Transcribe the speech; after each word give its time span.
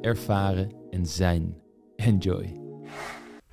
ervaren 0.00 0.72
en 0.90 1.06
zijn. 1.06 1.62
Enjoy. 1.96 2.60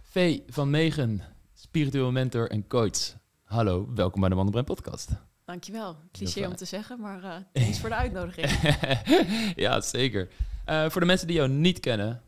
V 0.02 0.40
van 0.48 0.70
Megen, 0.70 1.22
spiritueel 1.54 2.12
mentor 2.12 2.50
en 2.50 2.68
coach. 2.68 3.18
Hallo, 3.44 3.94
welkom 3.94 4.20
bij 4.20 4.30
de 4.30 4.36
Mannenbrein 4.36 4.66
podcast. 4.66 5.10
Dankjewel. 5.46 5.98
Cliché 6.12 6.48
om 6.48 6.56
te 6.56 6.66
zeggen, 6.66 7.00
maar 7.00 7.24
uh, 7.24 7.36
thanks 7.64 7.80
voor 7.80 7.90
de 7.90 7.96
uitnodiging. 7.96 8.50
ja, 9.56 9.82
zeker. 9.82 10.30
Uh, 10.70 10.90
voor 10.90 11.02
de 11.02 11.08
mensen 11.08 11.28
die 11.28 11.36
jou 11.36 11.50
niet 11.50 11.80
kennen, 11.80 12.24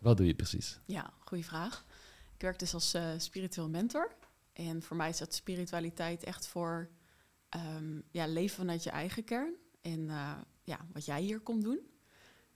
wat 0.00 0.16
doe 0.16 0.26
je 0.26 0.34
precies? 0.34 0.80
Ja, 0.86 1.10
goede 1.18 1.44
vraag. 1.44 1.84
Ik 2.34 2.40
werk 2.40 2.58
dus 2.58 2.74
als 2.74 2.94
uh, 2.94 3.02
spiritueel 3.16 3.68
mentor. 3.68 4.12
En 4.52 4.82
voor 4.82 4.96
mij 4.96 5.08
is 5.08 5.18
dat 5.18 5.34
spiritualiteit 5.34 6.24
echt 6.24 6.46
voor 6.46 6.90
um, 7.56 8.02
ja, 8.10 8.26
leven 8.26 8.56
vanuit 8.56 8.82
je 8.82 8.90
eigen 8.90 9.24
kern. 9.24 9.54
En 9.80 10.00
uh, 10.00 10.32
ja, 10.62 10.86
wat 10.92 11.04
jij 11.04 11.20
hier 11.20 11.40
komt 11.40 11.62
doen. 11.62 11.80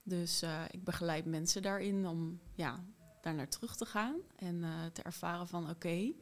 Dus 0.03 0.43
uh, 0.43 0.61
ik 0.71 0.83
begeleid 0.83 1.25
mensen 1.25 1.61
daarin 1.61 2.07
om 2.07 2.39
ja, 2.53 2.83
daar 3.21 3.33
naar 3.33 3.49
terug 3.49 3.75
te 3.75 3.85
gaan. 3.85 4.15
En 4.35 4.63
te 4.93 5.01
ervaren 5.01 5.47
van 5.47 5.69
oké, 5.69 6.13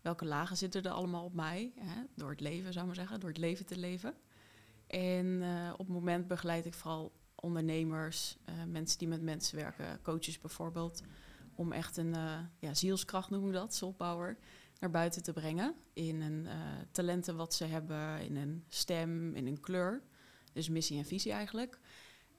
welke 0.00 0.24
lagen 0.24 0.56
zitten 0.56 0.82
er 0.82 0.90
allemaal 0.90 1.24
op 1.24 1.34
mij? 1.34 1.72
Hè? 1.80 2.02
Door 2.14 2.30
het 2.30 2.40
leven, 2.40 2.72
zou 2.72 2.78
ik 2.78 2.86
maar 2.86 3.00
zeggen. 3.00 3.20
Door 3.20 3.28
het 3.28 3.38
leven 3.38 3.66
te 3.66 3.78
leven. 3.78 4.14
En 4.86 5.42
op 5.72 5.78
het 5.78 5.88
moment 5.88 6.28
begeleid 6.28 6.66
ik 6.66 6.74
vooral 6.74 7.12
ondernemers, 7.34 8.36
mensen 8.66 8.98
die 8.98 9.08
met 9.08 9.22
mensen 9.22 9.56
werken, 9.56 10.02
coaches 10.02 10.40
bijvoorbeeld, 10.40 11.02
om 11.54 11.72
echt 11.72 11.96
een 11.96 12.14
ja, 12.58 12.74
zielskracht 12.74 13.30
noemen 13.30 13.50
we 13.50 13.56
dat, 13.56 13.74
soulpower, 13.74 14.38
naar 14.78 14.90
buiten 14.90 15.22
te 15.22 15.32
brengen 15.32 15.74
in 15.92 16.48
talenten 16.90 17.36
wat 17.36 17.54
ze 17.54 17.64
hebben, 17.64 18.20
in 18.20 18.36
een 18.36 18.64
stem, 18.68 19.34
in 19.34 19.46
een 19.46 19.60
kleur. 19.60 20.02
Dus 20.52 20.68
missie 20.68 20.98
en 20.98 21.04
visie 21.04 21.32
eigenlijk. 21.32 21.78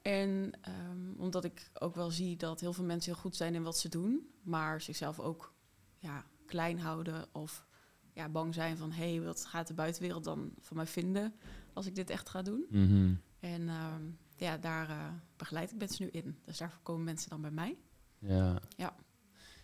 En 0.09 0.51
um, 0.89 1.15
omdat 1.17 1.43
ik 1.43 1.69
ook 1.73 1.95
wel 1.95 2.11
zie 2.11 2.37
dat 2.37 2.59
heel 2.59 2.73
veel 2.73 2.83
mensen 2.83 3.11
heel 3.11 3.21
goed 3.21 3.35
zijn 3.35 3.55
in 3.55 3.63
wat 3.63 3.77
ze 3.77 3.89
doen, 3.89 4.29
maar 4.41 4.81
zichzelf 4.81 5.19
ook 5.19 5.53
ja, 5.97 6.25
klein 6.45 6.79
houden 6.79 7.25
of 7.31 7.65
ja, 8.13 8.29
bang 8.29 8.53
zijn 8.53 8.77
van 8.77 8.91
hé, 8.91 9.15
hey, 9.15 9.21
wat 9.21 9.45
gaat 9.45 9.67
de 9.67 9.73
buitenwereld 9.73 10.23
dan 10.23 10.51
van 10.61 10.77
mij 10.77 10.85
vinden 10.85 11.33
als 11.73 11.85
ik 11.85 11.95
dit 11.95 12.09
echt 12.09 12.29
ga 12.29 12.41
doen. 12.41 12.65
Mm 12.69 12.87
-hmm. 12.87 13.21
En 13.39 13.69
um, 13.69 14.17
ja, 14.35 14.57
daar 14.57 14.89
uh, 14.89 15.05
begeleid 15.37 15.71
ik 15.71 15.77
mensen 15.77 16.03
nu 16.03 16.09
in. 16.21 16.37
Dus 16.45 16.57
daarvoor 16.57 16.81
komen 16.83 17.03
mensen 17.03 17.29
dan 17.29 17.41
bij 17.41 17.51
mij. 17.51 17.77
Ja. 18.19 18.61
ja. 18.75 18.95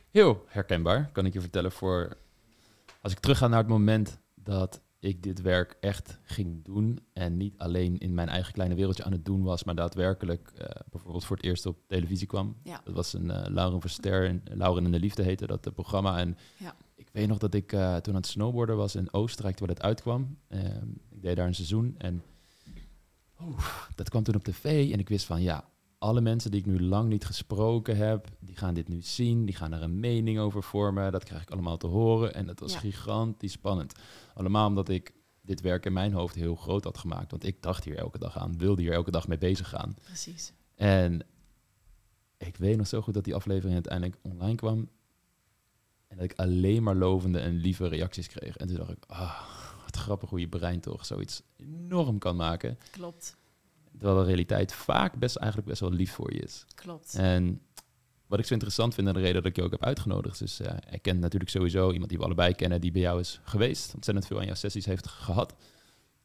Heel 0.10 0.46
herkenbaar, 0.48 1.12
kan 1.12 1.26
ik 1.26 1.34
je 1.34 1.42
vertellen. 1.42 1.72
Voor 1.72 2.18
als 3.02 3.12
ik 3.12 3.20
terugga 3.20 3.48
naar 3.48 3.60
het 3.60 3.68
moment 3.68 4.20
dat 4.34 4.82
ik 5.06 5.24
dit 5.24 5.42
werk 5.42 5.78
echt 5.80 6.20
ging 6.24 6.64
doen 6.64 7.00
en 7.14 7.38
niet 7.38 7.58
alleen 7.58 7.98
in 7.98 8.14
mijn 8.14 8.30
eigen 8.30 8.54
kleine 8.54 8.76
wereldje 8.76 9.04
aan 9.04 9.12
het 9.12 9.26
doen 9.26 9.44
was, 9.44 9.64
maar 9.64 9.76
daadwerkelijk 9.76 10.52
uh, 10.56 10.66
bijvoorbeeld 10.92 11.26
voor 11.26 11.36
het 11.36 11.46
eerst 11.46 11.66
op 11.66 11.78
televisie 11.88 12.28
kwam. 12.28 12.56
Ja. 12.64 12.82
Dat 12.84 12.94
was 12.94 13.14
een 13.14 13.26
uh, 13.26 13.46
Lauren 13.48 13.82
Verster 13.82 14.26
en 14.26 14.44
Lauren 14.44 14.86
in 14.86 14.92
de 14.92 15.00
Liefde 15.00 15.24
heette 15.24 15.48
dat 15.48 15.66
het 15.66 15.74
programma. 15.74 16.20
En 16.20 16.38
ja. 16.58 16.76
ik 16.96 17.10
weet 17.12 17.28
nog 17.28 17.38
dat 17.38 17.54
ik 17.54 17.68
toen 17.68 17.80
aan 17.80 18.16
het 18.16 18.28
snowboarden 18.28 18.78
was 18.78 18.96
in 18.96 19.14
Oostenrijk, 19.14 19.56
toen 19.56 19.70
het 19.70 19.82
uitkwam. 19.82 20.38
Ehm, 20.48 20.88
ik 21.10 21.22
deed 21.22 21.36
daar 21.36 21.48
een 21.48 21.56
seizoen 21.56 21.96
en 21.98 22.24
Oef, 23.42 23.90
dat 23.96 24.10
kwam 24.10 24.24
toen 24.24 24.36
op 24.36 24.44
tv 24.44 24.92
en 24.92 25.00
ik 25.00 25.10
wist 25.10 25.26
van 25.26 25.42
ja, 25.42 25.70
alle 26.06 26.22
mensen 26.22 26.52
die 26.52 26.60
ik 26.60 26.66
nu 26.66 26.82
lang 26.82 27.10
niet 27.10 27.26
gesproken 27.26 27.98
heb, 27.98 28.28
die 28.40 28.56
gaan 28.56 28.74
dit 28.74 28.88
nu 28.88 29.02
zien, 29.02 29.46
die 29.46 29.56
gaan 29.56 29.74
er 29.74 29.82
een 29.82 30.00
mening 30.00 30.40
over 30.40 30.64
vormen. 30.64 31.12
Dat 31.12 31.24
krijg 31.24 31.42
ik 31.42 31.50
allemaal 31.50 31.78
te 31.78 31.88
horen 31.88 32.34
en 32.34 32.46
dat 32.46 32.60
was 32.60 32.74
ja. 32.74 32.80
gigantisch 32.80 33.52
spannend. 33.52 33.94
Allemaal 34.34 34.68
omdat 34.68 34.90
ik 34.90 35.14
dit 35.42 35.62
werk 35.62 35.86
in 35.86 35.94
mijn 35.94 36.14
hoofd 36.14 36.36
heel 36.36 36.56
groot 36.56 36.84
had 36.84 36.98
gemaakt. 36.98 37.32
Want 37.32 37.44
ik 37.44 37.62
dacht 37.62 37.84
hier 37.84 37.98
elke 37.98 38.20
dag 38.20 38.38
aan, 38.38 38.58
wilde 38.58 38.82
hier 38.82 38.92
elke 38.92 39.12
dag 39.12 39.28
mee 39.28 39.38
bezig 39.38 39.70
gaan. 39.70 39.96
Precies. 40.04 40.54
En 40.76 41.26
ik 42.38 42.58
weet 42.58 42.78
nog 42.78 42.88
zo 42.88 43.02
goed 43.02 43.14
dat 43.14 43.24
die 43.24 43.36
aflevering 43.36 43.74
uiteindelijk 43.74 44.18
online 44.22 44.56
kwam. 44.56 44.90
En 46.08 46.18
dat 46.18 46.26
ik 46.26 46.40
alleen 46.40 46.84
maar 46.84 46.96
lovende 46.96 47.40
en 47.40 47.56
lieve 47.56 47.88
reacties 47.88 48.28
kreeg. 48.28 48.58
En 48.58 48.68
toen 48.68 48.78
dacht 48.78 48.92
ik, 48.92 49.04
ah, 49.08 49.42
wat 49.84 49.96
grappig 49.96 50.30
hoe 50.30 50.40
je 50.40 50.50
brein 50.50 50.80
toch 50.80 51.06
zoiets 51.06 51.42
enorm 51.58 52.18
kan 52.18 52.36
maken. 52.36 52.78
Klopt. 52.92 53.36
Terwijl 53.98 54.20
de 54.20 54.26
realiteit 54.26 54.74
vaak 54.74 55.16
best 55.16 55.36
eigenlijk 55.36 55.68
best 55.68 55.82
wel 55.82 55.92
lief 55.92 56.12
voor 56.12 56.34
je 56.34 56.40
is. 56.40 56.66
Klopt. 56.76 57.16
En 57.16 57.62
wat 58.28 58.40
ik 58.40 58.46
zo 58.46 58.54
interessant 58.54 58.94
vind 58.94 59.08
en 59.08 59.14
de 59.14 59.20
reden 59.20 59.36
dat 59.36 59.46
ik 59.46 59.56
je 59.56 59.64
ook 59.64 59.72
heb 59.72 59.84
uitgenodigd, 59.84 60.42
is 60.42 60.62
uh, 60.62 60.68
ik 60.92 61.02
ken 61.02 61.20
natuurlijk 61.20 61.52
sowieso 61.52 61.92
iemand 61.92 62.10
die 62.10 62.18
we 62.18 62.26
allebei 62.26 62.54
kennen, 62.54 62.82
die 62.82 62.92
bij 62.92 63.02
jou 63.02 63.20
is 63.20 63.40
geweest, 63.44 63.94
ontzettend 63.96 64.28
veel 64.28 64.40
aan 64.40 64.46
jouw 64.46 64.56
sessies 64.56 64.86
heeft 64.86 65.08
gehad. 65.08 65.56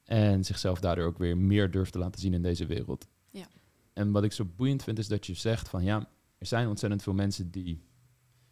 En 0.05 0.45
zichzelf 0.45 0.81
daardoor 0.81 1.07
ook 1.07 1.19
weer 1.19 1.37
meer 1.37 1.71
durft 1.71 1.93
te 1.93 1.99
laten 1.99 2.21
zien 2.21 2.35
in 2.35 2.43
deze 2.43 2.67
wereld. 2.67 3.09
Ja. 3.31 3.47
En 3.93 4.11
wat 4.11 4.25
ik 4.25 4.33
zo 4.33 4.45
boeiend 4.57 4.83
vind, 4.83 4.99
is 4.99 5.09
dat 5.09 5.27
je 5.27 5.35
zegt 5.35 5.69
van 5.69 5.85
ja, 5.85 6.09
er 6.39 6.47
zijn 6.47 6.69
ontzettend 6.69 7.03
veel 7.03 7.13
mensen 7.13 7.51
die 7.51 7.85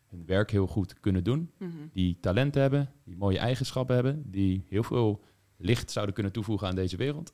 hun 0.07 0.27
werk 0.27 0.51
heel 0.51 0.67
goed 0.67 1.01
kunnen 1.01 1.25
doen. 1.25 1.51
Mm 1.59 1.71
-hmm. 1.71 1.91
Die 1.93 2.19
talenten 2.21 2.61
hebben, 2.61 2.93
die 3.05 3.17
mooie 3.17 3.39
eigenschappen 3.39 3.95
hebben, 3.95 4.31
die 4.31 4.65
heel 4.69 4.83
veel 4.83 5.23
licht 5.57 5.91
zouden 5.91 6.15
kunnen 6.15 6.33
toevoegen 6.33 6.69
aan 6.69 6.75
deze 6.75 6.97
wereld. 6.97 7.33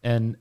En 0.00 0.38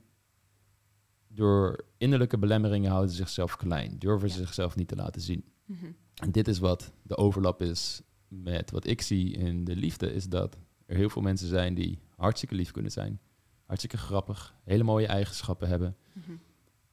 door 1.40 1.86
innerlijke 1.98 2.38
belemmeringen 2.38 2.90
houden 2.90 3.10
ze 3.10 3.16
zichzelf 3.16 3.56
klein, 3.56 3.96
durven 4.00 4.28
ja. 4.28 4.34
ze 4.34 4.40
zichzelf 4.40 4.76
niet 4.76 4.88
te 4.88 4.96
laten 4.96 5.22
zien. 5.22 5.44
Mm 5.66 5.78
-hmm. 5.80 5.96
En 6.16 6.32
dit 6.32 6.48
is 6.48 6.60
wat 6.60 6.92
de 7.02 7.18
overlap 7.18 7.62
is 7.62 8.02
met 8.28 8.72
wat 8.72 8.88
ik 8.88 9.02
zie 9.02 9.32
in 9.32 9.64
de 9.64 9.76
liefde, 9.76 10.14
is 10.14 10.28
dat 10.28 10.58
er 10.86 10.96
heel 10.96 11.10
veel 11.10 11.22
mensen 11.22 11.48
zijn 11.48 11.74
die 11.74 12.00
hartstikke 12.16 12.56
lief 12.56 12.72
kunnen 12.72 12.92
zijn, 12.92 13.20
hartstikke 13.66 13.98
grappig, 13.98 14.56
hele 14.64 14.84
mooie 14.84 15.08
eigenschappen 15.08 15.68
hebben, 15.68 15.98
mm 16.14 16.22
-hmm. 16.26 16.40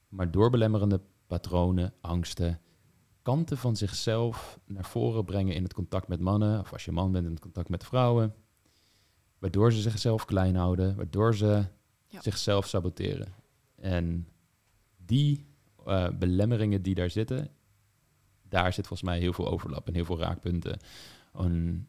maar 0.09 0.31
door 0.31 0.51
belemmerende 0.51 1.01
patronen, 1.27 1.93
angsten, 2.01 2.61
kanten 3.23 3.59
van 3.59 3.77
zichzelf 3.77 4.59
naar 4.65 4.85
voren 4.85 5.25
brengen 5.25 5.55
in 5.55 5.63
het 5.63 5.75
contact 5.75 6.09
met 6.09 6.21
mannen, 6.21 6.61
of 6.61 6.73
als 6.73 6.85
je 6.85 6.93
man 6.93 7.13
bent 7.13 7.25
in 7.25 7.31
het 7.31 7.41
contact 7.41 7.69
met 7.69 7.85
vrouwen, 7.85 8.35
waardoor 9.39 9.73
ze 9.73 9.81
zichzelf 9.81 10.25
klein 10.25 10.57
houden, 10.57 10.97
waardoor 10.97 11.35
ze 11.35 11.65
ja. 12.07 12.21
zichzelf 12.21 12.67
saboteren. 12.67 13.35
En 13.77 14.27
die 15.07 15.47
uh, 15.87 16.09
belemmeringen 16.19 16.83
die 16.83 16.95
daar 16.95 17.11
zitten, 17.11 17.51
daar 18.49 18.73
zit 18.73 18.87
volgens 18.87 19.09
mij 19.09 19.19
heel 19.19 19.33
veel 19.33 19.49
overlap 19.49 19.87
en 19.87 19.95
heel 19.95 20.05
veel 20.05 20.19
raakpunten. 20.19 20.79
En 21.35 21.89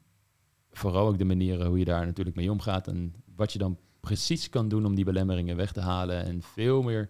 vooral 0.72 1.08
ook 1.08 1.18
de 1.18 1.26
manieren 1.26 1.68
hoe 1.68 1.80
je 1.80 1.86
daar 1.86 2.06
natuurlijk 2.06 2.36
mee 2.36 2.52
omgaat 2.52 2.88
en 2.88 3.16
wat 3.36 3.54
je 3.54 3.60
dan 3.60 3.78
precies 4.00 4.50
kan 4.50 4.70
doen 4.70 4.86
om 4.86 4.96
die 4.96 5.06
belemmeringen 5.06 5.56
weg 5.56 5.72
te 5.72 5.82
halen 5.82 6.26
en 6.26 6.42
veel 6.42 6.82
meer 6.82 7.10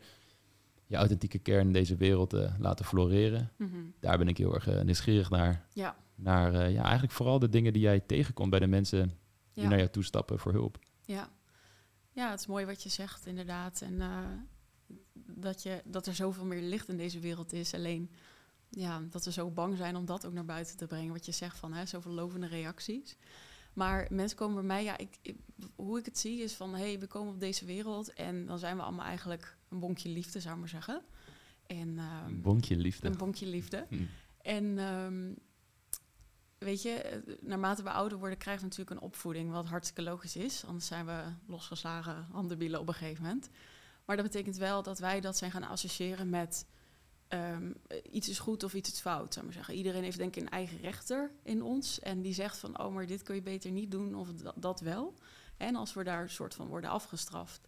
je 0.86 0.96
authentieke 0.96 1.40
kern 1.40 1.68
in 1.68 1.74
deze 1.74 1.96
wereld 1.96 2.30
te 2.30 2.50
laten 2.60 2.86
floreren. 2.86 3.52
Mm 3.58 3.70
-hmm. 3.72 3.94
Daar 4.00 4.18
ben 4.18 4.28
ik 4.28 4.38
heel 4.38 4.54
erg 4.54 4.68
uh, 4.68 4.82
nieuwsgierig 4.82 5.30
naar. 5.30 5.66
Ja. 5.74 5.96
Naar 6.16 6.54
uh, 6.54 6.74
ja, 6.74 6.84
eigenlijk 6.84 7.14
vooral 7.14 7.40
de 7.40 7.50
dingen 7.50 7.74
die 7.74 7.82
jij 7.82 8.00
tegenkomt 8.00 8.50
bij 8.50 8.60
de 8.60 8.68
mensen 8.68 9.12
die 9.54 9.64
ja. 9.64 9.70
naar 9.70 9.78
jou 9.78 9.90
toestappen 9.90 10.40
voor 10.40 10.52
hulp. 10.52 10.80
Ja. 11.06 11.30
ja, 12.12 12.30
het 12.30 12.40
is 12.40 12.48
mooi 12.48 12.66
wat 12.66 12.84
je 12.84 12.90
zegt, 12.90 13.26
inderdaad. 13.26 13.82
En 13.82 14.02
dat, 15.40 15.64
je, 15.64 15.82
dat 15.86 16.08
er 16.08 16.16
zoveel 16.16 16.46
meer 16.46 16.62
licht 16.62 16.90
in 16.90 16.98
deze 16.98 17.20
wereld 17.20 17.54
is. 17.54 17.74
Alleen 17.74 18.12
ja, 18.70 19.02
dat 19.10 19.26
we 19.26 19.32
zo 19.32 19.50
bang 19.50 19.78
zijn 19.78 19.96
om 19.96 20.06
dat 20.06 20.26
ook 20.26 20.34
naar 20.34 20.46
buiten 20.46 20.78
te 20.78 20.88
brengen. 20.88 21.14
Wat 21.14 21.26
je 21.26 21.32
zegt 21.32 21.58
van 21.58 21.74
hè, 21.74 21.86
zoveel 21.86 22.12
lovende 22.12 22.48
reacties. 22.48 23.18
Maar 23.74 24.08
mensen 24.10 24.38
komen 24.38 24.56
bij 24.56 24.64
mij, 24.64 24.84
ja, 24.84 24.98
ik, 24.98 25.18
ik, 25.22 25.36
hoe 25.76 26.00
ik 26.00 26.06
het 26.06 26.18
zie 26.18 26.42
is 26.42 26.54
van, 26.54 26.76
hé, 26.76 26.88
hey, 26.88 27.00
we 27.00 27.08
komen 27.08 27.34
op 27.34 27.40
deze 27.40 27.66
wereld 27.66 28.14
en 28.14 28.46
dan 28.46 28.60
zijn 28.60 28.76
we 28.76 28.82
allemaal 28.82 29.06
eigenlijk 29.06 29.58
een 29.70 29.80
bonkje 29.80 30.10
liefde, 30.10 30.40
zou 30.40 30.54
ik 30.54 30.60
maar 30.60 30.70
zeggen. 30.70 31.02
En, 31.68 31.88
um, 31.88 32.26
een 32.26 32.42
bonkje 32.42 32.76
liefde. 32.76 33.08
Een 33.08 33.18
bonkje 33.18 33.46
liefde. 33.46 33.86
Hm. 33.90 34.04
En 34.42 34.78
um, 34.78 35.36
weet 36.58 36.82
je, 36.82 37.22
naarmate 37.42 37.84
we 37.84 37.90
ouder 37.90 38.18
worden, 38.18 38.38
krijgen 38.38 38.64
we 38.64 38.70
natuurlijk 38.70 39.00
een 39.00 39.08
opvoeding, 39.08 39.52
wat 39.52 39.68
hartstikke 39.68 40.10
logisch 40.10 40.36
is. 40.36 40.66
Anders 40.66 40.88
zijn 40.88 41.06
we 41.06 41.24
losgeslagen 41.46 42.28
handenbielen 42.32 42.80
op 42.80 42.88
een 42.88 42.94
gegeven 42.94 43.24
moment. 43.24 43.50
Maar 44.08 44.16
dat 44.16 44.26
betekent 44.26 44.58
wel 44.58 44.84
dat 44.84 45.00
wij 45.00 45.22
dat 45.22 45.38
zijn 45.38 45.52
gaan 45.52 45.64
associëren 45.64 46.30
met 46.30 46.66
um, 47.30 47.76
iets 48.12 48.30
is 48.30 48.40
goed 48.40 48.64
of 48.64 48.74
iets 48.74 48.92
is 48.92 49.00
fout, 49.00 49.34
zou 49.34 49.46
maar 49.46 49.54
zeggen. 49.54 49.74
Iedereen 49.74 50.04
heeft 50.04 50.18
denk 50.18 50.36
ik 50.36 50.42
een 50.42 50.50
eigen 50.50 50.78
rechter 50.78 51.32
in 51.44 51.64
ons. 51.64 52.00
En 52.00 52.22
die 52.22 52.34
zegt 52.34 52.58
van, 52.58 52.80
oh, 52.80 52.94
maar 52.94 53.06
dit 53.06 53.24
kun 53.24 53.36
je 53.36 53.42
beter 53.42 53.72
niet 53.72 53.92
doen 53.92 54.16
of 54.16 54.34
dat, 54.34 54.54
dat 54.58 54.80
wel. 54.80 55.14
En 55.58 55.76
als 55.76 55.94
we 55.94 56.04
daar 56.04 56.22
een 56.22 56.30
soort 56.30 56.54
van 56.54 56.68
worden 56.68 56.90
afgestraft. 56.90 57.68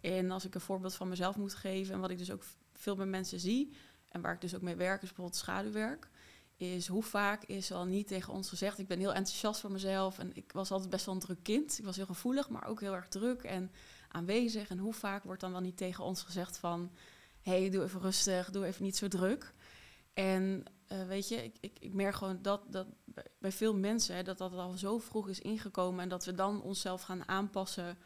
En 0.00 0.30
als 0.30 0.44
ik 0.44 0.54
een 0.54 0.60
voorbeeld 0.60 0.94
van 0.94 1.08
mezelf 1.08 1.36
moet 1.36 1.54
geven, 1.54 1.94
en 1.94 2.00
wat 2.00 2.10
ik 2.10 2.18
dus 2.18 2.32
ook 2.32 2.44
veel 2.72 2.96
bij 2.96 3.06
mensen 3.06 3.40
zie, 3.40 3.72
en 4.08 4.20
waar 4.20 4.34
ik 4.34 4.40
dus 4.40 4.54
ook 4.54 4.62
mee 4.62 4.76
werk, 4.76 5.02
is 5.02 5.08
bijvoorbeeld 5.08 5.36
schaduwwerk. 5.36 6.08
Is 6.56 6.86
hoe 6.86 7.02
vaak 7.02 7.44
is 7.44 7.72
al 7.72 7.84
niet 7.84 8.06
tegen 8.06 8.32
ons 8.32 8.48
gezegd: 8.48 8.78
Ik 8.78 8.86
ben 8.86 8.98
heel 8.98 9.14
enthousiast 9.14 9.60
voor 9.60 9.72
mezelf. 9.72 10.18
En 10.18 10.30
ik 10.34 10.52
was 10.52 10.70
altijd 10.70 10.90
best 10.90 11.06
wel 11.06 11.14
een 11.14 11.20
druk 11.20 11.42
kind. 11.42 11.78
Ik 11.78 11.84
was 11.84 11.96
heel 11.96 12.06
gevoelig, 12.06 12.48
maar 12.48 12.66
ook 12.66 12.80
heel 12.80 12.94
erg 12.94 13.08
druk 13.08 13.42
en 13.42 13.70
aanwezig. 14.08 14.68
En 14.68 14.78
hoe 14.78 14.94
vaak 14.94 15.24
wordt 15.24 15.40
dan 15.40 15.52
wel 15.52 15.60
niet 15.60 15.76
tegen 15.76 16.04
ons 16.04 16.22
gezegd: 16.22 16.58
van... 16.58 16.90
hey, 17.42 17.70
doe 17.70 17.82
even 17.82 18.00
rustig, 18.00 18.50
doe 18.50 18.64
even 18.64 18.84
niet 18.84 18.96
zo 18.96 19.08
druk. 19.08 19.54
En 20.14 20.64
uh, 20.92 21.06
weet 21.06 21.28
je, 21.28 21.44
ik, 21.44 21.56
ik, 21.60 21.76
ik, 21.80 21.94
merk 21.94 22.14
gewoon 22.14 22.42
dat, 22.42 22.60
dat 22.72 22.86
bij 23.38 23.52
veel 23.52 23.74
mensen 23.74 24.14
hè, 24.14 24.22
dat 24.22 24.38
dat 24.38 24.52
al 24.52 24.72
zo 24.72 24.98
vroeg 24.98 25.28
is 25.28 25.40
ingekomen 25.40 26.00
en 26.00 26.08
dat 26.08 26.24
we 26.24 26.34
dan 26.34 26.62
onszelf 26.62 27.02
gaan 27.02 27.28
aanpassen 27.28 27.98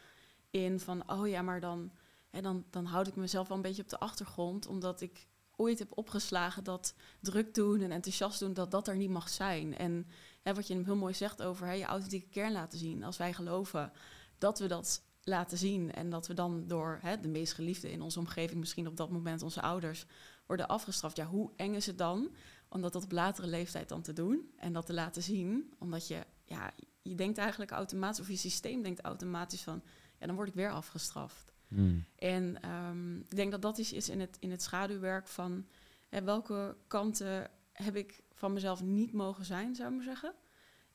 in 0.51 0.81
van, 0.81 1.11
oh 1.11 1.29
ja, 1.29 1.43
maar 1.43 1.61
dan, 1.61 1.91
hè, 2.31 2.41
dan, 2.41 2.65
dan 2.71 2.85
houd 2.85 3.07
ik 3.07 3.17
mezelf 3.17 3.49
wel 3.49 3.57
een 3.57 3.63
beetje 3.63 3.83
op 3.83 3.89
de 3.89 3.99
achtergrond, 3.99 4.67
omdat 4.67 5.01
ik 5.01 5.27
ooit 5.57 5.79
heb 5.79 5.99
opgeslagen 5.99 6.65
dat 6.65 6.95
druk 7.21 7.55
doen 7.55 7.81
en 7.81 7.93
enthousiast 7.93 8.39
doen, 8.41 8.55
dat 8.55 8.71
dat 8.71 8.89
er 8.89 8.97
niet 8.97 9.11
mag 9.11 9.29
zijn. 9.29 9.77
En 9.77 10.07
hè, 10.43 10.55
wat 10.55 10.67
je 10.67 10.83
heel 10.85 10.97
mooi 10.97 11.15
zegt 11.15 11.43
over 11.43 11.67
hè, 11.67 11.73
je 11.73 11.85
authentieke 11.85 12.29
kern 12.29 12.53
laten 12.53 12.79
zien. 12.79 13.05
Als 13.05 13.17
wij 13.17 13.33
geloven 13.33 13.93
dat 14.39 14.59
we 14.59 14.67
dat 14.67 15.03
laten 15.23 15.59
zien 15.59 15.93
en 15.93 16.11
dat 16.11 16.27
we 16.27 16.35
dan 16.35 16.67
door 16.67 16.99
hè, 17.03 17.21
de 17.21 17.29
meest 17.29 17.53
geliefde 17.53 17.91
in 17.91 18.03
onze 18.03 18.19
omgeving, 18.19 18.61
misschien 18.61 18.87
op 18.87 18.97
dat 18.97 19.11
moment 19.11 19.43
onze 19.43 19.61
ouders, 19.61 20.07
worden 20.47 20.69
afgestraft. 20.69 21.17
Ja, 21.17 21.27
hoe 21.27 21.51
eng 21.57 21.75
is 21.75 21.87
het 21.87 21.99
dan 21.99 22.31
om 22.69 22.81
dat 22.81 22.95
op 22.95 23.13
latere 23.13 23.47
leeftijd 23.47 23.89
dan 23.89 24.03
te 24.03 24.13
doen 24.13 24.51
en 24.57 24.73
dat 24.73 24.87
te 24.87 24.93
laten 24.93 25.23
zien? 25.23 25.75
Omdat 25.79 26.09
je, 26.09 26.27
ja, 26.45 26.71
je 27.03 27.15
denkt 27.15 27.39
eigenlijk 27.39 27.71
automatisch, 27.71 28.21
of 28.21 28.29
je 28.29 28.37
systeem 28.37 28.83
denkt 28.83 29.01
automatisch 29.01 29.63
van, 29.63 29.83
ja, 30.19 30.27
dan 30.27 30.35
word 30.35 30.49
ik 30.49 30.55
weer 30.55 30.71
afgestraft. 30.71 31.53
Hmm. 31.69 32.05
En 32.17 32.71
um, 32.71 33.21
ik 33.21 33.37
denk 33.37 33.51
dat 33.51 33.63
dat 33.63 33.79
is, 33.79 33.93
is 33.93 34.09
in, 34.09 34.21
het, 34.21 34.37
in 34.41 34.51
het 34.51 34.63
schaduwwerk 34.63 35.29
van 35.29 35.67
hè, 36.09 36.23
welke 36.23 36.77
kanten 36.87 37.51
heb 37.73 37.97
ik 37.97 38.23
van 38.33 38.53
mezelf 38.53 38.83
niet 38.83 39.13
mogen 39.13 39.45
zijn, 39.45 39.75
zou 39.75 39.89
ik 39.89 39.95
maar 39.95 40.05
zeggen. 40.05 40.35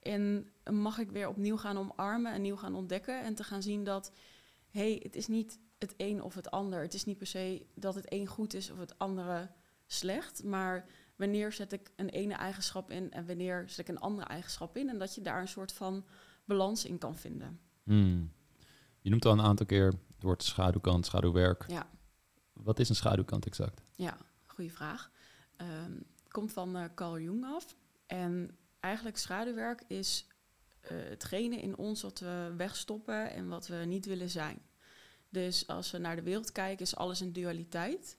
En 0.05 0.47
mag 0.71 0.97
ik 0.97 1.11
weer 1.11 1.27
opnieuw 1.27 1.57
gaan 1.57 1.77
omarmen 1.77 2.33
en 2.33 2.41
nieuw 2.41 2.55
gaan 2.55 2.75
ontdekken 2.75 3.23
en 3.23 3.35
te 3.35 3.43
gaan 3.43 3.61
zien 3.61 3.83
dat, 3.83 4.11
hé, 4.69 4.91
hey, 4.91 4.99
het 5.03 5.15
is 5.15 5.27
niet 5.27 5.59
het 5.77 5.93
een 5.97 6.21
of 6.21 6.35
het 6.35 6.51
ander. 6.51 6.81
Het 6.81 6.93
is 6.93 7.05
niet 7.05 7.17
per 7.17 7.27
se 7.27 7.65
dat 7.75 7.95
het 7.95 8.11
een 8.11 8.27
goed 8.27 8.53
is 8.53 8.71
of 8.71 8.77
het 8.77 8.99
andere 8.99 9.51
slecht, 9.85 10.43
maar 10.43 10.85
wanneer 11.15 11.51
zet 11.51 11.71
ik 11.71 11.91
een 11.95 12.09
ene 12.09 12.33
eigenschap 12.33 12.91
in 12.91 13.11
en 13.11 13.25
wanneer 13.25 13.63
zet 13.67 13.77
ik 13.77 13.87
een 13.87 14.01
andere 14.01 14.27
eigenschap 14.27 14.77
in 14.77 14.89
en 14.89 14.97
dat 14.97 15.15
je 15.15 15.21
daar 15.21 15.41
een 15.41 15.47
soort 15.47 15.71
van 15.71 16.05
balans 16.45 16.85
in 16.85 16.97
kan 16.97 17.17
vinden. 17.17 17.59
Hmm. 17.83 18.31
Je 19.01 19.09
noemt 19.09 19.25
al 19.25 19.31
een 19.31 19.41
aantal 19.41 19.65
keer 19.65 19.85
het 19.85 20.23
woord 20.23 20.43
schaduwkant, 20.43 21.05
schaduwwerk. 21.05 21.65
Ja. 21.67 21.89
Wat 22.53 22.79
is 22.79 22.89
een 22.89 22.95
schaduwkant 22.95 23.45
exact? 23.45 23.81
Ja, 23.95 24.17
goede 24.45 24.71
vraag. 24.71 25.11
Um, 25.57 26.03
komt 26.27 26.51
van 26.51 26.77
uh, 26.77 26.83
Carl 26.95 27.19
Jung 27.19 27.45
af. 27.45 27.75
En 28.05 28.57
eigenlijk 28.85 29.17
schaduwwerk 29.17 29.83
is 29.87 30.27
uh, 30.81 30.89
hetgene 30.89 31.61
in 31.61 31.77
ons 31.77 32.01
wat 32.01 32.19
we 32.19 32.53
wegstoppen 32.57 33.31
en 33.31 33.47
wat 33.47 33.67
we 33.67 33.75
niet 33.75 34.05
willen 34.05 34.29
zijn. 34.29 34.61
Dus 35.29 35.67
als 35.67 35.91
we 35.91 35.97
naar 35.97 36.15
de 36.15 36.21
wereld 36.21 36.51
kijken, 36.51 36.85
is 36.85 36.95
alles 36.95 37.19
een 37.19 37.33
dualiteit. 37.33 38.17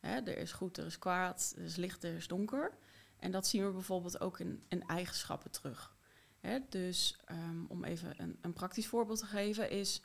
Hè, 0.00 0.20
er 0.20 0.38
is 0.38 0.52
goed, 0.52 0.78
er 0.78 0.86
is 0.86 0.98
kwaad, 0.98 1.54
er 1.56 1.64
is 1.64 1.76
licht, 1.76 2.04
er 2.04 2.14
is 2.14 2.26
donker. 2.26 2.78
En 3.16 3.30
dat 3.30 3.46
zien 3.46 3.64
we 3.64 3.72
bijvoorbeeld 3.72 4.20
ook 4.20 4.40
in, 4.40 4.84
eigenschappen 4.86 5.50
terug. 5.50 5.96
Hè, 6.40 6.58
dus 6.68 7.18
um, 7.30 7.66
om 7.68 7.84
even 7.84 8.14
een, 8.16 8.38
een, 8.40 8.52
praktisch 8.52 8.86
voorbeeld 8.86 9.18
te 9.18 9.26
geven, 9.26 9.70
is 9.70 10.02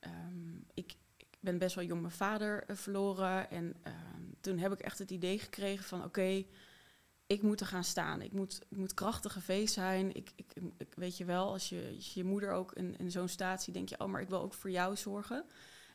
um, 0.00 0.66
ik, 0.74 0.96
ik, 1.16 1.36
ben 1.40 1.58
best 1.58 1.74
wel 1.74 1.84
jong 1.84 2.00
mijn 2.00 2.12
vader 2.12 2.70
uh, 2.70 2.76
verloren. 2.76 3.50
En 3.50 3.64
um, 3.64 4.34
toen 4.40 4.58
heb 4.58 4.72
ik 4.72 4.80
echt 4.80 4.98
het 4.98 5.10
idee 5.10 5.38
gekregen 5.38 5.84
van 5.84 6.04
oké, 6.04 6.44
ik 7.26 7.42
moet 7.42 7.60
er 7.60 7.66
gaan 7.66 7.84
staan. 7.84 8.22
Ik 8.22 8.32
moet, 8.32 8.60
ik 8.68 8.76
moet 8.76 8.94
krachtige 8.94 9.40
feest 9.40 9.74
zijn. 9.74 10.14
Ik, 10.14 10.32
ik, 10.36 10.52
ik, 10.76 10.94
weet 10.94 11.16
je 11.16 11.24
wel, 11.24 11.52
als 11.52 11.68
je, 11.68 11.96
je 12.14 12.24
moeder 12.24 12.52
ook 12.52 12.72
in, 12.72 12.98
in 12.98 13.10
zo'n 13.10 13.28
staat 13.28 13.62
ziet, 13.62 13.74
denk 13.74 13.88
je, 13.88 14.00
oh, 14.00 14.08
maar 14.08 14.20
ik 14.20 14.28
wil 14.28 14.40
ook 14.40 14.54
voor 14.54 14.70
jou 14.70 14.96
zorgen. 14.96 15.44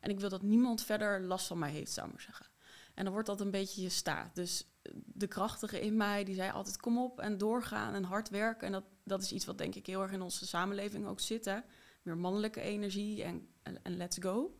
En 0.02 0.10
ik 0.10 0.20
wil 0.20 0.30
dat 0.30 0.42
niemand 0.42 0.84
verder 0.84 1.22
last 1.22 1.48
van 1.48 1.60
mij 1.60 1.72
heeft, 1.72 1.92
zou 1.92 2.08
ik 2.08 2.14
maar 2.14 2.22
zeggen. 2.22 2.46
En 2.94 3.04
dan 3.04 3.14
wordt 3.14 3.28
dat 3.28 3.42
een 3.42 3.52
beetje 3.52 3.82
je 3.82 3.90
staat. 3.90 4.36
Dus 4.36 4.68
de 4.94 5.28
krachtige 5.28 5.82
in 5.82 5.98
mij, 5.98 6.24
die 6.24 6.36
zei 6.36 6.52
altijd 6.52 6.78
kom 6.78 6.98
op 6.98 7.20
en 7.20 7.38
doorgaan 7.38 7.94
en 7.94 8.04
hard 8.04 8.30
werken. 8.30 8.68
En 8.68 8.72
dat, 8.72 8.84
dat 9.04 9.22
is 9.22 9.32
iets 9.32 9.46
wat 9.46 9.58
denk 9.58 9.76
ik 9.76 9.86
heel 9.86 10.02
erg 10.02 10.12
in 10.12 10.22
onze 10.22 10.48
samenleving 10.48 11.08
ook 11.08 11.20
zit. 11.20 11.46
Hè? 11.46 11.60
Meer 12.02 12.18
mannelijke 12.18 12.62
energie 12.62 13.24
en, 13.24 13.48
en, 13.64 13.98
let's 13.98 14.18
go. 14.20 14.58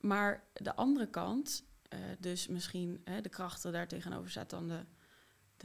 Maar 0.00 0.44
de 0.52 0.74
andere 0.74 1.06
kant, 1.10 1.64
uh, 1.94 2.00
dus 2.18 2.46
misschien 2.46 3.00
hè, 3.04 3.20
de 3.20 3.28
krachten 3.28 3.72
daar 3.72 3.88
tegenover 3.88 4.30
staat 4.30 4.50
dan 4.50 4.68
de, 4.68 4.84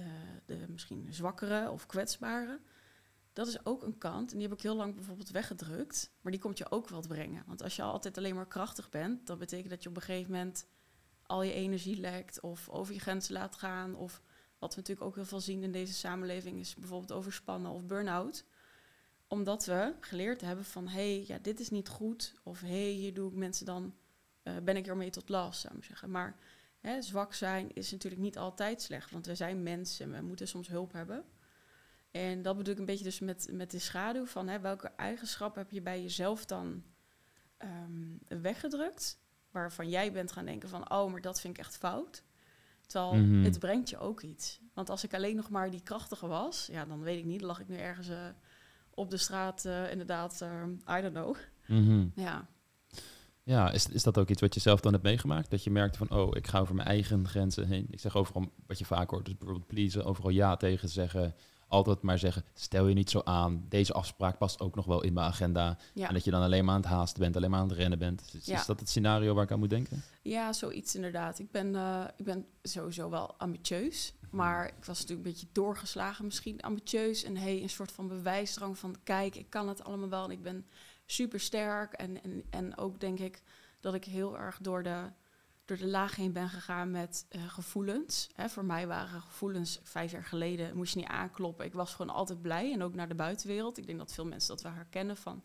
de, 0.05 0.41
de 0.45 0.65
misschien 0.67 1.07
zwakkere 1.09 1.71
of 1.71 1.85
kwetsbare 1.85 2.59
dat 3.39 3.47
is 3.47 3.65
ook 3.65 3.83
een 3.83 3.97
kant. 3.97 4.31
En 4.31 4.37
die 4.37 4.47
heb 4.47 4.57
ik 4.57 4.63
heel 4.63 4.75
lang 4.75 4.95
bijvoorbeeld 4.95 5.29
weggedrukt. 5.29 6.11
Maar 6.21 6.31
die 6.31 6.41
komt 6.41 6.57
je 6.57 6.71
ook 6.71 6.89
wat 6.89 7.07
brengen. 7.07 7.43
Want 7.47 7.63
als 7.63 7.75
je 7.75 7.81
altijd 7.81 8.17
alleen 8.17 8.35
maar 8.35 8.47
krachtig 8.47 8.89
bent, 8.89 9.27
dan 9.27 9.37
betekent 9.37 9.69
dat 9.69 9.83
je 9.83 9.89
op 9.89 9.95
een 9.95 10.01
gegeven 10.01 10.31
moment 10.31 10.65
al 11.25 11.43
je 11.43 11.53
energie 11.53 11.99
lekt 11.99 12.39
of 12.39 12.69
over 12.69 12.93
je 12.93 12.99
grenzen 12.99 13.33
laat 13.33 13.55
gaan. 13.55 13.95
Of 13.95 14.21
wat 14.57 14.75
we 14.75 14.79
natuurlijk 14.79 15.07
ook 15.07 15.15
heel 15.15 15.25
veel 15.25 15.39
zien 15.39 15.63
in 15.63 15.71
deze 15.71 15.93
samenleving 15.93 16.59
is 16.59 16.75
bijvoorbeeld 16.75 17.11
overspannen 17.11 17.71
of 17.71 17.85
burn-out. 17.85 18.45
Omdat 19.27 19.65
we 19.65 19.93
geleerd 19.99 20.41
hebben 20.41 20.65
van 20.65 20.87
hé, 20.87 21.15
hey, 21.15 21.23
ja, 21.27 21.37
dit 21.41 21.59
is 21.59 21.69
niet 21.69 21.89
goed. 21.89 22.33
Of 22.43 22.61
hé, 22.61 22.67
hey, 22.67 22.91
hier 22.91 23.13
doe 23.13 23.29
ik 23.31 23.37
mensen 23.37 23.65
dan, 23.65 23.95
uh, 24.43 24.53
ben 24.63 24.77
ik 24.77 24.87
ermee 24.87 25.09
tot 25.09 25.29
last, 25.29 25.61
zou 25.61 25.77
ik 25.77 25.83
zeggen. 25.83 26.11
Maar 26.11 26.37
hè, 26.79 27.01
zwak 27.01 27.33
zijn 27.33 27.73
is 27.73 27.91
natuurlijk 27.91 28.21
niet 28.21 28.37
altijd 28.37 28.81
slecht. 28.81 29.11
Want 29.11 29.25
we 29.25 29.35
zijn 29.35 29.63
mensen 29.63 30.13
en 30.13 30.21
we 30.21 30.27
moeten 30.27 30.47
soms 30.47 30.67
hulp 30.67 30.91
hebben. 30.91 31.23
En 32.11 32.41
dat 32.41 32.57
bedoel 32.57 32.73
ik 32.73 32.79
een 32.79 32.85
beetje 32.85 33.03
dus 33.03 33.19
met, 33.19 33.49
met 33.51 33.71
de 33.71 33.79
schaduw 33.79 34.25
van 34.25 34.47
hè, 34.47 34.59
welke 34.59 34.87
eigenschap 34.87 35.55
heb 35.55 35.71
je 35.71 35.81
bij 35.81 36.01
jezelf 36.01 36.45
dan 36.45 36.83
um, 37.57 38.19
weggedrukt, 38.41 39.19
waarvan 39.51 39.89
jij 39.89 40.11
bent 40.11 40.31
gaan 40.31 40.45
denken 40.45 40.69
van, 40.69 40.91
oh, 40.91 41.11
maar 41.11 41.21
dat 41.21 41.41
vind 41.41 41.57
ik 41.57 41.65
echt 41.65 41.77
fout. 41.77 42.23
Terwijl 42.85 43.15
mhm. 43.15 43.43
het 43.43 43.59
brengt 43.59 43.89
je 43.89 43.97
ook 43.97 44.21
iets. 44.21 44.59
Want 44.73 44.89
als 44.89 45.03
ik 45.03 45.13
alleen 45.13 45.35
nog 45.35 45.49
maar 45.49 45.69
die 45.69 45.83
krachtige 45.83 46.27
was, 46.27 46.67
ja, 46.71 46.85
dan 46.85 47.01
weet 47.01 47.17
ik 47.17 47.25
niet, 47.25 47.41
lag 47.41 47.59
ik 47.59 47.67
nu 47.67 47.75
ergens 47.75 48.09
uh, 48.09 48.27
op 48.89 49.09
de 49.09 49.17
straat, 49.17 49.65
uh, 49.65 49.91
inderdaad, 49.91 50.41
uh, 50.43 50.97
I 50.97 51.01
don't 51.01 51.13
know. 51.13 51.35
Mhm. 51.67 52.07
Ja. 52.15 52.47
Ja, 53.49 53.71
is, 53.71 53.87
is 53.87 54.03
dat 54.03 54.17
ook 54.17 54.29
iets 54.29 54.41
wat 54.41 54.53
je 54.53 54.59
zelf 54.59 54.79
dan 54.79 54.91
hebt 54.91 55.03
meegemaakt? 55.03 55.49
Dat 55.49 55.63
je 55.63 55.69
merkte 55.69 55.97
van, 55.97 56.09
oh, 56.09 56.35
ik 56.35 56.47
ga 56.47 56.59
over 56.59 56.75
mijn 56.75 56.87
eigen 56.87 57.27
grenzen 57.27 57.67
heen. 57.67 57.87
Ik 57.89 57.99
zeg 57.99 58.15
overal, 58.15 58.51
wat 58.67 58.79
je 58.79 58.85
vaak 58.85 59.09
hoort, 59.09 59.25
dus 59.25 59.37
bijvoorbeeld 59.37 59.67
pleasen, 59.67 60.05
overal 60.05 60.29
ja 60.29 60.55
tegen 60.55 60.89
zeggen 60.89 61.35
altijd 61.69 62.01
maar 62.01 62.19
zeggen, 62.19 62.43
stel 62.53 62.87
je 62.87 62.93
niet 62.93 63.09
zo 63.09 63.21
aan. 63.23 63.65
Deze 63.69 63.93
afspraak 63.93 64.37
past 64.37 64.59
ook 64.59 64.75
nog 64.75 64.85
wel 64.85 65.03
in 65.03 65.13
mijn 65.13 65.27
agenda. 65.27 65.77
En 65.95 66.13
dat 66.13 66.23
je 66.23 66.31
dan 66.31 66.41
alleen 66.41 66.65
maar 66.65 66.75
aan 66.75 66.81
het 66.81 66.89
haasten 66.89 67.19
bent, 67.19 67.35
alleen 67.35 67.49
maar 67.49 67.59
aan 67.59 67.67
het 67.67 67.77
rennen 67.77 67.99
bent. 67.99 68.21
Is, 68.33 68.47
is, 68.47 68.65
dat 68.65 68.79
het 68.79 68.89
scenario 68.89 69.33
waar 69.33 69.43
ik 69.43 69.51
aan 69.51 69.59
moet 69.59 69.69
denken? 69.69 70.03
Ja, 70.21 70.53
zoiets 70.53 70.95
inderdaad. 70.95 71.39
Ik 71.39 71.51
ben, 71.51 71.73
uh, 71.73 72.03
ik 72.17 72.25
ben 72.25 72.45
sowieso 72.61 73.09
wel 73.09 73.35
ambitieus. 73.37 74.13
Mhm. 74.19 74.35
Maar 74.35 74.65
ik 74.65 74.85
was 74.85 74.99
natuurlijk 74.99 75.27
een 75.27 75.33
beetje 75.33 75.47
doorgeslagen 75.51 76.25
misschien. 76.25 76.61
Ambitieus 76.61 77.23
en 77.23 77.37
hey, 77.37 77.61
een 77.61 77.69
soort 77.69 77.91
van 77.91 78.07
bewijsdrang 78.07 78.77
van... 78.77 78.95
kijk, 79.03 79.35
ik 79.35 79.49
kan 79.49 79.67
het 79.67 79.83
allemaal 79.83 80.09
wel 80.09 80.23
en 80.23 80.31
ik 80.31 80.41
ben 80.41 80.65
super 81.11 81.39
sterk. 81.39 81.93
En, 81.93 82.23
en, 82.23 82.43
en 82.49 82.77
ook 82.77 82.99
denk 82.99 83.19
ik 83.19 83.41
dat 83.79 83.93
ik 83.93 84.05
heel 84.05 84.37
erg 84.37 84.57
door 84.61 84.83
de 84.83 85.11
door 85.69 85.77
de 85.77 85.87
laag 85.87 86.15
heen 86.15 86.33
ben 86.33 86.49
gegaan 86.49 86.91
met 86.91 87.25
uh, 87.31 87.49
gevoelens. 87.49 88.29
Hè, 88.33 88.49
voor 88.49 88.65
mij 88.65 88.87
waren 88.87 89.21
gevoelens 89.21 89.79
vijf 89.83 90.11
jaar 90.11 90.23
geleden, 90.23 90.75
moest 90.75 90.93
je 90.93 90.99
niet 90.99 91.07
aankloppen. 91.07 91.65
Ik 91.65 91.73
was 91.73 91.95
gewoon 91.95 92.15
altijd 92.15 92.41
blij 92.41 92.73
en 92.73 92.83
ook 92.83 92.93
naar 92.93 93.07
de 93.07 93.15
buitenwereld. 93.15 93.77
Ik 93.77 93.85
denk 93.85 93.97
dat 93.97 94.13
veel 94.13 94.25
mensen 94.25 94.49
dat 94.49 94.61
wel 94.61 94.71
herkennen 94.71 95.17
van, 95.17 95.43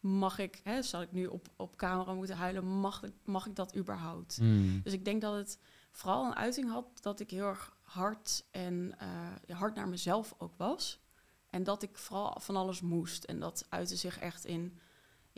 mag 0.00 0.38
ik, 0.38 0.60
hè, 0.62 0.82
zal 0.82 1.02
ik 1.02 1.12
nu 1.12 1.26
op, 1.26 1.48
op 1.56 1.76
camera 1.76 2.14
moeten 2.14 2.36
huilen, 2.36 2.64
mag 2.64 3.02
ik, 3.02 3.12
mag 3.24 3.46
ik 3.46 3.56
dat 3.56 3.76
überhaupt? 3.76 4.36
Hmm. 4.36 4.80
Dus 4.82 4.92
ik 4.92 5.04
denk 5.04 5.20
dat 5.20 5.34
het 5.34 5.58
vooral 5.90 6.26
een 6.26 6.36
uiting 6.36 6.70
had 6.70 6.86
dat 7.00 7.20
ik 7.20 7.30
heel 7.30 7.46
erg 7.46 7.76
hard 7.82 8.44
en 8.50 8.94
uh, 9.48 9.58
hard 9.58 9.74
naar 9.74 9.88
mezelf 9.88 10.34
ook 10.38 10.54
was. 10.56 11.00
En 11.50 11.64
dat 11.64 11.82
ik 11.82 11.98
vooral 11.98 12.36
van 12.40 12.56
alles 12.56 12.80
moest. 12.80 13.24
En 13.24 13.40
dat 13.40 13.66
uitte 13.68 13.96
zich 13.96 14.18
echt 14.18 14.44
in 14.44 14.78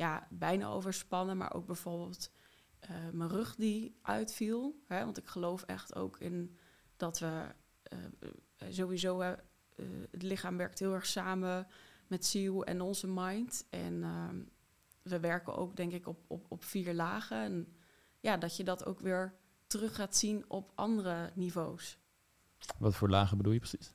ja, 0.01 0.27
bijna 0.31 0.69
overspannen, 0.69 1.37
maar 1.37 1.55
ook 1.55 1.67
bijvoorbeeld 1.67 2.31
uh, 2.91 2.91
mijn 3.13 3.31
rug 3.31 3.55
die 3.55 3.99
uitviel. 4.03 4.83
Hè, 4.87 5.05
want 5.05 5.19
ik 5.19 5.27
geloof 5.27 5.63
echt 5.63 5.95
ook 5.95 6.19
in 6.19 6.59
dat 6.97 7.19
we 7.19 7.55
uh, 7.93 8.69
sowieso, 8.69 9.21
uh, 9.21 9.33
het 10.11 10.23
lichaam 10.23 10.57
werkt 10.57 10.79
heel 10.79 10.95
erg 10.95 11.07
samen 11.07 11.67
met 12.07 12.27
ziel 12.27 12.65
en 12.65 12.81
onze 12.81 13.07
mind. 13.07 13.67
En 13.71 14.03
ehm, 14.03 14.43
we 15.03 15.21
werken 15.21 15.57
ook, 15.57 15.77
denk 15.77 15.93
ik, 15.93 16.07
op, 16.07 16.25
op, 16.27 16.47
op 16.49 16.65
vier 16.65 16.95
lagen. 16.95 17.43
En 17.43 17.77
ja, 18.21 18.37
dat 18.37 18.57
je 18.57 18.65
dat 18.65 18.85
ook 18.85 19.01
weer 19.01 19.35
terug 19.67 19.95
gaat 19.95 20.17
zien 20.17 20.45
op 20.49 20.73
andere 20.75 21.31
niveaus. 21.35 21.99
Wat 22.79 22.95
voor 22.95 23.11
lagen 23.11 23.37
bedoel 23.37 23.53
je 23.53 23.59
precies? 23.59 23.93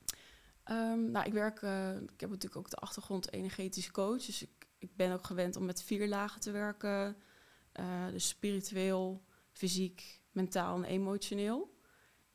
Um, 0.71 1.12
nou, 1.12 1.25
ik 1.25 1.33
werk, 1.33 1.62
ik 2.12 2.19
heb 2.19 2.29
natuurlijk 2.29 2.55
ook 2.55 2.69
de 2.69 2.75
achtergrond 2.75 3.31
energetisch 3.31 3.91
coach. 3.91 4.25
Dus 4.25 4.41
ik, 4.41 4.54
ik 4.86 4.96
ben 4.96 5.12
ook 5.12 5.25
gewend 5.25 5.56
om 5.56 5.65
met 5.65 5.84
vier 5.84 6.08
lagen 6.08 6.42
te 6.42 6.51
werken 6.51 7.18
uh, 7.80 8.08
dus 8.12 8.27
spiritueel, 8.27 9.24
fysiek, 9.51 10.22
mentaal 10.32 10.75
en 10.75 10.84
emotioneel. 10.84 11.74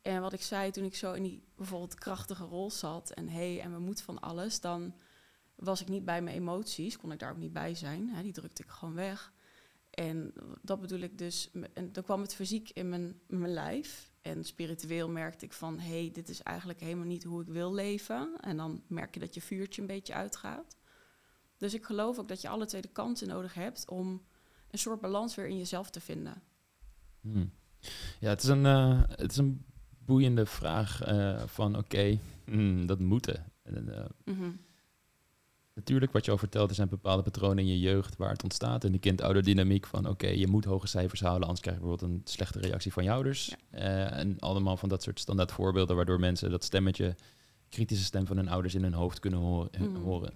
En 0.02 0.20
wat 0.20 0.32
ik 0.32 0.42
zei 0.42 0.70
toen 0.70 0.84
ik 0.84 0.94
zo 0.94 1.12
in 1.12 1.22
die 1.22 1.44
bijvoorbeeld 1.56 1.94
krachtige 1.94 2.44
rol 2.44 2.70
zat 2.70 3.10
en 3.10 3.28
hey, 3.28 3.60
en 3.60 3.72
we 3.72 3.78
moeten 3.78 4.04
van 4.04 4.20
alles, 4.20 4.60
dan 4.60 4.94
was 5.54 5.80
ik 5.80 5.88
niet 5.88 6.04
bij 6.04 6.22
mijn 6.22 6.36
emoties, 6.36 6.96
kon 6.96 7.12
ik 7.12 7.18
daar 7.18 7.30
ook 7.30 7.36
niet 7.36 7.52
bij 7.52 7.74
zijn. 7.74 8.08
Hè, 8.08 8.22
die 8.22 8.32
drukte 8.32 8.62
ik 8.62 8.68
gewoon 8.68 8.94
weg. 8.94 9.32
En 9.90 10.32
dat 10.62 10.80
bedoel 10.80 11.00
ik 11.00 11.18
dus, 11.18 11.50
en 11.74 11.92
dan 11.92 12.02
kwam 12.02 12.20
het 12.20 12.34
fysiek 12.34 12.70
in 12.70 12.88
mijn, 12.88 13.20
mijn 13.26 13.52
lijf. 13.52 14.10
En 14.22 14.44
spiritueel 14.44 15.08
merkte 15.08 15.44
ik 15.44 15.52
van, 15.52 15.78
hé, 15.78 16.00
hey, 16.00 16.10
dit 16.12 16.28
is 16.28 16.42
eigenlijk 16.42 16.80
helemaal 16.80 17.06
niet 17.06 17.24
hoe 17.24 17.42
ik 17.42 17.48
wil 17.48 17.74
leven. 17.74 18.36
En 18.40 18.56
dan 18.56 18.82
merk 18.86 19.14
je 19.14 19.20
dat 19.20 19.34
je 19.34 19.40
vuurtje 19.40 19.80
een 19.80 19.86
beetje 19.86 20.14
uitgaat. 20.14 20.76
Dus 21.60 21.74
ik 21.74 21.84
geloof 21.84 22.18
ook 22.18 22.28
dat 22.28 22.40
je 22.40 22.48
alle 22.48 22.66
twee 22.66 22.82
de 22.82 22.88
kanten 22.88 23.28
nodig 23.28 23.54
hebt 23.54 23.88
om 23.88 24.22
een 24.70 24.78
soort 24.78 25.00
balans 25.00 25.34
weer 25.34 25.46
in 25.46 25.58
jezelf 25.58 25.90
te 25.90 26.00
vinden. 26.00 26.42
Hmm. 27.20 27.50
Ja, 28.20 28.28
het 28.28 28.42
is 28.42 28.48
een, 28.48 28.64
uh, 28.64 29.02
het 29.08 29.30
is 29.30 29.36
een 29.36 29.64
boeiende 30.04 30.46
vraag 30.46 31.08
uh, 31.08 31.42
van 31.46 31.76
oké, 31.76 32.18
hmm, 32.44 32.86
dat 32.86 32.98
moeten. 32.98 33.52
En, 33.62 33.88
uh, 33.88 34.34
mm 34.34 34.60
Natuurlijk, 35.74 36.12
wat 36.12 36.24
je 36.24 36.30
al 36.30 36.38
vertelt, 36.38 36.68
er 36.68 36.74
zijn 36.74 36.88
bepaalde 36.88 37.22
patronen 37.22 37.58
in 37.58 37.66
je 37.66 37.80
jeugd 37.80 38.16
waar 38.16 38.30
het 38.30 38.42
ontstaat. 38.42 38.84
En 38.84 38.90
die 38.90 39.00
kind-ouder-dynamiek 39.00 39.86
van 39.86 40.08
oké, 40.08 40.26
je 40.26 40.46
moet 40.46 40.64
hoge 40.64 40.86
cijfers 40.86 41.20
halen, 41.20 41.42
anders 41.42 41.60
krijg 41.60 41.76
je 41.76 41.82
bijvoorbeeld 41.82 42.12
een 42.12 42.20
slechte 42.24 42.60
reactie 42.60 42.92
van 42.92 43.04
je 43.04 43.10
ouders. 43.10 43.54
En 43.70 44.36
allemaal 44.38 44.76
van 44.76 44.88
dat 44.88 45.02
soort 45.02 45.20
standaard 45.20 45.52
voorbeelden 45.52 45.96
waardoor 45.96 46.20
mensen 46.20 46.50
dat 46.50 46.64
stemmetje, 46.64 47.16
kritische 47.68 48.04
stem 48.04 48.26
van 48.26 48.36
hun 48.36 48.48
ouders 48.48 48.74
in 48.74 48.82
hun 48.82 48.94
hoofd 48.94 49.18
kunnen 49.18 49.40
horen. 49.40 49.70
Mm. 49.78 49.96
horen. 49.96 50.32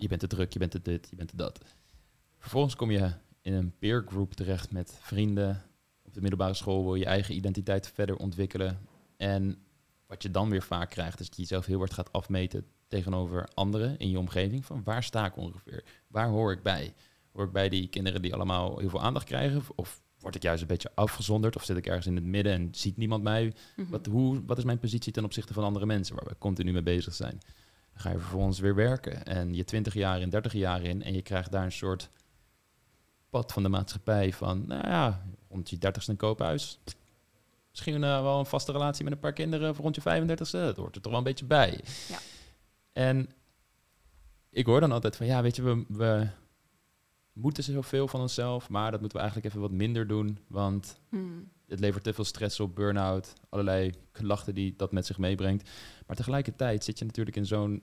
Je 0.00 0.08
bent 0.08 0.20
te 0.20 0.26
druk, 0.26 0.52
je 0.52 0.58
bent 0.58 0.70
te 0.70 0.82
dit, 0.82 1.06
je 1.10 1.16
bent 1.16 1.28
te 1.28 1.36
dat. 1.36 1.60
Vervolgens 2.38 2.76
kom 2.76 2.90
je 2.90 3.12
in 3.42 3.52
een 3.52 3.72
peer 3.78 4.04
group 4.06 4.32
terecht 4.32 4.72
met 4.72 4.98
vrienden. 5.00 5.62
Op 6.02 6.14
de 6.14 6.20
middelbare 6.20 6.54
school 6.54 6.84
wil 6.84 6.94
je 6.94 7.04
eigen 7.04 7.34
identiteit 7.34 7.88
verder 7.88 8.16
ontwikkelen. 8.16 8.78
En 9.16 9.58
wat 10.06 10.22
je 10.22 10.30
dan 10.30 10.50
weer 10.50 10.62
vaak 10.62 10.90
krijgt, 10.90 11.20
is 11.20 11.26
dat 11.26 11.36
je 11.36 11.42
jezelf 11.42 11.66
heel 11.66 11.78
hard 11.78 11.92
gaat 11.92 12.12
afmeten 12.12 12.66
tegenover 12.88 13.48
anderen 13.54 13.98
in 13.98 14.10
je 14.10 14.18
omgeving. 14.18 14.64
Van 14.64 14.82
waar 14.84 15.02
sta 15.02 15.26
ik 15.26 15.36
ongeveer? 15.36 15.84
Waar 16.06 16.28
hoor 16.28 16.52
ik 16.52 16.62
bij? 16.62 16.94
Hoor 17.32 17.44
ik 17.44 17.52
bij 17.52 17.68
die 17.68 17.88
kinderen 17.88 18.22
die 18.22 18.34
allemaal 18.34 18.78
heel 18.78 18.88
veel 18.88 19.02
aandacht 19.02 19.24
krijgen? 19.24 19.62
Of 19.74 20.02
word 20.18 20.34
ik 20.34 20.42
juist 20.42 20.62
een 20.62 20.68
beetje 20.68 20.90
afgezonderd? 20.94 21.56
Of 21.56 21.64
zit 21.64 21.76
ik 21.76 21.86
ergens 21.86 22.06
in 22.06 22.14
het 22.14 22.24
midden 22.24 22.52
en 22.52 22.68
ziet 22.72 22.96
niemand 22.96 23.22
mij? 23.22 23.54
Mhm. 23.76 23.90
wat, 23.90 24.06
hoe, 24.06 24.44
wat 24.46 24.58
is 24.58 24.64
mijn 24.64 24.78
positie 24.78 25.12
ten 25.12 25.24
opzichte 25.24 25.52
van 25.52 25.64
andere 25.64 25.86
mensen 25.86 26.14
waar 26.14 26.26
we 26.26 26.38
continu 26.38 26.72
mee 26.72 26.82
bezig 26.82 27.14
zijn? 27.14 27.40
Dan 27.92 28.00
ga 28.00 28.10
je 28.10 28.18
vervolgens 28.18 28.58
weer 28.58 28.74
werken 28.74 29.24
en 29.24 29.54
je 29.54 29.64
20 29.64 29.94
jaar 29.94 30.20
in, 30.20 30.30
30 30.30 30.52
jaar 30.52 30.82
in 30.82 31.02
en 31.02 31.14
je 31.14 31.22
krijgt 31.22 31.52
daar 31.52 31.64
een 31.64 31.72
soort 31.72 32.10
pad 33.30 33.52
van 33.52 33.62
de 33.62 33.68
maatschappij 33.68 34.32
van, 34.32 34.66
nou 34.66 34.88
ja, 34.88 35.22
rond 35.48 35.70
je 35.70 35.76
30ste 35.76 36.04
een 36.06 36.16
koophuis. 36.16 36.78
Misschien 37.70 37.94
uh, 37.94 38.22
wel 38.22 38.38
een 38.38 38.46
vaste 38.46 38.72
relatie 38.72 39.04
met 39.04 39.12
een 39.12 39.18
paar 39.18 39.32
kinderen 39.32 39.74
rond 39.74 39.94
je 39.94 40.00
35ste. 40.00 40.50
Dat 40.50 40.76
hoort 40.76 40.96
er 40.96 41.02
toch 41.02 41.10
wel 41.12 41.20
een 41.20 41.26
beetje 41.26 41.44
bij. 41.44 41.80
Ja. 42.08 42.18
En 42.92 43.30
ik 44.50 44.66
hoor 44.66 44.80
dan 44.80 44.92
altijd 44.92 45.16
van, 45.16 45.26
ja, 45.26 45.42
weet 45.42 45.56
je, 45.56 45.62
we, 45.62 45.84
we 45.88 46.28
moeten 47.32 47.62
zoveel 47.62 48.08
van 48.08 48.20
onszelf, 48.20 48.68
maar 48.68 48.90
dat 48.90 49.00
moeten 49.00 49.18
we 49.18 49.24
eigenlijk 49.24 49.54
even 49.54 49.68
wat 49.68 49.76
minder 49.78 50.06
doen, 50.06 50.38
want 50.46 51.00
hmm. 51.08 51.50
Het 51.70 51.80
levert 51.80 52.04
te 52.04 52.12
veel 52.12 52.24
stress 52.24 52.60
op, 52.60 52.74
burn-out, 52.74 53.32
allerlei 53.48 53.92
klachten 54.12 54.54
die 54.54 54.74
dat 54.76 54.92
met 54.92 55.06
zich 55.06 55.18
meebrengt. 55.18 55.70
Maar 56.06 56.16
tegelijkertijd 56.16 56.84
zit 56.84 56.98
je 56.98 57.04
natuurlijk 57.04 57.36
in 57.36 57.46
zo'n 57.46 57.82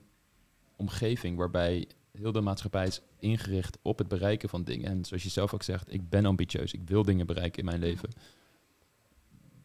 omgeving 0.76 1.36
waarbij 1.36 1.88
heel 2.12 2.32
de 2.32 2.40
maatschappij 2.40 2.86
is 2.86 3.00
ingericht 3.18 3.78
op 3.82 3.98
het 3.98 4.08
bereiken 4.08 4.48
van 4.48 4.64
dingen. 4.64 4.90
En 4.90 5.04
zoals 5.04 5.22
je 5.22 5.28
zelf 5.28 5.54
ook 5.54 5.62
zegt, 5.62 5.92
ik 5.92 6.08
ben 6.08 6.26
ambitieus, 6.26 6.72
ik 6.72 6.88
wil 6.88 7.02
dingen 7.02 7.26
bereiken 7.26 7.58
in 7.58 7.64
mijn 7.64 7.80
leven. 7.80 8.08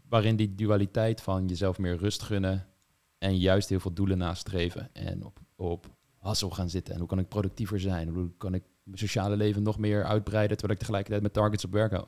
Waarin 0.10 0.36
die 0.36 0.56
dualiteit 0.56 1.22
van 1.22 1.48
jezelf 1.48 1.78
meer 1.78 1.98
rust 1.98 2.22
gunnen 2.22 2.68
en 3.18 3.38
juist 3.38 3.70
heel 3.70 3.80
veel 3.80 3.94
doelen 3.94 4.18
nastreven. 4.18 4.90
En 4.94 5.26
op, 5.26 5.40
op 5.56 5.90
hassel 6.18 6.50
gaan 6.50 6.70
zitten. 6.70 6.94
En 6.94 7.00
hoe 7.00 7.10
kan 7.10 7.20
ik 7.20 7.28
productiever 7.28 7.80
zijn? 7.80 8.10
Hoe 8.10 8.32
kan 8.38 8.54
ik 8.54 8.64
mijn 8.84 8.98
sociale 8.98 9.38
leven 9.38 9.64
nog 9.64 9.78
meer 9.78 10.04
uitbreiden... 10.04 10.58
terwijl 10.58 10.74
ik 10.74 10.80
tegelijkertijd 10.80 11.24
met 11.24 11.34
targets 11.34 11.66
op 11.66 11.72
werk 11.72 11.92
hou? 11.92 12.08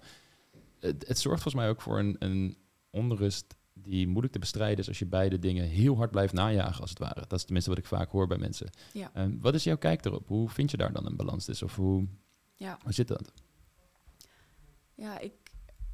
Het, 0.86 1.08
het 1.08 1.20
zorgt 1.20 1.42
volgens 1.42 1.64
mij 1.64 1.70
ook 1.70 1.82
voor 1.82 2.00
een, 2.00 2.16
een 2.20 2.58
onrust 2.90 3.56
die 3.74 4.08
moeilijk 4.08 4.34
te 4.34 4.40
bestrijden 4.40 4.80
is... 4.80 4.88
als 4.88 5.00
je 5.00 5.06
beide 5.06 5.40
dingen 5.40 5.66
heel 5.66 5.96
hard 5.96 6.12
blijft 6.12 6.34
najagen, 6.34 6.82
als 6.82 6.90
het 6.90 7.00
ware. 7.00 7.26
Dat 7.28 7.40
is 7.40 7.44
tenminste 7.44 7.70
wat 7.70 7.80
ik 7.80 7.86
vaak 7.86 8.12
hoor 8.12 8.28
bij 8.28 8.38
mensen. 8.38 8.70
Ja. 8.94 9.12
Um, 9.18 9.42
wat 9.42 9.54
is 9.54 9.64
jouw 9.64 9.78
kijk 9.78 10.06
erop? 10.06 10.28
Hoe 10.28 10.50
vind 10.50 10.72
je 10.72 10.78
daar 10.78 10.94
dan 10.94 11.06
een 11.06 11.16
balans 11.16 11.46
tussen? 11.46 11.68
Of 11.68 11.76
hoe, 11.76 12.08
ja. 12.56 12.78
hoe 12.84 12.94
zit 12.94 13.08
dat? 13.08 13.32
Ja, 14.94 15.20
ik, 15.20 15.34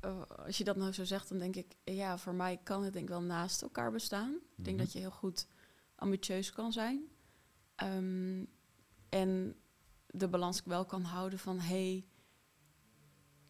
uh, 0.06 0.22
als 0.46 0.58
je 0.58 0.64
dat 0.64 0.76
nou 0.76 0.92
zo 0.92 1.04
zegt, 1.04 1.30
dan 1.30 1.38
denk 1.38 1.56
ik, 1.56 1.76
ja, 1.84 2.18
voor 2.18 2.34
mij 2.34 2.60
kan 2.64 2.84
het 2.84 2.94
denk 2.94 3.06
ik 3.06 3.12
wel 3.12 3.22
naast 3.22 3.62
elkaar 3.62 3.92
bestaan. 3.92 4.34
Ik 4.58 4.64
denk 4.64 4.76
mhm. 4.76 4.86
dat 4.86 4.94
je 4.94 5.00
heel 5.00 5.12
goed 5.12 5.48
ambitieus 5.96 6.52
kan 6.52 6.72
zijn. 6.72 7.02
Um, 7.84 8.48
en 9.10 9.56
de 10.08 10.28
balans 10.28 10.62
wel 10.66 10.86
kan 10.86 11.04
houden 11.04 11.40
van, 11.40 11.60
hey, 11.60 12.06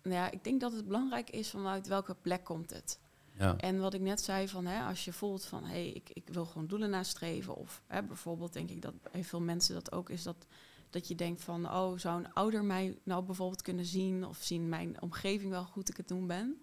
nou 0.04 0.16
ja, 0.16 0.32
ik 0.32 0.44
denk 0.44 0.62
dat 0.62 0.72
het 0.72 0.86
belangrijk 0.86 1.30
is 1.30 1.50
vanuit 1.50 1.88
welke 1.88 2.16
plek 2.22 2.44
komt 2.44 2.70
het. 2.70 3.00
Ja. 3.38 3.58
En 3.58 3.80
wat 3.80 3.94
ik 3.94 4.02
net 4.02 4.22
zei, 4.22 4.48
van, 4.48 4.66
hè, 4.66 4.84
als 4.84 5.06
je 5.06 5.14
voelt 5.14 5.46
van 5.46 5.64
hé, 5.64 5.70
hey, 5.70 5.90
ik, 5.90 6.10
ik 6.14 6.24
wil 6.32 6.46
gewoon 6.46 6.68
doelen 6.68 6.90
nastreven. 6.90 7.56
Of 7.56 7.82
hè, 7.88 8.04
bijvoorbeeld 8.04 8.54
denk 8.54 8.70
ik 8.70 8.82
dat 8.82 8.94
bij 9.12 9.24
veel 9.24 9.42
mensen 9.42 9.74
dat 9.74 9.92
ook 9.92 10.10
is 10.10 10.24
dat 10.24 10.46
dat 10.90 11.08
je 11.08 11.16
denkt 11.16 11.44
van, 11.44 11.72
oh, 11.72 11.98
zou 11.98 12.20
een 12.20 12.34
ouder 12.34 12.64
mij 12.64 12.98
nou 13.04 13.24
bijvoorbeeld 13.24 13.62
kunnen 13.62 13.86
zien 13.86 14.26
of 14.26 14.38
zien 14.42 14.70
mijn 14.70 15.02
omgeving 15.02 15.52
wel 15.52 15.64
goed 15.64 15.90
ik 15.90 15.98
het 15.98 16.08
doen 16.08 16.28
ben? 16.28 16.62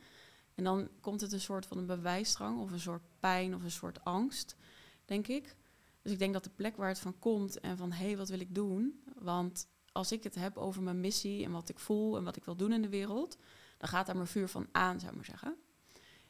En 0.54 0.64
dan 0.64 0.88
komt 1.00 1.20
het 1.20 1.32
een 1.32 1.40
soort 1.40 1.66
van 1.66 1.78
een 1.78 1.86
bewijsdrang 1.86 2.60
of 2.60 2.70
een 2.70 2.80
soort 2.80 3.02
pijn 3.20 3.54
of 3.54 3.62
een 3.62 3.70
soort 3.70 4.04
angst, 4.04 4.56
denk 5.04 5.26
ik. 5.26 5.56
Dus 6.02 6.12
ik 6.12 6.18
denk 6.18 6.32
dat 6.32 6.44
de 6.44 6.50
plek 6.50 6.76
waar 6.76 6.88
het 6.88 6.98
van 6.98 7.18
komt 7.18 7.60
en 7.60 7.76
van, 7.76 7.92
hé, 7.92 8.04
hey, 8.04 8.16
wat 8.16 8.28
wil 8.28 8.40
ik 8.40 8.54
doen? 8.54 9.02
Want 9.18 9.66
als 9.98 10.12
ik 10.12 10.22
het 10.22 10.34
heb 10.34 10.56
over 10.56 10.82
mijn 10.82 11.00
missie 11.00 11.44
en 11.44 11.50
wat 11.50 11.68
ik 11.68 11.78
voel 11.78 12.16
en 12.16 12.24
wat 12.24 12.36
ik 12.36 12.44
wil 12.44 12.56
doen 12.56 12.72
in 12.72 12.82
de 12.82 12.88
wereld, 12.88 13.36
dan 13.78 13.88
gaat 13.88 14.06
daar 14.06 14.14
mijn 14.14 14.28
vuur 14.28 14.48
van 14.48 14.68
aan, 14.72 14.98
zou 14.98 15.10
ik 15.10 15.16
maar 15.16 15.24
zeggen. 15.24 15.56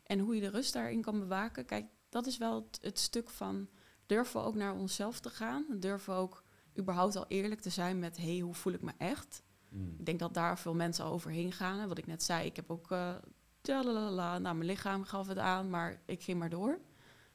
En 0.03 0.19
hoe 0.19 0.35
je 0.35 0.41
de 0.41 0.51
rust 0.51 0.73
daarin 0.73 1.03
kan 1.03 1.19
bewaken, 1.19 1.65
kijk, 1.65 1.87
dat 2.09 2.27
is 2.27 2.39
wel 2.39 2.55
het, 2.55 2.79
het 2.83 2.99
stuk 2.99 3.31
van 3.31 3.69
durven 4.07 4.41
we 4.41 4.47
ook 4.47 4.55
naar 4.55 4.75
onszelf 4.75 5.21
te 5.21 5.31
gaan. 5.31 5.65
Durven 5.77 6.15
we 6.15 6.21
ook 6.21 6.43
überhaupt 6.79 7.17
al 7.17 7.25
eerlijk 7.29 7.61
te 7.61 7.71
zijn 7.71 7.99
met, 7.99 8.17
hey, 8.17 8.39
hoe 8.39 8.55
voel 8.55 8.73
ik 8.73 8.83
me 8.83 8.93
echt? 8.99 9.43
Mm. 9.69 9.95
Ik 9.99 10.07
denk 10.07 10.19
dat 10.19 10.35
daar 10.35 10.59
veel 10.59 10.75
mensen 10.75 11.05
overheen 11.05 11.53
gaan. 11.53 11.79
Hè. 11.79 11.87
Wat 11.89 11.99
ik 11.99 12.07
net 12.07 12.23
zei, 12.23 12.47
ik 12.47 12.57
heb 12.57 12.71
ook, 12.71 12.91
uh, 12.91 13.15
nou, 13.63 14.41
mijn 14.41 14.65
lichaam 14.65 15.05
gaf 15.05 15.27
het 15.27 15.39
aan, 15.39 15.71
maar 15.71 16.03
ik 16.07 16.23
ging 16.23 16.39
maar 16.39 16.51
door. 16.51 16.81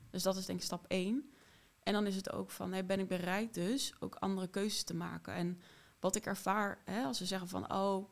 Dus 0.10 0.24
dat 0.24 0.38
is 0.38 0.46
denk 0.46 0.60
ik 0.60 0.66
stap 0.66 0.86
één. 0.88 1.32
En 1.84 1.94
dan 1.94 2.08
is 2.08 2.16
het 2.16 2.32
ook 2.32 2.50
van, 2.50 2.72
hey, 2.72 2.86
ben 2.86 3.00
ik 3.00 3.08
bereid 3.08 3.54
dus 3.54 3.94
ook 4.00 4.16
andere 4.16 4.48
keuzes 4.48 4.84
te 4.84 4.96
maken? 4.96 5.34
En 5.34 5.62
wat 6.04 6.16
ik 6.16 6.26
ervaar, 6.26 6.82
hè, 6.86 7.04
als 7.04 7.18
ze 7.18 7.26
zeggen 7.26 7.48
van, 7.48 7.74
oh, 7.74 8.10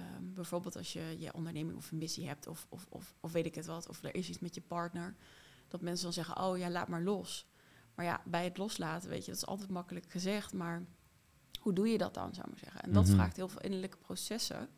um, 0.00 0.34
bijvoorbeeld 0.34 0.76
als 0.76 0.92
je 0.92 1.16
je 1.18 1.34
onderneming 1.34 1.76
of 1.76 1.90
een 1.90 1.98
missie 1.98 2.26
hebt, 2.26 2.46
of, 2.46 2.66
of, 2.68 2.86
of, 2.88 3.14
of 3.20 3.32
weet 3.32 3.46
ik 3.46 3.54
het 3.54 3.66
wat, 3.66 3.88
of 3.88 4.02
er 4.02 4.14
is 4.14 4.28
iets 4.28 4.38
met 4.38 4.54
je 4.54 4.60
partner, 4.60 5.16
dat 5.68 5.80
mensen 5.80 6.04
dan 6.04 6.12
zeggen, 6.12 6.38
oh 6.42 6.58
ja, 6.58 6.70
laat 6.70 6.88
maar 6.88 7.02
los. 7.02 7.46
Maar 7.94 8.04
ja, 8.04 8.22
bij 8.24 8.44
het 8.44 8.58
loslaten, 8.58 9.08
weet 9.08 9.24
je, 9.24 9.30
dat 9.30 9.40
is 9.40 9.46
altijd 9.46 9.70
makkelijk 9.70 10.10
gezegd, 10.10 10.52
maar 10.52 10.86
hoe 11.60 11.72
doe 11.72 11.88
je 11.88 11.98
dat 11.98 12.14
dan, 12.14 12.34
zou 12.34 12.46
ik 12.46 12.50
maar 12.50 12.62
zeggen? 12.62 12.82
En 12.82 12.92
dat 12.92 13.04
mhm. 13.04 13.14
vraagt 13.14 13.36
heel 13.36 13.48
veel 13.48 13.60
innerlijke 13.60 13.96
processen. 13.96 14.68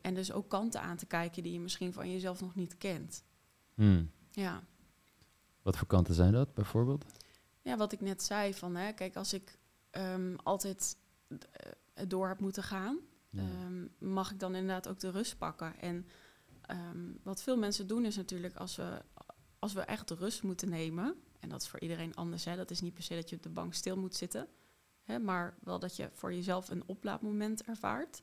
En 0.00 0.14
dus 0.14 0.32
ook 0.32 0.48
kanten 0.48 0.80
aan 0.80 0.96
te 0.96 1.06
kijken 1.06 1.42
die 1.42 1.52
je 1.52 1.60
misschien 1.60 1.92
van 1.92 2.10
jezelf 2.12 2.40
nog 2.40 2.54
niet 2.54 2.78
kent. 2.78 3.24
Hmm. 3.74 4.10
Ja. 4.30 4.62
Wat 5.62 5.76
voor 5.76 5.86
kanten 5.86 6.14
zijn 6.14 6.32
dat 6.32 6.54
bijvoorbeeld? 6.54 7.04
Ja, 7.62 7.76
wat 7.76 7.92
ik 7.92 8.00
net 8.00 8.22
zei, 8.22 8.54
van 8.54 8.76
hè, 8.76 8.92
kijk, 8.92 9.16
als 9.16 9.32
ik 9.32 9.58
um, 9.90 10.36
altijd 10.42 10.96
uh, 11.28 11.38
door 12.08 12.28
heb 12.28 12.40
moeten 12.40 12.62
gaan, 12.62 12.98
um, 13.36 13.94
mag 13.98 14.30
ik 14.30 14.38
dan 14.38 14.54
inderdaad 14.54 14.88
ook 14.88 15.00
de 15.00 15.10
rust 15.10 15.38
pakken. 15.38 15.80
En 15.80 16.06
um, 16.70 17.18
wat 17.22 17.42
veel 17.42 17.56
mensen 17.56 17.86
doen 17.86 18.04
is 18.04 18.16
natuurlijk 18.16 18.56
als 18.56 18.76
we, 18.76 19.02
als 19.58 19.72
we 19.72 19.80
echt 19.80 20.08
de 20.08 20.14
rust 20.14 20.42
moeten 20.42 20.68
nemen, 20.68 21.14
en 21.40 21.48
dat 21.48 21.62
is 21.62 21.68
voor 21.68 21.80
iedereen 21.80 22.14
anders. 22.14 22.44
Hè. 22.44 22.56
Dat 22.56 22.70
is 22.70 22.80
niet 22.80 22.94
per 22.94 23.02
se 23.02 23.14
dat 23.14 23.30
je 23.30 23.36
op 23.36 23.42
de 23.42 23.48
bank 23.48 23.74
stil 23.74 23.96
moet 23.96 24.14
zitten. 24.14 24.48
Hè, 25.02 25.18
maar 25.18 25.56
wel 25.60 25.78
dat 25.78 25.96
je 25.96 26.10
voor 26.12 26.34
jezelf 26.34 26.68
een 26.68 26.82
oplaadmoment 26.86 27.62
ervaart. 27.62 28.22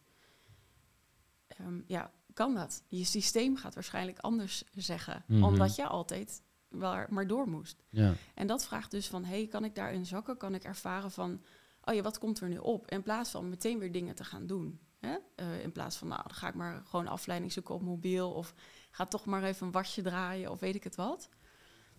Um, 1.62 1.84
ja, 1.88 2.12
kan 2.34 2.56
dat? 2.56 2.84
Je 2.88 3.04
systeem 3.04 3.58
gaat 3.58 3.74
waarschijnlijk 3.74 4.20
anders 4.20 4.64
zeggen. 4.76 5.24
Mhm. 5.28 5.44
Omdat 5.44 5.76
je 5.76 5.88
altijd 5.88 6.42
wel 6.68 7.06
maar 7.10 7.28
door 7.28 7.50
moest. 7.50 7.84
Ja. 7.90 8.14
En 8.36 8.48
dat 8.48 8.66
vraagt 8.66 8.92
dus 8.92 9.08
van, 9.08 9.24
hey, 9.24 9.48
kan 9.48 9.64
ik 9.64 9.76
daarin 9.76 10.06
zakken? 10.06 10.38
Kan 10.38 10.56
ik 10.56 10.64
ervaren 10.64 11.12
van, 11.12 11.42
oh 11.90 11.96
ja, 11.96 12.02
wat 12.02 12.18
komt 12.18 12.40
er 12.40 12.50
nu 12.50 12.58
op? 12.58 12.92
In 12.92 13.04
plaats 13.04 13.30
van 13.30 13.50
meteen 13.50 13.80
weer 13.80 13.92
dingen 13.92 14.16
te 14.16 14.24
gaan 14.24 14.48
doen. 14.48 14.80
Hè? 15.00 15.18
Uh, 15.36 15.64
in 15.64 15.72
plaats 15.72 15.98
van, 15.98 16.08
nou, 16.08 16.22
dan 16.24 16.36
ga 16.36 16.48
ik 16.48 16.54
maar 16.54 16.84
gewoon 16.86 17.08
afleiding 17.08 17.52
zoeken 17.52 17.76
op 17.76 17.82
mobiel. 17.82 18.32
Of 18.32 18.54
ga 18.92 19.06
toch 19.06 19.26
maar 19.26 19.44
even 19.44 19.66
een 19.66 19.72
wasje 19.72 20.02
draaien 20.02 20.52
of 20.52 20.60
weet 20.60 20.76
ik 20.76 20.84
het 20.84 20.96
wat. 20.96 21.30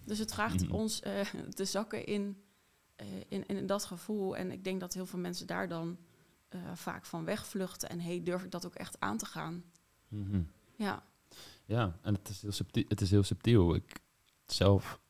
Dus 0.04 0.18
het 0.18 0.32
vraagt 0.32 0.62
mhm. 0.62 0.74
ons 0.74 1.02
uh, 1.02 1.20
te 1.58 1.64
zakken 1.64 2.06
in, 2.06 2.42
uh, 3.02 3.06
in, 3.28 3.46
in 3.46 3.66
dat 3.66 3.84
gevoel. 3.84 4.36
En 4.36 4.50
ik 4.50 4.64
denk 4.64 4.80
dat 4.80 4.94
heel 4.94 5.06
veel 5.06 5.18
mensen 5.18 5.46
daar 5.46 5.68
dan 5.68 5.98
vaak 6.74 7.04
van 7.04 7.24
wegvluchten. 7.24 7.88
En 7.88 8.00
hey, 8.00 8.22
durf 8.22 8.44
ik 8.44 8.50
dat 8.50 8.66
ook 8.66 8.74
echt 8.74 9.00
aan 9.00 9.16
te 9.16 9.26
gaan? 9.26 9.64
Mm 10.08 10.30
-hmm. 10.30 10.50
Ja. 10.76 11.02
Ja, 11.64 11.98
en 12.02 12.14
het 12.14 12.28
is 12.28 12.42
heel 12.42 12.52
subtiel. 12.52 12.84
Het 12.88 13.00
is 13.00 13.10
heel 13.10 13.22
subtiel. 13.22 13.74
Ik 13.74 14.00
zelf 14.46 15.00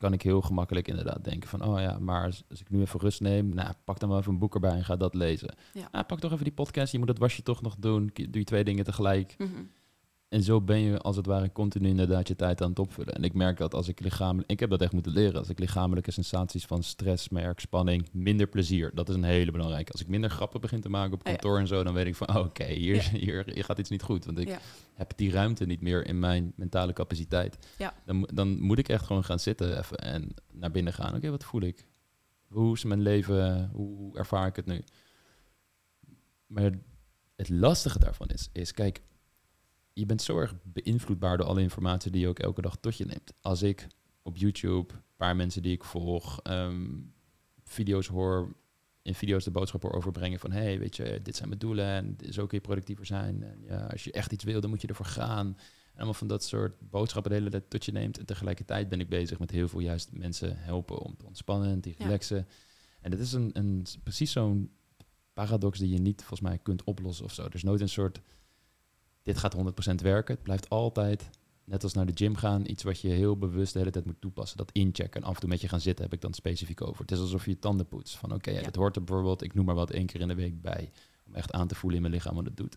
kan 0.00 0.12
ik 0.12 0.22
heel 0.22 0.40
gemakkelijk 0.40 0.88
inderdaad 0.88 1.24
denken 1.24 1.48
van, 1.48 1.64
oh 1.64 1.80
ja, 1.80 1.98
maar 1.98 2.24
als, 2.24 2.44
als 2.50 2.60
ik 2.60 2.70
nu 2.70 2.80
even 2.80 3.00
rust 3.00 3.20
neem, 3.20 3.54
nou, 3.54 3.72
pak 3.84 4.00
dan 4.00 4.08
wel 4.08 4.18
even 4.18 4.32
een 4.32 4.38
boek 4.38 4.54
erbij 4.54 4.70
en 4.70 4.84
ga 4.84 4.96
dat 4.96 5.14
lezen. 5.14 5.54
Ja. 5.72 5.88
Ah, 5.90 6.06
pak 6.06 6.20
toch 6.20 6.32
even 6.32 6.44
die 6.44 6.52
podcast, 6.52 6.92
je 6.92 6.98
moet 6.98 7.06
dat 7.06 7.18
wasje 7.18 7.42
toch 7.42 7.62
nog 7.62 7.76
doen, 7.78 8.10
doe 8.14 8.28
je 8.30 8.44
twee 8.44 8.64
dingen 8.64 8.84
tegelijk. 8.84 9.34
Mhm. 9.38 9.62
En 10.30 10.42
zo 10.42 10.60
ben 10.60 10.78
je 10.80 10.98
als 10.98 11.16
het 11.16 11.26
ware 11.26 11.52
continu 11.52 11.88
inderdaad 11.88 12.28
je 12.28 12.36
tijd 12.36 12.62
aan 12.62 12.68
het 12.70 12.78
opvullen. 12.78 13.14
En 13.14 13.24
ik 13.24 13.32
merk 13.34 13.56
dat 13.56 13.74
als 13.74 13.88
ik 13.88 14.00
lichamelijk, 14.00 14.50
ik 14.50 14.60
heb 14.60 14.70
dat 14.70 14.80
echt 14.82 14.92
moeten 14.92 15.12
leren, 15.12 15.38
als 15.38 15.48
ik 15.48 15.58
lichamelijke 15.58 16.10
sensaties 16.10 16.64
van 16.66 16.82
stress 16.82 17.28
merk, 17.28 17.60
spanning, 17.60 18.08
minder 18.12 18.46
plezier. 18.46 18.94
Dat 18.94 19.08
is 19.08 19.14
een 19.14 19.24
hele 19.24 19.50
belangrijke. 19.50 19.92
Als 19.92 20.00
ik 20.00 20.08
minder 20.08 20.30
grappen 20.30 20.60
begin 20.60 20.80
te 20.80 20.88
maken 20.88 21.12
op 21.12 21.22
kantoor 21.22 21.58
en 21.58 21.66
zo, 21.66 21.82
dan 21.82 21.94
weet 21.94 22.06
ik 22.06 22.14
van, 22.14 22.28
oh, 22.28 22.36
oké, 22.44 22.64
hier, 22.64 22.94
Ja. 22.94 23.18
hier, 23.18 23.44
hier 23.52 23.64
gaat 23.64 23.78
iets 23.78 23.90
niet 23.90 24.02
goed. 24.02 24.24
Want 24.24 24.38
ik 24.38 24.48
Ja. 24.48 24.58
heb 24.94 25.12
die 25.16 25.30
ruimte 25.30 25.66
niet 25.66 25.80
meer 25.80 26.06
in 26.06 26.18
mijn 26.18 26.52
mentale 26.56 26.92
capaciteit. 26.92 27.58
Ja. 27.78 27.94
Dan, 28.04 28.28
dan 28.34 28.60
moet 28.60 28.78
ik 28.78 28.88
echt 28.88 29.04
gewoon 29.06 29.24
gaan 29.24 29.40
zitten 29.40 29.78
even 29.78 29.98
en 29.98 30.34
naar 30.52 30.70
binnen 30.70 30.92
gaan. 30.92 31.14
Oké, 31.14 31.30
wat 31.30 31.44
voel 31.44 31.62
ik? 31.62 31.86
Hoe 32.48 32.74
is 32.74 32.84
mijn 32.84 33.02
leven? 33.02 33.70
Hoe 33.72 34.18
ervaar 34.18 34.46
ik 34.46 34.56
het 34.56 34.66
nu? 34.66 34.82
Maar 36.46 36.70
het 37.36 37.48
lastige 37.48 37.98
daarvan 37.98 38.28
is, 38.28 38.48
is, 38.52 38.72
kijk, 38.72 39.00
je 39.92 40.06
bent 40.06 40.22
zo 40.22 40.38
erg 40.38 40.54
beïnvloedbaar 40.62 41.36
door 41.36 41.46
alle 41.46 41.60
informatie 41.60 42.10
die 42.10 42.20
je 42.20 42.28
ook 42.28 42.38
elke 42.38 42.62
dag 42.62 42.76
tot 42.76 42.96
je 42.96 43.04
neemt. 43.04 43.32
Als 43.40 43.62
ik 43.62 43.86
op 44.22 44.36
YouTube, 44.36 44.94
een 44.94 45.00
paar 45.16 45.36
mensen 45.36 45.62
die 45.62 45.72
ik 45.72 45.84
volg, 45.84 46.40
ehm, 46.42 46.88
video's 47.64 48.06
hoor, 48.06 48.54
in 49.02 49.14
video's 49.14 49.44
de 49.44 49.50
boodschap 49.50 49.82
hoor 49.82 49.92
overbrengen 49.92 50.38
van, 50.38 50.52
hey, 50.52 50.78
weet 50.78 50.96
je, 50.96 51.20
dit 51.22 51.36
zijn 51.36 51.48
mijn 51.48 51.60
doelen 51.60 51.86
en 51.86 52.16
zo 52.32 52.46
kun 52.46 52.58
je 52.58 52.64
productiever 52.64 53.06
zijn. 53.06 53.42
En 53.42 53.62
ja, 53.66 53.86
als 53.86 54.04
je 54.04 54.12
echt 54.12 54.32
iets 54.32 54.44
wil, 54.44 54.60
dan 54.60 54.70
moet 54.70 54.80
je 54.80 54.88
ervoor 54.88 55.06
gaan. 55.06 55.46
En 55.46 55.96
allemaal 55.96 56.14
van 56.14 56.26
dat 56.28 56.44
soort 56.44 56.90
boodschappen 56.90 57.30
de 57.30 57.36
hele 57.38 57.50
tijd 57.50 57.70
tot 57.70 57.84
je 57.84 57.92
neemt. 57.92 58.18
En 58.18 58.26
tegelijkertijd 58.26 58.88
ben 58.88 59.00
ik 59.00 59.08
bezig 59.08 59.38
met 59.38 59.50
heel 59.50 59.68
veel 59.68 59.80
juist 59.80 60.12
mensen 60.12 60.56
helpen 60.58 60.98
om 60.98 61.16
te 61.16 61.26
ontspannen 61.26 61.70
en 61.70 61.80
te 61.80 61.88
Ja. 61.88 61.94
relaxen. 62.04 62.46
En 63.00 63.10
dat 63.10 63.20
is 63.20 63.32
een, 63.32 63.50
een, 63.52 63.86
precies 64.02 64.32
zo'n 64.32 64.70
paradox 65.32 65.78
die 65.78 65.92
je 65.92 65.98
niet 66.00 66.18
volgens 66.18 66.40
mij 66.40 66.58
kunt 66.58 66.84
oplossen 66.84 67.24
of 67.24 67.32
zo. 67.32 67.44
Er 67.44 67.54
is 67.54 67.62
nooit 67.62 67.80
een 67.80 67.88
soort, 67.88 68.20
dit 69.22 69.38
gaat 69.38 69.56
100% 69.56 69.94
werken. 70.02 70.34
Het 70.34 70.42
blijft 70.42 70.68
altijd, 70.68 71.30
net 71.64 71.82
als 71.82 71.92
naar 71.92 72.06
de 72.06 72.12
gym 72.14 72.36
gaan, 72.36 72.66
iets 72.66 72.82
wat 72.82 73.00
je 73.00 73.08
heel 73.08 73.36
bewust 73.36 73.72
de 73.72 73.78
hele 73.78 73.90
tijd 73.90 74.04
moet 74.04 74.20
toepassen. 74.20 74.56
Dat 74.56 74.72
inchecken 74.72 75.20
en 75.20 75.26
af 75.28 75.34
en 75.34 75.40
toe 75.40 75.48
met 75.48 75.60
je 75.60 75.68
gaan 75.68 75.80
zitten 75.80 76.04
heb 76.04 76.14
ik 76.14 76.20
dan 76.20 76.32
specifiek 76.34 76.82
over. 76.82 77.00
Het 77.00 77.10
is 77.12 77.18
alsof 77.18 77.44
je 77.44 77.50
je 77.50 77.58
tanden 77.58 77.86
poetst. 77.86 78.16
Van 78.16 78.32
oké, 78.32 78.50
ja, 78.50 78.58
Ja. 78.58 78.64
het 78.64 78.76
hoort 78.76 78.96
er 78.96 79.04
bijvoorbeeld, 79.04 79.42
ik 79.42 79.54
noem 79.54 79.64
maar 79.64 79.74
wat, 79.74 79.90
één 79.90 80.06
keer 80.06 80.20
in 80.20 80.28
de 80.28 80.34
week 80.34 80.60
bij. 80.60 80.90
Om 81.26 81.34
echt 81.34 81.52
aan 81.52 81.66
te 81.68 81.74
voelen 81.74 81.96
in 81.96 82.02
mijn 82.02 82.14
lichaam 82.14 82.34
wat 82.34 82.44
het 82.44 82.56
doet. 82.56 82.76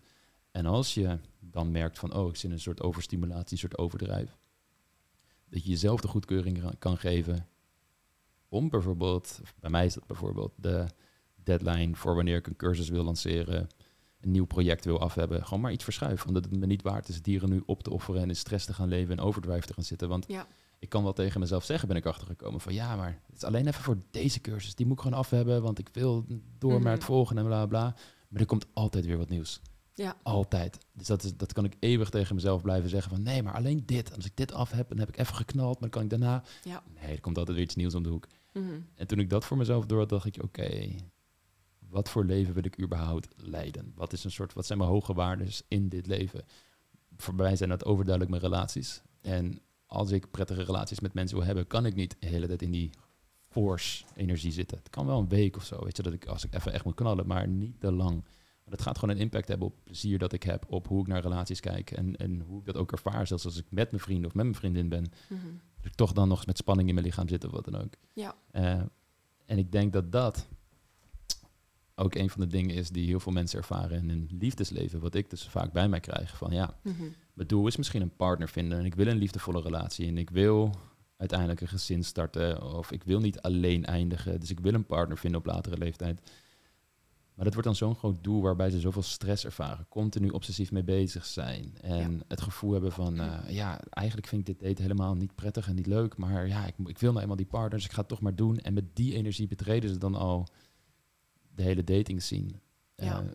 En 0.50 0.66
als 0.66 0.94
je 0.94 1.18
dan 1.40 1.70
merkt 1.70 1.98
van, 1.98 2.14
oh, 2.14 2.28
ik 2.28 2.34
zit 2.36 2.44
in 2.44 2.50
een 2.52 2.60
soort 2.60 2.82
overstimulatie, 2.82 3.52
een 3.52 3.58
soort 3.58 3.78
overdrijf. 3.78 4.38
Dat 5.48 5.62
je 5.62 5.70
jezelf 5.70 6.00
de 6.00 6.08
goedkeuring 6.08 6.78
kan 6.78 6.98
geven 6.98 7.46
om 8.48 8.68
bijvoorbeeld, 8.68 9.40
bij 9.60 9.70
mij 9.70 9.84
is 9.86 9.94
dat 9.94 10.06
bijvoorbeeld 10.06 10.52
de 10.56 10.86
deadline 11.42 11.96
voor 11.96 12.14
wanneer 12.14 12.36
ik 12.36 12.46
een 12.46 12.56
cursus 12.56 12.88
wil 12.88 13.04
lanceren, 13.04 13.68
een 14.24 14.30
nieuw 14.30 14.44
project 14.44 14.84
wil 14.84 15.00
af 15.00 15.14
hebben, 15.14 15.44
gewoon 15.44 15.60
maar 15.60 15.72
iets 15.72 15.84
verschuiven. 15.84 16.26
Omdat 16.28 16.44
het 16.44 16.56
me 16.56 16.66
niet 16.66 16.82
waard 16.82 17.08
is 17.08 17.22
dieren 17.22 17.48
nu 17.50 17.62
op 17.66 17.82
te 17.82 17.90
offeren 17.90 18.22
en 18.22 18.28
in 18.28 18.36
stress 18.36 18.66
te 18.66 18.74
gaan 18.74 18.88
leven 18.88 19.18
en 19.18 19.24
overdrive 19.24 19.66
te 19.66 19.72
gaan 19.74 19.84
zitten. 19.84 20.08
Want 20.08 20.24
Ja. 20.28 20.46
ik 20.78 20.88
kan 20.88 21.02
wel 21.02 21.12
tegen 21.12 21.40
mezelf 21.40 21.64
zeggen, 21.64 21.88
ben 21.88 21.96
ik 21.96 22.06
achtergekomen 22.06 22.60
van 22.60 22.74
ja, 22.74 22.96
maar 22.96 23.20
het 23.26 23.36
is 23.36 23.44
alleen 23.44 23.66
even 23.66 23.82
voor 23.82 23.98
deze 24.10 24.40
cursus. 24.40 24.74
Die 24.74 24.86
moet 24.86 24.96
ik 24.96 25.02
gewoon 25.02 25.18
af 25.18 25.30
hebben, 25.30 25.62
want 25.62 25.78
ik 25.78 25.88
wil 25.92 26.24
door 26.58 26.72
Mhm. 26.74 26.82
naar 26.82 26.92
het 26.92 27.04
volgende 27.04 27.40
en 27.40 27.46
bla 27.46 27.66
bla. 27.66 27.94
Maar 28.28 28.40
er 28.40 28.46
komt 28.46 28.66
altijd 28.72 29.06
weer 29.06 29.18
wat 29.18 29.28
nieuws. 29.28 29.60
Ja. 29.96 30.16
Altijd. 30.22 30.78
Dus 30.92 31.06
dat, 31.06 31.22
is, 31.22 31.36
dat 31.36 31.52
kan 31.52 31.64
ik 31.64 31.76
eeuwig 31.80 32.10
tegen 32.10 32.34
mezelf 32.34 32.62
blijven 32.62 32.90
zeggen 32.90 33.10
van 33.10 33.22
nee, 33.22 33.42
maar 33.42 33.54
alleen 33.54 33.82
dit. 33.86 34.10
En 34.10 34.16
als 34.16 34.24
ik 34.24 34.36
dit 34.36 34.52
af 34.52 34.70
heb, 34.70 34.88
dan 34.88 34.98
heb 34.98 35.08
ik 35.08 35.18
even 35.18 35.34
geknald, 35.34 35.72
maar 35.80 35.90
dan 35.90 35.90
kan 35.90 36.02
ik 36.02 36.10
daarna... 36.10 36.42
Ja. 36.64 36.82
Nee, 37.00 37.12
er 37.14 37.20
komt 37.20 37.38
altijd 37.38 37.56
weer 37.56 37.66
iets 37.66 37.74
nieuws 37.74 37.94
om 37.94 38.02
de 38.02 38.08
hoek. 38.08 38.26
Mhm. 38.52 38.64
En 38.94 39.06
toen 39.06 39.18
ik 39.18 39.30
dat 39.30 39.44
voor 39.44 39.56
mezelf 39.56 39.86
door 39.86 39.98
had, 39.98 40.08
dacht 40.08 40.26
ik, 40.26 40.42
oké, 40.42 40.94
wat 41.94 42.08
voor 42.10 42.24
leven 42.24 42.54
wil 42.54 42.64
ik 42.64 42.80
überhaupt 42.82 43.34
leiden? 43.36 43.92
Wat, 43.94 44.12
is 44.12 44.24
een 44.24 44.30
soort, 44.30 44.52
wat 44.52 44.66
zijn 44.66 44.78
mijn 44.78 44.90
hoge 44.90 45.14
waarden 45.14 45.48
in 45.68 45.88
dit 45.88 46.06
leven? 46.06 46.44
Voor 47.16 47.34
mij 47.34 47.56
zijn 47.56 47.68
dat 47.68 47.84
overduidelijk 47.84 48.30
mijn 48.30 48.52
relaties. 48.52 49.02
En 49.20 49.58
als 49.86 50.10
ik 50.10 50.30
prettige 50.30 50.62
relaties 50.62 51.00
met 51.00 51.14
mensen 51.14 51.36
wil 51.36 51.46
hebben, 51.46 51.66
kan 51.66 51.86
ik 51.86 51.94
niet 51.94 52.16
de 52.18 52.26
hele 52.26 52.46
tijd 52.46 52.62
in 52.62 52.70
die 52.70 52.90
force 53.48 54.04
energie 54.14 54.52
zitten. 54.52 54.78
Het 54.78 54.90
kan 54.90 55.06
wel 55.06 55.18
een 55.18 55.28
week 55.28 55.56
of 55.56 55.64
zo, 55.64 55.84
weet 55.84 55.96
je, 55.96 56.02
dat 56.02 56.12
ik 56.12 56.26
als 56.26 56.44
ik 56.44 56.54
even 56.54 56.72
echt 56.72 56.84
moet 56.84 56.94
knallen, 56.94 57.26
maar 57.26 57.48
niet 57.48 57.80
te 57.80 57.92
lang. 57.92 58.24
Het 58.64 58.82
gaat 58.82 58.98
gewoon 58.98 59.14
een 59.14 59.20
impact 59.20 59.48
hebben 59.48 59.66
op 59.66 59.74
plezier 59.84 60.18
dat 60.18 60.32
ik 60.32 60.42
heb, 60.42 60.64
op 60.68 60.86
hoe 60.88 61.00
ik 61.00 61.06
naar 61.06 61.22
relaties 61.22 61.60
kijk 61.60 61.90
en, 61.90 62.16
en 62.16 62.40
hoe 62.40 62.58
ik 62.60 62.64
dat 62.66 62.76
ook 62.76 62.92
ervaar, 62.92 63.26
zelfs 63.26 63.44
als 63.44 63.56
ik 63.56 63.66
met 63.70 63.90
mijn 63.90 64.02
vrienden 64.02 64.26
of 64.26 64.34
met 64.34 64.44
mijn 64.44 64.56
vriendin 64.56 64.88
ben 64.88 65.06
Mhm. 65.28 65.46
dat 65.76 65.84
ik 65.86 65.94
toch 65.94 66.12
dan 66.12 66.28
nog 66.28 66.36
eens 66.36 66.46
met 66.46 66.56
spanning 66.56 66.88
in 66.88 66.94
mijn 66.94 67.06
lichaam 67.06 67.28
zit 67.28 67.44
of 67.44 67.50
wat 67.50 67.64
dan 67.64 67.76
ook. 67.82 67.94
Ja. 68.12 68.34
Eh, 68.50 68.82
en 69.46 69.58
ik 69.58 69.72
denk 69.72 69.92
dat 69.92 70.12
dat 70.12 70.48
ook 71.94 72.14
een 72.14 72.30
van 72.30 72.40
de 72.40 72.46
dingen 72.46 72.74
is 72.74 72.90
die 72.90 73.06
heel 73.06 73.20
veel 73.20 73.32
mensen 73.32 73.58
ervaren 73.58 73.98
in 74.02 74.08
hun 74.08 74.28
liefdesleven. 74.38 75.00
Wat 75.00 75.14
ik 75.14 75.30
dus 75.30 75.48
vaak 75.48 75.72
bij 75.72 75.88
mij 75.88 76.00
krijg. 76.00 76.36
Van 76.36 76.52
ja, 76.52 76.76
Mhm. 76.82 77.02
mijn 77.34 77.48
doel 77.48 77.66
is 77.66 77.76
misschien 77.76 78.02
een 78.02 78.16
partner 78.16 78.48
vinden. 78.48 78.78
En 78.78 78.84
ik 78.84 78.94
wil 78.94 79.06
een 79.06 79.16
liefdevolle 79.16 79.60
relatie. 79.60 80.06
En 80.06 80.18
ik 80.18 80.30
wil 80.30 80.74
uiteindelijk 81.16 81.60
een 81.60 81.68
gezin 81.68 82.04
starten. 82.04 82.74
Of 82.74 82.92
ik 82.92 83.04
wil 83.04 83.20
niet 83.20 83.40
alleen 83.40 83.84
eindigen. 83.84 84.40
Dus 84.40 84.50
ik 84.50 84.60
wil 84.60 84.74
een 84.74 84.86
partner 84.86 85.18
vinden 85.18 85.40
op 85.40 85.46
latere 85.46 85.78
leeftijd. 85.78 86.20
Maar 87.34 87.44
dat 87.44 87.54
wordt 87.54 87.68
dan 87.68 87.76
zo'n 87.78 87.94
groot 87.96 88.24
doel 88.24 88.42
waarbij 88.42 88.70
ze 88.70 88.80
zoveel 88.80 89.02
stress 89.02 89.44
ervaren. 89.44 89.86
Continu 89.88 90.28
obsessief 90.28 90.72
mee 90.72 90.84
bezig 90.84 91.24
zijn. 91.26 91.74
En 91.80 92.22
het 92.28 92.40
gevoel 92.40 92.72
hebben 92.72 92.92
van, 92.92 93.20
eh, 93.20 93.50
ja, 93.60 93.80
eigenlijk 93.90 94.28
vind 94.28 94.48
ik 94.48 94.58
dit 94.58 94.68
date 94.68 94.82
helemaal 94.82 95.14
niet 95.14 95.34
prettig 95.34 95.68
en 95.68 95.74
niet 95.74 95.86
leuk. 95.86 96.16
Maar 96.16 96.48
ja, 96.48 96.66
ik, 96.66 96.74
ik 96.86 96.98
wil 96.98 97.10
nou 97.10 97.22
eenmaal 97.22 97.36
die 97.36 97.46
partner, 97.46 97.70
dus 97.78 97.84
ik 97.84 97.92
ga 97.92 97.98
het 97.98 98.08
toch 98.08 98.20
maar 98.20 98.34
doen. 98.34 98.58
En 98.58 98.74
met 98.74 98.84
die 98.96 99.14
energie 99.14 99.46
betreden 99.46 99.90
ze 99.90 99.98
dan 99.98 100.14
al 100.14 100.46
de 101.54 101.62
hele 101.62 101.84
dating 101.84 102.22
scene. 102.22 102.60
Ja. 102.96 103.22
Eh, 103.22 103.30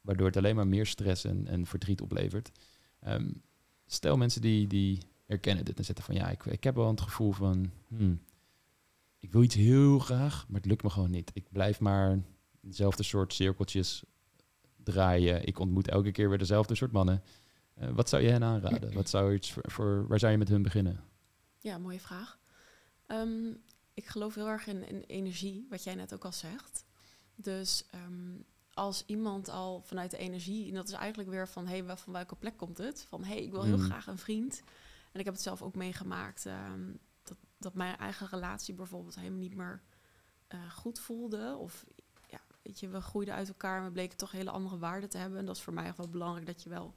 waardoor 0.00 0.26
het 0.26 0.36
alleen 0.36 0.56
maar 0.56 0.66
meer 0.66 0.86
stress 0.86 1.24
en, 1.24 1.46
en 1.46 1.66
verdriet 1.66 2.00
oplevert. 2.00 2.50
Ehm, 3.00 3.30
stel 3.86 4.16
mensen 4.16 4.40
die, 4.40 4.66
die 4.66 4.98
herkennen 5.26 5.64
dit 5.64 5.78
en 5.78 5.84
zitten 5.84 6.04
van, 6.04 6.14
ja, 6.14 6.28
ik, 6.28 6.44
ik 6.44 6.64
heb 6.64 6.74
wel 6.74 6.88
het 6.88 7.00
gevoel 7.00 7.32
van, 7.32 7.70
hmm, 7.88 8.20
ik 9.18 9.32
wil 9.32 9.42
iets 9.42 9.54
heel 9.54 9.98
graag, 9.98 10.48
maar 10.48 10.60
het 10.60 10.70
lukt 10.70 10.82
me 10.82 10.90
gewoon 10.90 11.10
niet. 11.10 11.30
Ik 11.34 11.46
blijf 11.50 11.80
maar 11.80 12.22
dezelfde 12.60 13.02
soort 13.02 13.34
cirkeltjes 13.34 14.02
draaien. 14.76 15.46
Ik 15.46 15.58
ontmoet 15.58 15.88
elke 15.88 16.10
keer 16.10 16.28
weer 16.28 16.38
dezelfde 16.38 16.74
soort 16.74 16.92
mannen. 16.92 17.22
Eh, 17.74 17.90
wat 17.90 18.08
zou 18.08 18.22
je 18.22 18.28
hen 18.28 18.44
aanraden? 18.44 18.92
Wat 18.94 19.08
zou 19.08 19.34
iets 19.34 19.52
voor, 19.52 19.70
voor, 19.70 20.06
waar 20.06 20.18
zou 20.18 20.32
je 20.32 20.38
met 20.38 20.48
hun 20.48 20.62
beginnen? 20.62 21.00
Ja, 21.58 21.78
mooie 21.78 22.00
vraag. 22.00 22.38
Ehm, 23.06 23.52
ik 23.94 24.06
geloof 24.06 24.34
heel 24.34 24.48
erg 24.48 24.66
in, 24.66 24.88
in 24.88 25.02
energie, 25.06 25.66
wat 25.70 25.84
jij 25.84 25.94
net 25.94 26.14
ook 26.14 26.24
al 26.24 26.32
zegt. 26.32 26.84
Dus 27.42 27.84
ehm, 27.90 28.36
als 28.74 29.02
iemand 29.06 29.48
al 29.48 29.80
vanuit 29.82 30.10
de 30.10 30.16
energie, 30.16 30.68
en 30.68 30.74
dat 30.74 30.88
is 30.88 30.94
eigenlijk 30.94 31.28
weer 31.30 31.48
van, 31.48 31.66
hé, 31.66 31.78
hey, 31.84 31.96
van 31.96 32.12
welke 32.12 32.36
plek 32.36 32.56
komt 32.56 32.78
het? 32.78 33.02
Van, 33.08 33.24
hé, 33.24 33.34
hey, 33.34 33.42
ik 33.44 33.50
wil 33.50 33.62
heel 33.64 33.76
Mm. 33.78 33.84
graag 33.84 34.06
een 34.06 34.18
vriend. 34.18 34.62
En 35.12 35.18
ik 35.18 35.24
heb 35.24 35.34
het 35.34 35.42
zelf 35.42 35.62
ook 35.62 35.74
meegemaakt, 35.74 36.46
ehm, 36.46 36.92
dat, 37.22 37.36
dat 37.58 37.74
mijn 37.74 37.96
eigen 37.96 38.26
relatie 38.28 38.74
bijvoorbeeld 38.74 39.14
helemaal 39.14 39.38
niet 39.38 39.54
meer 39.54 39.82
eh, 40.46 40.70
goed 40.70 40.98
voelde. 40.98 41.56
Of, 41.56 41.86
ja, 42.28 42.40
weet 42.62 42.80
je, 42.80 42.88
we 42.88 43.00
groeiden 43.00 43.34
uit 43.34 43.48
elkaar 43.48 43.78
en 43.78 43.84
we 43.84 43.92
bleken 43.92 44.16
toch 44.18 44.30
hele 44.30 44.50
andere 44.50 44.78
waarden 44.78 45.08
te 45.08 45.18
hebben. 45.18 45.38
En 45.38 45.46
dat 45.46 45.56
is 45.56 45.62
voor 45.62 45.72
mij 45.72 45.84
echt 45.84 45.96
wel 45.96 46.08
belangrijk 46.08 46.46
dat 46.46 46.62
je 46.62 46.68
wel 46.68 46.94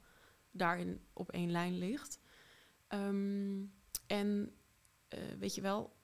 daarin 0.50 1.06
op 1.12 1.30
één 1.30 1.50
lijn 1.50 1.78
ligt. 1.78 2.18
Ehm, 2.86 3.62
en 4.06 4.56
eh, 5.08 5.18
weet 5.38 5.54
je 5.54 5.60
wel, 5.60 5.96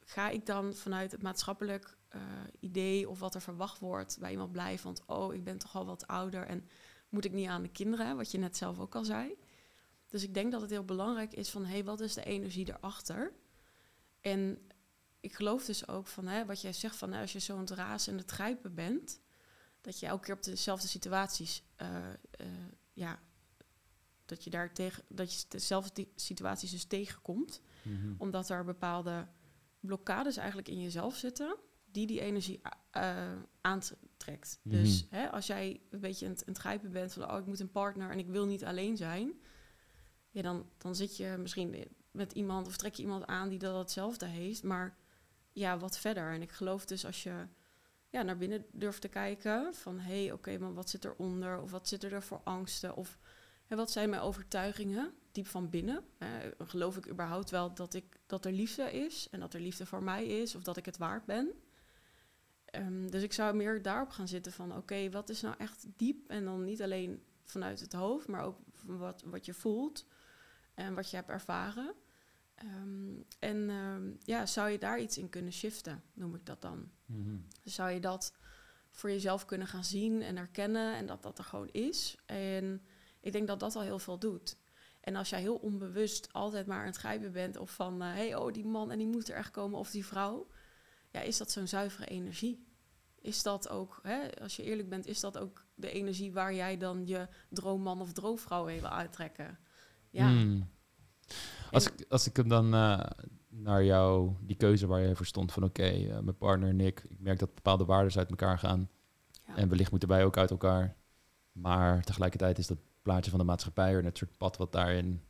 ga 0.00 0.28
ik 0.28 0.46
dan 0.46 0.74
vanuit 0.74 1.12
het 1.12 1.22
maatschappelijk 1.22 1.98
eh, 2.10 2.20
idee 2.60 3.08
of 3.08 3.18
wat 3.18 3.34
er 3.34 3.40
verwacht 3.40 3.78
wordt 3.78 4.18
bij 4.18 4.30
iemand 4.30 4.52
blijven? 4.52 4.84
Want 4.84 5.02
oh, 5.06 5.34
ik 5.34 5.44
ben 5.44 5.58
toch 5.58 5.76
al 5.76 5.86
wat 5.86 6.06
ouder 6.06 6.46
en 6.46 6.68
moet 7.08 7.24
ik 7.24 7.32
niet 7.32 7.48
aan 7.48 7.62
de 7.62 7.68
kinderen, 7.68 8.16
wat 8.16 8.30
je 8.30 8.38
net 8.38 8.56
zelf 8.56 8.78
ook 8.78 8.94
al 8.94 9.04
zei. 9.04 9.34
Dus 10.06 10.22
ik 10.22 10.34
denk 10.34 10.52
dat 10.52 10.60
het 10.60 10.70
heel 10.70 10.84
belangrijk 10.84 11.34
is 11.34 11.50
van, 11.50 11.64
hé, 11.64 11.70
hey, 11.70 11.84
wat 11.84 12.00
is 12.00 12.14
de 12.14 12.24
energie 12.24 12.68
erachter? 12.68 13.32
En 14.20 14.58
ik 15.20 15.34
geloof 15.34 15.64
dus 15.64 15.88
ook 15.88 16.06
van, 16.06 16.26
hè, 16.26 16.46
wat 16.46 16.60
jij 16.60 16.72
zegt 16.72 16.96
van, 16.96 17.12
hè, 17.12 17.20
als 17.20 17.32
je 17.32 17.38
zo 17.40 17.54
aan 17.54 17.60
het 17.60 17.70
razen 17.70 18.12
en 18.12 18.18
het 18.18 18.30
grijpen 18.30 18.74
bent, 18.74 19.20
dat 19.80 19.98
je 20.00 20.06
elke 20.06 20.24
keer 20.24 20.34
op 20.34 20.42
dezelfde 20.42 20.88
situaties, 20.88 21.62
eh, 21.76 22.12
eh, 22.30 22.46
ja, 22.92 23.20
dat 24.24 24.44
je 24.44 24.50
daar 24.50 24.72
tegen, 24.74 25.04
dat 25.08 25.34
je 25.34 25.44
dezelfde 25.48 25.92
ti- 25.92 26.12
situaties 26.14 26.70
dus 26.70 26.84
tegenkomt 26.84 27.60
omdat 28.18 28.48
er 28.48 28.64
bepaalde 28.64 29.28
blokkades 29.80 30.36
eigenlijk 30.36 30.68
in 30.68 30.80
jezelf 30.80 31.16
zitten 31.16 31.56
die 31.92 32.06
die 32.06 32.20
energie 32.20 32.60
eh, 32.90 33.32
aantrekt. 33.60 34.60
Mhm. 34.62 34.76
Dus 34.76 35.06
hè, 35.10 35.30
als 35.30 35.46
jij 35.46 35.80
een 35.90 36.00
beetje 36.00 36.26
aan 36.26 36.32
het, 36.32 36.40
aan 36.40 36.52
het 36.52 36.58
grijpen 36.58 36.90
bent 36.90 37.12
van 37.12 37.30
oh 37.30 37.38
ik 37.38 37.46
moet 37.46 37.60
een 37.60 37.70
partner 37.70 38.10
en 38.10 38.18
ik 38.18 38.28
wil 38.28 38.46
niet 38.46 38.64
alleen 38.64 38.96
zijn, 38.96 39.32
ja, 40.30 40.42
dan, 40.42 40.66
dan 40.78 40.94
zit 40.94 41.16
je 41.16 41.36
misschien 41.38 41.88
met 42.10 42.32
iemand 42.32 42.66
of 42.66 42.76
trek 42.76 42.94
je 42.94 43.02
iemand 43.02 43.26
aan 43.26 43.48
die 43.48 43.58
dat 43.58 43.78
hetzelfde 43.78 44.26
heeft, 44.26 44.62
maar 44.62 44.96
ja, 45.52 45.78
wat 45.78 45.98
verder. 45.98 46.32
En 46.32 46.42
ik 46.42 46.50
geloof 46.50 46.84
dus 46.84 47.06
als 47.06 47.22
je 47.22 47.46
ja, 48.08 48.22
naar 48.22 48.36
binnen 48.36 48.64
durft 48.72 49.00
te 49.00 49.08
kijken 49.08 49.74
van 49.74 49.98
hé, 49.98 50.22
hey, 50.22 50.32
oké, 50.32 50.58
maar 50.58 50.74
wat 50.74 50.90
zit 50.90 51.04
eronder 51.04 51.60
of 51.60 51.70
wat 51.70 51.88
zit 51.88 52.04
er 52.04 52.22
voor 52.22 52.40
angsten 52.44 52.96
of 52.96 53.18
En 53.66 53.76
wat 53.76 53.90
zijn 53.90 54.10
mijn 54.10 54.22
overtuigingen, 54.22 55.14
diep 55.32 55.46
van 55.46 55.70
binnen? 55.70 56.04
Hè, 56.18 56.50
geloof 56.58 56.96
ik 56.96 57.08
überhaupt 57.08 57.50
wel 57.50 57.74
dat, 57.74 57.94
ik, 57.94 58.20
dat 58.26 58.44
er 58.44 58.52
liefde 58.52 58.92
is 58.92 59.28
en 59.30 59.40
dat 59.40 59.54
er 59.54 59.60
liefde 59.60 59.86
voor 59.86 60.02
mij 60.02 60.26
is 60.26 60.54
of 60.54 60.62
dat 60.62 60.76
ik 60.76 60.84
het 60.84 60.96
waard 60.96 61.24
ben? 61.24 61.52
Ehm, 62.70 63.08
dus 63.08 63.22
ik 63.22 63.32
zou 63.32 63.56
meer 63.56 63.82
daarop 63.82 64.08
gaan 64.08 64.28
zitten 64.28 64.52
van 64.52 64.76
oké, 64.76 65.10
wat 65.10 65.28
is 65.28 65.40
nou 65.40 65.54
echt 65.58 65.86
diep 65.96 66.28
en 66.28 66.44
dan 66.44 66.64
niet 66.64 66.82
alleen 66.82 67.22
vanuit 67.44 67.80
het 67.80 67.92
hoofd, 67.92 68.28
maar 68.28 68.42
ook 68.42 68.58
wat, 68.84 69.22
wat 69.26 69.46
je 69.46 69.54
voelt 69.54 70.06
en 70.74 70.94
wat 70.94 71.10
je 71.10 71.16
hebt 71.16 71.28
ervaren. 71.28 71.94
Ehm, 72.54 73.20
en 73.38 73.70
ehm, 73.70 74.10
ja, 74.22 74.46
zou 74.46 74.70
je 74.70 74.78
daar 74.78 75.00
iets 75.00 75.18
in 75.18 75.28
kunnen 75.28 75.52
shiften, 75.52 76.02
noem 76.12 76.34
ik 76.34 76.46
dat 76.46 76.62
dan. 76.62 76.90
Mhm. 77.06 77.36
Zou 77.64 77.90
je 77.90 78.00
dat 78.00 78.32
voor 78.90 79.10
jezelf 79.10 79.44
kunnen 79.44 79.66
gaan 79.66 79.84
zien 79.84 80.22
en 80.22 80.36
herkennen 80.36 80.96
en 80.96 81.06
dat 81.06 81.22
dat 81.22 81.38
er 81.38 81.44
gewoon 81.44 81.68
is. 81.68 82.16
En 82.26 82.82
ik 83.20 83.32
denk 83.32 83.46
dat 83.46 83.60
dat 83.60 83.76
al 83.76 83.82
heel 83.82 83.98
veel 83.98 84.18
doet. 84.18 84.56
En 85.00 85.16
als 85.16 85.30
jij 85.30 85.40
heel 85.40 85.56
onbewust 85.56 86.32
altijd 86.32 86.66
maar 86.66 86.80
aan 86.80 86.86
het 86.86 86.96
grijpen 86.96 87.32
bent 87.32 87.56
of 87.56 87.70
van, 87.70 88.00
hé, 88.00 88.08
hey, 88.08 88.34
oh, 88.34 88.52
die 88.52 88.66
man 88.66 88.90
en 88.90 88.98
die 88.98 89.06
moet 89.06 89.28
er 89.28 89.36
echt 89.36 89.50
komen 89.50 89.78
of 89.78 89.90
die 89.90 90.06
vrouw, 90.06 90.46
ja, 91.10 91.20
is 91.20 91.36
dat 91.36 91.50
zo'n 91.50 91.66
zuivere 91.66 92.06
energie? 92.06 92.68
Is 93.20 93.42
dat 93.42 93.68
ook, 93.68 94.00
hè, 94.02 94.40
als 94.40 94.56
je 94.56 94.62
eerlijk 94.62 94.88
bent, 94.88 95.06
is 95.06 95.20
dat 95.20 95.38
ook 95.38 95.64
de 95.74 95.90
energie 95.90 96.32
waar 96.32 96.54
jij 96.54 96.76
dan 96.76 97.06
je 97.06 97.28
droomman 97.48 98.00
of 98.00 98.12
droomvrouw 98.12 98.64
wil 98.64 98.88
uittrekken? 98.88 99.58
Ja. 100.10 100.28
Hmm. 100.28 100.68
Als, 101.70 101.86
ik, 101.86 102.04
als 102.08 102.26
ik 102.26 102.36
hem 102.36 102.48
dan 102.48 102.74
uh, 102.74 103.00
naar 103.48 103.84
jou, 103.84 104.32
die 104.40 104.56
keuze 104.56 104.86
waar 104.86 105.00
je 105.00 105.16
voor 105.16 105.26
stond, 105.26 105.52
van 105.52 105.64
oké, 105.64 105.82
eh, 105.82 106.18
mijn 106.18 106.36
partner 106.36 106.68
en 106.68 106.80
ik, 106.80 107.02
ik 107.08 107.20
merk 107.20 107.38
dat 107.38 107.54
bepaalde 107.54 107.84
waarden 107.84 108.18
uit 108.18 108.30
elkaar 108.30 108.58
gaan. 108.58 108.88
Ja. 109.46 109.56
En 109.56 109.68
wellicht 109.68 109.90
moeten 109.90 110.08
wij 110.08 110.24
ook 110.24 110.36
uit 110.36 110.50
elkaar. 110.50 110.96
Maar 111.52 112.04
tegelijkertijd 112.04 112.58
is 112.58 112.66
dat 112.66 112.78
plaatje 113.02 113.30
van 113.30 113.38
de 113.38 113.44
maatschappij 113.44 113.92
er 113.92 114.02
net 114.02 114.18
soort 114.18 114.36
pad 114.36 114.56
wat 114.56 114.72
daarin 114.72 115.22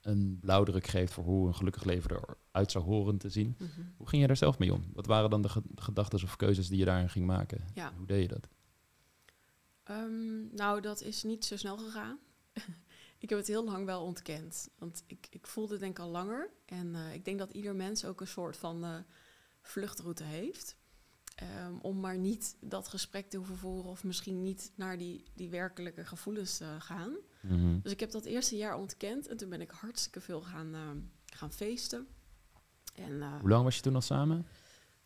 een 0.00 0.38
blauwdruk 0.40 0.86
geeft 0.86 1.12
voor 1.12 1.24
hoe 1.24 1.46
een 1.46 1.54
gelukkig 1.54 1.84
leven 1.84 2.10
eruit 2.10 2.70
zou 2.70 2.84
horen 2.84 3.18
te 3.18 3.28
zien. 3.28 3.54
Mhm. 3.58 3.80
Hoe 3.96 4.08
ging 4.08 4.20
je 4.22 4.28
daar 4.28 4.36
zelf 4.36 4.58
mee 4.58 4.72
om? 4.72 4.84
Wat 4.92 5.06
waren 5.06 5.30
dan 5.30 5.42
de, 5.42 5.48
gedachten 5.74 6.22
of 6.22 6.36
keuzes 6.36 6.68
die 6.68 6.78
je 6.78 6.84
daarin 6.84 7.10
ging 7.10 7.26
maken? 7.26 7.64
Ja. 7.74 7.92
Hoe 7.96 8.06
deed 8.06 8.22
je 8.22 8.28
dat? 8.28 8.48
Ehm, 9.82 10.54
nou, 10.54 10.80
dat 10.80 11.02
is 11.02 11.22
niet 11.22 11.44
zo 11.44 11.56
snel 11.56 11.78
gegaan. 11.78 12.18
ik 13.18 13.28
heb 13.28 13.38
het 13.38 13.48
heel 13.48 13.64
lang 13.64 13.84
wel 13.84 14.02
ontkend. 14.02 14.68
Want 14.78 15.04
ik, 15.06 15.26
ik 15.30 15.46
voelde 15.46 15.72
het 15.72 15.80
denk 15.80 15.98
ik 15.98 16.04
al 16.04 16.10
langer. 16.10 16.50
En 16.64 16.86
uh, 16.94 17.14
ik 17.14 17.24
denk 17.24 17.38
dat 17.38 17.52
ieder 17.52 17.74
mens 17.74 18.04
ook 18.04 18.20
een 18.20 18.26
soort 18.26 18.56
van 18.56 18.84
uh, 18.84 18.96
vluchtroute 19.62 20.24
heeft. 20.24 20.76
Um, 21.42 21.78
om 21.80 22.00
maar 22.00 22.18
niet 22.18 22.56
dat 22.60 22.88
gesprek 22.88 23.30
te 23.30 23.36
hoeven 23.36 23.56
voeren 23.56 23.90
of 23.90 24.04
misschien 24.04 24.42
niet 24.42 24.72
naar 24.74 24.98
die, 24.98 25.24
die 25.34 25.48
werkelijke 25.48 26.04
gevoelens 26.04 26.56
te 26.56 26.76
gaan. 26.78 27.16
Mhm. 27.40 27.80
Dus 27.80 27.92
ik 27.92 28.00
heb 28.00 28.10
dat 28.10 28.24
eerste 28.24 28.56
jaar 28.56 28.76
ontkend 28.76 29.26
en 29.26 29.36
toen 29.36 29.48
ben 29.48 29.60
ik 29.60 29.70
hartstikke 29.70 30.20
veel 30.20 30.40
gaan, 30.40 30.74
uh, 30.74 30.90
gaan 31.26 31.52
feesten. 31.52 32.06
En, 32.94 33.12
uh, 33.12 33.40
hoe 33.40 33.48
lang 33.48 33.64
was 33.64 33.76
je 33.76 33.82
toen 33.82 33.94
al 33.94 34.00
samen? 34.00 34.46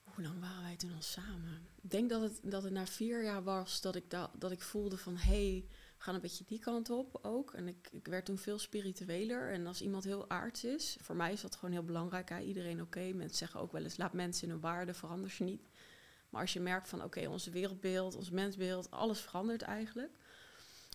Hoe 0.05 0.25
lang 0.25 0.40
waren 0.40 0.62
wij 0.62 0.77
toen 0.77 0.94
al 0.94 1.03
samen? 1.03 1.66
Ik 1.83 1.90
denk 1.90 2.11
dat 2.11 2.23
het, 2.23 2.40
dat 2.42 2.62
het 2.62 2.73
na 2.73 2.87
vier 2.87 3.25
jaar 3.25 3.42
was 3.42 3.81
dat 3.81 3.97
ik, 3.97 4.11
da 4.11 4.31
dat 4.38 4.53
ik 4.53 4.62
voelde 4.62 4.97
van... 4.97 5.16
hé, 5.16 5.51
hey, 5.51 5.66
gaan 5.97 6.14
een 6.14 6.20
beetje 6.20 6.44
die 6.47 6.59
kant 6.59 6.90
op 6.90 7.18
ook. 7.23 7.53
En 7.53 7.68
ik, 7.68 7.88
ik 7.90 8.07
werd 8.07 8.25
toen 8.25 8.38
veel 8.38 8.59
spiritueler. 8.59 9.53
En 9.53 9.66
als 9.66 9.83
iemand 9.83 10.05
heel 10.05 10.31
aards 10.31 10.64
is, 10.64 10.97
voor 11.01 11.16
mij 11.16 11.33
is 11.33 11.40
dat 11.40 11.57
gewoon 11.57 11.75
heel 11.75 11.85
belangrijk. 11.85 12.29
Hè? 12.29 12.40
Iedereen 12.40 12.81
oké. 12.81 13.12
Mensen 13.12 13.38
zeggen 13.38 13.61
ook 13.61 13.73
wel 13.73 13.83
eens, 13.83 13.97
laat 13.97 14.12
mensen 14.12 14.44
in 14.44 14.51
hun 14.51 14.61
waarde, 14.61 14.94
verander 14.94 15.35
je 15.38 15.44
niet. 15.44 15.68
Maar 16.35 16.42
als 16.42 16.53
je 16.53 16.61
merkt 16.61 16.88
van, 16.88 17.03
oké, 17.03 17.29
onze 17.29 17.51
wereldbeeld, 17.51 18.14
ons 18.14 18.31
mensbeeld, 18.31 18.90
alles 18.90 19.20
verandert 19.20 19.62
eigenlijk. 19.62 20.12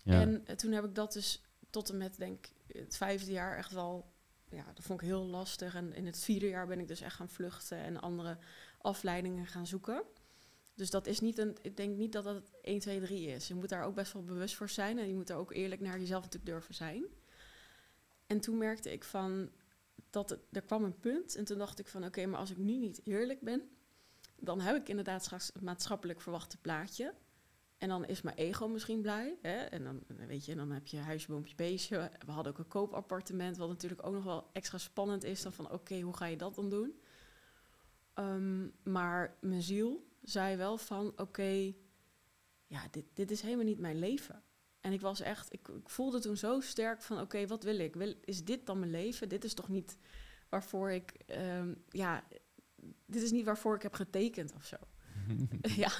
Ja. 0.04 0.20
En 0.20 0.44
uh, 0.48 0.56
toen 0.56 0.72
heb 0.72 0.84
ik 0.84 0.94
dat 0.94 1.12
dus 1.12 1.42
tot 1.70 1.90
en 1.90 1.96
met, 1.96 2.16
denk 2.16 2.48
het 2.66 2.96
vijfde 2.96 3.32
jaar 3.32 3.56
echt 3.56 3.72
wel... 3.72 4.12
Ja, 4.50 4.64
dat 4.74 4.84
vond 4.84 5.00
ik 5.00 5.06
heel 5.06 5.24
lastig. 5.24 5.74
En 5.74 5.94
in 5.94 6.06
het 6.06 6.18
vierde 6.18 6.48
jaar 6.48 6.66
ben 6.66 6.80
ik 6.80 6.88
dus 6.88 7.00
echt 7.00 7.14
gaan 7.14 7.28
vluchten 7.28 7.78
en 7.78 8.00
andere 8.00 8.38
afleidingen 8.78 9.46
gaan 9.46 9.66
zoeken. 9.66 10.02
Dus 10.74 10.90
dat 10.90 11.06
is 11.06 11.20
niet 11.20 11.38
een, 11.38 11.56
ik 11.62 11.76
denk 11.76 11.96
niet 11.96 12.12
dat 12.12 12.24
dat 12.24 12.50
1, 12.62 12.78
2, 12.78 13.00
3 13.00 13.26
is. 13.26 13.48
Je 13.48 13.54
moet 13.54 13.68
daar 13.68 13.84
ook 13.84 13.94
best 13.94 14.12
wel 14.12 14.24
bewust 14.24 14.54
voor 14.54 14.68
zijn 14.68 14.98
en 14.98 15.08
je 15.08 15.14
moet 15.14 15.30
er 15.30 15.36
ook 15.36 15.52
eerlijk 15.52 15.80
naar 15.80 15.98
jezelf 15.98 16.22
natuurlijk 16.22 16.52
durven 16.52 16.74
zijn. 16.74 17.04
En 18.26 18.40
toen 18.40 18.58
merkte 18.58 18.92
ik 18.92 19.04
van 19.04 19.50
dat 20.10 20.30
het, 20.30 20.40
er 20.52 20.62
kwam 20.62 20.84
een 20.84 20.98
punt 20.98 21.36
en 21.36 21.44
toen 21.44 21.58
dacht 21.58 21.78
ik 21.78 21.86
van 21.86 22.04
oké, 22.04 22.26
maar 22.26 22.38
als 22.38 22.50
ik 22.50 22.56
nu 22.56 22.76
niet 22.76 23.00
eerlijk 23.04 23.40
ben, 23.40 23.68
dan 24.40 24.60
heb 24.60 24.76
ik 24.76 24.88
inderdaad 24.88 25.22
straks 25.22 25.50
het 25.52 25.62
maatschappelijk 25.62 26.20
verwachte 26.20 26.56
plaatje. 26.56 27.14
En 27.78 27.88
dan 27.88 28.04
is 28.04 28.22
mijn 28.22 28.36
ego 28.36 28.68
misschien 28.68 29.00
blij. 29.00 29.38
Hè? 29.42 29.56
En 29.56 29.84
dan 29.84 30.02
weet 30.06 30.44
je, 30.44 30.54
dan 30.54 30.70
heb 30.70 30.86
je 30.86 30.98
huisje, 30.98 31.26
boompje, 31.26 31.54
beestje. 31.54 32.10
We 32.26 32.32
hadden 32.32 32.52
ook 32.52 32.58
een 32.58 32.68
koopappartement, 32.68 33.56
wat 33.56 33.68
natuurlijk 33.68 34.06
ook 34.06 34.14
nog 34.14 34.24
wel 34.24 34.50
extra 34.52 34.78
spannend 34.78 35.24
is. 35.24 35.42
Dan 35.42 35.52
van 35.52 35.70
oké, 35.70 36.00
hoe 36.00 36.16
ga 36.16 36.26
je 36.26 36.36
dat 36.36 36.54
dan 36.54 36.68
doen? 36.68 37.00
Ehm, 38.14 38.68
maar 38.82 39.36
mijn 39.40 39.62
ziel 39.62 40.08
zei 40.22 40.56
wel 40.56 40.78
van 40.78 41.12
oké, 41.16 41.72
ja, 42.66 42.88
dit, 42.90 43.04
dit 43.14 43.30
is 43.30 43.40
helemaal 43.40 43.64
niet 43.64 43.78
mijn 43.78 43.98
leven. 43.98 44.42
En 44.80 44.92
ik 44.92 45.00
was 45.00 45.20
echt, 45.20 45.52
ik, 45.52 45.68
ik 45.68 45.88
voelde 45.88 46.20
toen 46.20 46.36
zo 46.36 46.60
sterk 46.60 47.02
van 47.02 47.20
oké, 47.20 47.46
wat 47.46 47.62
wil 47.62 47.78
ik? 47.78 47.96
Is 48.24 48.44
dit 48.44 48.66
dan 48.66 48.78
mijn 48.78 48.90
leven? 48.90 49.28
Dit 49.28 49.44
is 49.44 49.54
toch 49.54 49.68
niet 49.68 49.98
waarvoor 50.48 50.90
ik, 50.90 51.12
um, 51.26 51.84
ja, 51.88 52.24
dit 53.06 53.22
is 53.22 53.30
niet 53.30 53.44
waarvoor 53.44 53.74
ik 53.74 53.82
heb 53.82 53.94
getekend 53.94 54.52
of 54.54 54.64
zo. 54.64 54.76
ja. 55.82 55.90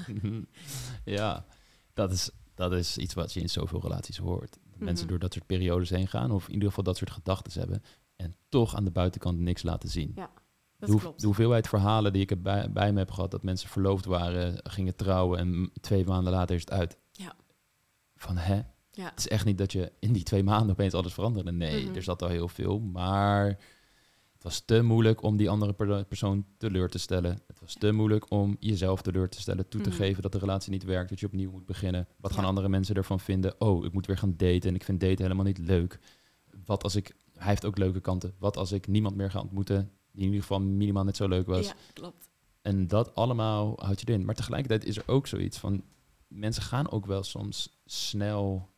ja, 1.04 1.46
dat 1.92 2.12
is, 2.12 2.30
dat 2.54 2.72
is 2.72 2.98
iets 2.98 3.14
wat 3.14 3.32
je 3.32 3.40
in 3.40 3.50
zoveel 3.50 3.80
relaties 3.80 4.16
hoort. 4.16 4.58
Mensen 4.76 5.04
mhm. 5.04 5.08
door 5.08 5.18
dat 5.18 5.32
soort 5.32 5.46
periodes 5.46 5.90
heen 5.90 6.08
gaan, 6.08 6.30
of 6.30 6.46
in 6.46 6.52
ieder 6.52 6.68
geval 6.68 6.84
dat 6.84 6.96
soort 6.96 7.10
gedachten 7.10 7.60
hebben, 7.60 7.82
en 8.16 8.36
toch 8.48 8.74
aan 8.74 8.84
de 8.84 8.90
buitenkant 8.90 9.38
niks 9.38 9.62
laten 9.62 9.88
zien. 9.88 10.12
Ja. 10.14 10.30
De, 10.76 11.12
de, 11.16 11.26
hoeveelheid 11.26 11.68
verhalen 11.68 12.12
die 12.12 12.22
ik 12.22 12.28
heb 12.28 12.42
bij, 12.42 12.72
bij, 12.72 12.92
me 12.92 12.98
heb 12.98 13.10
gehad, 13.10 13.30
dat 13.30 13.42
mensen 13.42 13.68
verloofd 13.68 14.04
waren, 14.04 14.60
gingen 14.62 14.96
trouwen 14.96 15.38
en 15.38 15.70
twee 15.80 16.04
maanden 16.04 16.32
later 16.32 16.54
is 16.54 16.60
het 16.60 16.70
uit. 16.70 16.98
Ja. 17.12 17.36
Van 18.14 18.36
hè? 18.36 18.62
Ja. 18.90 19.08
Het 19.10 19.18
is 19.18 19.28
echt 19.28 19.44
niet 19.44 19.58
dat 19.58 19.72
je 19.72 19.92
in 19.98 20.12
die 20.12 20.22
twee 20.22 20.42
maanden 20.42 20.70
opeens 20.70 20.94
alles 20.94 21.12
veranderde. 21.12 21.52
Nee, 21.52 21.86
mhm. 21.86 21.94
er 21.96 22.02
zat 22.02 22.22
al 22.22 22.28
heel 22.28 22.48
veel, 22.48 22.78
maar 22.78 23.58
het 24.40 24.48
was 24.48 24.60
te 24.60 24.82
moeilijk 24.82 25.22
om 25.22 25.36
die 25.36 25.50
andere 25.50 26.04
persoon 26.04 26.46
teleur 26.56 26.88
te 26.88 26.98
stellen. 26.98 27.42
Het 27.46 27.60
was 27.60 27.74
te 27.74 27.92
moeilijk 27.92 28.30
om 28.30 28.56
jezelf 28.60 29.02
teleur 29.02 29.28
te 29.28 29.40
stellen, 29.40 29.68
toe 29.68 29.80
te 29.80 29.88
mhm. 29.88 29.98
geven 29.98 30.22
dat 30.22 30.32
de 30.32 30.38
relatie 30.38 30.70
niet 30.70 30.84
werkt, 30.84 31.08
dat 31.08 31.20
je 31.20 31.26
opnieuw 31.26 31.50
moet 31.50 31.66
beginnen. 31.66 32.08
Wat 32.16 32.32
gaan 32.32 32.44
andere 32.44 32.68
mensen 32.68 32.94
ervan 32.94 33.20
vinden? 33.20 33.60
Oh, 33.60 33.84
ik 33.84 33.92
moet 33.92 34.06
weer 34.06 34.18
gaan 34.18 34.36
daten 34.36 34.68
en 34.68 34.74
ik 34.74 34.84
vind 34.84 35.00
daten 35.00 35.22
helemaal 35.22 35.44
niet 35.44 35.58
leuk. 35.58 35.98
Wat 36.64 36.82
als 36.82 36.96
ik, 36.96 37.16
hij 37.32 37.48
heeft 37.48 37.64
ook 37.64 37.78
leuke 37.78 38.00
kanten. 38.00 38.34
Wat 38.38 38.56
als 38.56 38.72
ik 38.72 38.86
niemand 38.86 39.16
meer 39.16 39.30
ga 39.30 39.40
ontmoeten 39.40 39.90
die 40.12 40.20
in 40.20 40.26
ieder 40.26 40.40
geval 40.40 40.60
minimaal 40.60 41.04
net 41.04 41.16
zo 41.16 41.28
leuk 41.28 41.46
was. 41.46 41.66
Ja, 41.66 41.74
klopt. 41.92 42.28
En 42.62 42.86
dat 42.86 43.14
allemaal 43.14 43.74
houd 43.76 44.00
je 44.00 44.08
erin. 44.08 44.24
Maar 44.24 44.34
tegelijkertijd 44.34 44.84
is 44.84 44.96
er 44.96 45.08
ook 45.08 45.26
zoiets 45.26 45.58
van... 45.58 45.84
Mensen 46.28 46.62
gaan 46.62 46.90
ook 46.90 47.06
wel 47.06 47.22
soms 47.22 47.80
snel 47.84 48.68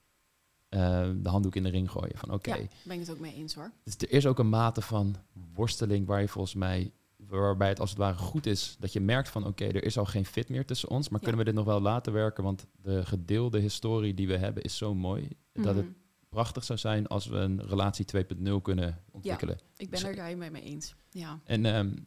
uh, 0.74 1.11
de 1.22 1.28
handdoek 1.28 1.56
in 1.56 1.62
de 1.62 1.68
ring 1.68 1.90
gooien. 1.90 2.18
Van 2.18 2.30
oké. 2.30 2.48
Okay. 2.48 2.62
Ja, 2.62 2.68
ben 2.85 2.94
ik 2.94 3.00
het 3.00 3.11
ook 3.11 3.20
mee 3.20 3.35
eens 3.35 3.54
hoor. 3.54 3.72
Dus 3.85 3.96
er 3.96 4.12
is 4.12 4.26
ook 4.26 4.38
een 4.38 4.48
mate 4.48 4.80
van 4.80 5.16
worsteling 5.54 6.06
waar 6.06 6.20
je 6.20 6.28
volgens 6.28 6.54
mij... 6.54 6.92
Waarbij 7.28 7.68
het 7.68 7.80
als 7.80 7.90
het 7.90 7.98
ware 7.98 8.16
goed 8.16 8.46
is 8.46 8.76
dat 8.78 8.92
je 8.92 9.00
merkt 9.00 9.28
van 9.28 9.46
oké, 9.46 9.64
er 9.64 9.85
is 9.85 9.98
al 9.98 10.04
geen 10.04 10.26
fit 10.26 10.48
meer 10.48 10.66
tussen 10.66 10.88
ons. 10.88 11.08
Maar 11.08 11.20
kunnen 11.20 11.38
we 11.38 11.44
dit 11.44 11.54
nog 11.54 11.64
wel 11.64 11.80
laten 11.80 12.12
werken? 12.12 12.44
Want 12.44 12.66
de 12.82 13.06
gedeelde 13.06 13.58
historie 13.58 14.14
die 14.14 14.26
we 14.26 14.37
hebben 14.37 14.62
is 14.62 14.76
zo 14.76 14.94
mooi. 14.94 15.28
Dat 15.52 15.74
het 15.74 15.85
mhm 15.85 16.00
prachtig 16.32 16.64
zou 16.64 16.78
zijn 16.78 17.06
als 17.06 17.26
we 17.26 17.37
een 17.37 17.62
relatie 17.66 18.06
2.0 18.16 18.52
kunnen 18.62 19.02
ontwikkelen. 19.11 19.58
Ja, 19.58 19.66
ik 19.76 19.90
ben 19.90 20.00
dus, 20.00 20.08
er 20.08 20.16
daar 20.16 20.37
mee 20.37 20.50
mee 20.50 20.62
eens. 20.62 20.94
Ja. 21.11 21.40
En 21.44 21.64
um, 21.64 22.06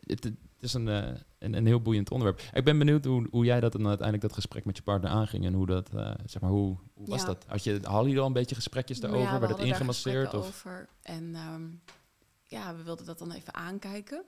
het, 0.00 0.32
is 0.66 0.74
een, 0.74 0.86
uh, 0.86 1.04
een, 1.38 1.54
een, 1.54 1.66
heel 1.66 1.80
boeiend 1.80 2.10
onderwerp. 2.10 2.42
Ik 2.52 2.64
ben 2.64 2.78
benieuwd 2.78 3.04
hoe, 3.04 3.26
hoe 3.30 3.44
jij 3.44 3.60
dat 3.60 3.72
dan 3.72 3.86
uiteindelijk 3.86 4.26
dat 4.26 4.36
gesprek 4.36 4.64
met 4.64 4.76
je 4.76 4.82
partner 4.82 5.10
aanging 5.10 5.44
en 5.44 5.52
hoe 5.52 5.66
dat, 5.66 5.90
uh, 5.94 6.10
zeg 6.24 6.42
maar, 6.42 6.50
hoe, 6.50 6.76
hoe 6.94 7.06
was 7.06 7.24
dat? 7.24 7.44
Had 7.46 7.64
je, 7.64 7.80
hadden 7.82 8.06
jullie 8.06 8.20
al 8.20 8.26
een 8.26 8.32
beetje 8.32 8.54
gesprekjes 8.54 9.00
daarover? 9.00 9.32
Ja, 9.32 9.38
werd 9.38 9.52
het 9.52 9.66
ingemasseerd? 9.66 10.34
Of? 10.34 10.46
over. 10.46 10.88
En 11.02 11.34
um, 11.34 11.82
ja, 12.42 12.76
we 12.76 12.82
wilden 12.82 13.06
dat 13.06 13.18
dan 13.18 13.32
even 13.32 13.54
aankijken. 13.54 14.24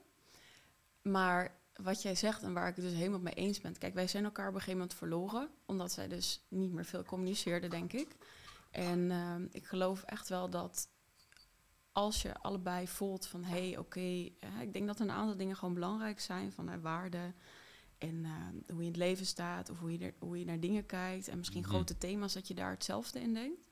Maar 1.02 1.56
wat 1.82 2.02
jij 2.02 2.14
zegt 2.14 2.42
en 2.42 2.52
waar 2.52 2.68
ik 2.68 2.76
het 2.76 2.84
dus 2.84 2.94
helemaal 2.94 3.20
mee 3.20 3.34
eens 3.34 3.60
ben. 3.60 3.78
Kijk, 3.78 3.94
wij 3.94 4.08
zijn 4.08 4.24
elkaar 4.24 4.48
op 4.48 4.54
een 4.54 4.60
gegeven 4.60 4.78
moment 4.78 4.98
verloren. 4.98 5.48
Omdat 5.66 5.92
zij 5.92 6.08
dus 6.08 6.44
niet 6.48 6.72
meer 6.72 6.84
veel 6.84 7.02
communiceerden, 7.02 7.70
denk 7.70 7.92
ik. 7.92 8.16
En 8.70 9.10
ehm, 9.10 9.46
ik 9.50 9.66
geloof 9.66 10.02
echt 10.02 10.28
wel 10.28 10.50
dat 10.50 10.88
als 11.92 12.22
je 12.22 12.34
allebei 12.34 12.88
voelt 12.88 13.26
van 13.26 13.44
hé, 13.44 13.68
hey, 13.68 13.78
oké, 13.78 14.00
ik 14.60 14.72
denk 14.72 14.86
dat 14.86 15.00
een 15.00 15.10
aantal 15.10 15.36
dingen 15.36 15.56
gewoon 15.56 15.74
belangrijk 15.74 16.20
zijn 16.20 16.52
van 16.52 16.68
uh, 16.68 16.74
waarde 16.80 17.32
en 17.98 18.24
ehm, 18.24 18.72
hoe 18.72 18.78
je 18.78 18.82
in 18.82 18.86
het 18.86 18.96
leven 18.96 19.26
staat 19.26 19.70
of 19.70 19.78
hoe 19.78 19.92
je, 19.92 19.98
er, 19.98 20.14
hoe 20.18 20.38
je 20.38 20.44
naar 20.44 20.60
dingen 20.60 20.86
kijkt 20.86 21.28
en 21.28 21.38
misschien 21.38 21.60
mhm. 21.60 21.70
grote 21.70 21.98
thema's 21.98 22.32
dat 22.32 22.48
je 22.48 22.54
daar 22.54 22.70
hetzelfde 22.70 23.20
in 23.20 23.34
denkt. 23.34 23.68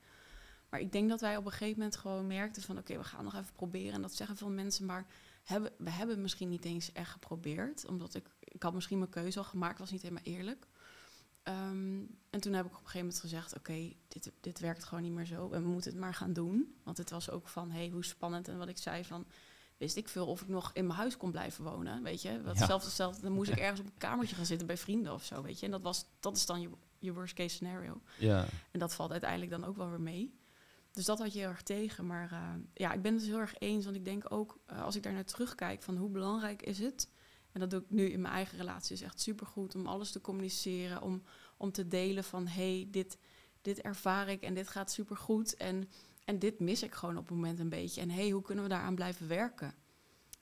Maar 0.69 0.79
ik 0.79 0.91
denk 0.91 1.09
dat 1.09 1.21
wij 1.21 1.37
op 1.37 1.45
een 1.45 1.51
gegeven 1.51 1.77
moment 1.77 1.97
gewoon 1.97 2.27
merkten 2.27 2.61
van 2.61 2.77
oké, 2.77 2.97
we 2.97 3.03
gaan 3.03 3.23
nog 3.23 3.35
even 3.35 3.53
proberen. 3.53 3.93
En 3.93 4.01
dat 4.01 4.13
zeggen 4.13 4.37
veel 4.37 4.49
mensen, 4.49 4.85
maar 4.85 5.05
hebben, 5.43 5.71
we 5.77 5.89
hebben 5.89 6.21
misschien 6.21 6.49
niet 6.49 6.65
eens 6.65 6.91
echt 6.91 7.11
geprobeerd. 7.11 7.85
Omdat 7.85 8.15
ik, 8.15 8.35
ik 8.39 8.63
had 8.63 8.73
misschien 8.73 8.97
mijn 8.97 9.09
keuze 9.09 9.37
al 9.37 9.43
gemaakt, 9.43 9.79
was 9.79 9.91
niet 9.91 10.01
helemaal 10.01 10.23
eerlijk. 10.23 10.67
Ehm, 11.47 11.99
en 12.29 12.39
toen 12.39 12.53
heb 12.53 12.65
ik 12.65 12.71
op 12.71 12.77
een 12.77 12.85
gegeven 12.85 12.99
moment 12.99 13.19
gezegd: 13.19 13.55
Oké, 13.57 13.93
dit, 14.07 14.31
dit 14.41 14.59
werkt 14.59 14.83
gewoon 14.83 15.03
niet 15.03 15.11
meer 15.11 15.25
zo. 15.25 15.51
En 15.51 15.63
we 15.63 15.69
moeten 15.69 15.91
het 15.91 15.99
maar 15.99 16.13
gaan 16.13 16.33
doen. 16.33 16.75
Want 16.83 16.97
het 16.97 17.09
was 17.09 17.29
ook 17.29 17.47
van: 17.47 17.71
hey, 17.71 17.89
hoe 17.89 18.05
spannend. 18.05 18.47
En 18.47 18.57
wat 18.57 18.67
ik 18.67 18.77
zei 18.77 19.05
van. 19.05 19.25
Wist 19.77 19.95
ik 19.95 20.07
veel 20.07 20.27
of 20.27 20.41
ik 20.41 20.47
nog 20.47 20.71
in 20.73 20.85
mijn 20.87 20.99
huis 20.99 21.17
kon 21.17 21.31
blijven 21.31 21.63
wonen. 21.63 22.03
Weet 22.03 22.21
je, 22.21 22.41
wat 22.41 22.57
Ja. 22.57 22.65
zelfs, 22.65 22.95
zelfs, 22.95 23.19
dan 23.19 23.31
moest 23.31 23.51
ik 23.51 23.57
ergens 23.57 23.79
op 23.79 23.85
een 23.85 23.97
kamertje 23.97 24.35
gaan 24.35 24.45
zitten 24.45 24.67
bij 24.67 24.77
vrienden 24.77 25.13
of 25.13 25.23
zo. 25.23 25.41
Weet 25.41 25.59
je, 25.59 25.65
en 25.65 25.71
dat, 25.71 25.81
was, 25.81 26.05
dat 26.19 26.35
is 26.35 26.45
dan 26.45 26.61
je, 26.61 26.69
je 26.99 27.13
worst 27.13 27.33
case 27.33 27.55
scenario. 27.55 28.01
Ja, 28.19 28.45
En 28.71 28.79
dat 28.79 28.93
valt 28.95 29.11
uiteindelijk 29.11 29.51
dan 29.51 29.65
ook 29.65 29.75
wel 29.77 29.89
weer 29.89 30.01
mee. 30.01 30.39
Dus 30.91 31.05
dat 31.05 31.19
had 31.19 31.33
je 31.33 31.39
heel 31.39 31.49
erg 31.49 31.61
tegen. 31.63 32.05
Maar 32.05 32.31
eh, 32.31 32.39
ja, 32.73 32.93
ik 32.93 33.01
ben 33.01 33.11
het 33.11 33.21
dus 33.21 33.29
heel 33.29 33.39
erg 33.39 33.55
eens. 33.57 33.83
Want 33.83 33.95
ik 33.97 34.05
denk 34.05 34.31
ook, 34.31 34.59
eh, 34.65 34.83
als 34.83 34.95
ik 34.95 35.03
daar 35.03 35.13
naar 35.13 35.25
terugkijk, 35.25 35.81
van 35.83 35.97
hoe 35.97 36.09
belangrijk 36.09 36.61
is 36.61 36.79
het? 36.79 37.09
En 37.57 37.69
dat 37.69 37.71
doe 37.71 37.81
ik 37.81 37.89
nu 37.89 38.09
in 38.09 38.21
mijn 38.21 38.33
eigen 38.33 38.57
relatie. 38.57 38.95
is 38.95 39.01
echt 39.01 39.21
supergoed 39.21 39.75
om 39.75 39.87
alles 39.87 40.11
te 40.11 40.21
communiceren. 40.21 41.01
Om, 41.01 41.21
om 41.57 41.71
te 41.71 41.87
delen 41.87 42.23
van, 42.23 42.47
hey, 42.47 42.87
dit, 42.91 43.17
dit 43.61 43.81
ervaar 43.81 44.27
ik 44.29 44.41
en 44.41 44.53
dit 44.53 44.67
gaat 44.67 44.91
supergoed. 44.91 45.55
En, 45.55 45.89
en 46.25 46.39
dit 46.39 46.59
mis 46.59 46.83
ik 46.83 46.93
gewoon 46.93 47.17
op 47.17 47.27
het 47.27 47.35
moment 47.35 47.59
een 47.59 47.69
beetje. 47.69 48.01
En 48.01 48.09
hey, 48.09 48.29
hoe 48.29 48.41
kunnen 48.41 48.63
we 48.63 48.69
daaraan 48.69 48.95
blijven 48.95 49.27
werken? 49.27 49.73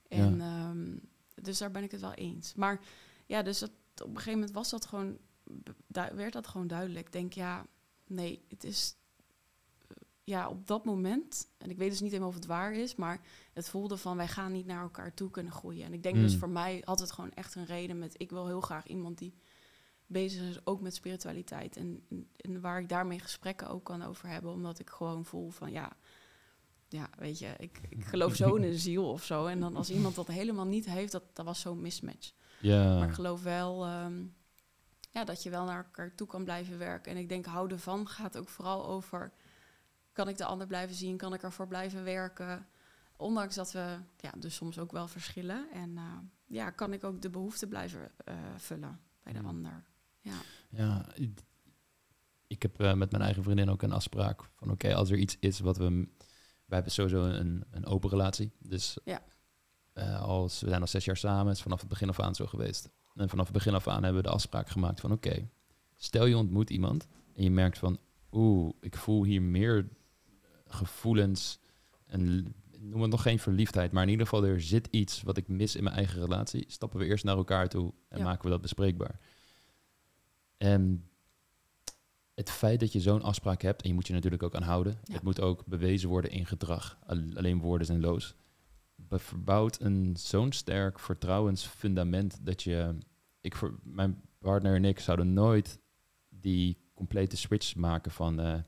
En 0.08 0.42
ehm, 0.42 0.98
dus 1.42 1.58
daar 1.58 1.72
ben 1.72 1.84
ik 1.84 1.92
het 1.92 2.02
wel 2.02 2.14
eens. 2.14 2.54
Maar 2.54 2.80
ja, 3.26 3.42
dus 3.42 3.60
dat, 3.60 3.72
op 4.02 4.08
een 4.08 4.16
gegeven 4.16 4.40
moment 4.40 4.52
was 4.52 4.70
dat 4.70 4.86
gewoon, 4.86 5.18
werd 6.16 6.34
dat 6.34 6.48
gewoon 6.48 6.68
duidelijk. 6.68 7.06
Ik 7.06 7.14
denk, 7.14 7.34
ja, 7.34 7.66
nee, 8.08 8.46
het 8.50 8.64
is 8.64 8.96
ja, 10.26 10.50
op 10.50 10.68
dat 10.68 10.86
moment, 10.86 11.48
en 11.58 11.70
ik 11.70 11.78
weet 11.78 11.90
dus 11.90 12.00
niet 12.00 12.10
helemaal 12.10 12.30
of 12.32 12.36
het 12.36 12.46
waar 12.46 12.74
is, 12.74 12.96
maar 12.96 13.22
het 13.54 13.70
voelde 13.70 13.98
van 13.98 14.18
wij 14.18 14.28
gaan 14.28 14.52
niet 14.52 14.66
naar 14.66 14.82
elkaar 14.82 15.14
toe 15.14 15.30
kunnen 15.30 15.52
groeien. 15.52 15.86
En 15.86 15.94
ik 15.94 16.04
denk 16.04 16.16
dus 16.16 16.34
Mm. 16.34 16.40
voor 16.40 16.50
mij 16.50 16.82
had 16.86 17.00
het 17.00 17.12
gewoon 17.12 17.32
echt 17.32 17.56
een 17.56 17.66
reden 17.66 18.00
met 18.00 18.14
ik 18.18 18.30
wil 18.30 18.48
heel 18.48 18.62
graag 18.62 18.88
iemand 18.88 19.18
die 19.18 19.34
bezig 20.08 20.50
is 20.50 20.66
ook 20.66 20.82
met 20.82 20.96
spiritualiteit 20.96 21.78
en, 21.78 22.08
en, 22.38 22.62
waar 22.62 22.80
ik 22.80 22.90
daarmee 22.90 23.20
gesprekken 23.20 23.70
ook 23.70 23.84
kan 23.84 24.04
over 24.04 24.28
hebben, 24.28 24.52
omdat 24.52 24.80
ik 24.80 24.90
gewoon 24.90 25.26
voel 25.26 25.50
van 25.50 25.72
ja, 25.72 25.92
ja, 26.88 27.10
weet 27.18 27.40
je, 27.40 27.54
ik, 27.58 27.82
ik 27.90 28.06
geloof 28.06 28.36
zo 28.36 28.56
in 28.56 28.62
de 28.62 28.78
ziel 28.78 29.10
of 29.10 29.24
zo. 29.24 29.46
En 29.46 29.60
dan 29.60 29.76
als 29.76 29.90
iemand 29.90 30.16
dat 30.16 30.28
helemaal 30.28 30.66
niet 30.66 30.86
heeft, 30.86 31.12
dat, 31.12 31.24
dat 31.34 31.46
was 31.46 31.60
zo'n 31.60 31.82
mismatch. 31.82 32.32
ja. 32.62 32.98
Maar 32.98 33.08
ik 33.08 33.14
geloof 33.14 33.44
wel 33.44 33.86
ehm, 33.86 34.24
ja, 35.12 35.24
dat 35.24 35.44
je 35.44 35.50
wel 35.50 35.66
naar 35.66 35.84
elkaar 35.84 36.16
toe 36.16 36.28
kan 36.28 36.44
blijven 36.44 36.78
werken. 36.78 37.12
En 37.12 37.18
ik 37.18 37.30
denk 37.30 37.46
houden 37.46 37.80
van 37.80 38.08
gaat 38.08 38.38
ook 38.38 38.50
vooral 38.50 38.88
over... 38.88 39.34
kan 40.16 40.28
ik 40.28 40.38
de 40.38 40.46
ander 40.46 40.68
blijven 40.68 40.96
zien? 40.96 41.18
Kan 41.18 41.34
ik 41.34 41.44
ervoor 41.44 41.68
blijven 41.68 42.04
werken? 42.04 42.68
Ondanks 43.18 43.56
dat 43.56 43.72
we 43.72 43.98
ja, 44.18 44.32
dus 44.38 44.56
soms 44.56 44.80
ook 44.80 44.92
wel 44.92 45.08
verschillen. 45.08 45.68
En 45.72 45.98
eh, 45.98 46.04
ja, 46.46 46.70
kan 46.70 46.94
ik 46.94 47.04
ook 47.04 47.22
de 47.22 47.30
behoefte 47.30 47.68
blijven 47.68 48.12
eh, 48.26 48.36
vullen 48.58 49.00
bij 49.24 49.34
de 49.34 49.40
Mm. 49.40 49.46
ander. 49.46 49.84
Ja, 50.20 50.34
Ja, 50.70 51.06
ik- 52.48 52.62
heb 52.62 52.80
eh, 52.82 52.94
met 52.94 53.12
mijn 53.12 53.24
eigen 53.24 53.44
vriendin 53.44 53.70
ook 53.70 53.82
een 53.82 53.92
afspraak 53.92 54.42
van 54.56 54.72
oké, 54.72 54.96
als 54.96 55.10
er 55.10 55.18
iets 55.18 55.38
is 55.40 55.60
wat 55.60 55.78
we... 55.78 55.90
Wij 56.66 56.76
hebben 56.78 56.92
sowieso 56.92 57.24
een, 57.24 57.64
een 57.72 57.86
open 57.86 58.10
relatie. 58.10 58.52
Dus 58.60 58.98
Ja. 59.04 59.22
als, 60.20 60.62
we 60.62 60.70
zijn 60.70 60.82
al 60.82 60.88
zes 60.88 61.06
jaar 61.06 61.18
samen, 61.18 61.52
is 61.52 61.62
vanaf 61.62 61.80
het 61.80 61.90
begin 61.90 62.10
af 62.10 62.20
aan 62.20 62.36
zo 62.36 62.46
geweest. 62.46 62.90
En 63.16 63.30
vanaf 63.30 63.46
het 63.46 63.54
begin 63.54 63.74
af 63.74 63.88
aan 63.88 64.04
hebben 64.04 64.22
we 64.22 64.28
de 64.28 64.34
afspraak 64.34 64.70
gemaakt 64.70 65.00
van 65.00 65.12
oké, 65.12 65.50
stel 65.96 66.26
je 66.26 66.38
ontmoet 66.38 66.70
iemand 66.70 67.08
en 67.34 67.44
je 67.44 67.52
merkt 67.52 67.78
van 67.78 68.00
oeh, 68.32 68.74
ik 68.82 68.96
voel 68.96 69.24
hier 69.24 69.42
meer 69.42 69.90
gevoelens 70.70 71.60
en 72.06 72.54
noem 72.80 73.02
het 73.02 73.12
nog 73.12 73.22
geen 73.22 73.40
verliefdheid, 73.40 73.92
maar 73.92 74.04
in 74.04 74.10
ieder 74.10 74.28
geval 74.28 74.46
er 74.46 74.62
zit 74.62 74.88
iets 74.92 75.22
wat 75.22 75.38
ik 75.38 75.48
mis 75.48 75.76
in 75.76 75.84
mijn 75.84 75.96
eigen 75.96 76.20
relatie. 76.22 76.64
Stappen 76.68 77.00
we 77.00 77.06
eerst 77.06 77.24
naar 77.24 77.38
elkaar 77.38 77.70
toe 77.70 77.94
en 78.10 78.18
Ja. 78.18 78.24
maken 78.24 78.44
we 78.44 78.50
dat 78.50 78.62
bespreekbaar. 78.62 79.20
En 80.58 81.10
het 82.34 82.50
feit 82.50 82.80
dat 82.80 82.92
je 82.92 83.00
zo'n 83.02 83.22
afspraak 83.22 83.62
hebt, 83.62 83.82
en 83.82 83.88
je 83.88 83.94
moet 83.94 84.08
je 84.08 84.14
natuurlijk 84.14 84.44
ook 84.44 84.56
aan 84.56 84.62
houden, 84.64 84.98
Ja. 85.04 85.14
het 85.14 85.24
moet 85.24 85.42
ook 85.42 85.66
bewezen 85.66 86.10
worden 86.10 86.32
in 86.32 86.46
gedrag. 86.46 86.98
Al- 87.06 87.36
Alleen 87.36 87.60
woorden 87.60 87.88
zijn 87.88 88.02
loos. 88.02 88.36
Verbouwt 89.10 89.82
een 89.82 90.16
zo'n 90.18 90.52
sterk 90.52 91.00
vertrouwensfundament 91.00 92.46
dat 92.46 92.64
je, 92.64 92.98
ik 93.42 93.56
voor 93.56 93.80
mijn 93.84 94.22
partner 94.40 94.76
en 94.76 94.86
ik 94.86 95.00
zouden 95.00 95.34
nooit 95.34 95.80
die 96.30 96.78
complete 96.94 97.38
switch 97.38 97.76
maken 97.76 98.12
van, 98.12 98.38
hé, 98.38 98.62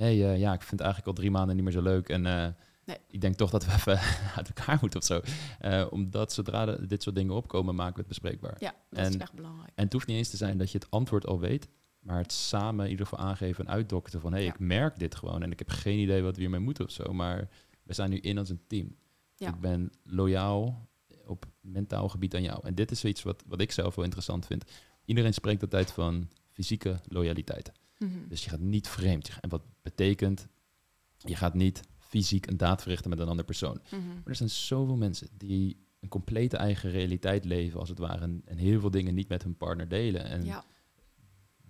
hey, 0.00 0.32
eh, 0.32 0.38
ja, 0.38 0.52
ik 0.52 0.58
vind 0.60 0.70
het 0.70 0.80
eigenlijk 0.80 1.06
al 1.08 1.14
drie 1.14 1.30
maanden 1.30 1.54
niet 1.54 1.64
meer 1.64 1.72
zo 1.72 1.82
leuk 1.82 2.08
en 2.08 2.26
eh, 2.26 2.48
Nee. 2.84 2.96
ik 3.08 3.20
denk 3.20 3.34
toch 3.36 3.50
dat 3.50 3.64
we 3.66 3.72
even 3.72 3.98
uit 4.36 4.48
elkaar 4.54 4.78
moeten 4.80 5.00
of 5.00 5.06
zo. 5.06 5.20
Eh, 5.58 5.86
omdat 5.90 6.32
zodra 6.32 6.64
de- 6.64 6.86
dit 6.86 7.02
soort 7.02 7.14
dingen 7.16 7.34
opkomen, 7.34 7.74
maken 7.74 7.92
we 7.94 7.98
het 8.00 8.08
bespreekbaar. 8.08 8.56
ja 8.58 8.74
dat 8.90 9.06
is 9.06 9.14
En- 9.14 9.20
echt 9.20 9.32
belangrijk. 9.34 9.72
En 9.74 9.84
het 9.84 9.92
hoeft 9.92 10.06
niet 10.06 10.16
eens 10.16 10.30
te 10.30 10.36
zijn 10.36 10.58
dat 10.58 10.70
je 10.72 10.78
het 10.78 10.90
antwoord 10.90 11.26
al 11.26 11.40
weet, 11.40 11.68
maar 12.00 12.18
het 12.18 12.32
samen 12.32 12.84
in 12.84 12.90
ieder 12.90 13.06
geval 13.06 13.24
aangeven 13.24 13.66
en 13.66 13.72
uitdokteren 13.72 14.20
van 14.20 14.30
hé, 14.32 14.36
hey, 14.38 14.46
Ja. 14.46 14.52
ik 14.52 14.58
merk 14.58 14.98
dit 14.98 15.14
gewoon 15.14 15.42
en 15.42 15.52
ik 15.52 15.58
heb 15.58 15.68
geen 15.68 15.98
idee 15.98 16.22
wat 16.22 16.34
we 16.34 16.40
hiermee 16.40 16.60
moeten 16.60 16.84
of 16.84 16.90
zo, 16.90 17.12
maar 17.12 17.48
we 17.82 17.92
zijn 17.94 18.10
nu 18.10 18.18
in 18.18 18.38
als 18.38 18.48
een 18.48 18.60
team. 18.66 18.96
Ja. 19.36 19.48
Ik 19.48 19.60
ben 19.60 19.90
loyaal 20.04 20.88
op 21.26 21.46
mentaal 21.60 22.08
gebied 22.08 22.34
aan 22.34 22.42
jou. 22.42 22.60
En 22.66 22.74
dit 22.74 22.90
is 22.90 23.00
zoiets 23.00 23.22
wat, 23.22 23.42
wat 23.46 23.60
ik 23.60 23.72
zelf 23.72 23.94
wel 23.94 24.04
interessant 24.04 24.46
vind. 24.46 24.64
Iedereen 25.04 25.34
spreekt 25.34 25.62
altijd 25.62 25.92
van 25.92 26.28
fysieke 26.52 27.00
loyaliteit. 27.08 27.72
Mhm. 28.00 28.28
Dus 28.28 28.44
je 28.44 28.50
gaat 28.50 28.60
niet 28.60 28.88
vreemd. 28.88 29.30
En 29.40 29.48
wat 29.48 29.62
betekent, 29.82 30.46
je 31.16 31.36
gaat 31.36 31.54
niet 31.54 31.80
fysiek 31.98 32.46
een 32.46 32.56
daad 32.56 32.82
verrichten 32.82 33.10
met 33.10 33.18
een 33.18 33.28
andere 33.28 33.46
persoon. 33.46 33.80
Mhm. 33.90 34.06
Maar 34.06 34.22
er 34.24 34.34
zijn 34.34 34.50
zoveel 34.50 34.96
mensen 34.96 35.28
die 35.36 35.76
een 36.00 36.08
complete 36.08 36.56
eigen 36.56 36.90
realiteit 36.90 37.44
leven, 37.44 37.80
als 37.80 37.88
het 37.88 37.98
ware, 37.98 38.20
en, 38.20 38.42
en 38.44 38.56
heel 38.56 38.80
veel 38.80 38.90
dingen 38.90 39.14
niet 39.14 39.28
met 39.28 39.42
hun 39.42 39.56
partner 39.56 39.88
delen. 39.88 40.24
En 40.24 40.44
Ja, 40.44 40.64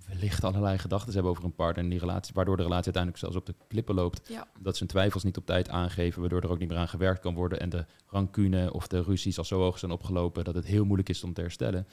wellicht 0.07 0.45
allerlei 0.45 0.79
gedachten 0.79 1.13
hebben 1.13 1.31
over 1.31 1.45
een 1.45 1.55
partner 1.55 1.85
en 1.85 1.91
die 1.91 1.99
relatie, 1.99 2.35
waardoor 2.35 2.57
de 2.57 2.63
relatie 2.63 2.85
uiteindelijk 2.95 3.23
zelfs 3.23 3.37
op 3.37 3.47
de 3.47 3.55
klippen 3.69 3.95
loopt. 3.95 4.29
ja, 4.29 4.49
Dat 4.61 4.73
ze 4.75 4.79
hun 4.79 4.89
twijfels 4.89 5.23
niet 5.25 5.37
op 5.37 5.47
tijd 5.47 5.69
aangeven, 5.69 6.21
waardoor 6.21 6.41
er 6.43 6.51
ook 6.51 6.59
niet 6.59 6.69
meer 6.69 6.79
aan 6.79 6.89
gewerkt 6.89 7.21
kan 7.21 7.35
worden. 7.35 7.61
En 7.61 7.69
de 7.69 7.87
rancune 8.07 8.73
of 8.73 8.87
de 8.87 9.03
ruzies 9.03 9.39
al 9.39 9.45
zo 9.45 9.59
hoog 9.61 9.79
zijn 9.79 9.93
opgelopen 9.93 10.45
dat 10.45 10.55
het 10.55 10.65
heel 10.65 10.85
moeilijk 10.85 11.09
is 11.09 11.25
om 11.25 11.33
te 11.33 11.41
herstellen. 11.41 11.87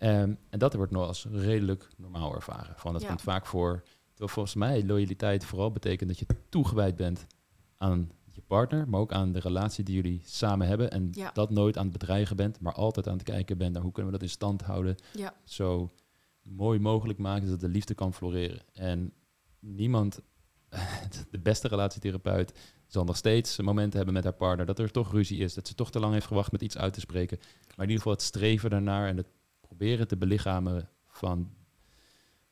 Ehm, 0.00 0.34
en 0.48 0.58
dat 0.58 0.74
wordt 0.74 0.92
nog 0.92 1.06
als 1.06 1.26
redelijk 1.30 1.88
normaal 1.96 2.34
ervaren. 2.34 2.74
Van, 2.76 2.92
dat 2.92 3.02
Ja. 3.02 3.08
komt 3.08 3.22
vaak 3.22 3.46
voor. 3.46 3.82
Terwijl 4.08 4.28
volgens 4.34 4.54
mij 4.54 4.84
loyaliteit 4.86 5.44
vooral 5.44 5.70
betekent 5.72 6.08
dat 6.08 6.18
je 6.18 6.26
toegewijd 6.48 6.96
bent 6.96 7.26
aan 7.76 8.10
je 8.24 8.40
partner, 8.46 8.88
maar 8.88 9.00
ook 9.00 9.12
aan 9.12 9.32
de 9.32 9.38
relatie 9.40 9.84
die 9.84 9.94
jullie 9.94 10.20
samen 10.24 10.66
hebben. 10.66 10.90
En 10.90 11.08
Ja. 11.12 11.30
dat 11.32 11.50
nooit 11.50 11.76
aan 11.78 11.82
het 11.88 11.92
bedreigen 11.98 12.36
bent, 12.36 12.60
maar 12.60 12.72
altijd 12.72 13.06
aan 13.08 13.12
het 13.14 13.22
kijken 13.22 13.58
bent 13.58 13.72
naar 13.72 13.82
hoe 13.82 13.92
kunnen 13.92 14.12
we 14.12 14.18
dat 14.18 14.26
in 14.28 14.32
stand 14.34 14.62
houden. 14.62 14.96
ja, 15.12 15.34
Zo 15.44 15.90
mooi 16.42 16.78
mogelijk 16.78 17.18
maken 17.18 17.48
dat 17.48 17.60
de 17.60 17.68
liefde 17.68 17.94
kan 17.94 18.14
floreren. 18.14 18.60
En 18.72 19.12
niemand, 19.58 20.20
de 21.30 21.38
beste 21.38 21.68
relatietherapeut, 21.68 22.58
zal 22.86 23.04
nog 23.04 23.16
steeds 23.16 23.60
momenten 23.60 23.96
hebben 23.96 24.14
met 24.14 24.24
haar 24.24 24.32
partner 24.32 24.66
dat 24.66 24.78
er 24.78 24.90
toch 24.90 25.12
ruzie 25.12 25.38
is, 25.38 25.54
dat 25.54 25.68
ze 25.68 25.74
toch 25.74 25.90
te 25.90 26.00
lang 26.00 26.12
heeft 26.12 26.26
gewacht 26.26 26.52
met 26.52 26.62
iets 26.62 26.76
uit 26.78 26.92
te 26.92 27.00
spreken. 27.00 27.38
Maar 27.40 27.86
in 27.86 27.92
ieder 27.92 27.96
geval 27.96 28.12
het 28.12 28.22
streven 28.22 28.70
daarnaar 28.70 29.08
en 29.08 29.16
het 29.16 29.26
proberen 29.70 30.08
te 30.08 30.16
belichamen 30.16 30.88
van 31.06 31.50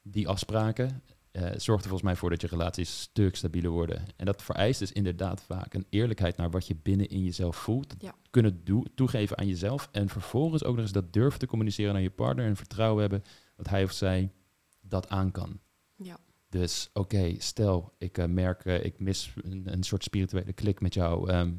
die 0.03 0.29
afspraken 0.29 1.03
eh, 1.31 1.43
zorgt 1.43 1.83
er 1.83 1.89
volgens 1.89 2.03
mij 2.03 2.17
voor 2.17 2.31
dat 2.31 2.41
je 2.41 2.47
relaties 2.47 2.89
een 2.89 2.95
stuk 2.95 3.37
stabieler 3.37 3.71
worden. 3.71 4.05
En 4.17 4.27
dat 4.27 4.43
vereist 4.43 4.79
dus 4.79 4.93
inderdaad 4.93 5.43
vaak 5.43 5.75
een 5.75 5.87
eerlijkheid 5.91 6.37
naar 6.37 6.51
wat 6.51 6.67
je 6.67 6.77
binnen 6.83 7.09
in 7.09 7.25
jezelf 7.25 7.57
voelt. 7.57 7.95
Ja. 7.99 8.15
Kunnen 8.31 8.63
toegeven 8.95 9.39
aan 9.39 9.47
jezelf. 9.47 9.89
En 9.93 10.09
vervolgens 10.09 10.65
ook 10.65 10.75
nog 10.75 10.83
eens 10.85 10.93
dat 10.93 11.13
durven 11.13 11.39
te 11.39 11.47
communiceren 11.47 11.93
naar 11.93 12.03
je 12.03 12.11
partner. 12.11 12.47
En 12.47 12.57
vertrouwen 12.57 13.01
hebben 13.01 13.23
dat 13.57 13.69
hij 13.69 13.85
of 13.85 13.93
zij 13.93 14.33
dat 14.81 15.09
aan 15.09 15.31
kan. 15.31 15.61
ja, 15.97 16.19
Dus 16.49 16.91
oké, 16.93 17.35
stel 17.39 17.95
ik 17.99 18.19
eh, 18.19 18.27
merk, 18.27 18.65
eh, 18.65 18.85
ik 18.85 18.99
mis 19.01 19.33
een, 19.43 19.63
een 19.73 19.83
soort 19.83 20.05
spirituele 20.05 20.53
klik 20.53 20.81
met 20.81 20.95
jou. 20.95 21.31
ehm, 21.31 21.53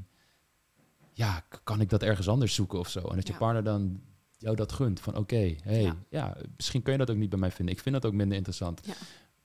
ja, 1.14 1.46
kan 1.64 1.82
ik 1.82 1.90
dat 1.90 2.04
ergens 2.04 2.28
anders 2.28 2.56
zoeken 2.56 2.80
of 2.80 2.90
zo? 2.90 3.00
En 3.00 3.16
dat 3.16 3.28
je 3.28 3.34
partner 3.34 3.64
dan 3.64 4.02
jou 4.40 4.56
dat 4.56 4.72
gunt. 4.72 5.00
Van 5.00 5.16
oké, 5.16 5.56
hey, 5.64 5.82
ja. 5.82 5.96
Ja. 6.10 6.38
misschien 6.56 6.82
kun 6.82 6.92
je 6.92 6.98
dat 6.98 7.10
ook 7.10 7.18
niet 7.18 7.30
bij 7.30 7.40
mij 7.40 7.52
vinden. 7.52 7.76
Ik 7.76 7.82
vind 7.82 7.96
dat 7.96 8.06
ook 8.06 8.14
minder 8.14 8.38
interessant. 8.38 8.82
Ja. 8.86 8.94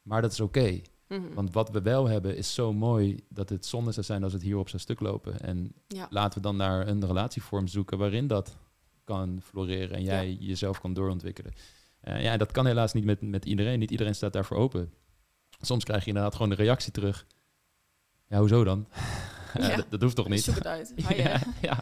Maar 0.02 0.22
dat 0.22 0.32
is 0.32 0.40
oké. 0.40 0.80
Mhm. 1.08 1.34
Want 1.34 1.52
wat 1.52 1.70
we 1.70 1.82
wel 1.82 2.08
hebben 2.08 2.36
is 2.36 2.54
zo 2.54 2.72
mooi 2.72 3.24
dat 3.28 3.48
het 3.48 3.66
zonde 3.66 3.92
zou 3.92 4.06
zijn 4.06 4.22
als 4.22 4.32
het 4.32 4.42
hierop 4.42 4.68
zou 4.68 4.82
stuk 4.82 5.00
lopen. 5.00 5.40
En 5.40 5.72
ja, 5.88 6.06
laten 6.10 6.38
we 6.38 6.46
dan 6.46 6.56
naar 6.56 6.88
een 6.88 7.06
relatievorm 7.06 7.66
zoeken 7.66 7.98
waarin 7.98 8.26
dat 8.26 8.56
kan 9.04 9.40
floreren 9.42 9.96
en 9.96 10.02
jij 10.02 10.32
jezelf 10.32 10.80
kan 10.80 10.92
doorontwikkelen. 10.92 11.52
Eh, 12.00 12.22
ja, 12.22 12.36
dat 12.36 12.52
kan 12.52 12.66
helaas 12.66 12.92
niet 12.92 13.04
met, 13.04 13.20
met 13.20 13.44
iedereen. 13.44 13.78
Niet 13.78 13.90
iedereen 13.90 14.14
staat 14.14 14.32
daarvoor 14.32 14.56
open. 14.56 14.92
Soms 15.60 15.84
krijg 15.84 16.02
je 16.02 16.08
inderdaad 16.08 16.34
gewoon 16.34 16.48
de 16.48 16.54
reactie 16.54 16.92
terug. 16.92 17.26
Ja, 18.28 18.38
hoezo 18.38 18.64
dan? 18.64 18.86
Ja. 19.60 19.76
dat, 19.76 19.86
dat 19.90 20.02
hoeft 20.02 20.16
toch 20.16 20.28
niet? 20.28 20.42
zoek 20.42 20.54
het 20.54 20.66
uit. 20.66 20.92
Ja, 21.16 21.40
ja. 21.62 21.78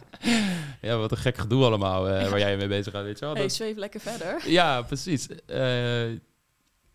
ja, 0.81 0.97
wat 0.97 1.11
een 1.11 1.17
gek 1.17 1.37
gedoe 1.37 1.63
allemaal 1.63 2.09
eh, 2.09 2.29
waar 2.29 2.39
jij 2.39 2.57
mee 2.57 2.67
bezig 2.67 2.93
gaat. 2.93 3.03
Weet 3.03 3.19
je 3.19 3.25
wel? 3.25 3.35
Hey, 3.35 3.49
zweef 3.49 3.77
lekker 3.77 3.99
verder. 3.99 4.49
ja, 4.59 4.81
precies. 4.81 5.27
Eh, 5.45 6.11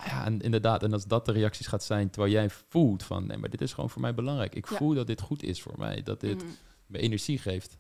ja, 0.07 0.25
en 0.25 0.41
inderdaad. 0.41 0.83
En 0.83 0.93
als 0.93 1.07
dat 1.07 1.27
de 1.27 1.33
reacties 1.33 1.67
gaat 1.67 1.85
zijn 1.85 2.11
terwijl 2.11 2.33
jij 2.33 2.51
voelt 2.51 3.03
van... 3.03 3.27
nee, 3.27 3.37
maar 3.37 3.51
dit 3.51 3.61
is 3.61 3.73
gewoon 3.73 3.91
voor 3.91 4.01
mij 4.01 4.15
belangrijk. 4.15 4.55
Ik 4.55 4.67
voel 4.67 4.95
dat 4.95 5.07
dit 5.07 5.21
goed 5.21 5.43
is 5.43 5.63
voor 5.63 5.75
mij. 5.79 6.03
Dat 6.03 6.21
dit 6.21 6.37
Mhm. 6.37 6.47
me 6.87 6.99
energie 6.99 7.39
geeft. 7.39 7.79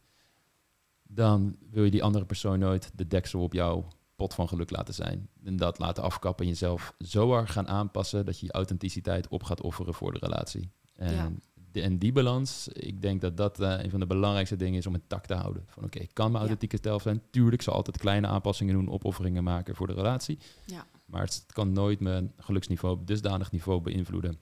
Dan 1.02 1.56
wil 1.70 1.84
je 1.84 1.90
die 1.90 2.02
andere 2.02 2.24
persoon 2.24 2.58
nooit 2.58 2.90
de 2.94 3.06
deksel 3.06 3.40
op 3.42 3.52
jouw 3.52 3.88
pot 4.16 4.34
van 4.34 4.48
geluk 4.48 4.70
laten 4.70 4.94
zijn. 4.94 5.28
En 5.44 5.56
dat 5.56 5.78
laten 5.78 6.02
afkappen 6.02 6.44
en 6.44 6.50
jezelf 6.50 6.94
zo 6.98 7.34
erg 7.34 7.52
gaan 7.52 7.68
aanpassen 7.68 8.24
dat 8.24 8.38
je 8.40 8.46
je 8.46 8.52
authenticiteit 8.52 9.28
op 9.28 9.42
gaat 9.42 9.60
offeren 9.60 9.94
voor 9.94 10.12
de 10.12 10.18
relatie. 10.18 10.70
En, 10.96 11.40
en 11.72 11.98
die 11.98 12.12
balans, 12.12 12.68
ik 12.68 13.02
denk 13.02 13.20
dat 13.20 13.36
dat 13.36 13.60
eh, 13.60 13.82
een 13.82 13.90
van 13.90 14.00
de 14.00 14.06
belangrijkste 14.06 14.56
dingen 14.56 14.78
is 14.78 14.86
om 14.86 14.94
intact 14.94 15.28
te 15.28 15.34
houden. 15.34 15.64
Van 15.66 15.84
oké, 15.84 15.98
ik 15.98 16.10
kan 16.12 16.30
mijn 16.30 16.44
Ja. 16.44 16.48
authentieke 16.48 16.78
zelf 16.88 17.02
zijn. 17.02 17.22
Tuurlijk, 17.30 17.54
ik 17.54 17.62
zal 17.62 17.74
altijd 17.74 17.98
kleine 17.98 18.26
aanpassingen 18.26 18.74
doen, 18.74 18.90
opofferingen 18.90 19.44
maken 19.44 19.74
voor 19.74 19.86
de 19.86 19.92
relatie. 19.92 20.38
Ja. 20.64 20.86
Maar 21.06 21.22
het 21.22 21.44
kan 21.52 21.72
nooit 21.72 22.00
mijn 22.00 22.32
geluksniveau 22.36 22.94
op 22.94 23.06
dusdanig 23.06 23.52
niveau 23.52 23.80
beïnvloeden 23.80 24.38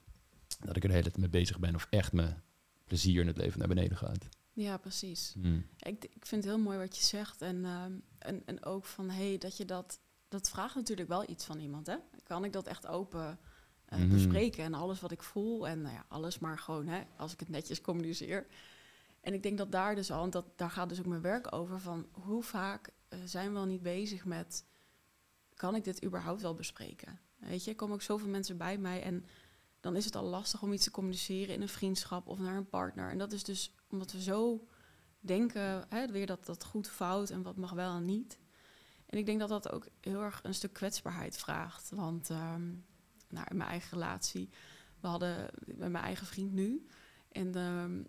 dat 0.65 0.77
ik 0.77 0.83
er 0.83 0.89
de 0.89 0.95
hele 0.95 1.03
tijd 1.11 1.19
mee 1.19 1.29
bezig 1.29 1.59
ben 1.59 1.75
of 1.75 1.87
echt 1.91 2.13
mijn 2.13 2.43
plezier 2.85 3.21
in 3.21 3.27
het 3.27 3.37
leven 3.37 3.59
naar 3.59 3.69
beneden 3.69 3.97
gaat. 3.97 4.29
Ja, 4.53 4.77
precies. 4.77 5.33
Hmm. 5.41 5.67
Ik, 5.79 6.05
ik 6.05 6.27
vind 6.27 6.45
het 6.45 6.53
heel 6.55 6.63
mooi 6.63 6.79
wat 6.79 6.97
je 6.97 7.05
zegt. 7.05 7.43
En, 7.43 7.65
ehm, 7.65 7.93
en, 8.19 8.43
en 8.47 8.65
ook 8.65 8.85
van, 8.85 9.11
hey, 9.11 9.39
dat 9.39 9.57
je 9.57 9.65
dat... 9.65 9.99
Dat 10.29 10.49
vraagt 10.51 10.75
natuurlijk 10.75 11.09
wel 11.09 11.31
iets 11.31 11.45
van 11.45 11.59
iemand, 11.59 11.87
hè? 11.87 11.97
Kan 12.23 12.45
ik 12.45 12.53
dat 12.53 12.67
echt 12.67 12.87
open 12.87 13.39
eh, 13.87 13.99
Mhm. 13.99 14.09
bespreken? 14.09 14.65
En 14.65 14.75
alles 14.75 15.01
wat 15.01 15.11
ik 15.11 15.23
voel 15.23 15.69
en 15.69 15.83
nou 15.83 15.95
ja, 15.95 16.05
alles 16.09 16.39
maar 16.39 16.59
gewoon, 16.59 16.87
hè? 16.87 17.03
Als 17.17 17.33
ik 17.33 17.41
het 17.41 17.49
netjes 17.49 17.81
communiceer. 17.81 18.47
En 19.21 19.35
ik 19.35 19.43
denk 19.43 19.59
dat 19.59 19.73
daar 19.73 19.95
dus 19.95 20.11
al, 20.11 20.31
dat, 20.31 20.45
daar 20.57 20.71
gaat 20.71 20.89
dus 20.89 20.99
ook 20.99 21.07
mijn 21.07 21.21
werk 21.21 21.55
over, 21.55 21.81
van 21.81 22.07
hoe 22.13 22.43
vaak 22.43 22.91
eh, 23.09 23.19
zijn 23.25 23.53
we 23.53 23.59
al 23.59 23.67
niet 23.67 23.83
bezig 23.83 24.25
met... 24.25 24.65
Kan 25.55 25.75
ik 25.75 25.85
dit 25.85 26.05
überhaupt 26.05 26.43
wel 26.43 26.55
bespreken? 26.55 27.21
Weet 27.37 27.65
je, 27.65 27.71
er 27.71 27.77
komen 27.77 27.95
ook 27.95 28.03
zoveel 28.03 28.29
mensen 28.29 28.57
bij 28.57 28.79
mij 28.79 29.03
en 29.03 29.25
dan 29.81 29.97
is 29.97 30.05
het 30.05 30.17
al 30.17 30.25
lastig 30.25 30.63
om 30.63 30.73
iets 30.73 30.85
te 30.85 30.91
communiceren 30.91 31.55
in 31.55 31.63
een 31.63 31.69
vriendschap 31.69 32.27
of 32.27 32.39
naar 32.39 32.57
een 32.57 32.69
partner. 32.69 33.11
En 33.11 33.19
dat 33.19 33.33
is 33.33 33.45
dus 33.45 33.75
omdat 33.91 34.13
we 34.13 34.23
zo 34.23 34.67
denken, 35.21 35.85
hè, 35.89 36.07
weer 36.07 36.27
dat 36.27 36.47
dat 36.47 36.65
goed 36.65 36.89
fout 36.89 37.31
en 37.31 37.43
wat 37.43 37.57
mag 37.57 37.73
wel 37.73 37.95
en 37.95 38.05
niet. 38.05 38.39
En 39.07 39.19
ik 39.19 39.27
denk 39.27 39.41
dat 39.41 39.49
dat 39.49 39.71
ook 39.73 39.89
heel 40.01 40.23
erg 40.23 40.41
een 40.43 40.55
stuk 40.55 40.73
kwetsbaarheid 40.73 41.37
vraagt. 41.37 41.91
Want 41.91 42.31
ehm, 42.31 42.73
nou, 43.29 43.47
in 43.51 43.57
mijn 43.57 43.71
eigen 43.71 43.91
relatie, 43.91 44.49
we 45.01 45.07
hadden 45.07 45.51
met 45.65 45.91
mijn 45.91 46.05
eigen 46.05 46.27
vriend 46.27 46.53
nu. 46.53 46.87
En, 47.33 47.55
ehm, 47.55 48.03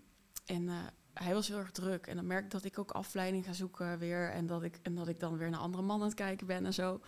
en 0.46 0.70
eh, 0.70 0.76
hij 1.14 1.34
was 1.34 1.48
heel 1.48 1.58
erg 1.58 1.72
druk. 1.72 2.08
En 2.08 2.16
dan 2.16 2.28
merk 2.28 2.44
ik 2.44 2.52
dat 2.52 2.64
ik 2.64 2.80
ook 2.80 2.92
afleiding 2.92 3.46
ga 3.46 3.54
zoeken 3.54 4.00
weer. 4.00 4.32
En 4.32 4.48
dat 4.48 4.64
ik, 4.64 4.80
en 4.82 4.96
dat 4.96 5.08
ik 5.08 5.20
dan 5.20 5.38
weer 5.38 5.50
naar 5.50 5.60
andere 5.60 5.84
mannen 5.84 6.04
aan 6.04 6.12
het 6.12 6.22
kijken 6.22 6.48
ben 6.48 6.66
en 6.66 6.74
zo. 6.74 7.02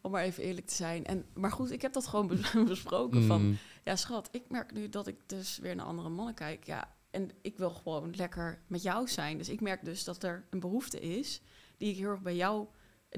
Om 0.00 0.10
maar 0.10 0.22
even 0.22 0.42
eerlijk 0.42 0.66
te 0.66 0.74
zijn. 0.74 1.04
En, 1.04 1.24
maar 1.34 1.52
goed, 1.52 1.70
ik 1.70 1.82
heb 1.82 1.92
dat 1.92 2.06
gewoon 2.06 2.26
bes- 2.26 2.52
besproken 2.66 3.26
van... 3.26 3.42
Mm. 3.42 3.56
Ja, 3.84 3.96
schat, 3.96 4.28
ik 4.30 4.42
merk 4.48 4.72
nu 4.72 4.88
dat 4.88 5.06
ik 5.06 5.16
dus 5.26 5.58
weer 5.58 5.74
naar 5.74 5.86
andere 5.86 6.08
mannen 6.08 6.34
kijk. 6.34 6.64
Ja, 6.64 6.94
en 7.10 7.30
ik 7.42 7.58
wil 7.58 7.70
gewoon 7.70 8.14
lekker 8.16 8.62
met 8.66 8.82
jou 8.82 9.08
zijn. 9.08 9.38
Dus 9.38 9.48
ik 9.48 9.60
merk 9.60 9.84
dus 9.84 10.04
dat 10.04 10.22
er 10.22 10.44
een 10.50 10.60
behoefte 10.60 11.00
is 11.00 11.42
die 11.76 11.90
ik 11.90 11.96
heel 11.96 12.10
erg 12.10 12.22
bij 12.22 12.36
jou, 12.36 12.66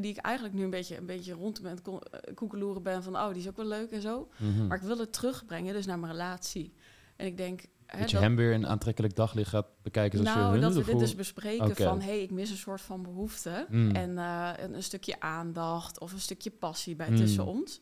die 0.01 0.11
ik 0.11 0.17
eigenlijk 0.17 0.55
nu 0.55 0.63
een 0.65 0.71
beetje, 0.71 0.97
een 0.97 1.07
beetje 1.07 1.33
rond 1.33 1.63
met 1.63 1.83
ko- 1.83 1.99
eh, 1.99 2.35
koekeloeren 2.35 2.83
ben 2.83 3.03
van, 3.03 3.17
oh, 3.17 3.29
die 3.29 3.43
is 3.43 3.49
ook 3.49 3.57
wel 3.57 3.67
leuk 3.67 3.91
en 3.91 4.01
zo. 4.01 4.29
Mhm. 4.37 4.67
Maar 4.67 4.77
ik 4.77 4.83
wil 4.83 4.99
het 4.99 5.13
terugbrengen, 5.13 5.75
dus 5.75 5.87
naar 5.87 5.99
mijn 5.99 6.13
relatie. 6.13 6.73
En 7.17 7.27
ik 7.27 7.37
denk, 7.37 7.65
hè, 7.87 7.99
dat 8.01 8.11
je 8.11 8.17
hem 8.17 8.37
weer 8.37 8.55
een 8.55 8.67
aantrekkelijk 8.67 9.17
daglicht 9.17 9.51
gaat 9.51 9.67
bekijken 9.83 10.19
zoals 10.19 10.35
je 10.35 10.41
nou, 10.41 10.53
hun 10.53 10.61
dat 10.61 10.75
we 10.75 10.85
dit 10.85 10.99
dus 10.99 11.15
bespreken 11.15 11.77
van, 11.77 12.01
hé, 12.01 12.07
hey, 12.07 12.23
ik 12.23 12.31
mis 12.31 12.51
een 12.51 12.57
soort 12.57 12.81
van 12.81 13.03
behoefte. 13.03 13.67
Mm. 13.69 13.91
En 13.91 14.19
eh, 14.19 14.51
een, 14.57 14.75
een 14.75 14.83
stukje 14.83 15.21
aandacht 15.21 16.01
of 16.01 16.13
een 16.13 16.21
stukje 16.21 16.51
passie 16.51 16.97
bij 16.97 17.11
Mm. 17.11 17.17
tussen 17.17 17.45
ons. 17.45 17.81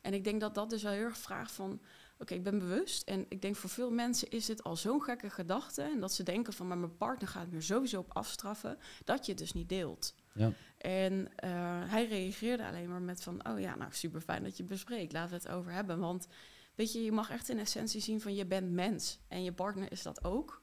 En 0.00 0.14
ik 0.14 0.24
denk 0.24 0.40
dat 0.40 0.54
dat 0.54 0.70
dus 0.70 0.82
wel 0.82 0.92
heel 0.92 1.04
erg 1.04 1.18
vraagt 1.18 1.52
van... 1.52 1.80
Oké, 2.18 2.34
ik 2.34 2.42
ben 2.42 2.58
bewust. 2.58 3.08
En 3.08 3.26
ik 3.28 3.42
denk 3.42 3.56
voor 3.56 3.70
veel 3.70 3.90
mensen 3.90 4.30
is 4.30 4.46
dit 4.46 4.62
al 4.62 4.76
zo'n 4.76 5.02
gekke 5.02 5.30
gedachte. 5.30 5.82
En 5.82 6.00
dat 6.00 6.12
ze 6.12 6.22
denken 6.22 6.52
van, 6.52 6.66
maar 6.66 6.78
mijn 6.78 6.96
partner 6.96 7.28
gaat 7.28 7.50
me 7.50 7.60
sowieso 7.60 7.98
op 7.98 8.16
afstraffen. 8.16 8.78
Dat 9.04 9.26
je 9.26 9.32
het 9.32 9.40
dus 9.40 9.52
niet 9.52 9.68
deelt. 9.68 10.14
Ja. 10.34 10.52
En 10.82 11.28
eh, 11.36 11.50
hij 11.90 12.06
reageerde 12.06 12.66
alleen 12.66 12.88
maar 12.88 13.02
met 13.02 13.22
van... 13.22 13.48
Oh 13.48 13.60
ja, 13.60 13.76
nou 13.76 13.92
super 13.92 14.20
fijn 14.20 14.42
dat 14.42 14.56
je 14.56 14.62
bespreekt. 14.62 15.12
Laten 15.12 15.30
we 15.30 15.36
het 15.36 15.48
over 15.48 15.72
hebben. 15.72 15.98
Want 15.98 16.26
weet 16.74 16.92
je, 16.92 17.04
je 17.04 17.12
mag 17.12 17.30
echt 17.30 17.48
in 17.48 17.58
essentie 17.58 18.00
zien 18.00 18.20
van 18.20 18.34
je 18.34 18.46
bent 18.46 18.70
mens. 18.70 19.18
En 19.28 19.44
je 19.44 19.52
partner 19.52 19.92
is 19.92 20.02
dat 20.02 20.24
ook. 20.24 20.62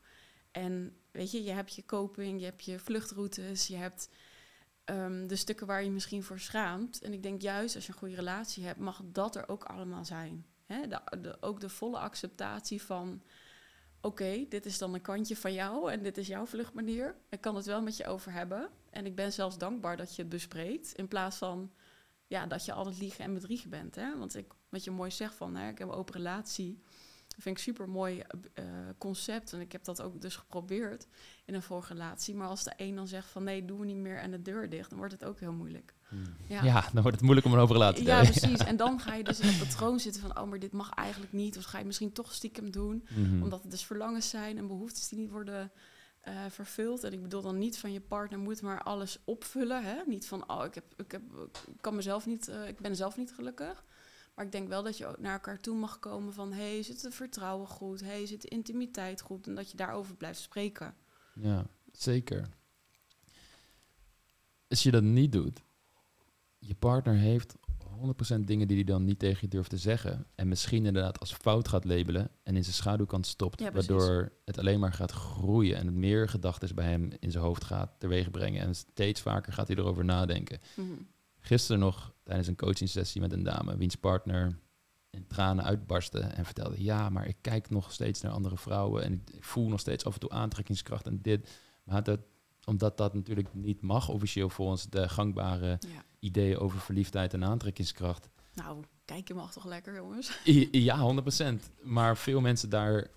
En 0.51 0.97
weet 1.11 1.31
je, 1.31 1.43
je 1.43 1.51
hebt 1.51 1.75
je 1.75 1.85
coping, 1.85 2.39
je 2.39 2.45
hebt 2.45 2.65
je 2.65 2.79
vluchtroutes, 2.79 3.67
je 3.67 3.75
hebt 3.75 4.09
ehm, 4.85 5.27
de 5.27 5.35
stukken 5.35 5.67
waar 5.67 5.83
je 5.83 5.91
misschien 5.91 6.23
voor 6.23 6.39
schaamt. 6.39 7.01
En 7.01 7.13
ik 7.13 7.23
denk 7.23 7.41
juist 7.41 7.75
als 7.75 7.85
je 7.85 7.91
een 7.91 7.97
goede 7.97 8.15
relatie 8.15 8.65
hebt, 8.65 8.79
mag 8.79 9.01
dat 9.05 9.35
er 9.35 9.49
ook 9.49 9.63
allemaal 9.63 10.05
zijn. 10.05 10.45
Hè? 10.65 10.81
Ook 11.39 11.59
de 11.59 11.69
volle 11.69 11.97
acceptatie 11.97 12.81
van, 12.81 13.21
oké, 14.01 14.45
dit 14.49 14.65
is 14.65 14.77
dan 14.77 14.93
een 14.93 15.01
kantje 15.01 15.35
van 15.35 15.53
jou 15.53 15.91
en 15.91 16.03
dit 16.03 16.17
is 16.17 16.27
jouw 16.27 16.45
vluchtmanier. 16.45 17.15
Ik 17.29 17.41
kan 17.41 17.55
het 17.55 17.65
wel 17.65 17.81
met 17.81 17.97
je 17.97 18.05
over 18.05 18.31
hebben. 18.31 18.69
En 18.89 19.05
ik 19.05 19.15
ben 19.15 19.33
zelfs 19.33 19.57
dankbaar 19.57 19.97
dat 19.97 20.15
je 20.15 20.21
het 20.21 20.31
bespreekt, 20.31 20.93
in 20.93 21.07
plaats 21.07 21.37
van 21.37 21.71
ja, 22.27 22.45
dat 22.45 22.65
je 22.65 22.73
altijd 22.73 22.99
liegen 22.99 23.23
en 23.23 23.33
bedriegen 23.33 23.69
bent. 23.69 23.95
Hè? 23.95 24.17
Want 24.17 24.35
ik, 24.35 24.53
wat 24.69 24.83
je 24.83 24.91
mooi 24.91 25.11
zegt 25.11 25.35
van, 25.35 25.55
hè, 25.55 25.69
ik 25.69 25.77
heb 25.77 25.87
een 25.87 25.93
open 25.93 26.15
relatie. 26.15 26.81
Dat 27.27 27.41
vind 27.41 27.57
ik 27.57 27.63
super 27.63 27.89
mooi 27.89 28.23
concept. 28.97 29.53
En 29.53 29.59
ik 29.59 29.71
heb 29.71 29.83
dat 29.83 30.01
ook 30.01 30.21
dus 30.21 30.35
geprobeerd 30.35 31.07
in 31.45 31.53
een 31.53 31.61
vorige 31.61 31.93
relatie. 31.93 32.35
Maar 32.35 32.47
als 32.47 32.63
de 32.63 32.73
een 32.77 32.95
dan 32.95 33.07
zegt 33.07 33.29
van 33.29 33.43
nee, 33.43 33.65
doen 33.65 33.79
we 33.79 33.85
niet 33.85 33.95
meer 33.95 34.17
en 34.17 34.31
de 34.31 34.41
deur 34.41 34.69
dicht, 34.69 34.89
dan 34.89 34.97
wordt 34.97 35.13
het 35.13 35.25
ook 35.25 35.39
heel 35.39 35.53
moeilijk. 35.53 35.93
Ja. 36.47 36.63
Ja. 36.63 36.81
dan 36.93 37.01
wordt 37.01 37.17
het 37.17 37.21
moeilijk 37.21 37.45
om 37.45 37.53
een 37.53 37.59
overlaten 37.59 38.03
te 38.03 38.09
Ja, 38.09 38.21
precies. 38.21 38.59
En 38.59 38.77
dan 38.77 38.99
ga 38.99 39.15
je 39.15 39.23
dus 39.23 39.39
in 39.39 39.47
dat 39.47 39.67
patroon 39.67 39.99
zitten 39.99 40.21
van, 40.21 40.39
oh, 40.39 40.49
maar 40.49 40.59
dit 40.59 40.71
mag 40.71 40.89
eigenlijk 40.89 41.33
niet. 41.33 41.57
Of 41.57 41.63
ga 41.63 41.79
je 41.79 41.85
misschien 41.85 42.11
toch 42.11 42.33
stiekem 42.33 42.71
doen. 42.71 43.07
Mhm. 43.09 43.43
Omdat 43.43 43.61
het 43.61 43.71
dus 43.71 43.85
verlangens 43.85 44.29
zijn 44.29 44.57
en 44.57 44.67
behoeftes 44.67 45.09
die 45.09 45.19
niet 45.19 45.29
worden 45.29 45.71
eh, 46.19 46.33
vervuld. 46.49 47.03
En 47.03 47.13
ik 47.13 47.21
bedoel 47.21 47.41
dan 47.41 47.57
niet 47.57 47.77
van 47.77 47.91
je 47.91 48.01
partner 48.01 48.39
moet 48.39 48.61
maar 48.61 48.83
alles 48.83 49.19
opvullen. 49.23 49.83
Hè? 49.83 50.01
Niet 50.05 50.27
van, 50.27 50.49
oh, 50.49 50.65
ik, 50.65 50.75
heb, 50.75 50.85
ik, 50.97 51.11
heb, 51.11 51.21
ik 51.67 51.81
kan 51.81 51.95
mezelf 51.95 52.25
niet, 52.25 52.47
eh, 52.47 52.67
ik 52.67 52.79
ben 52.79 52.95
zelf 52.95 53.17
niet 53.17 53.33
gelukkig. 53.33 53.83
Maar 54.35 54.45
ik 54.45 54.51
denk 54.51 54.67
wel 54.67 54.83
dat 54.83 54.97
je 54.97 55.07
ook 55.07 55.19
naar 55.19 55.33
elkaar 55.33 55.59
toe 55.59 55.75
mag 55.75 55.99
komen 55.99 56.33
van... 56.33 56.53
hey, 56.53 56.83
zit 56.83 57.01
het 57.01 57.15
vertrouwen 57.15 57.67
goed? 57.67 58.01
hey, 58.01 58.25
zit 58.25 58.41
de 58.41 58.47
intimiteit 58.47 59.21
goed? 59.21 59.47
En 59.47 59.55
dat 59.55 59.71
je 59.71 59.77
daarover 59.77 60.15
blijft 60.15 60.39
spreken. 60.39 60.95
Ja, 61.33 61.65
zeker. 61.91 62.49
Als 64.67 64.83
je 64.83 64.91
dat 64.91 65.03
niet 65.03 65.31
doet, 65.31 65.61
je 66.59 66.75
partner 66.75 67.15
heeft 67.15 67.55
100% 68.35 68.39
dingen 68.39 68.67
die 68.67 68.75
hij 68.75 68.85
dan 68.85 69.03
niet 69.05 69.19
tegen 69.19 69.39
je 69.41 69.47
durft 69.47 69.69
te 69.69 69.77
zeggen. 69.77 70.25
En 70.35 70.47
misschien 70.47 70.85
inderdaad 70.85 71.19
als 71.19 71.33
fout 71.33 71.67
gaat 71.67 71.85
labelen 71.85 72.29
en 72.43 72.55
in 72.55 72.63
zijn 72.63 72.75
schaduwkant 72.75 73.27
stopt. 73.27 73.59
Ja, 73.59 73.71
waardoor 73.71 74.31
het 74.45 74.57
alleen 74.57 74.79
maar 74.79 74.93
gaat 74.93 75.11
groeien 75.11 75.77
en 75.77 75.85
het 75.85 75.95
meer 75.95 76.29
gedachten 76.29 76.75
bij 76.75 76.89
hem 76.89 77.09
in 77.19 77.31
zijn 77.31 77.43
hoofd 77.43 77.63
gaat 77.63 77.91
teweeg 77.97 78.31
brengen. 78.31 78.61
En 78.61 78.75
steeds 78.75 79.21
vaker 79.21 79.53
gaat 79.53 79.67
hij 79.67 79.77
erover 79.77 80.05
nadenken. 80.05 80.59
Mhm. 80.75 80.87
Gisteren 81.39 81.79
nog 81.79 82.13
tijdens 82.23 82.47
een 82.47 82.55
coaching 82.55 82.89
sessie 82.89 83.21
met 83.21 83.33
een 83.33 83.43
dame, 83.43 83.77
wiens 83.77 83.95
partner 83.95 84.59
in 85.09 85.27
tranen 85.27 85.63
uitbarstte 85.63 86.19
en 86.19 86.45
vertelde: 86.45 86.83
Ja, 86.83 87.09
maar 87.09 87.27
ik 87.27 87.37
kijk 87.41 87.69
nog 87.69 87.91
steeds 87.91 88.21
naar 88.21 88.31
andere 88.31 88.57
vrouwen 88.57 89.03
en 89.03 89.23
ik 89.31 89.43
voel 89.43 89.67
nog 89.67 89.79
steeds 89.79 90.05
af 90.05 90.13
en 90.13 90.19
toe 90.19 90.29
aantrekkingskracht 90.29 91.05
en 91.05 91.21
dit. 91.21 91.49
Maar 91.83 92.03
dat, 92.03 92.19
omdat 92.69 92.97
dat 92.97 93.13
natuurlijk 93.13 93.53
niet 93.53 93.81
mag, 93.81 94.09
officieel 94.09 94.49
volgens 94.49 94.89
de 94.89 95.09
gangbare 95.09 95.67
Ja. 95.79 96.03
ideeën 96.19 96.57
over 96.57 96.79
verliefdheid 96.79 97.33
en 97.33 97.43
aantrekkingskracht. 97.45 98.29
Nou, 98.53 98.83
kijk 99.05 99.27
je 99.27 99.33
mag 99.33 99.51
toch 99.53 99.65
lekker, 99.65 99.95
jongens? 99.95 100.39
I- 100.45 100.69
ja, 100.71 100.99
100%. 100.99 101.69
Maar 101.81 102.17
veel 102.17 102.41
mensen 102.41 102.69
daar 102.69 103.07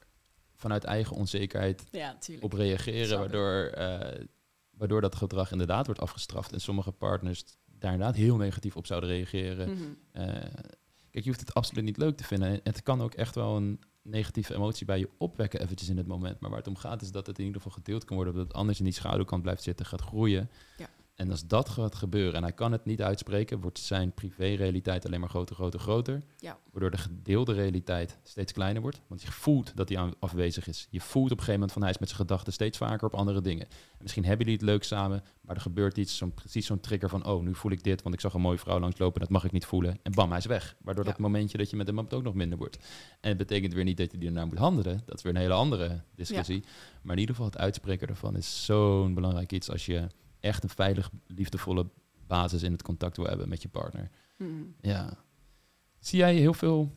vanuit 0.54 0.84
eigen 0.84 1.16
onzekerheid 1.16 1.84
Ja, 1.90 2.16
op 2.40 2.52
reageren, 2.52 3.18
waardoor, 3.18 3.64
eh, 3.64 4.24
waardoor 4.70 5.00
dat 5.00 5.14
gedrag 5.14 5.52
inderdaad 5.52 5.86
wordt 5.86 6.00
afgestraft. 6.00 6.52
En 6.52 6.60
sommige 6.60 6.92
partners 6.92 7.44
daar 7.78 7.92
inderdaad 7.92 8.16
heel 8.16 8.36
negatief 8.36 8.76
op 8.76 8.86
zouden 8.86 9.10
reageren. 9.10 9.70
Mhm. 9.70 9.82
Eh, 10.12 10.24
kijk, 11.10 11.24
je 11.24 11.28
hoeft 11.30 11.40
het 11.40 11.54
absoluut 11.54 11.84
niet 11.84 11.96
leuk 11.96 12.16
te 12.16 12.24
vinden. 12.24 12.48
En 12.48 12.60
Het 12.62 12.82
kan 12.82 13.00
ook 13.02 13.14
echt 13.14 13.34
wel 13.34 13.56
een 13.56 13.80
negatieve 14.02 14.54
emotie 14.54 14.86
bij 14.86 14.98
je 14.98 15.08
opwekken 15.18 15.60
eventjes 15.60 15.88
in 15.88 15.96
het 15.96 16.06
moment. 16.06 16.40
Maar 16.40 16.50
waar 16.50 16.58
het 16.58 16.68
om 16.68 16.76
gaat 16.76 17.02
is 17.02 17.10
dat 17.10 17.26
het 17.26 17.38
in 17.38 17.44
ieder 17.44 17.60
geval 17.60 17.76
gedeeld 17.76 18.04
kan 18.04 18.16
worden. 18.16 18.34
Dat 18.34 18.46
het 18.46 18.54
anders 18.54 18.78
in 18.78 18.84
die 18.84 18.94
schaduwkant 18.94 19.42
blijft 19.42 19.62
zitten, 19.62 19.86
gaat 19.86 20.00
groeien. 20.00 20.50
Ja. 20.76 20.88
En 21.14 21.30
als 21.30 21.46
dat 21.46 21.68
gaat 21.68 21.94
gebeuren 21.94 22.34
en 22.34 22.42
hij 22.42 22.52
kan 22.52 22.72
het 22.72 22.84
niet 22.84 23.02
uitspreken, 23.02 23.60
wordt 23.60 23.78
zijn 23.78 24.12
privé-realiteit 24.12 25.06
alleen 25.06 25.20
maar 25.20 25.28
groter, 25.28 25.54
groter, 25.56 25.80
groter. 25.80 26.22
Ja. 26.38 26.58
Waardoor 26.70 26.90
de 26.90 26.96
gedeelde 26.98 27.52
realiteit 27.52 28.18
steeds 28.22 28.52
kleiner 28.52 28.82
wordt. 28.82 29.00
Want 29.06 29.22
je 29.22 29.32
voelt 29.32 29.76
dat 29.76 29.88
hij 29.88 30.12
afwezig 30.18 30.66
is. 30.68 30.86
Je 30.90 31.00
voelt 31.00 31.24
op 31.24 31.30
een 31.30 31.44
gegeven 31.44 31.52
moment 31.52 31.72
van 31.72 31.82
hij 31.82 31.90
is 31.90 31.98
met 31.98 32.08
zijn 32.08 32.20
gedachten 32.20 32.52
steeds 32.52 32.78
vaker 32.78 33.06
op 33.06 33.14
andere 33.14 33.40
dingen. 33.40 33.66
En 33.68 33.98
misschien 34.00 34.24
hebben 34.24 34.46
jullie 34.46 34.60
het 34.60 34.68
leuk 34.70 34.84
samen, 34.84 35.22
maar 35.40 35.54
er 35.56 35.62
gebeurt 35.62 35.98
iets, 35.98 36.16
zo'n, 36.16 36.34
precies 36.34 36.66
zo'n 36.66 36.80
trigger 36.80 37.08
van 37.08 37.26
oh, 37.26 37.42
nu 37.42 37.54
voel 37.54 37.70
ik 37.72 37.82
dit, 37.84 38.02
want 38.02 38.14
ik 38.14 38.20
zag 38.20 38.34
een 38.34 38.40
mooie 38.40 38.58
vrouw 38.58 38.80
langslopen, 38.80 39.20
dat 39.20 39.30
mag 39.30 39.44
ik 39.44 39.52
niet 39.52 39.66
voelen. 39.66 39.98
En 40.02 40.12
bam, 40.12 40.28
hij 40.28 40.38
is 40.38 40.46
weg. 40.46 40.76
Waardoor 40.82 41.04
Ja. 41.04 41.10
dat 41.10 41.20
momentje 41.20 41.58
dat 41.58 41.70
je 41.70 41.76
met 41.76 41.86
hem 41.86 41.96
hebt 41.98 42.14
ook 42.14 42.22
nog 42.22 42.34
minder 42.34 42.58
wordt. 42.58 42.76
En 43.20 43.28
het 43.28 43.38
betekent 43.38 43.72
weer 43.72 43.84
niet 43.84 43.96
dat 43.96 44.12
je 44.12 44.18
ernaar 44.18 44.46
moet 44.46 44.58
handelen. 44.58 45.02
Dat 45.06 45.16
is 45.16 45.22
weer 45.22 45.34
een 45.34 45.40
hele 45.40 45.54
andere 45.54 46.00
discussie. 46.14 46.64
Maar 47.02 47.14
in 47.14 47.20
ieder 47.20 47.34
geval 47.34 47.50
het 47.50 47.60
uitspreken 47.60 48.08
ervan 48.08 48.36
is 48.36 48.64
zo'n 48.64 49.14
belangrijk 49.14 49.52
iets 49.52 49.70
als 49.70 49.86
je 49.86 50.06
echt 50.42 50.62
een 50.62 50.68
veilig, 50.68 51.10
liefdevolle 51.26 51.86
basis 52.26 52.62
in 52.62 52.72
het 52.72 52.82
contact 52.82 53.16
wil 53.16 53.26
hebben 53.26 53.48
met 53.48 53.62
je 53.62 53.68
partner. 53.68 54.10
Ja. 54.80 55.14
Zie 55.98 56.18
jij 56.18 56.34
heel 56.34 56.54
veel 56.54 56.92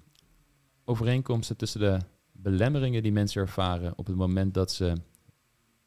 overeenkomsten 0.85 1.57
tussen 1.57 1.79
de 1.79 1.99
belemmeringen 2.31 3.03
die 3.03 3.11
mensen 3.11 3.41
ervaren 3.41 3.97
op 3.97 4.07
het 4.07 4.15
moment 4.15 4.53
dat 4.53 4.71
ze 4.71 4.93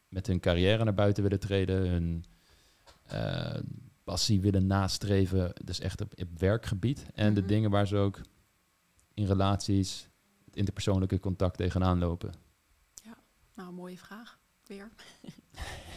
met 0.09 0.27
hun 0.27 0.41
carrière 0.41 0.85
naar 0.85 0.95
buiten 0.95 1.23
willen 1.23 1.41
treden, 1.41 1.89
hun 1.89 2.25
eh, 3.03 3.61
passie 4.05 4.41
willen 4.41 4.67
nastreven. 4.67 5.53
Dus 5.65 5.81
echt 5.81 6.01
op, 6.01 6.13
op 6.21 6.39
werkgebied. 6.39 7.07
En 7.15 7.35
de 7.35 7.41
Mhm. 7.41 7.49
dingen 7.49 7.71
waar 7.71 7.87
ze 7.87 7.97
ook 7.97 8.21
in 9.15 9.27
relaties, 9.27 10.09
het 10.45 10.57
interpersoonlijke 10.57 11.21
contact 11.21 11.57
tegenaan 11.57 11.99
lopen. 11.99 12.33
Nou, 13.55 13.73
mooie 13.73 13.99
vraag. 13.99 14.39
Weer. 14.67 14.89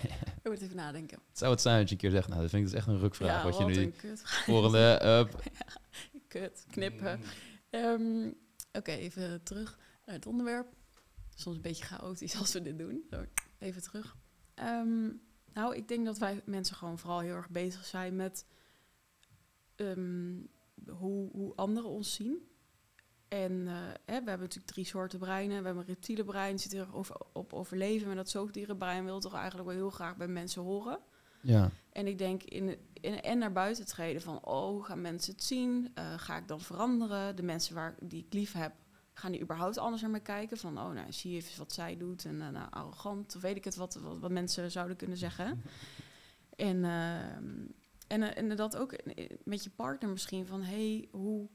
Ik 0.43 0.49
moet 0.49 0.61
even 0.61 0.75
nadenken. 0.75 1.19
Het 1.27 1.37
zou 1.37 1.51
het 1.51 1.61
zijn 1.61 1.79
als 1.79 1.89
je 1.89 1.95
een 1.95 2.01
keer 2.01 2.11
zegt, 2.11 2.27
nou, 2.27 2.41
dat 2.41 2.49
vind 2.49 2.63
ik 2.63 2.69
dus 2.69 2.77
echt 2.79 2.87
een 2.87 2.99
rukvraag. 2.99 3.43
ja, 3.43 3.43
wat 3.43 3.57
je 3.57 3.65
nu 3.65 3.93
volgende... 4.23 4.99
up. 5.19 5.43
kut, 6.27 6.65
knippen. 6.71 7.21
Ehm, 7.69 8.29
Oké, 8.73 8.91
even 8.91 9.43
terug 9.43 9.77
naar 10.05 10.15
het 10.15 10.25
onderwerp. 10.25 10.67
Soms 11.35 11.55
een 11.55 11.61
beetje 11.61 11.85
chaotisch 11.85 12.35
als 12.39 12.53
we 12.53 12.61
dit 12.61 12.77
doen. 12.77 13.05
Zo, 13.09 13.25
even 13.59 13.81
terug. 13.81 14.15
Ehm, 14.53 15.09
nou, 15.53 15.75
ik 15.75 15.87
denk 15.87 16.05
dat 16.05 16.17
wij 16.17 16.41
mensen 16.45 16.75
gewoon 16.75 16.99
vooral 16.99 17.19
heel 17.19 17.35
erg 17.35 17.49
bezig 17.49 17.85
zijn 17.85 18.15
met 18.15 18.45
ehm, 19.75 20.35
hoe, 20.87 21.31
hoe 21.31 21.55
anderen 21.55 21.89
ons 21.89 22.13
zien. 22.13 22.49
En 23.31 23.67
eh, 23.67 23.73
hè, 24.05 24.23
we 24.23 24.29
hebben 24.29 24.39
natuurlijk 24.39 24.65
drie 24.65 24.85
soorten 24.85 25.19
breinen. 25.19 25.59
We 25.59 25.65
hebben 25.65 25.83
een 25.83 25.93
reptiele 25.93 26.23
brein, 26.23 26.59
zit 26.59 26.73
erg 26.73 26.93
over, 26.93 27.15
op 27.33 27.53
overleven. 27.53 28.07
Maar 28.07 28.15
dat 28.15 28.29
zoogdierenbrein 28.29 29.05
wil 29.05 29.19
toch 29.19 29.33
eigenlijk 29.33 29.67
wel 29.67 29.77
heel 29.77 29.89
graag 29.89 30.17
bij 30.17 30.27
mensen 30.27 30.61
horen. 30.61 30.99
Ja, 31.41 31.71
En 31.91 32.07
ik 32.07 32.17
denk 32.17 32.43
in, 32.43 32.77
in, 32.93 33.21
en 33.21 33.37
naar 33.37 33.51
buiten 33.51 33.85
treden 33.85 34.21
van, 34.21 34.45
oh, 34.45 34.85
gaan 34.85 35.01
mensen 35.01 35.33
het 35.33 35.43
zien? 35.43 35.91
Eh, 35.93 36.13
ga 36.17 36.37
ik 36.37 36.47
dan 36.47 36.61
veranderen? 36.61 37.35
De 37.35 37.43
mensen 37.43 37.75
waar, 37.75 37.95
die 37.99 38.25
ik 38.25 38.33
lief 38.33 38.53
heb, 38.53 38.73
gaan 39.13 39.31
die 39.31 39.41
überhaupt 39.41 39.77
anders 39.77 40.01
naar 40.01 40.11
me 40.11 40.19
kijken? 40.19 40.57
Van, 40.57 40.77
oh, 40.77 40.91
nou, 40.91 41.11
zie 41.11 41.31
je 41.31 41.37
even 41.37 41.57
wat 41.57 41.73
zij 41.73 41.97
doet 41.97 42.25
en 42.25 42.41
eh, 42.41 42.49
nou, 42.49 42.67
arrogant, 42.69 43.35
of 43.35 43.41
weet 43.41 43.55
ik 43.55 43.63
het, 43.63 43.75
wat, 43.75 43.93
wat, 43.93 44.19
wat 44.19 44.31
mensen 44.31 44.71
zouden 44.71 44.97
kunnen 44.97 45.17
zeggen. 45.17 45.61
En, 46.55 46.85
ehm, 46.85 47.65
en, 48.07 48.35
en 48.35 48.55
dat 48.55 48.77
ook 48.77 48.95
met 49.43 49.63
je 49.63 49.69
partner 49.69 50.09
misschien, 50.09 50.45
van, 50.45 50.61
hey, 50.61 51.07
hoe 51.11 51.49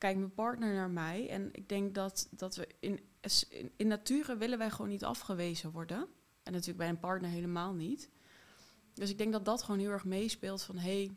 kijkt 0.00 0.18
mijn 0.18 0.34
partner 0.34 0.74
naar 0.74 0.90
mij? 0.90 1.28
En 1.28 1.48
ik 1.52 1.68
denk 1.68 1.94
dat, 1.94 2.28
dat 2.30 2.56
we 2.56 2.68
in, 2.80 3.00
in, 3.48 3.72
in 3.76 3.86
nature 3.86 4.36
willen 4.36 4.58
wij 4.58 4.70
gewoon 4.70 4.90
niet 4.90 5.04
afgewezen 5.04 5.70
worden. 5.70 6.08
En 6.42 6.52
natuurlijk 6.52 6.78
bij 6.78 6.88
een 6.88 6.98
partner 6.98 7.30
helemaal 7.30 7.74
niet. 7.74 8.10
Dus 8.94 9.10
ik 9.10 9.18
denk 9.18 9.32
dat 9.32 9.44
dat 9.44 9.62
gewoon 9.62 9.80
heel 9.80 9.90
erg 9.90 10.04
meespeelt 10.04 10.62
van 10.62 10.76
hé, 10.78 11.04
hey, 11.04 11.16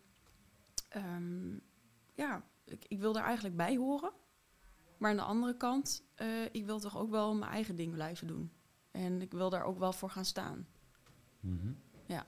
ehm, 0.89 1.57
ja, 2.13 2.43
ik, 2.65 2.85
ik 2.87 2.99
wil 2.99 3.15
er 3.15 3.23
eigenlijk 3.23 3.55
bij 3.55 3.75
horen. 3.75 4.11
Maar 4.97 5.09
aan 5.09 5.17
de 5.17 5.23
andere 5.23 5.57
kant, 5.57 6.03
eh, 6.15 6.27
ik 6.51 6.65
wil 6.65 6.79
toch 6.79 6.97
ook 6.97 7.09
wel 7.09 7.35
mijn 7.35 7.51
eigen 7.51 7.75
ding 7.75 7.93
blijven 7.93 8.27
doen. 8.27 8.51
En 8.91 9.21
ik 9.21 9.31
wil 9.31 9.49
daar 9.49 9.63
ook 9.63 9.79
wel 9.79 9.93
voor 9.93 10.09
gaan 10.09 10.25
staan. 10.25 10.67
Mhm. 11.39 11.71
Ja. 12.05 12.27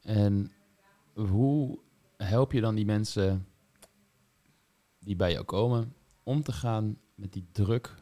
En 0.00 0.52
hoe 1.14 1.78
help 2.16 2.52
je 2.52 2.60
dan 2.60 2.74
die 2.74 2.84
mensen 2.84 3.46
die 5.08 5.16
bij 5.16 5.32
jou 5.32 5.44
komen 5.44 5.94
om 6.22 6.42
te 6.42 6.52
gaan 6.52 6.98
met 7.14 7.32
die 7.32 7.46
druk 7.52 7.94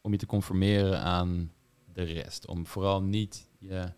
om 0.00 0.12
je 0.12 0.18
te 0.18 0.26
conformeren 0.26 1.00
aan 1.00 1.52
de 1.92 2.02
rest? 2.02 2.46
Om 2.46 2.66
vooral 2.66 3.02
niet 3.02 3.48
je 3.58 3.92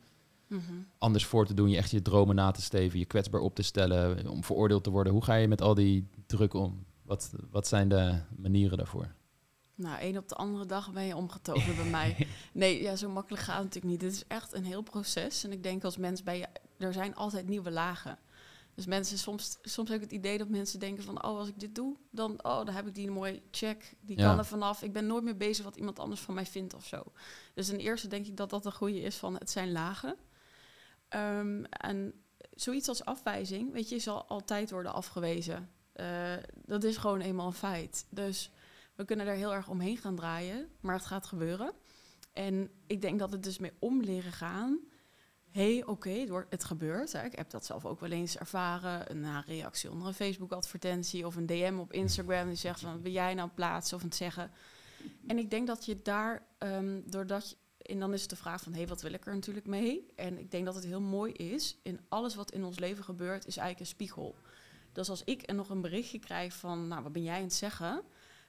anders 0.98 1.26
voor 1.26 1.46
te 1.46 1.54
doen, 1.54 1.70
je 1.70 1.76
echt 1.76 1.90
je 1.90 2.02
dromen 2.02 2.34
na 2.34 2.50
te 2.50 2.62
steven, 2.62 2.98
je 2.98 3.04
kwetsbaar 3.04 3.40
op 3.40 3.54
te 3.54 3.62
stellen, 3.62 4.28
om 4.28 4.44
veroordeeld 4.44 4.84
te 4.84 4.90
worden. 4.90 5.12
Hoe 5.12 5.24
ga 5.24 5.34
je 5.34 5.48
met 5.48 5.60
al 5.60 5.74
die 5.74 6.08
druk 6.26 6.54
om? 6.54 6.84
Wat, 7.02 7.32
wat 7.50 7.66
zijn 7.66 7.88
de 7.88 8.20
manieren 8.36 8.78
daarvoor? 8.78 9.14
Nou, 9.74 9.98
één 9.98 10.16
op 10.16 10.28
de 10.28 10.34
andere 10.34 10.66
dag 10.66 10.92
ben 10.92 11.04
je 11.04 11.16
omgetogen 11.16 11.76
bij 11.76 11.90
mij. 11.90 12.16
Nee, 12.52 12.82
ja, 12.82 12.96
zo 12.96 13.08
makkelijk 13.08 13.42
gaat 13.42 13.54
het 13.54 13.64
natuurlijk 13.64 13.92
niet. 13.92 14.00
Dit 14.00 14.12
is 14.12 14.26
echt 14.26 14.54
een 14.54 14.64
heel 14.64 14.82
proces. 14.82 15.44
En 15.44 15.52
ik 15.52 15.62
denk 15.62 15.84
als 15.84 15.96
mens 15.96 16.22
bij 16.22 16.38
je, 16.38 16.46
er 16.78 16.92
zijn 16.92 17.14
altijd 17.14 17.48
nieuwe 17.48 17.70
lagen. 17.70 18.18
Dus 18.78 18.86
mensen, 18.86 19.18
soms, 19.18 19.58
soms 19.62 19.88
heb 19.88 19.96
ik 19.96 20.04
het 20.04 20.12
idee 20.12 20.38
dat 20.38 20.48
mensen 20.48 20.78
denken 20.80 21.04
van, 21.04 21.24
oh, 21.24 21.38
als 21.38 21.48
ik 21.48 21.60
dit 21.60 21.74
doe, 21.74 21.96
dan, 22.10 22.44
oh, 22.44 22.64
dan 22.64 22.74
heb 22.74 22.86
ik 22.86 22.94
die 22.94 23.06
een 23.06 23.12
mooie 23.12 23.42
check. 23.50 23.94
Die 24.00 24.18
Ja. 24.18 24.28
kan 24.28 24.38
er 24.38 24.44
vanaf. 24.44 24.82
Ik 24.82 24.92
ben 24.92 25.06
nooit 25.06 25.24
meer 25.24 25.36
bezig 25.36 25.64
wat 25.64 25.76
iemand 25.76 25.98
anders 25.98 26.20
van 26.20 26.34
mij 26.34 26.46
vindt 26.46 26.74
of 26.74 26.86
zo. 26.86 27.02
Dus 27.54 27.66
ten 27.66 27.78
eerste 27.78 28.08
denk 28.08 28.26
ik 28.26 28.36
dat 28.36 28.50
dat 28.50 28.64
een 28.64 28.72
goede 28.72 29.00
is 29.00 29.16
van, 29.16 29.34
het 29.34 29.50
zijn 29.50 29.72
lagen. 29.72 30.16
Ehm, 31.08 31.64
en 31.64 32.12
zoiets 32.50 32.88
als 32.88 33.04
afwijzing, 33.04 33.72
weet 33.72 33.88
je, 33.88 33.98
zal 33.98 34.24
altijd 34.28 34.70
worden 34.70 34.92
afgewezen. 34.92 35.70
Eh, 35.92 36.32
dat 36.54 36.84
is 36.84 36.96
gewoon 36.96 37.20
eenmaal 37.20 37.46
een 37.46 37.52
feit. 37.52 38.06
Dus 38.10 38.50
we 38.94 39.04
kunnen 39.04 39.26
er 39.26 39.34
heel 39.36 39.54
erg 39.54 39.68
omheen 39.68 39.96
gaan 39.96 40.16
draaien, 40.16 40.68
maar 40.80 40.94
het 40.94 41.06
gaat 41.06 41.26
gebeuren. 41.26 41.72
En 42.32 42.70
ik 42.86 43.00
denk 43.00 43.18
dat 43.18 43.32
het 43.32 43.42
dus 43.42 43.58
mee 43.58 43.72
om 43.78 44.00
leren 44.02 44.32
gaan. 44.32 44.78
Hé, 45.50 45.74
hey, 45.74 45.86
oké, 45.86 46.10
het 46.10 46.28
wordt- 46.28 46.50
het 46.50 46.64
gebeurt. 46.64 47.14
Ik 47.14 47.36
heb 47.36 47.50
dat 47.50 47.64
zelf 47.64 47.84
ook 47.84 48.00
wel 48.00 48.10
eens 48.10 48.36
ervaren. 48.36 49.10
Een 49.10 49.42
reactie 49.44 49.90
onder 49.90 50.08
een 50.08 50.14
Facebook-advertentie 50.14 51.26
of 51.26 51.36
een 51.36 51.46
DM 51.46 51.76
op 51.78 51.92
Instagram 51.92 52.46
die 52.46 52.56
zegt 52.56 52.80
van, 52.80 53.02
ben 53.02 53.12
jij 53.12 53.34
nou 53.34 53.48
plaatsen 53.54 53.96
of 53.96 54.02
het 54.02 54.14
zeggen? 54.14 54.50
En 55.26 55.38
ik 55.38 55.50
denk 55.50 55.66
dat 55.66 55.84
je 55.84 56.02
daar, 56.02 56.46
ehm, 56.58 57.00
doordat 57.04 57.50
je, 57.50 57.56
en 57.92 57.98
dan 57.98 58.12
is 58.12 58.20
het 58.20 58.30
de 58.30 58.36
vraag 58.36 58.62
van, 58.62 58.72
hé, 58.72 58.78
hey, 58.78 58.88
wat 58.88 59.02
wil 59.02 59.12
ik 59.12 59.26
er 59.26 59.34
natuurlijk 59.34 59.66
mee? 59.66 60.12
En 60.16 60.38
ik 60.38 60.50
denk 60.50 60.64
dat 60.64 60.74
het 60.74 60.84
heel 60.84 61.00
mooi 61.00 61.32
is, 61.32 61.78
in 61.82 62.00
alles 62.08 62.34
wat 62.34 62.50
in 62.50 62.64
ons 62.64 62.78
leven 62.78 63.04
gebeurt, 63.04 63.46
is 63.46 63.56
eigenlijk 63.56 63.80
een 63.80 63.96
spiegel. 63.96 64.34
Dus 64.92 65.10
als 65.10 65.24
ik 65.24 65.52
nog 65.52 65.68
een 65.68 65.80
berichtje 65.80 66.18
krijg 66.18 66.54
van, 66.54 66.88
nou, 66.88 67.02
wat 67.02 67.12
ben 67.12 67.22
jij 67.22 67.36
aan 67.36 67.42
het 67.42 67.52
zeggen? 67.54 68.02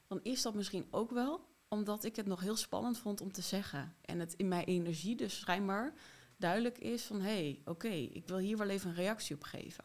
Dan 0.07 0.19
is 0.23 0.41
dat 0.41 0.53
misschien 0.53 0.87
ook 0.91 1.11
wel 1.11 1.47
omdat 1.67 2.03
ik 2.03 2.15
het 2.15 2.25
nog 2.25 2.41
heel 2.41 2.55
spannend 2.55 2.97
vond 2.97 3.21
om 3.21 3.31
te 3.31 3.41
zeggen. 3.41 3.95
En 4.01 4.19
het 4.19 4.33
in 4.33 4.47
mijn 4.47 4.65
energie 4.65 5.15
dus 5.15 5.39
schijnbaar 5.39 5.93
duidelijk 6.39 6.77
is 6.77 7.03
van... 7.03 7.21
hé, 7.21 7.27
hey, 7.27 7.61
oké, 7.65 7.87
ik 7.87 8.27
wil 8.27 8.37
hier 8.37 8.57
wel 8.57 8.69
even 8.69 8.89
een 8.89 8.95
reactie 8.95 9.35
op 9.35 9.43
geven. 9.43 9.83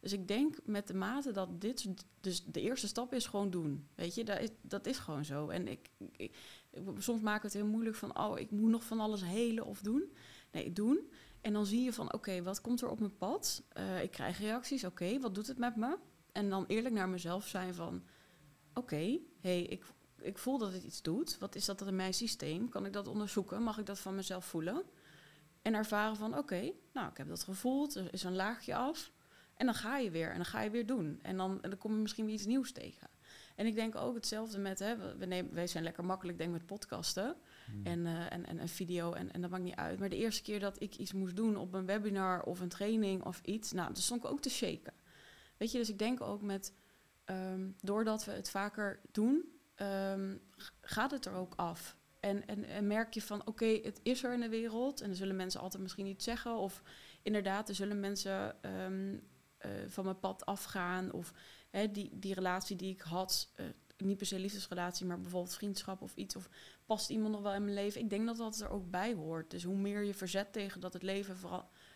Dus 0.00 0.12
ik 0.12 0.28
denk 0.28 0.56
met 0.64 0.86
de 0.86 0.94
mate 0.94 1.30
dat 1.30 1.60
dit... 1.60 1.88
Dus 2.20 2.44
de 2.44 2.60
eerste 2.60 2.86
stap 2.86 3.14
is 3.14 3.26
gewoon 3.26 3.50
doen. 3.50 3.88
Weet 3.94 4.14
je, 4.14 4.24
dat 4.24 4.40
is, 4.40 4.48
dat 4.60 4.86
is 4.86 4.98
gewoon 4.98 5.24
zo. 5.24 5.48
En 5.48 5.68
ik, 5.68 5.90
soms 6.98 7.22
we 7.22 7.30
het 7.30 7.52
heel 7.52 7.66
moeilijk 7.66 7.96
van... 7.96 8.18
oh, 8.18 8.38
ik 8.38 8.50
moet 8.50 8.70
nog 8.70 8.84
van 8.84 9.00
alles 9.00 9.24
helen 9.24 9.64
of 9.64 9.80
doen. 9.80 10.12
Nee, 10.50 10.72
doen. 10.72 11.10
En 11.40 11.52
dan 11.52 11.66
zie 11.66 11.82
je 11.82 11.92
van, 11.92 12.12
oké, 12.12 12.42
wat 12.42 12.60
komt 12.60 12.80
er 12.80 12.88
op 12.88 12.98
mijn 12.98 13.16
pad? 13.16 13.62
Uh, 13.78 14.02
ik 14.02 14.10
krijg 14.10 14.38
reacties, 14.38 14.84
oké, 14.84 15.20
wat 15.20 15.34
doet 15.34 15.46
het 15.46 15.58
met 15.58 15.76
me? 15.76 15.98
En 16.32 16.50
dan 16.50 16.64
eerlijk 16.66 16.94
naar 16.94 17.08
mezelf 17.08 17.46
zijn 17.46 17.74
van... 17.74 18.02
oké, 18.74 19.18
hey, 19.40 19.62
ik, 19.62 19.84
ik 20.18 20.38
voel 20.38 20.58
dat 20.58 20.72
het 20.72 20.82
iets 20.82 21.02
doet. 21.02 21.38
Wat 21.38 21.54
is 21.54 21.64
dat 21.64 21.86
in 21.86 21.96
mijn 21.96 22.14
systeem? 22.14 22.68
Kan 22.68 22.86
ik 22.86 22.92
dat 22.92 23.08
onderzoeken? 23.08 23.62
Mag 23.62 23.78
ik 23.78 23.86
dat 23.86 23.98
van 23.98 24.14
mezelf 24.14 24.44
voelen? 24.44 24.82
En 25.64 25.74
ervaren 25.74 26.16
van, 26.16 26.38
oké, 26.38 26.72
nou, 26.92 27.10
ik 27.10 27.16
heb 27.16 27.28
dat 27.28 27.44
gevoeld. 27.44 27.94
Er 27.94 28.12
is 28.12 28.22
een 28.22 28.34
laagje 28.34 28.74
af. 28.74 29.12
En 29.56 29.66
dan 29.66 29.74
ga 29.74 29.98
je 29.98 30.10
weer. 30.10 30.30
En 30.30 30.36
dan 30.36 30.44
ga 30.44 30.60
je 30.60 30.70
weer 30.70 30.86
doen. 30.86 31.18
En 31.22 31.36
dan, 31.36 31.62
en 31.62 31.70
dan 31.70 31.78
kom 31.78 31.92
je 31.92 32.00
misschien 32.00 32.24
weer 32.24 32.34
iets 32.34 32.46
nieuws 32.46 32.72
tegen. 32.72 33.08
En 33.54 33.66
ik 33.66 33.74
denk 33.74 33.96
ook 33.96 34.14
hetzelfde 34.14 34.58
met, 34.58 34.78
hè, 34.78 35.16
we 35.18 35.26
nemen, 35.26 35.54
wij 35.54 35.66
zijn 35.66 35.84
lekker 35.84 36.04
makkelijk, 36.04 36.38
denk 36.38 36.50
ik, 36.50 36.56
met 36.56 36.66
podcasten. 36.66 37.36
Hmm. 37.66 37.86
En, 37.86 37.98
uh, 37.98 38.32
en, 38.32 38.46
en 38.46 38.60
een 38.60 38.68
video, 38.68 39.12
en, 39.12 39.32
en 39.32 39.40
dat 39.40 39.50
maakt 39.50 39.62
niet 39.62 39.74
uit. 39.74 39.98
Maar 39.98 40.08
de 40.08 40.16
eerste 40.16 40.42
keer 40.42 40.60
dat 40.60 40.82
ik 40.82 40.96
iets 40.96 41.12
moest 41.12 41.36
doen 41.36 41.56
op 41.56 41.74
een 41.74 41.86
webinar 41.86 42.42
of 42.42 42.60
een 42.60 42.68
training 42.68 43.24
of 43.24 43.40
iets, 43.44 43.72
nou, 43.72 43.92
dan 43.92 44.02
stond 44.02 44.24
ik 44.24 44.30
ook 44.30 44.40
te 44.40 44.50
shaken. 44.50 44.92
Weet 45.56 45.72
je, 45.72 45.78
dus 45.78 45.88
ik 45.88 45.98
denk 45.98 46.20
ook 46.20 46.42
met, 46.42 46.72
um, 47.24 47.76
doordat 47.80 48.24
we 48.24 48.32
het 48.32 48.50
vaker 48.50 49.00
doen, 49.12 49.44
um, 49.76 50.40
gaat 50.80 51.10
het 51.10 51.26
er 51.26 51.32
ook 51.32 51.54
af. 51.56 51.96
En, 52.24 52.46
en, 52.46 52.64
en 52.64 52.86
merk 52.86 53.14
je 53.14 53.22
van, 53.22 53.46
oké, 53.46 53.80
het 53.82 54.00
is 54.02 54.22
er 54.22 54.32
in 54.32 54.40
de 54.40 54.48
wereld. 54.48 55.00
En 55.00 55.06
dan 55.06 55.16
zullen 55.16 55.36
mensen 55.36 55.60
altijd 55.60 55.82
misschien 55.82 56.06
iets 56.06 56.24
zeggen. 56.24 56.56
Of 56.56 56.82
inderdaad, 57.22 57.68
er 57.68 57.74
zullen 57.74 58.00
mensen 58.00 58.56
um, 58.84 59.12
uh, 59.12 59.70
van 59.88 60.04
mijn 60.04 60.20
pad 60.20 60.46
afgaan. 60.46 61.12
Of 61.12 61.32
hè, 61.70 61.90
die, 61.90 62.10
die 62.12 62.34
relatie 62.34 62.76
die 62.76 62.92
ik 62.92 63.00
had, 63.00 63.52
uh, 63.56 63.66
niet 63.96 64.16
per 64.16 64.26
se 64.26 64.38
liefdesrelatie, 64.38 65.06
maar 65.06 65.20
bijvoorbeeld 65.20 65.54
vriendschap 65.54 66.02
of 66.02 66.14
iets. 66.14 66.36
Of 66.36 66.48
past 66.86 67.10
iemand 67.10 67.32
nog 67.32 67.42
wel 67.42 67.54
in 67.54 67.64
mijn 67.64 67.76
leven? 67.76 68.00
Ik 68.00 68.10
denk 68.10 68.26
dat 68.26 68.36
dat 68.36 68.60
er 68.60 68.70
ook 68.70 68.90
bij 68.90 69.14
hoort. 69.14 69.50
Dus 69.50 69.64
hoe 69.64 69.76
meer 69.76 70.02
je 70.02 70.14
verzet 70.14 70.52
tegen 70.52 70.80
dat 70.80 70.92
het 70.92 71.02
leven, 71.02 71.36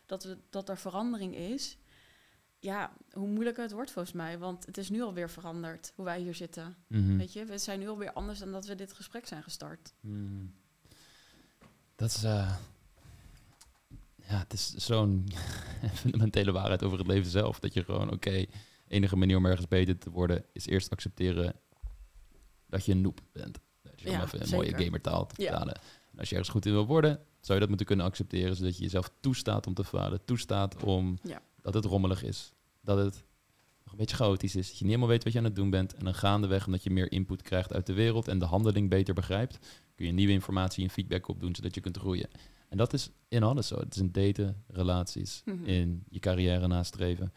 dat, 0.07 0.25
we, 0.25 0.39
dat 0.51 0.69
er 0.69 0.79
verandering 0.79 1.37
is 1.37 1.79
ja, 2.61 2.93
hoe 3.13 3.29
moeilijker 3.29 3.63
het 3.63 3.73
wordt 3.73 3.91
volgens 3.91 4.15
mij. 4.15 4.39
Want 4.39 4.67
het 4.67 4.79
is 4.79 4.91
nu 4.91 5.03
alweer 5.03 5.31
veranderd, 5.31 5.93
hoe 5.95 6.05
wij 6.05 6.21
hier 6.21 6.35
zitten. 6.35 6.77
Mhm. 6.87 7.17
Weet 7.17 7.33
je, 7.33 7.45
we 7.45 7.59
zijn 7.59 7.79
nu 7.79 7.89
alweer 7.89 8.13
anders 8.13 8.39
dan 8.39 8.53
dat 8.53 8.67
we 8.67 8.75
dit 8.75 8.93
gesprek 8.93 9.27
zijn 9.27 9.43
gestart. 9.43 9.93
Mm. 10.01 10.55
Dat 11.97 12.09
is... 12.11 12.25
Uh, 12.25 12.55
ja, 14.29 14.39
het 14.39 14.53
is 14.53 14.75
zo'n 14.75 15.29
fundamentele 16.01 16.53
waarheid 16.53 16.83
over 16.83 16.99
het 16.99 17.07
leven 17.07 17.31
zelf. 17.31 17.61
Dat 17.61 17.75
je 17.75 17.85
gewoon, 17.85 18.05
oké, 18.05 18.15
okay, 18.15 18.49
enige 18.89 19.17
manier 19.17 19.37
om 19.37 19.47
ergens 19.47 19.69
beter 19.69 19.99
te 19.99 20.11
worden... 20.11 20.45
is 20.53 20.67
eerst 20.67 20.91
accepteren 20.91 21.55
dat 22.67 22.85
je 22.85 22.93
een 22.93 23.01
noob 23.01 23.21
bent. 23.33 23.59
Dat 23.83 24.01
je 24.01 24.11
ja, 24.11 24.23
even 24.23 24.43
een 24.43 24.49
mooie 24.51 24.85
gamertaal 24.85 25.27
te 25.27 25.43
Ja. 25.43 25.49
vertalen. 25.49 25.75
En 26.13 26.19
als 26.19 26.29
je 26.29 26.35
ergens 26.35 26.53
goed 26.53 26.67
in 26.67 26.73
wil 26.73 26.87
worden, 26.87 27.21
zou 27.41 27.53
je 27.53 27.59
dat 27.59 27.69
moeten 27.69 27.87
kunnen 27.87 28.07
accepteren... 28.07 28.57
zodat 28.57 28.77
je 28.77 28.83
jezelf 28.83 29.11
toestaat 29.21 29.67
om 29.67 29.75
te 29.75 29.85
falen. 29.85 30.25
Toestaat 30.25 30.83
om... 30.85 31.19
Ja. 31.23 31.43
Dat 31.73 31.83
het 31.83 31.93
rommelig 31.93 32.23
is. 32.23 32.53
Dat 32.81 32.99
het 32.99 33.25
nog 33.85 33.93
een 33.93 33.99
beetje 33.99 34.17
chaotisch 34.17 34.57
is. 34.57 34.67
Dat 34.69 34.79
je 34.79 34.85
niet 34.85 34.93
helemaal 34.93 35.09
weet 35.09 35.25
wat 35.25 35.33
je 35.33 35.39
aan 35.39 35.45
het 35.45 35.57
doen 35.57 35.71
bent. 35.71 35.95
En 35.95 36.05
dan 36.05 36.15
gaandeweg, 36.15 36.67
omdat 36.67 36.83
je 36.83 36.91
meer 36.91 37.13
input 37.13 37.43
krijgt 37.43 37.73
uit 37.73 37.87
de 37.87 37.93
wereld 37.93 38.29
en 38.29 38.39
de 38.39 38.45
handeling 38.45 38.89
beter 38.89 39.15
begrijpt, 39.15 39.59
kun 39.95 40.07
je 40.07 40.13
nieuwe 40.13 40.33
informatie 40.33 40.85
en 40.85 40.91
feedback 40.91 41.29
opdoen, 41.29 41.55
zodat 41.55 41.75
je 41.75 41.81
kunt 41.81 41.97
groeien. 41.97 42.29
En 42.69 42.77
dat 42.77 42.93
is 42.93 43.11
in 43.29 43.43
alles 43.43 43.67
zo. 43.67 43.79
Het 43.79 43.95
is 43.95 44.01
in 44.01 44.13
daten, 44.13 44.65
relaties, 44.67 45.43
Mhm. 45.45 45.65
in 45.65 46.05
je 46.09 46.19
carrière 46.19 46.67
nastreven. 46.67 47.33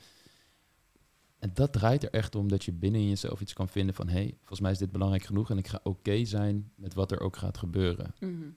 En 1.40 1.52
dat 1.54 1.74
draait 1.74 2.04
er 2.04 2.10
echt 2.10 2.36
om 2.36 2.48
dat 2.48 2.64
je 2.64 2.72
binnen 2.72 3.08
jezelf 3.10 3.42
iets 3.42 3.54
kan 3.54 3.70
vinden 3.70 3.96
van... 3.96 4.08
hé, 4.08 4.14
hey, 4.14 4.34
volgens 4.38 4.60
mij 4.60 4.72
is 4.72 4.78
dit 4.78 4.92
belangrijk 4.92 5.24
genoeg 5.24 5.50
en 5.50 5.58
ik 5.58 5.68
ga 5.68 5.80
oké 5.84 6.26
zijn 6.26 6.72
met 6.76 6.94
wat 6.94 7.12
er 7.12 7.20
ook 7.20 7.38
gaat 7.38 7.58
gebeuren. 7.58 8.14
Mhm. 8.20 8.50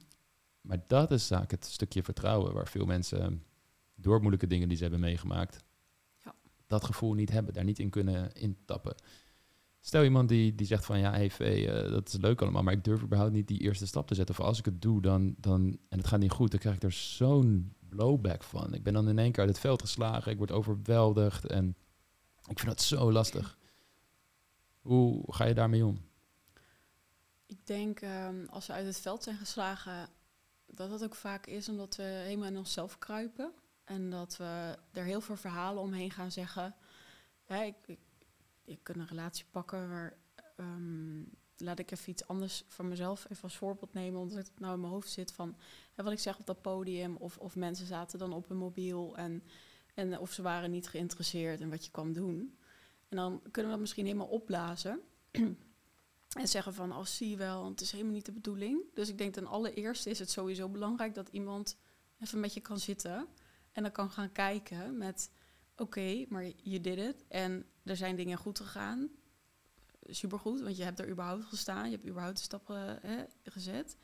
Maar 0.61 0.85
dat 0.87 1.11
is 1.11 1.27
zaak 1.27 1.51
het 1.51 1.65
stukje 1.65 2.03
vertrouwen 2.03 2.53
waar 2.53 2.69
veel 2.69 2.87
mensen 2.87 3.43
door 4.05 4.19
moeilijke 4.19 4.47
dingen 4.47 4.69
die 4.69 4.77
ze 4.77 4.83
hebben 4.83 5.01
meegemaakt, 5.01 5.65
Ja. 6.25 6.35
dat 6.67 6.85
gevoel 6.85 7.15
niet 7.15 7.31
hebben, 7.31 7.55
daar 7.55 7.65
niet 7.65 7.79
in 7.79 7.91
kunnen 7.91 8.33
intappen. 8.33 8.95
Stel 9.81 10.05
iemand 10.05 10.29
die, 10.29 10.55
die 10.55 10.67
zegt 10.67 10.85
van 10.85 10.99
ja, 10.99 11.11
hey, 11.13 11.31
Vee, 11.31 11.71
eh, 11.71 11.91
dat 11.91 12.09
is 12.09 12.17
leuk 12.17 12.43
allemaal, 12.43 12.63
maar 12.63 12.73
ik 12.73 12.85
durf 12.85 13.03
überhaupt 13.03 13.33
niet 13.33 13.49
die 13.49 13.61
eerste 13.61 13.87
stap 13.87 14.07
te 14.07 14.15
zetten. 14.15 14.39
Of 14.39 14.45
als 14.45 14.59
ik 14.59 14.65
het 14.65 14.83
doe 14.83 15.01
dan, 15.03 15.35
dan, 15.39 15.79
en 15.89 15.99
het 15.99 16.07
gaat 16.07 16.21
niet 16.21 16.31
goed, 16.31 16.51
dan 16.51 16.61
krijg 16.61 16.77
ik 16.77 16.83
er 16.83 16.93
zo'n 16.93 17.75
blowback 17.89 18.43
van. 18.43 18.75
Ik 18.75 18.83
ben 18.83 18.93
dan 18.93 19.09
in 19.09 19.19
één 19.19 19.33
keer 19.33 19.41
uit 19.41 19.49
het 19.49 19.59
veld 19.59 19.81
geslagen, 19.81 20.33
ik 20.33 20.39
word 20.39 20.53
overweldigd 20.53 21.47
en 21.47 21.77
ik 22.49 22.59
vind 22.59 22.67
dat 22.71 22.81
zo 22.83 23.13
lastig. 23.13 23.59
Hoe 24.81 25.33
ga 25.35 25.45
je 25.45 25.55
daarmee 25.55 25.85
om? 25.85 25.99
Ik 27.47 27.67
denk 27.67 28.01
ehm, 28.01 28.45
als 28.51 28.67
we 28.67 28.73
uit 28.73 28.87
het 28.87 29.01
veld 29.01 29.23
zijn 29.23 29.37
geslagen, 29.37 30.09
dat 30.67 30.91
dat 30.91 31.05
ook 31.05 31.15
vaak 31.15 31.47
is 31.47 31.69
omdat 31.69 31.97
we 31.97 32.03
helemaal 32.03 32.49
in 32.49 32.57
onszelf 32.57 32.99
kruipen. 32.99 33.53
En 33.85 34.11
dat 34.11 34.37
we 34.37 34.79
er 34.93 35.05
heel 35.05 35.21
veel 35.21 35.37
verhalen 35.37 35.83
omheen 35.83 36.11
gaan 36.11 36.33
zeggen. 36.33 36.75
Ik, 37.49 37.99
ik, 38.65 38.79
kan 38.83 38.99
een 38.99 39.07
relatie 39.07 39.45
pakken 39.51 39.89
waar. 39.89 40.17
ehm, 40.57 41.23
laat 41.57 41.79
ik 41.79 41.91
even 41.91 42.11
iets 42.11 42.27
anders 42.27 42.65
van 42.69 42.89
mezelf 42.89 43.25
even 43.31 43.43
als 43.43 43.57
voorbeeld 43.57 43.93
nemen, 43.93 44.21
omdat 44.21 44.39
het 44.39 44.61
nou 44.61 44.75
in 44.75 44.81
mijn 44.81 44.93
hoofd 44.93 45.11
zit 45.11 45.33
van 45.33 45.57
hè, 45.93 46.03
wat 46.03 46.13
ik 46.13 46.19
zeg 46.19 46.39
op 46.39 46.47
dat 46.47 46.63
podium, 46.63 47.17
of, 47.17 47.39
of 47.39 47.57
mensen 47.57 47.87
zaten 47.87 48.19
dan 48.19 48.33
op 48.33 48.49
hun 48.49 48.57
mobiel 48.57 49.17
en, 49.17 49.43
en 49.95 50.19
of 50.19 50.33
ze 50.33 50.43
waren 50.43 50.71
niet 50.71 50.89
geïnteresseerd 50.89 51.61
in 51.61 51.71
wat 51.71 51.85
je 51.85 51.91
kwam 51.91 52.13
doen. 52.13 52.59
En 53.09 53.17
dan 53.17 53.41
kunnen 53.43 53.65
we 53.65 53.71
dat 53.71 53.81
misschien 53.81 54.07
helemaal 54.07 54.27
opblazen. 54.27 55.01
En 56.35 56.49
zeggen 56.49 56.75
van, 56.75 56.97
oh 56.97 57.05
zie 57.05 57.31
je 57.31 57.37
wel, 57.37 57.61
want 57.61 57.71
het 57.71 57.81
is 57.81 57.93
helemaal 57.93 58.13
niet 58.13 58.25
de 58.25 58.33
bedoeling. 58.33 58.81
Dus 58.95 59.09
ik 59.09 59.19
denk 59.19 59.35
ten 59.35 59.47
allereerste 59.47 60.11
is 60.11 60.19
het 60.19 60.31
sowieso 60.31 60.69
belangrijk 60.69 61.15
dat 61.15 61.29
iemand 61.29 61.77
even 62.19 62.41
met 62.41 62.55
je 62.55 62.61
kan 62.61 62.79
zitten. 62.79 63.27
En 63.75 63.83
dan 63.83 63.93
kan 63.93 64.11
gaan 64.11 64.33
kijken 64.33 64.99
met, 64.99 65.31
oké, 65.77 66.25
maar 66.29 66.45
je 66.63 66.81
did 66.81 66.99
het. 66.99 67.25
En 67.29 67.67
er 67.85 67.97
zijn 67.97 68.17
dingen 68.17 68.39
goed 68.39 68.59
gegaan. 68.59 69.09
Supergoed, 70.07 70.61
want 70.61 70.77
je 70.77 70.83
hebt 70.85 70.99
er 71.01 71.09
überhaupt 71.11 71.45
gestaan. 71.45 71.91
Je 71.91 71.97
hebt 71.97 72.09
überhaupt 72.09 72.37
de 72.37 72.43
stappen 72.43 72.99
hè, 73.03 73.25
gezet. 73.43 73.97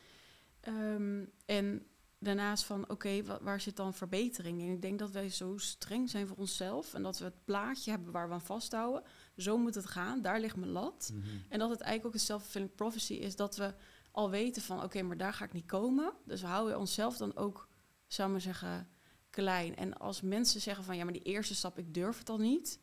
Ehm, 0.60 1.24
en 1.46 1.86
daarnaast 2.18 2.64
van, 2.64 2.88
oké, 2.90 3.22
wa- 3.22 3.42
waar 3.42 3.60
zit 3.60 3.76
dan 3.76 3.94
verbetering? 3.94 4.60
En 4.60 4.72
ik 4.72 4.82
denk 4.82 4.98
dat 4.98 5.10
wij 5.10 5.28
zo 5.28 5.58
streng 5.58 6.10
zijn 6.10 6.26
voor 6.26 6.36
onszelf. 6.36 6.94
En 6.94 7.02
dat 7.02 7.18
we 7.18 7.24
het 7.24 7.44
plaatje 7.44 7.90
hebben 7.90 8.12
waar 8.12 8.28
we 8.28 8.34
aan 8.34 8.40
vasthouden. 8.42 9.02
Zo 9.36 9.58
moet 9.58 9.74
het 9.74 9.86
gaan, 9.86 10.22
daar 10.22 10.40
ligt 10.40 10.56
mijn 10.56 10.70
lat. 10.72 11.12
En 11.48 11.58
dat 11.58 11.70
het 11.70 11.80
eigenlijk 11.80 12.06
ook 12.06 12.14
een 12.20 12.26
self-fulfilling 12.26 12.74
prophecy 12.74 13.12
is 13.14 13.36
dat 13.36 13.56
we 13.56 13.74
al 14.10 14.30
weten 14.30 14.62
van 14.62 14.82
oké, 14.82 15.02
maar 15.02 15.16
daar 15.16 15.32
ga 15.34 15.44
ik 15.44 15.52
niet 15.52 15.66
komen. 15.66 16.12
Dus 16.24 16.40
we 16.40 16.46
houden 16.46 16.78
onszelf 16.78 17.16
dan 17.16 17.36
ook, 17.36 17.68
zou 18.06 18.28
ik 18.28 18.34
maar 18.34 18.42
zeggen, 18.44 18.88
klein. 19.30 19.76
En 19.76 19.98
als 19.98 20.20
mensen 20.20 20.60
zeggen 20.60 20.84
van 20.84 20.96
ja, 20.96 21.04
maar 21.04 21.12
die 21.12 21.22
eerste 21.22 21.54
stap, 21.54 21.78
ik 21.78 21.94
durf 21.94 22.18
het 22.18 22.28
al 22.28 22.38
niet, 22.38 22.80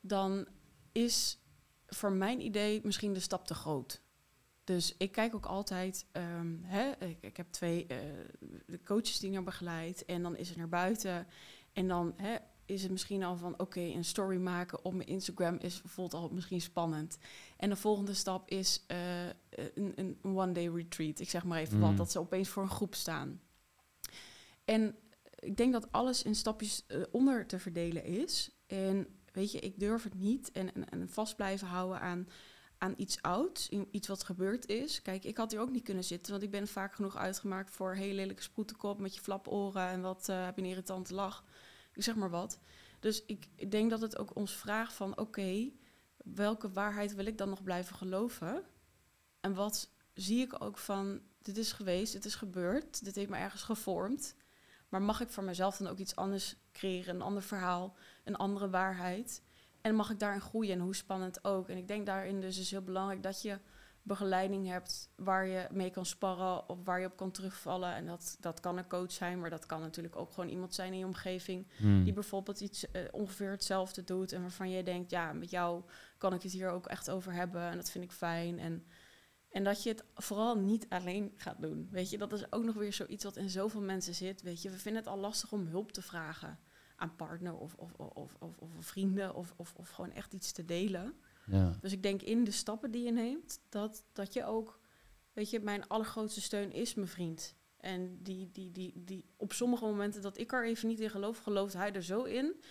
dan 0.00 0.46
is 0.92 1.38
voor 1.86 2.12
mijn 2.12 2.40
idee 2.40 2.80
misschien 2.84 3.12
de 3.12 3.20
stap 3.20 3.46
te 3.46 3.54
groot. 3.54 4.00
Dus 4.64 4.94
ik 4.98 5.12
kijk 5.12 5.34
ook 5.34 5.46
altijd, 5.46 6.06
ehm, 6.12 6.56
hè, 6.62 7.06
ik, 7.06 7.18
ik 7.20 7.36
heb 7.36 7.50
twee 7.50 7.86
eh, 7.86 7.96
de 8.66 8.82
coaches 8.84 9.18
die 9.18 9.30
naar 9.30 9.42
begeleid 9.42 10.04
en 10.04 10.22
dan 10.22 10.36
is 10.36 10.48
het 10.48 10.58
naar 10.58 10.68
buiten. 10.68 11.26
En 11.72 11.88
dan 11.88 12.12
hè, 12.16 12.36
is 12.64 12.82
het 12.82 12.90
misschien 12.90 13.22
al 13.22 13.36
van 13.36 13.58
oké, 13.58 13.80
een 13.80 14.04
story 14.04 14.36
maken 14.36 14.84
op 14.84 14.94
mijn 14.94 15.08
Instagram 15.08 15.56
is 15.56 15.82
voelt 15.84 16.14
al 16.14 16.28
misschien 16.28 16.60
spannend. 16.60 17.18
En 17.56 17.68
de 17.68 17.76
volgende 17.76 18.14
stap 18.14 18.50
is 18.50 18.84
eh, 18.86 19.26
een, 19.74 19.92
een 19.94 20.18
one-day 20.22 20.68
retreat. 20.68 21.20
Ik 21.20 21.30
zeg 21.30 21.44
maar 21.44 21.58
even 21.58 21.76
Mm. 21.76 21.82
wat, 21.82 21.96
dat 21.96 22.10
ze 22.10 22.18
opeens 22.18 22.48
voor 22.48 22.62
een 22.62 22.70
groep 22.70 22.94
staan. 22.94 23.40
En 24.64 24.96
ik 25.42 25.56
denk 25.56 25.72
dat 25.72 25.92
alles 25.92 26.22
in 26.22 26.34
stapjes 26.34 26.86
eh, 26.86 27.02
onder 27.10 27.46
te 27.46 27.58
verdelen 27.58 28.04
is. 28.04 28.50
En 28.66 29.06
weet 29.32 29.52
je, 29.52 29.58
ik 29.58 29.78
durf 29.78 30.02
het 30.02 30.14
niet 30.14 30.52
en, 30.52 30.88
en, 30.88 31.08
vast 31.08 31.36
blijven 31.36 31.66
houden 31.66 32.00
aan, 32.00 32.28
aan 32.78 32.94
iets 32.96 33.22
ouds, 33.22 33.68
iets 33.68 34.08
wat 34.08 34.24
gebeurd 34.24 34.66
is. 34.68 35.02
Kijk, 35.02 35.24
ik 35.24 35.36
had 35.36 35.50
hier 35.50 35.60
ook 35.60 35.70
niet 35.70 35.84
kunnen 35.84 36.04
zitten, 36.04 36.32
want 36.32 36.44
ik 36.44 36.50
ben 36.50 36.68
vaak 36.68 36.94
genoeg 36.94 37.16
uitgemaakt 37.16 37.70
voor 37.70 37.94
heel 37.94 38.14
lelijke 38.14 38.42
sproetenkop 38.42 38.98
met 38.98 39.14
je 39.14 39.20
flaporen 39.20 39.88
en 39.88 40.00
wat 40.00 40.28
eh, 40.28 40.44
heb 40.44 40.56
je 40.56 40.62
een 40.62 40.68
irritante 40.68 41.14
lach. 41.14 41.44
Ik 41.92 42.02
zeg 42.02 42.14
maar 42.14 42.30
wat. 42.30 42.58
Dus 43.00 43.24
ik, 43.24 43.48
ik 43.56 43.70
denk 43.70 43.90
dat 43.90 44.00
het 44.00 44.18
ook 44.18 44.36
ons 44.36 44.56
vraagt 44.56 44.92
van 44.92 45.18
oké, 45.18 45.70
welke 46.16 46.72
waarheid 46.72 47.14
wil 47.14 47.26
ik 47.26 47.38
dan 47.38 47.48
nog 47.48 47.62
blijven 47.62 47.96
geloven? 47.96 48.64
En 49.40 49.54
wat 49.54 49.90
zie 50.14 50.40
ik 50.40 50.62
ook 50.62 50.78
van 50.78 51.20
dit 51.38 51.56
is 51.56 51.72
geweest, 51.72 52.12
dit 52.12 52.24
is 52.24 52.34
gebeurd, 52.34 53.04
dit 53.04 53.14
heeft 53.14 53.30
me 53.30 53.36
ergens 53.36 53.62
gevormd. 53.62 54.34
Maar 54.92 55.02
mag 55.02 55.20
ik 55.20 55.28
voor 55.28 55.44
mezelf 55.44 55.76
dan 55.76 55.88
ook 55.88 55.98
iets 55.98 56.16
anders 56.16 56.56
creëren, 56.72 57.14
een 57.14 57.22
ander 57.22 57.42
verhaal, 57.42 57.96
een 58.24 58.36
andere 58.36 58.70
waarheid? 58.70 59.42
En 59.80 59.94
mag 59.94 60.10
ik 60.10 60.18
daarin 60.18 60.40
groeien 60.40 60.72
en 60.72 60.80
hoe 60.80 60.94
spannend 60.94 61.44
ook? 61.44 61.68
En 61.68 61.76
ik 61.76 61.88
denk 61.88 62.06
daarin 62.06 62.40
dus 62.40 62.58
is 62.58 62.70
heel 62.70 62.82
belangrijk 62.82 63.22
dat 63.22 63.42
je 63.42 63.58
begeleiding 64.02 64.66
hebt 64.66 65.10
waar 65.16 65.46
je 65.46 65.66
mee 65.70 65.90
kan 65.90 66.06
sparren 66.06 66.68
of 66.68 66.78
waar 66.84 67.00
je 67.00 67.06
op 67.06 67.16
kan 67.16 67.30
terugvallen. 67.30 67.94
En 67.94 68.06
dat, 68.06 68.36
dat 68.40 68.60
kan 68.60 68.76
een 68.76 68.88
coach 68.88 69.12
zijn, 69.12 69.40
maar 69.40 69.50
dat 69.50 69.66
kan 69.66 69.80
natuurlijk 69.80 70.16
ook 70.16 70.32
gewoon 70.32 70.50
iemand 70.50 70.74
zijn 70.74 70.92
in 70.92 70.98
je 70.98 71.04
omgeving 71.04 71.66
Hmm. 71.76 72.04
die 72.04 72.12
bijvoorbeeld 72.12 72.60
iets 72.60 72.90
eh, 72.90 73.02
ongeveer 73.10 73.50
hetzelfde 73.50 74.04
doet 74.04 74.32
en 74.32 74.40
waarvan 74.40 74.70
je 74.70 74.82
denkt, 74.82 75.10
ja, 75.10 75.32
met 75.32 75.50
jou 75.50 75.82
kan 76.18 76.34
ik 76.34 76.42
het 76.42 76.52
hier 76.52 76.70
ook 76.70 76.86
echt 76.86 77.10
over 77.10 77.32
hebben 77.32 77.62
en 77.62 77.76
dat 77.76 77.90
vind 77.90 78.04
ik 78.04 78.12
fijn. 78.12 78.58
En, 78.58 78.86
en 79.52 79.64
dat 79.64 79.82
je 79.82 79.88
het 79.88 80.04
vooral 80.14 80.56
niet 80.56 80.86
alleen 80.88 81.32
gaat 81.36 81.60
doen. 81.60 81.88
Weet 81.90 82.10
je, 82.10 82.18
dat 82.18 82.32
is 82.32 82.52
ook 82.52 82.64
nog 82.64 82.74
weer 82.74 82.92
zoiets 82.92 83.24
wat 83.24 83.36
in 83.36 83.50
zoveel 83.50 83.80
mensen 83.80 84.14
zit. 84.14 84.42
Weet 84.42 84.62
je, 84.62 84.70
we 84.70 84.78
vinden 84.78 85.02
het 85.02 85.12
al 85.12 85.18
lastig 85.18 85.52
om 85.52 85.66
hulp 85.66 85.92
te 85.92 86.02
vragen 86.02 86.58
aan 86.96 87.16
partner 87.16 87.54
of, 87.54 87.74
of, 87.74 87.92
of, 87.92 88.36
of, 88.38 88.70
vrienden 88.78 89.34
of, 89.34 89.54
of, 89.56 89.72
of 89.76 89.90
gewoon 89.90 90.12
echt 90.12 90.32
iets 90.32 90.52
te 90.52 90.64
delen. 90.64 91.14
Ja. 91.46 91.76
Dus 91.80 91.92
ik 91.92 92.02
denk 92.02 92.22
in 92.22 92.44
de 92.44 92.50
stappen 92.50 92.90
die 92.90 93.04
je 93.04 93.12
neemt, 93.12 93.60
dat, 93.68 94.04
dat 94.12 94.32
je 94.32 94.44
ook, 94.44 94.80
weet 95.32 95.50
je, 95.50 95.60
mijn 95.60 95.88
allergrootste 95.88 96.40
steun 96.40 96.72
is 96.72 96.94
mijn 96.94 97.08
vriend. 97.08 97.54
En 97.76 98.22
die, 98.22 98.50
die, 98.50 98.70
die, 98.70 99.04
die 99.04 99.24
op 99.36 99.52
sommige 99.52 99.84
momenten 99.84 100.22
dat 100.22 100.38
ik 100.38 100.52
er 100.52 100.66
even 100.66 100.88
niet 100.88 101.00
in 101.00 101.10
geloof, 101.10 101.38
gelooft 101.38 101.74
hij 101.74 101.92
er 101.92 102.02
zo 102.02 102.22
in, 102.22 102.62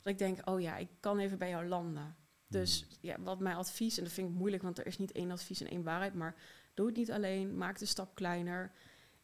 dat 0.00 0.12
ik 0.12 0.18
denk, 0.18 0.48
oh 0.48 0.60
ja, 0.60 0.76
ik 0.76 0.88
kan 1.00 1.18
even 1.18 1.38
bij 1.38 1.48
jou 1.48 1.66
landen. 1.66 2.16
Dus 2.50 2.86
ja, 3.00 3.16
wat 3.20 3.40
mijn 3.40 3.56
advies, 3.56 3.98
en 3.98 4.04
dat 4.04 4.12
vind 4.12 4.28
ik 4.28 4.34
moeilijk, 4.34 4.62
want 4.62 4.78
er 4.78 4.86
is 4.86 4.98
niet 4.98 5.12
één 5.12 5.30
advies 5.30 5.60
en 5.60 5.68
één 5.70 5.82
waarheid, 5.82 6.14
maar 6.14 6.34
doe 6.74 6.86
het 6.86 6.96
niet 6.96 7.10
alleen, 7.10 7.56
maak 7.56 7.78
de 7.78 7.86
stap 7.86 8.14
kleiner. 8.14 8.72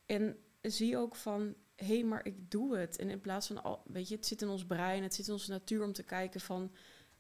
En 0.06 0.36
zie 0.62 0.96
ook 0.98 1.14
van, 1.14 1.54
hé, 1.76 1.86
hey, 1.86 2.04
maar 2.04 2.24
ik 2.26 2.50
doe 2.50 2.76
het. 2.76 2.96
En 2.96 3.10
in 3.10 3.20
plaats 3.20 3.46
van, 3.46 3.62
al, 3.62 3.82
weet 3.86 4.08
je, 4.08 4.14
het 4.14 4.26
zit 4.26 4.42
in 4.42 4.48
ons 4.48 4.64
brein, 4.64 5.02
het 5.02 5.14
zit 5.14 5.26
in 5.26 5.32
onze 5.32 5.50
natuur 5.50 5.84
om 5.84 5.92
te 5.92 6.02
kijken 6.02 6.40
van, 6.40 6.72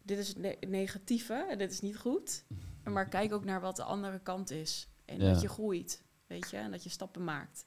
dit 0.02 0.18
is 0.18 0.28
het 0.28 0.38
ne- 0.38 0.56
negatieve 0.68 1.46
en 1.50 1.58
dit 1.58 1.72
is 1.72 1.80
niet 1.80 1.96
goed. 1.96 2.44
Maar 2.84 3.08
kijk 3.08 3.32
ook 3.32 3.44
naar 3.44 3.60
wat 3.60 3.76
de 3.76 3.82
andere 3.82 4.18
kant 4.20 4.50
is. 4.50 4.88
En 5.04 5.20
Ja. 5.20 5.32
dat 5.32 5.40
je 5.40 5.48
groeit, 5.48 6.02
weet 6.26 6.50
je, 6.50 6.56
en 6.56 6.70
dat 6.70 6.82
je 6.82 6.88
stappen 6.90 7.24
maakt. 7.24 7.66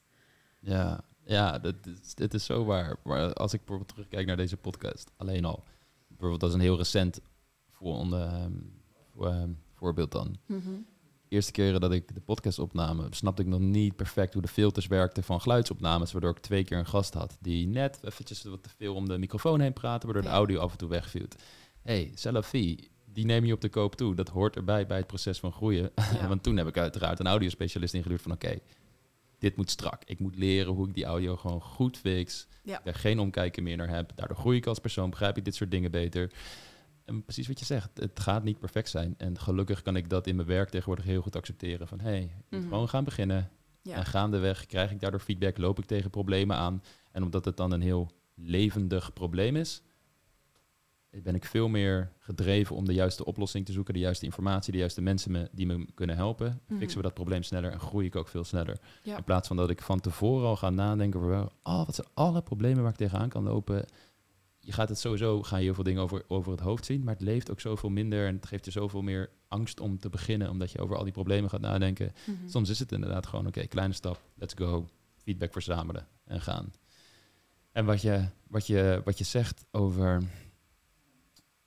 Ja, 0.58 1.04
ja 1.24 1.58
dat 1.58 1.74
is, 1.86 2.14
dit 2.14 2.34
is 2.34 2.44
zo 2.44 2.64
waar. 2.64 2.96
Maar 3.04 3.32
als 3.32 3.52
ik 3.52 3.58
bijvoorbeeld 3.58 3.88
terugkijk 3.88 4.26
naar 4.26 4.36
deze 4.36 4.56
podcast, 4.56 5.10
alleen 5.16 5.44
al. 5.44 5.64
Bijvoorbeeld 6.08 6.42
als 6.42 6.54
een 6.54 6.60
heel 6.60 6.76
recent 6.76 7.20
voor, 7.80 8.12
ehm, 8.12 8.52
voor, 9.12 9.26
ehm, 9.26 9.50
voorbeeld 9.74 10.12
dan. 10.12 10.36
De 11.28 11.36
eerste 11.36 11.52
keren 11.52 11.80
dat 11.80 11.92
ik 11.92 12.14
de 12.14 12.20
podcast 12.20 12.58
opname, 12.58 13.06
snapte 13.10 13.42
ik 13.42 13.48
nog 13.48 13.60
niet 13.60 13.96
perfect 13.96 14.32
hoe 14.32 14.42
de 14.42 14.48
filters 14.48 14.86
werkten 14.86 15.22
van 15.22 15.40
geluidsopnames, 15.40 16.12
waardoor 16.12 16.30
ik 16.30 16.38
twee 16.38 16.64
keer 16.64 16.78
een 16.78 16.86
gast 16.86 17.14
had 17.14 17.36
die 17.40 17.66
net 17.66 17.98
eventjes 18.04 18.42
wat 18.42 18.62
te 18.62 18.70
veel 18.76 18.94
om 18.94 19.08
de 19.08 19.18
microfoon 19.18 19.60
heen 19.60 19.72
praatte, 19.72 20.06
waardoor 20.06 20.24
de 20.24 20.36
audio 20.36 20.60
af 20.60 20.72
en 20.72 20.78
toe 20.78 20.88
wegviel. 20.88 21.26
hey, 21.82 22.12
Salafi, 22.14 22.88
die 23.12 23.24
neem 23.24 23.44
je 23.44 23.52
op 23.52 23.60
de 23.60 23.68
koop 23.68 23.94
toe. 23.94 24.14
Dat 24.14 24.28
hoort 24.28 24.56
erbij 24.56 24.86
bij 24.86 24.96
het 24.96 25.06
proces 25.06 25.38
van 25.38 25.52
groeien. 25.52 25.90
Ja. 26.20 26.28
Want 26.28 26.42
toen 26.42 26.56
heb 26.56 26.66
ik 26.66 26.76
uiteraard 26.76 27.20
een 27.20 27.26
audiospecialist 27.26 27.94
ingehuurd 27.94 28.22
van 28.22 28.32
oké, 28.32 28.58
dit 29.38 29.56
moet 29.56 29.70
strak. 29.70 30.02
Ik 30.04 30.18
moet 30.18 30.36
leren 30.36 30.72
hoe 30.72 30.88
ik 30.88 30.94
die 30.94 31.04
audio 31.04 31.36
gewoon 31.36 31.62
goed 31.62 31.96
fix. 31.96 32.46
Ja. 32.62 32.78
Ik 32.78 32.86
er 32.86 32.94
geen 32.94 33.18
omkijken 33.18 33.62
meer 33.62 33.76
naar 33.76 33.88
heb. 33.88 34.12
Daardoor 34.14 34.36
groei 34.36 34.56
ik 34.56 34.66
als 34.66 34.78
persoon, 34.78 35.10
begrijp 35.10 35.36
ik 35.36 35.44
dit 35.44 35.54
soort 35.54 35.70
dingen 35.70 35.90
beter. 35.90 36.30
En 37.10 37.24
precies 37.24 37.48
wat 37.48 37.58
je 37.58 37.64
zegt, 37.64 37.90
het 37.94 38.20
gaat 38.20 38.44
niet 38.44 38.58
perfect 38.58 38.88
zijn. 38.88 39.14
En 39.18 39.38
gelukkig 39.38 39.82
kan 39.82 39.96
ik 39.96 40.10
dat 40.10 40.26
in 40.26 40.36
mijn 40.36 40.48
werk 40.48 40.68
tegenwoordig 40.68 41.04
heel 41.04 41.22
goed 41.22 41.36
accepteren. 41.36 41.88
Van 41.88 42.00
hé, 42.00 42.10
hey, 42.10 42.22
ik 42.22 42.30
moet 42.50 42.60
Mhm. 42.60 42.68
gewoon 42.68 42.88
gaan 42.88 43.04
beginnen. 43.04 43.50
Ja. 43.82 43.94
En 43.96 44.04
gaandeweg 44.06 44.66
krijg 44.66 44.90
ik 44.90 45.00
daardoor 45.00 45.20
feedback, 45.20 45.58
loop 45.58 45.78
ik 45.78 45.84
tegen 45.84 46.10
problemen 46.10 46.56
aan. 46.56 46.82
En 47.12 47.22
omdat 47.22 47.44
het 47.44 47.56
dan 47.56 47.72
een 47.72 47.80
heel 47.80 48.10
levendig 48.34 49.12
probleem 49.12 49.56
is, 49.56 49.82
ben 51.10 51.34
ik 51.34 51.44
veel 51.44 51.68
meer 51.68 52.12
gedreven 52.18 52.76
om 52.76 52.84
de 52.84 52.92
juiste 52.94 53.24
oplossing 53.24 53.66
te 53.66 53.72
zoeken, 53.72 53.94
de 53.94 54.00
juiste 54.00 54.24
informatie, 54.24 54.72
de 54.72 54.78
juiste 54.78 55.00
mensen 55.00 55.30
me, 55.32 55.48
die 55.52 55.66
me 55.66 55.86
kunnen 55.94 56.16
helpen. 56.16 56.60
Mhm. 56.66 56.78
Fixen 56.78 56.96
we 56.96 57.04
dat 57.04 57.14
probleem 57.14 57.42
sneller 57.42 57.72
en 57.72 57.80
groei 57.80 58.06
ik 58.06 58.16
ook 58.16 58.28
veel 58.28 58.44
sneller. 58.44 58.78
Ja. 59.02 59.16
In 59.16 59.24
plaats 59.24 59.48
van 59.48 59.56
dat 59.56 59.70
ik 59.70 59.82
van 59.82 60.00
tevoren 60.00 60.46
al 60.48 60.56
ga 60.56 60.70
nadenken 60.70 61.20
over, 61.20 61.48
oh, 61.62 61.86
wat 61.86 61.94
zijn 61.94 62.06
alle 62.14 62.42
problemen 62.42 62.82
waar 62.82 62.90
ik 62.92 62.96
tegenaan 62.98 63.28
kan 63.28 63.42
lopen. 63.42 63.84
Je 64.60 64.72
gaat 64.72 64.88
het 64.88 64.98
sowieso, 64.98 65.42
ga 65.42 65.56
je 65.56 65.64
heel 65.64 65.74
veel 65.74 65.84
dingen 65.84 66.02
over, 66.02 66.24
over 66.28 66.50
het 66.50 66.60
hoofd 66.60 66.84
zien, 66.84 67.04
maar 67.04 67.14
het 67.14 67.22
leeft 67.22 67.50
ook 67.50 67.60
zoveel 67.60 67.90
minder 67.90 68.26
en 68.26 68.34
het 68.34 68.46
geeft 68.46 68.64
je 68.64 68.70
zoveel 68.70 69.02
meer 69.02 69.30
angst 69.48 69.80
om 69.80 69.98
te 69.98 70.08
beginnen, 70.08 70.50
omdat 70.50 70.70
je 70.70 70.80
over 70.80 70.96
al 70.96 71.04
die 71.04 71.12
problemen 71.12 71.50
gaat 71.50 71.60
nadenken. 71.60 72.12
Mhm. 72.26 72.48
Soms 72.48 72.68
is 72.68 72.78
het 72.78 72.92
inderdaad 72.92 73.26
gewoon, 73.26 73.46
oké, 73.46 73.66
kleine 73.66 73.94
stap, 73.94 74.22
let's 74.34 74.54
go, 74.56 74.88
feedback 75.16 75.52
verzamelen 75.52 76.06
en 76.24 76.40
gaan. 76.40 76.72
En 77.72 77.84
wat 77.84 78.02
je, 78.02 78.24
wat 78.48 78.66
je, 78.66 79.00
wat 79.04 79.18
je 79.18 79.24
zegt 79.24 79.64
over 79.70 80.22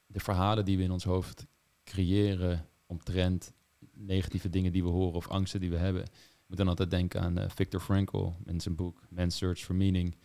de 0.06 0.20
verhalen 0.20 0.66
die 0.66 0.78
we 0.78 0.84
in 0.84 0.91
ons 0.91 1.04
hoofd 1.04 1.46
creëren 1.84 2.68
omtrent 2.86 3.54
negatieve 3.94 4.50
dingen 4.50 4.72
die 4.72 4.84
we 4.84 4.89
horen 4.89 5.16
of 5.16 5.28
angsten 5.28 5.60
die 5.60 5.70
we 5.70 5.78
hebben. 5.78 6.04
Ik 6.04 6.10
moet 6.48 6.58
dan 6.58 6.68
altijd 6.68 6.89
denken 6.89 7.22
aan 7.22 7.39
uh, 7.39 7.50
Viktor 7.50 7.80
Frankl 7.80 8.32
en 8.46 8.62
zijn 8.62 8.76
boek 8.76 9.02
Man's 9.10 9.38
Search 9.38 9.60
for 9.60 9.76
Meaning. 9.76 10.16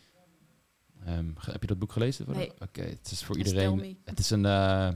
Um, 1.09 1.35
heb 1.41 1.61
je 1.61 1.67
dat 1.67 1.79
boek 1.79 1.93
gelezen? 1.93 2.25
Nee. 2.29 2.53
Oké, 2.59 2.83
het 2.83 3.11
is 3.11 3.25
voor 3.25 3.39
Just 3.39 3.51
iedereen. 3.51 3.99
Het 4.05 4.19
is 4.19 4.31
een. 4.31 4.45
Uh, 4.45 4.91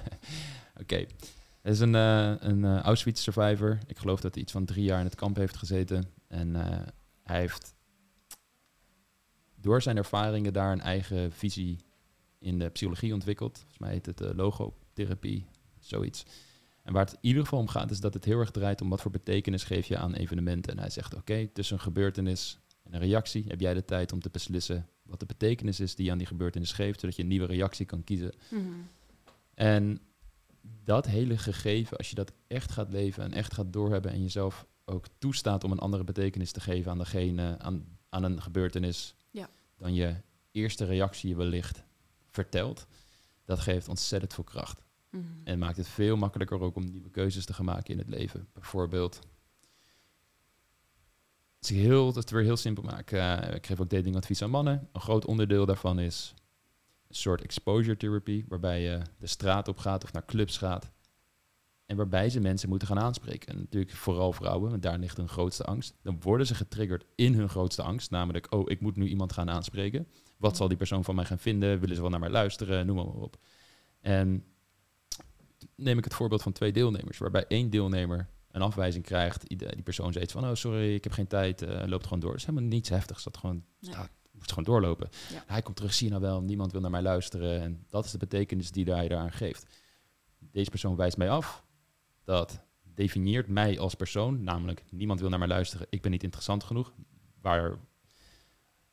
Oké. 0.82 1.06
Het 1.60 1.72
is 1.74 1.80
een, 1.80 1.94
uh, 1.94 2.34
een 2.38 2.64
Auschwitz 2.64 3.22
survivor. 3.22 3.78
Ik 3.86 3.98
geloof 3.98 4.20
dat 4.20 4.34
hij 4.34 4.42
iets 4.42 4.52
van 4.52 4.64
drie 4.64 4.84
jaar 4.84 4.98
in 4.98 5.04
het 5.04 5.14
kamp 5.14 5.36
heeft 5.36 5.56
gezeten. 5.56 6.04
En 6.28 6.54
hij 7.22 7.40
heeft 7.40 7.74
door 9.54 9.82
zijn 9.82 9.96
ervaringen 9.96 10.52
daar 10.52 10.72
een 10.72 10.80
eigen 10.80 11.32
visie 11.32 11.78
in 12.38 12.58
de 12.58 12.68
psychologie 12.68 13.12
ontwikkeld. 13.12 13.56
Volgens 13.58 13.78
mij 13.78 13.90
heet 13.90 14.06
het 14.06 14.20
logotherapie, 14.34 15.46
zoiets. 15.78 16.24
En 16.82 16.92
waar 16.92 17.04
het 17.04 17.14
in 17.14 17.18
ieder 17.20 17.42
geval 17.42 17.58
om 17.58 17.68
gaat, 17.68 17.90
is 17.90 18.00
dat 18.00 18.14
het 18.14 18.24
heel 18.24 18.38
erg 18.38 18.50
draait 18.50 18.80
om 18.80 18.88
wat 18.88 19.00
voor 19.00 19.10
betekenis 19.10 19.64
geef 19.64 19.86
je 19.86 19.96
aan 19.96 20.14
evenementen. 20.14 20.72
En 20.72 20.78
hij 20.78 20.90
zegt, 20.90 21.14
oké, 21.14 21.46
tussen 21.46 21.76
een 21.76 21.82
gebeurtenis 21.82 22.58
en 22.90 22.96
een 23.00 23.08
reactie 23.08 23.44
heb 23.48 23.60
jij 23.60 23.74
de 23.74 23.84
tijd 23.84 24.12
om 24.12 24.20
te 24.20 24.30
beslissen 24.30 24.88
wat 25.02 25.20
de 25.20 25.26
betekenis 25.26 25.80
is 25.80 25.94
die 25.94 26.04
je 26.04 26.10
aan 26.10 26.18
die 26.18 26.26
gebeurtenis 26.26 26.72
geeft, 26.72 27.00
zodat 27.00 27.16
je 27.16 27.22
een 27.22 27.28
nieuwe 27.28 27.46
reactie 27.46 27.86
kan 27.86 28.04
kiezen. 28.04 28.32
Mhm. 28.48 28.62
En 29.54 30.00
dat 30.84 31.06
hele 31.06 31.38
gegeven, 31.38 31.96
als 31.96 32.08
je 32.08 32.14
dat 32.14 32.32
echt 32.46 32.70
gaat 32.72 32.92
leven 32.92 33.24
en 33.24 33.32
echt 33.32 33.54
gaat 33.54 33.72
doorhebben 33.72 34.12
en 34.12 34.22
jezelf 34.22 34.66
ook 34.84 35.06
toestaat 35.18 35.64
om 35.64 35.72
een 35.72 35.78
andere 35.78 36.04
betekenis 36.04 36.52
te 36.52 36.60
geven 36.60 36.90
aan 36.90 36.98
degene, 36.98 37.58
aan, 37.58 37.98
aan 38.08 38.22
een 38.22 38.42
gebeurtenis, 38.42 39.14
Ja. 39.30 39.48
dan 39.76 39.94
je 39.94 40.14
eerste 40.50 40.84
reactie 40.84 41.36
wellicht 41.36 41.82
vertelt, 42.30 42.86
dat 43.44 43.58
geeft 43.60 43.88
ontzettend 43.88 44.34
veel 44.34 44.44
kracht. 44.44 44.82
Mhm. 45.10 45.24
En 45.44 45.58
maakt 45.58 45.76
het 45.76 45.88
veel 45.88 46.16
makkelijker 46.16 46.60
ook 46.60 46.76
om 46.76 46.84
nieuwe 46.90 47.10
keuzes 47.10 47.44
te 47.44 47.52
gaan 47.52 47.64
maken 47.64 47.92
in 47.92 47.98
het 47.98 48.08
leven. 48.08 48.48
Bijvoorbeeld, 48.52 49.18
als 51.60 51.70
ik 51.70 51.76
heel, 51.76 52.14
het 52.14 52.30
weer 52.30 52.42
heel 52.42 52.56
simpel 52.56 52.82
maak. 52.82 53.10
eh, 53.10 53.54
ik 53.54 53.66
geef 53.66 53.80
ook 53.80 53.90
datingadvies 53.90 54.42
aan 54.42 54.50
mannen. 54.50 54.88
Een 54.92 55.00
groot 55.00 55.24
onderdeel 55.24 55.66
daarvan 55.66 55.98
is 55.98 56.34
een 57.08 57.14
soort 57.14 57.42
exposure 57.42 57.96
therapy, 57.96 58.44
waarbij 58.48 58.82
je 58.82 59.00
de 59.18 59.26
straat 59.26 59.68
op 59.68 59.78
gaat 59.78 60.04
of 60.04 60.12
naar 60.12 60.24
clubs 60.24 60.58
gaat. 60.58 60.90
En 61.86 61.96
waarbij 61.96 62.30
ze 62.30 62.40
mensen 62.40 62.68
moeten 62.68 62.88
gaan 62.88 62.98
aanspreken. 62.98 63.48
En 63.48 63.58
natuurlijk 63.58 63.92
vooral 63.92 64.32
vrouwen, 64.32 64.70
want 64.70 64.82
daar 64.82 64.98
ligt 64.98 65.16
hun 65.16 65.28
grootste 65.28 65.64
angst. 65.64 65.94
Dan 66.02 66.20
worden 66.20 66.46
ze 66.46 66.54
getriggerd 66.54 67.04
in 67.14 67.34
hun 67.34 67.48
grootste 67.48 67.82
angst. 67.82 68.10
Namelijk, 68.10 68.54
oh, 68.54 68.70
ik 68.70 68.80
moet 68.80 68.96
nu 68.96 69.06
iemand 69.06 69.32
gaan 69.32 69.50
aanspreken. 69.50 70.06
Wat 70.36 70.56
zal 70.56 70.68
die 70.68 70.76
persoon 70.76 71.04
van 71.04 71.14
mij 71.14 71.24
gaan 71.24 71.38
vinden? 71.38 71.80
Willen 71.80 71.94
ze 71.94 72.00
wel 72.00 72.10
naar 72.10 72.20
mij 72.20 72.30
luisteren? 72.30 72.86
Noem 72.86 72.96
maar 72.96 73.04
op. 73.06 73.36
En 74.00 74.44
neem 75.74 75.98
ik 75.98 76.04
het 76.04 76.14
voorbeeld 76.14 76.42
van 76.42 76.52
twee 76.52 76.72
deelnemers, 76.72 77.18
waarbij 77.18 77.44
één 77.46 77.70
deelnemer 77.70 78.28
een 78.50 78.62
afwijzing 78.62 79.04
krijgt. 79.04 79.48
Die, 79.48 79.82
persoon 79.82 80.12
zegt 80.12 80.32
van, 80.32 80.44
oh 80.44 80.54
sorry, 80.54 80.94
ik 80.94 81.04
heb 81.04 81.12
geen 81.12 81.26
tijd, 81.26 81.62
uh, 81.62 81.82
loopt 81.86 82.04
gewoon 82.04 82.20
door. 82.20 82.30
Dat 82.30 82.40
is 82.40 82.46
helemaal 82.46 82.68
niets 82.68 82.88
heftigs, 82.88 83.24
dat 83.24 83.36
gewoon, 83.36 83.64
Nee. 83.80 83.90
ja, 83.90 84.08
moest 84.32 84.48
gewoon 84.48 84.64
doorlopen. 84.64 85.08
Ja. 85.32 85.44
Hij 85.46 85.62
komt 85.62 85.76
terug, 85.76 85.94
zie 85.94 86.06
je 86.06 86.12
nou 86.12 86.24
wel, 86.24 86.40
niemand 86.42 86.72
wil 86.72 86.80
naar 86.80 86.90
mij 86.90 87.02
luisteren. 87.02 87.60
En 87.60 87.84
dat 87.88 88.04
is 88.04 88.10
de 88.10 88.18
betekenis 88.18 88.70
die 88.70 88.92
hij 88.92 89.08
daaraan 89.08 89.32
geeft. 89.32 89.66
Deze 90.38 90.70
persoon 90.70 90.96
wijst 90.96 91.16
mij 91.16 91.30
af. 91.30 91.64
Dat 92.24 92.60
definieert 92.94 93.48
mij 93.48 93.78
als 93.78 93.94
persoon, 93.94 94.42
namelijk 94.42 94.84
niemand 94.90 95.20
wil 95.20 95.28
naar 95.28 95.38
mij 95.38 95.48
luisteren, 95.48 95.86
ik 95.90 96.02
ben 96.02 96.10
niet 96.10 96.22
interessant 96.22 96.64
genoeg. 96.64 96.92
Waar, 97.40 97.76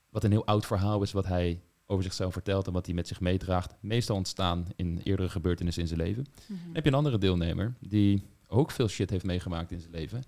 wat 0.10 0.24
een 0.24 0.32
heel 0.32 0.46
oud 0.46 0.66
verhaal 0.66 1.02
is 1.02 1.12
wat 1.12 1.26
hij 1.26 1.62
over 1.86 2.04
zichzelf 2.04 2.34
vertelt 2.34 2.68
en 2.68 2.74
wat 2.74 2.86
hij 2.86 2.96
met 2.96 3.08
zich 3.08 3.20
meedraagt. 3.20 3.76
Meestal 3.82 4.16
ontstaan 4.16 4.68
in 4.76 5.00
eerdere 5.04 5.30
gebeurtenissen 5.30 5.82
in 5.82 5.88
zijn 5.88 6.00
leven. 6.00 6.26
Mhm. 6.48 6.64
Dan 6.66 6.76
heb 6.76 6.84
je 6.84 6.90
een 6.90 6.98
andere 6.98 7.18
deelnemer 7.18 7.74
die 7.80 8.24
ook 8.48 8.72
veel 8.72 8.88
shit 8.88 9.10
heeft 9.10 9.26
meegemaakt 9.26 9.72
in 9.72 9.80
zijn 9.80 9.92
leven. 9.92 10.24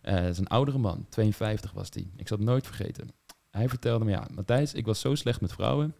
Eh, 0.00 0.14
dat 0.14 0.30
is 0.30 0.38
een 0.38 0.48
oudere 0.48 0.78
man, 0.78 1.06
52 1.08 1.72
was 1.72 1.88
hij. 1.92 2.10
Ik 2.16 2.28
zal 2.28 2.36
het 2.36 2.46
nooit 2.46 2.66
vergeten. 2.66 3.08
Hij 3.50 3.68
vertelde 3.68 4.04
me, 4.04 4.10
ja, 4.10 4.26
Matthijs, 4.34 4.74
ik 4.74 4.86
was 4.86 5.00
zo 5.00 5.14
slecht 5.14 5.40
met 5.40 5.52
vrouwen. 5.52 5.94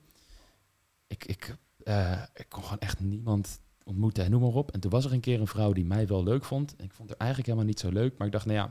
Ik, 1.07 1.25
ik, 1.25 1.57
eh, 1.85 2.23
ik 2.35 2.47
kon 2.49 2.63
gewoon 2.63 2.79
echt 2.79 3.01
niemand 3.01 3.61
ontmoeten 3.85 4.25
en 4.25 4.31
noem 4.31 4.41
maar 4.41 4.51
op. 4.51 4.71
En 4.71 4.81
toen 4.81 4.91
was 4.91 5.05
er 5.05 5.13
een 5.13 5.21
keer 5.21 5.41
een 5.41 5.47
vrouw 5.47 5.73
die 5.73 5.85
mij 5.85 6.07
wel 6.07 6.23
leuk 6.23 6.45
vond. 6.45 6.75
Ik 6.77 6.93
vond 6.93 7.09
haar 7.09 7.19
eigenlijk 7.19 7.49
helemaal 7.49 7.69
niet 7.69 7.81
zo 7.81 7.91
leuk. 7.91 8.19
Maar 8.19 8.27
ik 8.27 8.33
dacht, 8.33 8.47
nou 8.47 8.59
ja, 8.59 8.71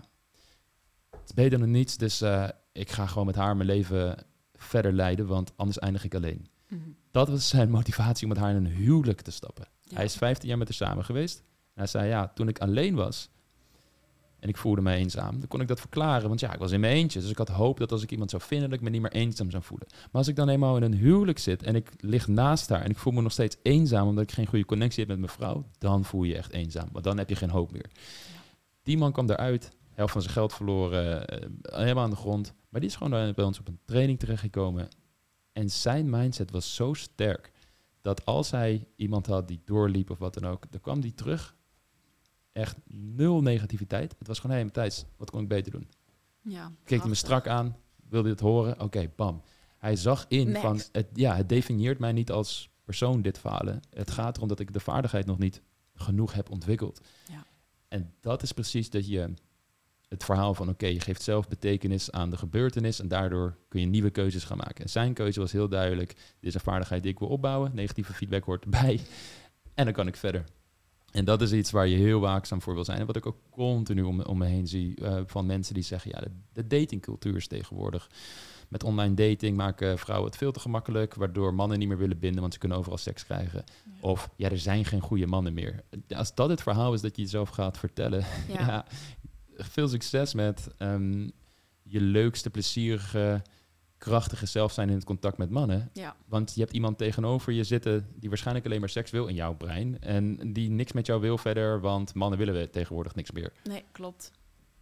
het 1.10 1.22
is 1.26 1.34
beter 1.34 1.60
dan 1.60 1.72
niets. 1.72 1.98
Dus 1.98 2.22
eh, 2.22 2.50
ik 2.72 2.92
ga 2.92 3.06
gewoon 3.06 3.26
met 3.26 3.36
haar 3.36 3.56
mijn 3.56 3.70
leven 3.70 4.26
verder 4.54 4.94
leiden, 4.94 5.28
want 5.28 5.52
anders 5.56 5.80
eindig 5.80 6.04
ik 6.04 6.16
alleen. 6.16 6.48
Mhm. 6.68 6.82
Dat 7.12 7.30
was 7.30 7.48
zijn 7.48 7.70
motivatie 7.70 8.24
om 8.24 8.34
met 8.34 8.42
haar 8.42 8.56
in 8.56 8.66
een 8.66 8.72
huwelijk 8.72 9.22
te 9.22 9.32
stappen. 9.32 9.68
Ja. 9.82 9.96
Hij 9.96 10.06
is 10.06 10.16
15 10.16 10.50
jaar 10.50 10.58
met 10.58 10.68
haar 10.68 10.88
samen 10.88 11.06
geweest. 11.06 11.44
Hij 11.76 11.88
zei, 11.88 12.08
ja, 12.08 12.28
toen 12.28 12.48
ik 12.48 12.60
alleen 12.60 12.96
was 12.96 13.30
en 14.40 14.50
ik 14.50 14.58
voelde 14.58 14.82
me 14.82 14.94
eenzaam, 14.94 15.40
dan 15.40 15.48
kon 15.48 15.62
ik 15.62 15.68
dat 15.68 15.80
verklaren. 15.80 16.28
Want 16.28 16.40
ja, 16.40 16.54
ik 16.54 16.60
was 16.60 16.72
in 16.72 16.80
mijn 16.80 16.96
eentje. 16.96 17.20
Dus 17.20 17.30
ik 17.30 17.38
had 17.38 17.48
hoop 17.48 17.78
dat 17.78 17.92
als 17.92 18.04
ik 18.04 18.12
iemand 18.12 18.30
zou 18.30 18.42
vinden, 18.42 18.70
dat 18.70 18.78
ik 18.78 18.84
me 18.84 18.90
niet 18.90 19.02
meer 19.02 19.12
eenzaam 19.12 19.52
zou 19.52 19.64
voelen. 19.64 19.88
Maar 19.92 20.10
als 20.12 20.28
ik 20.28 20.36
dan 20.36 20.50
eenmaal 20.50 20.78
in 20.78 20.84
een 20.84 20.94
huwelijk 20.94 21.40
zit 21.40 21.64
en 21.64 21.76
ik 21.76 21.92
lig 22.00 22.28
naast 22.28 22.70
haar 22.70 22.82
en 22.82 22.90
ik 22.90 22.98
voel 22.98 23.14
me 23.14 23.22
nog 23.22 23.32
steeds 23.32 23.58
eenzaam 23.62 24.08
omdat 24.08 24.24
ik 24.24 24.32
geen 24.32 24.46
goede 24.46 24.66
connectie 24.66 25.00
heb 25.00 25.08
met 25.08 25.20
mijn 25.20 25.32
vrouw, 25.32 25.66
dan 25.78 26.04
voel 26.04 26.24
je 26.24 26.32
je 26.32 26.38
echt 26.38 26.52
eenzaam. 26.52 26.88
Want 26.92 27.04
dan 27.04 27.18
heb 27.18 27.30
je 27.30 27.36
geen 27.36 27.50
hoop 27.50 27.72
meer. 27.72 27.90
Die 28.84 28.98
man 28.98 29.12
kwam 29.12 29.30
eruit, 29.30 29.72
helft 29.94 30.12
van 30.12 30.22
zijn 30.22 30.34
geld 30.34 30.54
verloren, 30.54 31.28
eh, 31.28 31.50
helemaal 31.62 32.04
aan 32.04 32.10
de 32.10 32.16
grond. 32.16 32.54
Maar 32.70 32.82
die 32.82 32.90
is 32.90 32.96
gewoon 32.96 33.34
bij 33.34 33.46
ons 33.46 33.60
op 33.60 33.68
een 33.68 33.80
training 33.86 34.20
terechtgekomen. 34.20 34.88
En 35.54 35.70
zijn 35.70 36.10
mindset 36.10 36.52
was 36.52 36.76
zo 36.76 36.94
sterk 36.94 37.52
dat 38.02 38.26
als 38.26 38.52
hij 38.52 38.88
iemand 38.96 39.26
had 39.26 39.48
die 39.48 39.62
doorliep 39.66 40.10
of 40.10 40.18
wat 40.18 40.34
dan 40.34 40.46
ook, 40.46 40.72
dan 40.72 40.82
kwam 40.82 41.02
die 41.02 41.14
terug. 41.14 41.55
Echt 42.56 42.78
nul 42.88 43.42
negativiteit. 43.42 44.16
Het 44.18 44.28
was 44.28 44.40
gewoon, 44.40 44.52
hé 44.52 44.62
hey, 44.62 44.66
Matthijs, 44.66 45.06
wat 45.18 45.30
kon 45.30 45.42
ik 45.42 45.48
beter 45.48 45.72
doen? 45.72 45.90
Ja, 46.42 46.72
Keek 46.84 47.00
hij 47.00 47.10
me 47.10 47.16
strak 47.16 47.48
aan, 47.48 47.78
wilde 48.10 48.30
het 48.30 48.40
horen? 48.40 48.80
Oké, 48.80 49.12
bam. 49.16 49.42
Hij 49.78 49.96
zag 49.96 50.26
in 50.28 50.48
Next. 50.48 50.62
van, 50.62 50.82
het, 50.92 51.08
ja, 51.14 51.36
het 51.36 51.50
definieert 51.50 52.00
mij 52.00 52.12
niet 52.12 52.32
als 52.32 52.70
persoon 52.84 53.22
dit 53.22 53.38
falen. 53.38 53.82
Het 53.90 54.12
gaat 54.12 54.36
erom 54.36 54.48
dat 54.48 54.60
ik 54.60 54.74
de 54.74 54.80
vaardigheid 54.80 55.26
nog 55.26 55.38
niet 55.38 55.62
genoeg 55.94 56.34
heb 56.34 56.52
ontwikkeld. 56.52 57.02
Ja. 57.32 57.46
En 57.88 58.14
dat 58.22 58.44
is 58.44 58.52
precies 58.52 58.90
dat 58.90 59.08
je 59.08 59.34
het 60.08 60.24
verhaal 60.24 60.54
van, 60.54 60.70
oké, 60.70 60.86
je 60.86 61.00
geeft 61.00 61.22
zelf 61.22 61.48
betekenis 61.48 62.12
aan 62.12 62.30
de 62.30 62.38
gebeurtenis 62.38 63.00
en 63.00 63.08
daardoor 63.08 63.58
kun 63.68 63.80
je 63.80 63.86
nieuwe 63.86 64.10
keuzes 64.10 64.44
gaan 64.44 64.58
maken. 64.58 64.84
En 64.84 64.90
zijn 64.90 65.14
keuze 65.14 65.40
was 65.40 65.52
heel 65.52 65.70
duidelijk, 65.70 66.14
dit 66.16 66.50
is 66.50 66.54
een 66.54 66.60
vaardigheid 66.60 67.04
die 67.04 67.12
ik 67.12 67.20
wil 67.20 67.28
opbouwen, 67.28 67.72
negatieve 67.76 68.14
feedback 68.14 68.44
hoort 68.44 68.64
erbij 68.64 69.02
en 69.74 69.86
dan 69.86 69.94
kan 69.94 70.08
ik 70.08 70.16
verder. 70.16 70.44
En 71.16 71.26
dat 71.26 71.42
is 71.42 71.52
iets 71.52 71.72
waar 71.72 71.88
je 71.88 71.98
heel 71.98 72.20
waakzaam 72.20 72.62
voor 72.62 72.74
wil 72.74 72.84
zijn. 72.84 73.00
En 73.00 73.06
wat 73.06 73.16
ik 73.16 73.26
ook 73.26 73.38
continu 73.50 74.02
om, 74.02 74.22
om 74.22 74.38
me 74.38 74.46
heen 74.46 74.68
zie 74.68 74.96
eh, 74.96 75.22
van 75.26 75.46
mensen 75.46 75.74
die 75.74 75.84
zeggen... 75.84 76.12
ja, 76.14 76.20
de, 76.20 76.32
de 76.54 76.68
datingcultuur 76.68 77.36
is 77.36 77.48
tegenwoordig. 77.48 78.10
Met 78.68 78.84
online 78.84 79.14
dating 79.14 79.58
maken 79.58 79.98
vrouwen 79.98 80.30
het 80.30 80.38
veel 80.38 80.52
te 80.52 80.60
gemakkelijk... 80.60 81.14
waardoor 81.14 81.54
mannen 81.54 81.80
niet 81.80 81.88
meer 81.88 81.98
willen 81.98 82.20
binden, 82.20 82.42
want 82.42 82.54
ze 82.54 82.60
kunnen 82.60 82.78
overal 82.78 82.98
seks 82.98 83.26
krijgen. 83.26 83.64
Ja. 83.84 83.92
Of 84.00 84.30
ja, 84.36 84.50
er 84.50 84.60
zijn 84.60 84.86
geen 84.86 85.02
goede 85.02 85.28
mannen 85.28 85.54
meer. 85.54 85.84
Als 86.16 86.36
dat 86.36 86.50
het 86.50 86.62
verhaal 86.62 86.94
is 86.94 87.02
dat 87.02 87.16
je 87.16 87.22
jezelf 87.22 87.50
gaat 87.50 87.78
vertellen... 87.78 88.26
Ja. 88.48 88.60
ja, 88.68 88.86
veel 89.58 89.88
succes 89.88 90.34
met 90.34 90.68
ehm, 90.78 91.30
je 91.84 92.02
leukste, 92.02 92.50
plezierige, 92.50 93.42
krachtige 93.98 94.46
zelf 94.46 94.72
zijn 94.72 94.90
in 94.90 94.96
het 94.96 95.04
contact 95.04 95.38
met 95.38 95.50
mannen. 95.50 95.90
Ja. 95.94 96.16
Want 96.28 96.54
je 96.56 96.62
hebt 96.62 96.74
iemand 96.74 96.98
tegenover 96.98 97.54
je 97.54 97.64
zitten 97.64 98.08
die 98.16 98.30
waarschijnlijk 98.30 98.66
alleen 98.66 98.80
maar 98.80 98.90
seks 98.90 99.12
wil 99.12 99.28
in 99.28 99.36
jouw 99.36 99.56
brein. 99.56 100.02
En 100.02 100.54
die 100.54 100.70
niks 100.70 100.92
met 100.92 101.06
jou 101.06 101.22
wil 101.22 101.38
verder, 101.38 101.82
want 101.82 102.14
mannen 102.14 102.40
willen 102.40 102.54
we 102.54 102.70
tegenwoordig 102.70 103.16
niks 103.16 103.32
meer. 103.32 103.54
Nee, 103.64 103.84
klopt. 103.92 104.32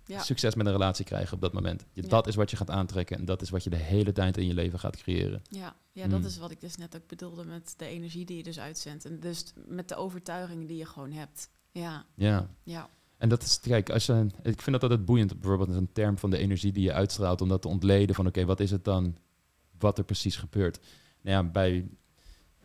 Ja. 0.05 0.19
Succes 0.21 0.55
met 0.55 0.65
een 0.65 0.71
relatie 0.71 1.05
krijgen 1.05 1.33
op 1.33 1.41
dat 1.41 1.53
moment. 1.53 1.85
Je- 1.93 2.01
Ja. 2.01 2.07
Dat 2.07 2.27
is 2.27 2.35
wat 2.35 2.49
je 2.51 2.57
gaat 2.57 2.69
aantrekken 2.69 3.17
en 3.17 3.25
dat 3.25 3.41
is 3.41 3.49
wat 3.49 3.63
je 3.63 3.69
de 3.69 3.75
hele 3.75 4.11
tijd 4.11 4.37
in 4.37 4.47
je 4.47 4.53
leven 4.53 4.79
gaat 4.79 4.97
creëren. 4.97 5.41
Ja, 5.49 5.75
ja 5.91 6.07
dat 6.07 6.19
Mm. 6.19 6.25
is 6.25 6.37
wat 6.37 6.51
ik 6.51 6.61
dus 6.61 6.75
net 6.75 6.95
ook 6.95 7.07
bedoelde 7.07 7.45
met 7.45 7.73
de 7.77 7.85
energie 7.85 8.25
die 8.25 8.37
je 8.37 8.43
dus 8.43 8.59
uitzendt. 8.59 9.05
En 9.05 9.19
dus 9.19 9.53
met 9.67 9.87
de 9.89 9.95
overtuigingen 9.95 10.67
die 10.67 10.77
je 10.77 10.85
gewoon 10.85 11.11
hebt. 11.11 11.49
Ja, 11.71 12.05
Ja. 12.15 12.49
ja. 12.63 12.89
En 13.23 13.29
dat 13.29 13.43
is, 13.43 13.59
kijk, 13.59 13.89
als 13.89 14.05
je, 14.05 14.27
ik 14.41 14.61
vind 14.61 14.71
dat 14.71 14.81
altijd 14.81 15.05
boeiend, 15.05 15.39
bijvoorbeeld 15.39 15.77
een 15.77 15.91
term 15.91 16.17
van 16.17 16.29
de 16.29 16.37
energie 16.37 16.71
die 16.71 16.83
je 16.83 16.93
uitstraalt, 16.93 17.41
om 17.41 17.49
dat 17.49 17.61
te 17.61 17.67
ontleden 17.67 18.15
van, 18.15 18.27
oké, 18.27 18.45
wat 18.45 18.59
is 18.59 18.71
het 18.71 18.83
dan, 18.83 19.17
wat 19.79 19.97
er 19.97 20.03
precies 20.03 20.35
gebeurt. 20.35 20.79
Nou 21.21 21.37
ja, 21.37 21.51
bij 21.51 21.87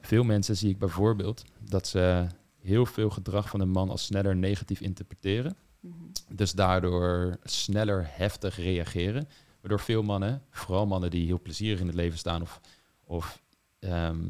veel 0.01 0.25
mensen 0.25 0.57
zie 0.57 0.71
ik 0.71 0.79
bijvoorbeeld 0.79 1.45
dat 1.59 1.87
ze 1.87 2.27
heel 2.61 2.87
veel 2.87 3.11
gedrag 3.11 3.49
van 3.49 3.61
een 3.61 3.71
man 3.71 3.91
als 3.91 4.05
sneller 4.05 4.37
negatief 4.37 4.81
interpreteren. 4.81 5.57
Mhm. 5.81 5.95
Dus 6.33 6.53
daardoor 6.53 7.39
sneller 7.43 8.07
heftig 8.11 8.57
reageren. 8.57 9.29
Waardoor 9.61 9.81
veel 9.81 10.03
mannen, 10.03 10.43
vooral 10.51 10.87
mannen 10.87 11.11
die 11.11 11.27
heel 11.27 11.41
plezierig 11.41 11.81
in 11.81 11.87
het 11.87 11.97
leven 11.97 12.19
staan 12.19 12.43
of, 12.43 12.61
of 13.05 13.43
ehm, 13.79 14.27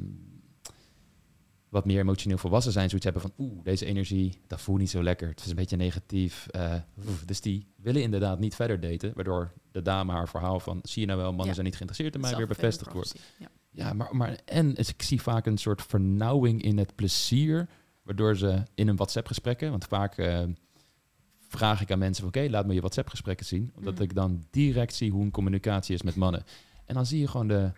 wat 1.69 1.85
meer 1.85 2.01
emotioneel 2.01 2.39
volwassen 2.39 2.73
zijn, 2.73 2.89
zoiets 2.89 3.05
hebben 3.05 3.23
van 3.23 3.33
oeh, 3.39 3.65
deze 3.65 3.87
energie, 3.87 4.41
dat 4.47 4.61
voelt 4.61 4.79
niet 4.79 4.91
zo 4.91 5.03
lekker. 5.03 5.29
Het 5.29 5.41
is 5.41 5.51
een 5.51 5.57
beetje 5.57 5.77
negatief. 5.77 6.47
Uh, 6.57 6.75
dus 7.27 7.41
die 7.41 7.67
willen 7.77 8.03
inderdaad 8.03 8.39
niet 8.39 8.55
verder 8.55 8.81
daten, 8.81 9.13
waardoor 9.15 9.53
de 9.73 9.83
dame 9.83 10.13
haar 10.13 10.29
verhaal 10.29 10.61
van 10.61 10.79
zie 10.83 11.01
je 11.01 11.07
nou 11.07 11.19
wel, 11.19 11.33
mannen 11.33 11.55
zijn 11.55 11.67
niet 11.67 11.77
geïnteresseerd 11.77 12.15
in 12.15 12.21
mij, 12.21 12.37
weer 12.37 12.47
bevestigd 12.47 12.93
wordt. 12.93 13.21
Ja, 13.39 13.49
ja 13.71 13.93
maar, 13.93 14.17
maar 14.17 14.39
en 14.45 14.77
ik 14.77 15.03
zie 15.03 15.23
vaak 15.23 15.47
een 15.47 15.59
soort 15.59 15.83
vernauwing 15.83 16.63
in 16.63 16.79
het 16.79 16.95
plezier, 16.95 17.69
waardoor 18.03 18.37
ze 18.37 18.63
in 18.75 18.89
een 18.89 18.97
WhatsApp-gesprekken, 18.97 19.71
want 19.71 19.85
vaak 19.85 20.19
uh, 20.19 20.43
vraag 21.39 21.81
ik 21.81 21.91
aan 21.91 21.99
mensen 21.99 22.25
van 22.25 22.43
oké, 22.43 22.51
laat 22.51 22.67
me 22.67 22.75
je 22.75 22.81
WhatsApp-gesprekken 22.81 23.47
zien, 23.47 23.73
omdat 23.75 23.95
mhm. 23.95 24.03
ik 24.03 24.15
dan 24.15 24.45
direct 24.51 24.95
zie 24.95 25.11
hoe 25.11 25.25
een 25.25 25.31
communicatie 25.31 25.95
is 25.95 26.03
met 26.03 26.17
mannen. 26.17 26.45
En 26.85 26.95
dan 26.95 27.07
zie 27.07 27.21
je 27.21 27.29
gewoon 27.29 27.49
de 27.49 27.71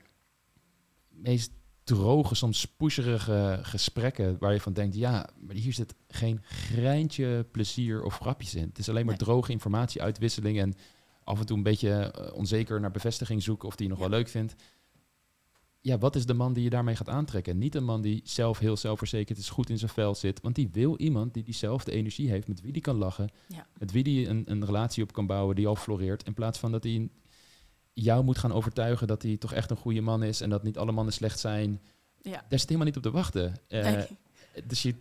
meest 1.09 1.53
droge, 1.85 2.35
soms 2.35 2.67
pusherige 2.67 3.59
gesprekken 3.63 4.37
waar 4.39 4.53
je 4.53 4.61
van 4.61 4.73
denkt, 4.73 4.95
ja, 4.95 5.31
maar 5.41 5.55
hier 5.55 5.73
zit 5.73 5.95
geen 6.09 6.41
greintje 6.43 7.47
plezier 7.51 8.03
of 8.03 8.19
grapjes 8.19 8.55
in. 8.55 8.69
Het 8.69 8.79
is 8.79 8.89
alleen 8.89 9.07
maar 9.07 9.17
droge 9.17 9.53
informatieuitwisseling 9.53 10.59
en 10.59 10.75
af 11.25 11.41
en 11.41 11.47
toe 11.47 11.57
een 11.57 11.63
beetje 11.63 11.91
eh, 11.91 12.37
onzeker 12.37 12.81
naar 12.81 12.91
bevestiging 12.91 13.43
zoeken 13.43 13.69
of 13.69 13.77
die 13.77 13.87
je 13.87 13.93
nog 13.93 14.01
wel 14.01 14.09
leuk 14.09 14.29
vindt. 14.29 14.55
Ja, 15.83 15.99
wat 15.99 16.17
is 16.17 16.27
de 16.27 16.35
man 16.35 16.53
die 16.53 16.65
je 16.65 16.71
daarmee 16.71 16.97
gaat 16.97 17.09
aantrekken? 17.09 17.59
Niet 17.59 17.75
een 17.75 17.85
man 17.85 18.01
die 18.01 18.21
zelf 18.25 18.59
heel 18.59 18.77
zelfverzekerd 18.77 19.39
is, 19.39 19.49
goed 19.49 19.71
in 19.71 19.79
zijn 19.79 19.91
vel 19.91 20.15
zit. 20.15 20.41
Want 20.41 20.55
die 20.55 20.69
wil 20.73 20.97
iemand 20.99 21.35
die 21.35 21.43
diezelfde 21.43 21.93
energie 21.93 22.31
heeft, 22.31 22.49
met 22.49 22.61
wie 22.61 22.73
die 22.73 22.83
kan 22.83 22.97
lachen. 22.97 23.31
Met 23.79 23.93
wie 23.93 24.03
die 24.03 24.29
een, 24.29 24.43
een 24.51 24.65
relatie 24.65 25.03
op 25.03 25.13
kan 25.13 25.27
bouwen 25.27 25.57
die 25.57 25.67
al 25.67 25.77
floreert. 25.77 26.27
In 26.27 26.35
plaats 26.35 26.59
van 26.59 26.73
dat 26.73 26.83
hij 26.83 27.09
jou 28.03 28.25
moet 28.25 28.39
gaan 28.39 28.53
overtuigen 28.53 29.07
dat 29.07 29.23
hij 29.23 29.37
toch 29.37 29.53
echt 29.53 29.71
een 29.71 29.77
goede 29.77 30.01
man 30.01 30.23
is 30.23 30.41
en 30.41 30.51
dat 30.51 30.63
niet 30.63 30.79
alle 30.79 30.93
mannen 30.93 31.15
slecht 31.15 31.39
zijn. 31.39 31.81
Ja. 32.23 32.45
Daar 32.49 32.59
zit 32.59 32.69
helemaal 32.69 32.87
niet 32.87 32.97
op 32.97 33.03
te 33.03 33.11
wachten. 33.11 33.55
Uh, 33.69 34.01
Dus 34.67 34.83
je 34.83 34.95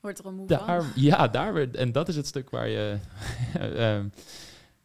wordt 0.00 0.18
er 0.18 0.26
een 0.26 0.34
moe 0.34 0.46
daar, 0.46 0.84
Ja, 0.94 1.28
daar 1.28 1.54
weer. 1.54 1.74
En 1.74 1.92
dat 1.92 2.08
is 2.08 2.16
het 2.16 2.26
stuk 2.26 2.50
waar 2.50 2.68
je. 2.68 2.98
uh, 3.60 3.98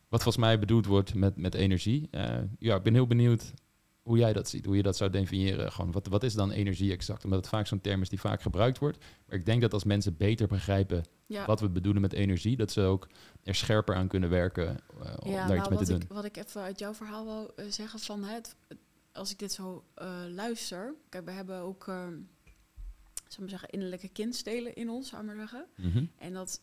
wat 0.10 0.24
volgens 0.24 0.38
mij 0.38 0.60
bedoeld 0.60 0.86
wordt 0.86 1.14
met, 1.14 1.38
met 1.38 1.54
energie. 1.54 2.08
Uh, 2.12 2.24
ja, 2.60 2.76
ik 2.76 2.84
ben 2.84 2.94
heel 2.94 3.08
benieuwd 3.08 3.54
hoe 4.04 4.18
jij 4.18 4.34
dat 4.34 4.49
ziet, 4.49 4.66
hoe 4.66 4.76
je 4.76 4.84
dat 4.84 4.97
zou 4.97 5.10
definiëren. 5.10 5.72
Gewoon, 5.72 5.91
wat, 5.91 6.08
wat 6.08 6.24
is 6.24 6.34
dan 6.34 6.51
energie 6.51 6.91
exact? 6.91 7.24
Omdat 7.24 7.39
het 7.39 7.49
vaak 7.49 7.68
zo'n 7.68 7.82
term 7.82 8.01
is 8.01 8.10
die 8.10 8.20
vaak 8.20 8.41
gebruikt 8.41 8.80
wordt. 8.80 8.97
Maar 9.26 9.38
ik 9.38 9.45
denk 9.45 9.62
dat 9.62 9.74
als 9.74 9.84
mensen 9.84 10.18
beter 10.18 10.47
begrijpen 10.47 11.04
wat 11.45 11.60
we 11.60 11.70
bedoelen 11.70 12.01
met 12.01 12.14
energie, 12.14 12.58
dat 12.58 12.72
ze 12.72 12.82
ook 12.82 13.08
er 13.43 13.56
scherper 13.56 13.95
aan 13.95 14.08
kunnen 14.08 14.30
werken 14.30 14.80
uh, 15.04 15.14
om 15.20 15.32
daar 15.32 15.58
iets 15.58 15.68
nou, 15.68 15.70
mee 15.70 15.78
te 15.78 15.91
doen. 15.91 16.01
Ik, 16.01 16.08
wat 16.08 16.26
ik 16.26 16.38
even 16.38 16.62
uit 16.62 16.80
jouw 16.80 16.93
verhaal 16.93 17.26
wil 17.26 17.51
uh, 17.56 17.72
zeggen 17.72 17.99
van 17.99 18.24
het, 18.24 18.56
als 19.12 19.32
ik 19.32 19.39
dit 19.39 19.51
zo 19.51 19.84
uh, 20.01 20.08
luister, 20.30 20.93
kijk, 21.10 21.26
we 21.26 21.32
hebben 21.32 21.60
ook, 21.60 21.88
uh, 21.88 22.08
zou 23.28 23.49
zeggen, 23.49 23.70
innerlijke 23.70 24.10
kindstelen 24.10 24.76
in 24.76 24.89
ons, 24.89 25.10
zou 25.10 25.24
maar 25.24 25.36
zeggen. 25.36 25.66
Mm 25.76 26.10
En 26.18 26.34
dat, 26.34 26.62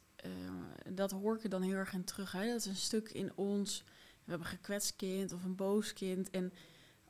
dat 0.88 1.10
hoor 1.10 1.36
ik 1.36 1.42
er 1.42 1.50
dan 1.50 1.62
heel 1.62 1.74
erg 1.74 1.92
in 1.92 2.04
terug. 2.04 2.32
Hè? 2.32 2.46
Dat 2.46 2.56
is 2.56 2.66
een 2.66 2.76
stuk 2.76 3.10
in 3.10 3.32
ons. 3.34 3.84
We 4.24 4.30
hebben 4.30 4.46
een 4.46 4.56
gekwetst 4.56 4.96
kind 4.96 5.32
of 5.32 5.44
een 5.44 5.56
boos 5.56 5.92
kind. 5.92 6.30
En 6.30 6.52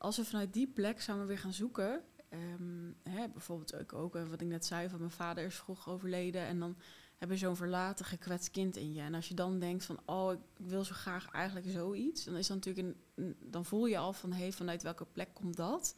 als 0.01 0.17
we 0.17 0.25
vanuit 0.25 0.53
die 0.53 0.67
plek 0.67 1.01
samen 1.01 1.27
weer 1.27 1.39
gaan 1.39 1.53
zoeken, 1.53 2.03
um, 2.31 2.97
hè, 3.03 3.29
bijvoorbeeld 3.29 3.75
ook, 3.77 3.93
ook 3.93 4.15
wat 4.29 4.41
ik 4.41 4.47
net 4.47 4.67
zei, 4.67 4.89
van 4.89 4.99
mijn 4.99 5.11
vader 5.11 5.45
is 5.45 5.55
vroeg 5.55 5.89
overleden 5.89 6.43
en 6.43 6.59
dan 6.59 6.77
heb 7.17 7.31
je 7.31 7.37
zo'n 7.37 7.57
verlaten, 7.57 8.05
gekwetst 8.05 8.51
kind 8.51 8.77
in 8.77 8.93
je. 8.93 9.01
En 9.01 9.15
als 9.15 9.29
je 9.29 9.35
dan 9.35 9.59
denkt 9.59 9.85
van, 9.85 10.01
oh, 10.07 10.33
ik 10.33 10.39
wil 10.57 10.85
zo 10.85 10.95
graag 10.95 11.31
eigenlijk 11.31 11.67
zoiets, 11.71 12.25
dan 12.25 12.37
is 12.37 12.47
dat 12.47 12.57
natuurlijk 12.57 12.97
een, 13.15 13.37
dan 13.41 13.65
voel 13.65 13.87
je 13.87 13.99
al 13.99 14.13
van, 14.13 14.33
hey, 14.33 14.53
vanuit 14.53 14.83
welke 14.83 15.05
plek 15.05 15.35
komt 15.35 15.57
dat? 15.57 15.95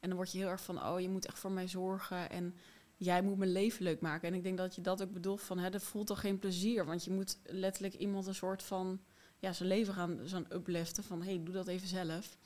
En 0.00 0.08
dan 0.08 0.16
word 0.16 0.32
je 0.32 0.38
heel 0.38 0.48
erg 0.48 0.62
van, 0.62 0.86
oh, 0.86 1.00
je 1.00 1.08
moet 1.08 1.26
echt 1.26 1.38
voor 1.38 1.52
mij 1.52 1.68
zorgen 1.68 2.30
en 2.30 2.54
jij 2.96 3.22
moet 3.22 3.38
mijn 3.38 3.52
leven 3.52 3.82
leuk 3.82 4.00
maken. 4.00 4.28
En 4.28 4.34
ik 4.34 4.42
denk 4.42 4.58
dat 4.58 4.74
je 4.74 4.80
dat 4.80 5.02
ook 5.02 5.12
bedoelt 5.12 5.40
van, 5.40 5.58
hè, 5.58 5.70
dat 5.70 5.82
voelt 5.82 6.06
toch 6.06 6.20
geen 6.20 6.38
plezier, 6.38 6.84
want 6.84 7.04
je 7.04 7.10
moet 7.10 7.38
letterlijk 7.44 7.94
iemand 7.94 8.26
een 8.26 8.34
soort 8.34 8.62
van, 8.62 9.00
ja, 9.38 9.52
zijn 9.52 9.68
leven 9.68 9.94
gaan 9.94 10.20
zo'n 10.24 10.46
upliften 10.52 11.04
van, 11.04 11.22
hé, 11.22 11.34
hey, 11.34 11.42
doe 11.44 11.54
dat 11.54 11.66
even 11.66 11.88
zelf. 11.88 12.38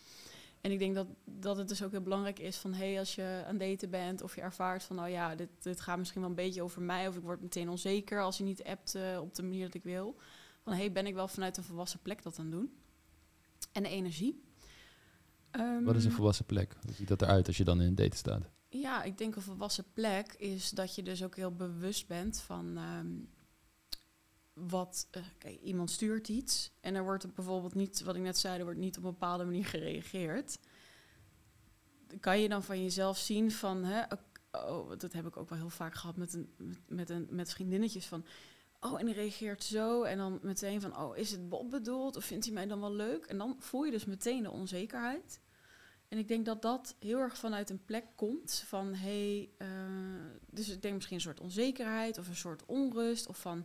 En 0.61 0.71
ik 0.71 0.79
denk 0.79 0.95
dat, 0.95 1.07
dat 1.25 1.57
het 1.57 1.69
dus 1.69 1.83
ook 1.83 1.91
heel 1.91 2.01
belangrijk 2.01 2.39
is 2.39 2.57
van 2.57 2.73
hey, 2.73 2.99
als 2.99 3.15
je 3.15 3.45
aan 3.47 3.59
daten 3.59 3.91
bent 3.91 4.23
of 4.23 4.35
je 4.35 4.41
ervaart 4.41 4.83
van 4.83 4.97
nou 4.97 5.09
ja, 5.09 5.35
dit, 5.35 5.49
dit 5.59 5.81
gaat 5.81 5.99
misschien 5.99 6.21
wel 6.21 6.31
een 6.31 6.37
beetje 6.37 6.63
over 6.63 6.83
mij 6.83 7.09
of 7.09 7.17
ik 7.17 7.23
word 7.23 7.43
meteen 7.43 7.69
onzeker 7.69 8.23
als 8.23 8.39
je 8.39 8.45
niet 8.45 8.65
appt 8.65 8.95
uh, 8.95 9.21
op 9.21 9.35
de 9.35 9.43
manier 9.43 9.65
dat 9.65 9.75
ik 9.75 9.83
wil. 9.83 10.17
Van 10.63 10.73
hey, 10.73 10.93
ben 10.93 11.07
ik 11.07 11.15
wel 11.15 11.29
vanuit 11.29 11.57
een 11.57 11.65
volwassen 11.65 12.01
plek 12.01 12.23
dat 12.23 12.39
aan 12.39 12.45
het 12.45 12.55
doen? 12.55 12.73
En 13.73 13.83
de 13.83 13.89
energie. 13.89 14.43
Wat 15.51 15.97
is 15.97 16.05
een 16.05 16.09
ehm, 16.09 16.11
volwassen 16.11 16.45
plek? 16.45 16.77
Hoe 16.83 16.95
ziet 16.95 17.09
dat 17.09 17.23
eruit 17.23 17.47
als 17.47 17.57
je 17.57 17.65
dan 17.65 17.81
in 17.81 17.87
een 17.87 17.95
date 17.95 18.17
staat? 18.17 18.51
Ja, 18.69 19.03
ik 19.03 19.19
denk 19.19 19.37
een 19.37 19.43
volwassen 19.43 19.85
plek 19.93 20.33
is 20.33 20.71
dat 20.71 20.95
je 20.95 21.03
dus 21.03 21.25
ook 21.25 21.37
heel 21.37 21.55
bewust 21.55 22.07
bent 22.07 22.41
van 22.41 22.79
um, 22.79 23.29
wat, 24.69 25.09
uh, 25.17 25.23
kijk, 25.39 25.61
iemand 25.61 25.91
stuurt 25.91 26.29
iets 26.29 26.73
en 26.81 26.95
er 26.95 27.03
wordt 27.03 27.35
bijvoorbeeld 27.35 27.75
niet, 27.75 28.03
wat 28.03 28.17
ik 28.17 28.23
net 28.23 28.39
zei, 28.39 28.59
er 28.59 28.65
wordt 28.65 28.79
niet 28.79 28.97
op 28.97 29.05
een 29.05 29.11
bepaalde 29.11 29.45
manier 29.45 29.65
gereageerd. 29.65 30.59
Kan 32.21 32.41
je 32.41 32.49
dan 32.49 32.63
van 32.63 32.83
jezelf 32.83 33.19
zien 33.19 33.51
van, 33.51 33.85
hè, 33.85 34.03
oh, 34.51 34.99
dat 34.99 35.13
heb 35.13 35.27
ik 35.27 35.37
ook 35.37 35.49
wel 35.49 35.59
heel 35.59 35.71
vaak 35.71 35.95
gehad 35.95 36.17
met, 36.17 36.33
een, 36.33 36.55
met, 36.87 37.11
een, 37.11 37.27
met 37.31 37.53
vriendinnetjes 37.53 38.07
van, 38.07 38.25
oh, 38.81 39.01
en 39.01 39.07
die 39.07 39.15
reageert 39.15 39.65
zo 39.65 40.03
en 40.03 40.19
dan 40.19 40.39
meteen 40.43 40.81
van, 40.81 40.97
oh, 40.97 41.17
is 41.17 41.31
het 41.31 41.49
Bob 41.49 41.71
bedoeld 41.71 42.17
of 42.17 42.25
vindt 42.25 42.45
hij 42.45 42.55
mij 42.55 42.67
dan 42.67 42.81
wel 42.81 42.93
leuk? 42.93 43.25
En 43.25 43.39
dan 43.39 43.57
voel 43.59 43.85
je 43.85 43.91
dus 43.91 44.05
meteen 44.05 44.43
de 44.43 44.51
onzekerheid. 44.51 45.41
En 46.09 46.19
ik 46.19 46.29
denk 46.29 46.47
dat 46.47 46.63
dat 46.63 46.97
heel 46.99 47.19
erg 47.19 47.39
vanuit 47.39 47.71
een 47.71 47.85
plek 47.85 48.05
komt 48.15 48.65
van, 48.67 48.95
hey, 48.95 49.51
uh, 49.59 49.69
dus 50.51 50.69
ik 50.69 50.83
denk 50.83 50.95
misschien 50.95 51.17
een 51.17 51.23
soort 51.23 51.41
onzekerheid 51.41 52.19
of 52.19 52.29
een 52.29 52.37
soort 52.37 52.67
onrust 52.67 53.27
of 53.27 53.39
van, 53.39 53.65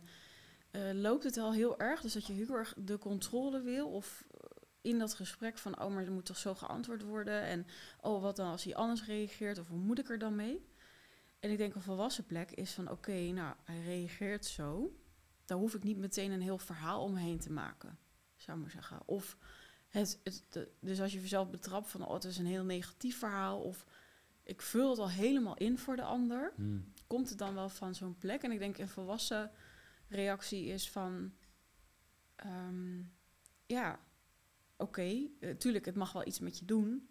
loopt 0.94 1.24
het 1.24 1.36
al 1.36 1.52
heel 1.52 1.78
erg. 1.78 2.00
Dus 2.00 2.12
dat 2.12 2.26
je 2.26 2.32
heel 2.32 2.54
erg 2.54 2.74
de 2.76 2.98
controle 2.98 3.60
wil. 3.60 3.88
Of 3.88 4.24
eh, 4.30 4.40
in 4.80 4.98
dat 4.98 5.14
gesprek 5.14 5.58
van, 5.58 5.80
oh, 5.80 5.94
maar 5.94 6.04
er 6.04 6.12
moet 6.12 6.24
toch 6.24 6.36
zo 6.36 6.54
geantwoord 6.54 7.02
worden. 7.02 7.42
En, 7.42 7.66
oh, 8.00 8.22
wat 8.22 8.36
dan 8.36 8.50
als 8.50 8.64
hij 8.64 8.74
anders 8.74 9.04
reageert? 9.04 9.58
Of 9.58 9.68
hoe 9.68 9.78
moet 9.78 9.98
ik 9.98 10.10
er 10.10 10.18
dan 10.18 10.34
mee? 10.34 10.66
En 11.40 11.50
ik 11.50 11.58
denk 11.58 11.74
een 11.74 11.82
volwassen 11.82 12.24
plek 12.24 12.50
is 12.50 12.72
van, 12.72 12.90
oké, 12.90 13.30
nou, 13.30 13.54
hij 13.64 13.82
reageert 13.82 14.44
zo. 14.44 14.96
Daar 15.44 15.58
hoef 15.58 15.74
ik 15.74 15.82
niet 15.82 15.98
meteen 15.98 16.30
een 16.30 16.40
heel 16.40 16.58
verhaal 16.58 17.02
omheen 17.02 17.38
te 17.38 17.52
maken, 17.52 17.98
zou 18.36 18.56
ik 18.56 18.62
maar 18.62 18.72
zeggen. 18.72 19.00
Of, 19.04 19.36
het, 19.88 20.20
het, 20.22 20.68
dus 20.80 21.00
als 21.00 21.12
je 21.12 21.20
jezelf 21.20 21.50
betrapt 21.50 21.90
van, 21.90 22.06
oh, 22.06 22.14
het 22.14 22.24
is 22.24 22.38
een 22.38 22.46
heel 22.46 22.64
negatief 22.64 23.18
verhaal. 23.18 23.60
Of 23.60 23.86
ik 24.42 24.62
vul 24.62 24.90
het 24.90 24.98
al 24.98 25.10
helemaal 25.10 25.56
in 25.56 25.78
voor 25.78 25.96
de 25.96 26.02
ander. 26.02 26.52
Hmm. 26.54 26.92
Komt 27.06 27.28
het 27.28 27.38
dan 27.38 27.54
wel 27.54 27.68
van 27.68 27.94
zo'n 27.94 28.18
plek? 28.18 28.42
En 28.42 28.52
ik 28.52 28.58
denk 28.58 28.78
een 28.78 28.88
volwassen 28.88 29.50
reactie 30.08 30.66
is 30.66 30.90
van... 30.90 31.32
Ehm, 32.36 32.98
ja, 33.66 33.92
oké, 34.76 34.82
okay, 34.82 35.30
uh, 35.40 35.54
tuurlijk, 35.54 35.84
het 35.84 35.96
mag 35.96 36.12
wel 36.12 36.26
iets 36.26 36.40
met 36.40 36.58
je 36.58 36.64
doen. 36.64 37.08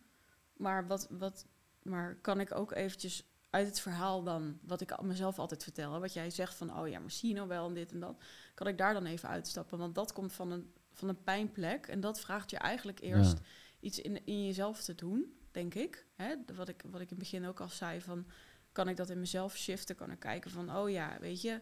Maar, 0.54 0.88
wat, 0.88 1.08
wat, 1.10 1.48
maar 1.82 2.16
kan 2.16 2.40
ik 2.40 2.56
ook 2.56 2.72
eventjes 2.72 3.24
uit 3.50 3.68
het 3.68 3.80
verhaal 3.80 4.24
dan, 4.24 4.60
wat 4.62 4.82
ik 4.82 5.02
mezelf 5.02 5.40
altijd 5.40 5.64
vertel, 5.64 6.00
wat 6.00 6.14
jij 6.14 6.30
zegt 6.30 6.56
van, 6.56 6.80
oh 6.80 6.88
ja, 6.88 7.00
maar 7.00 7.12
zie 7.12 7.30
je 7.30 7.36
nou 7.36 7.48
wel 7.48 7.68
en 7.68 7.74
dit 7.74 7.92
en 7.92 8.00
dat, 8.00 8.24
kan 8.54 8.68
ik 8.68 8.78
daar 8.78 8.94
dan 8.94 9.06
even 9.06 9.30
uitstappen? 9.30 9.78
Want 9.78 9.96
dat 9.96 10.14
komt 10.14 10.34
van 10.34 10.52
een, 10.52 10.74
van 10.92 11.10
een 11.10 11.24
pijnplek 11.24 11.88
en 11.88 12.00
dat 12.00 12.20
vraagt 12.20 12.50
je 12.50 12.58
eigenlijk 12.58 13.00
eerst 13.00 13.38
iets 13.80 14.00
in, 14.00 14.26
in 14.26 14.46
jezelf 14.46 14.84
te 14.84 14.96
doen, 14.96 15.34
denk 15.52 15.74
ik. 15.74 16.06
Hè? 16.16 16.36
Wat 16.56 16.70
ik. 16.70 16.84
Wat 16.86 17.02
ik 17.02 17.12
in 17.12 17.18
het 17.18 17.20
begin 17.20 17.46
ook 17.46 17.60
al 17.60 17.70
zei, 17.70 18.02
van, 18.02 18.26
kan 18.72 18.90
ik 18.90 18.98
dat 18.98 19.10
in 19.10 19.20
mezelf 19.20 19.56
shiften? 19.56 19.96
Kan 19.96 20.12
ik 20.12 20.20
kijken 20.20 20.52
van, 20.52 20.76
oh 20.76 20.90
ja, 20.90 21.18
weet 21.20 21.42
je, 21.42 21.62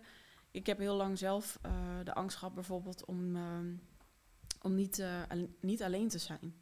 ik 0.53 0.65
heb 0.65 0.77
heel 0.77 0.95
lang 0.95 1.17
zelf 1.17 1.59
uh, 1.65 1.71
de 2.03 2.13
angst 2.13 2.37
gehad 2.37 2.53
bijvoorbeeld 2.53 3.05
om, 3.05 3.35
uh, 3.35 3.59
om 4.61 4.75
niet, 4.75 4.99
uh, 4.99 5.21
niet 5.59 5.83
alleen 5.83 6.07
te 6.07 6.17
zijn. 6.17 6.55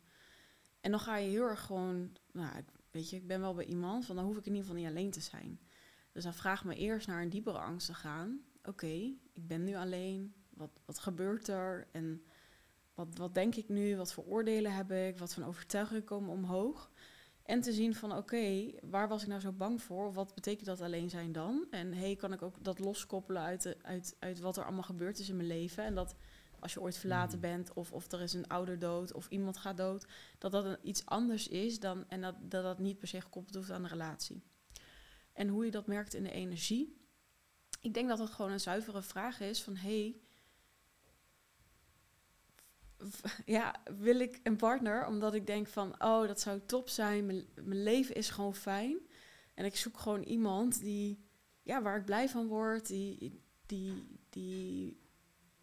En 0.81 0.91
dan 0.91 0.99
ga 0.99 1.17
je 1.17 1.29
heel 1.29 1.43
erg 1.43 1.61
gewoon, 1.61 2.17
nou, 2.31 2.63
weet 2.91 3.09
je, 3.09 3.15
ik 3.15 3.27
ben 3.27 3.39
wel 3.41 3.53
bij 3.53 3.65
iemand, 3.65 4.05
van 4.05 4.15
dan 4.15 4.25
hoef 4.25 4.37
ik 4.37 4.45
in 4.45 4.53
ieder 4.53 4.67
geval 4.67 4.81
niet 4.81 4.89
alleen 4.89 5.11
te 5.11 5.19
zijn. 5.19 5.59
Dus 6.11 6.23
dan 6.23 6.33
vraag 6.33 6.65
me 6.65 6.75
eerst 6.75 7.07
naar 7.07 7.21
een 7.21 7.29
diepere 7.29 7.57
angst 7.57 7.87
te 7.87 7.93
gaan. 7.93 8.41
Oké, 8.63 8.87
ik 9.33 9.47
ben 9.47 9.63
nu 9.63 9.75
alleen. 9.75 10.33
Wat, 10.49 10.79
wat 10.85 10.99
gebeurt 10.99 11.47
er? 11.47 11.87
En 11.91 12.25
wat, 12.93 13.07
wat 13.17 13.33
denk 13.33 13.55
ik 13.55 13.69
nu? 13.69 13.95
Wat 13.95 14.13
voor 14.13 14.25
oordelen 14.25 14.75
heb 14.75 14.91
ik? 14.91 15.17
Wat 15.17 15.33
voor 15.33 15.43
overtuigingen 15.43 16.03
komen 16.03 16.29
omhoog? 16.29 16.91
En 17.45 17.61
te 17.61 17.73
zien 17.73 17.95
van 17.95 18.17
oké, 18.17 18.71
waar 18.81 19.07
was 19.07 19.21
ik 19.21 19.27
nou 19.27 19.41
zo 19.41 19.51
bang 19.51 19.81
voor? 19.81 20.13
Wat 20.13 20.35
betekent 20.35 20.65
dat 20.65 20.81
alleen 20.81 21.09
zijn 21.09 21.31
dan? 21.31 21.67
En 21.69 21.93
hey, 21.93 22.15
kan 22.15 22.33
ik 22.33 22.41
ook 22.41 22.63
dat 22.63 22.79
loskoppelen 22.79 23.41
uit, 23.41 23.61
de, 23.61 23.77
uit, 23.81 24.15
uit 24.19 24.39
wat 24.39 24.57
er 24.57 24.63
allemaal 24.63 24.83
gebeurd 24.83 25.19
is 25.19 25.29
in 25.29 25.35
mijn 25.35 25.47
leven? 25.47 25.83
En 25.83 25.95
dat 25.95 26.15
als 26.61 26.73
je 26.73 26.81
ooit 26.81 26.97
verlaten 26.97 27.35
mm. 27.35 27.41
bent 27.41 27.73
of, 27.73 27.91
of 27.91 28.11
er 28.11 28.21
is 28.21 28.33
een 28.33 28.47
ouder 28.47 28.79
dood 28.79 29.13
of 29.13 29.29
iemand 29.29 29.57
gaat 29.57 29.77
dood, 29.77 30.05
dat 30.37 30.51
dat 30.51 30.65
een, 30.65 30.77
iets 30.81 31.05
anders 31.05 31.47
is 31.47 31.79
dan 31.79 32.09
en 32.09 32.21
dat, 32.21 32.35
dat 32.41 32.63
dat 32.63 32.79
niet 32.79 32.99
per 32.99 33.07
se 33.07 33.21
gekoppeld 33.21 33.55
hoeft 33.55 33.71
aan 33.71 33.83
de 33.83 33.89
relatie. 33.89 34.43
En 35.33 35.47
hoe 35.47 35.65
je 35.65 35.71
dat 35.71 35.87
merkt 35.87 36.13
in 36.13 36.23
de 36.23 36.31
energie. 36.31 36.99
Ik 37.81 37.93
denk 37.93 38.07
dat 38.07 38.19
het 38.19 38.29
gewoon 38.29 38.51
een 38.51 38.59
zuivere 38.59 39.01
vraag 39.01 39.39
is 39.39 39.61
van 39.61 39.75
hey, 39.75 40.15
ja, 43.45 43.75
wil 43.97 44.19
ik 44.19 44.39
een 44.43 44.55
partner 44.55 45.05
omdat 45.07 45.33
ik 45.33 45.47
denk 45.47 45.67
van, 45.67 46.03
oh, 46.03 46.27
dat 46.27 46.39
zou 46.39 46.59
top 46.65 46.89
zijn. 46.89 47.25
Mijn, 47.25 47.45
mijn 47.63 47.83
leven 47.83 48.15
is 48.15 48.29
gewoon 48.29 48.55
fijn. 48.55 48.97
En 49.53 49.65
ik 49.65 49.75
zoek 49.75 49.99
gewoon 49.99 50.23
iemand 50.23 50.81
die 50.81 51.29
ja, 51.63 51.81
waar 51.81 51.97
ik 51.97 52.05
blij 52.05 52.29
van 52.29 52.47
word, 52.47 52.87
die, 52.87 53.41
die, 53.65 53.93
die 54.29 54.99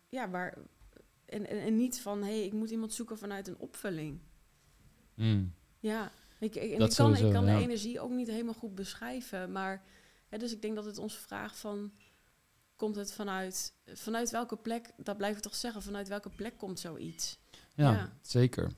ja, 0.09 0.31
waar, 0.31 0.59
en, 1.25 1.47
en, 1.47 1.61
en 1.61 1.77
niet 1.77 2.01
van, 2.01 2.23
hé, 2.23 2.37
hey, 2.37 2.45
ik 2.45 2.53
moet 2.53 2.71
iemand 2.71 2.93
zoeken 2.93 3.19
vanuit 3.19 3.49
een 3.49 3.59
opvulling. 3.59 4.21
Mm. 5.15 5.55
Ja, 5.79 6.13
ik, 6.39 6.55
ik, 6.55 6.73
en 6.73 6.81
ik 6.81 6.95
kan, 6.95 7.17
ik 7.17 7.33
kan 7.33 7.45
ja. 7.47 7.57
de 7.57 7.63
energie 7.63 8.01
ook 8.01 8.11
niet 8.11 8.29
helemaal 8.29 8.55
goed 8.55 8.75
beschrijven, 8.75 9.53
maar 9.53 9.85
hè, 10.29 10.39
dus 10.39 10.53
ik 10.53 10.63
denk 10.63 10.75
dat 10.75 10.85
het 10.85 10.99
ons 10.99 11.17
vraagt 11.17 11.59
van, 11.59 11.93
komt 12.79 12.97
het 12.97 13.13
vanuit, 13.13 13.73
vanuit 13.95 14.31
welke 14.31 14.57
plek, 14.57 14.91
dat 14.97 15.17
blijf 15.17 15.37
ik 15.37 15.43
toch 15.43 15.55
zeggen, 15.55 15.83
vanuit 15.83 16.09
welke 16.09 16.31
plek 16.37 16.59
komt 16.59 16.81
zoiets? 16.81 17.39
Ja, 17.75 17.93
Ja. 17.93 18.13
zeker. 18.23 18.71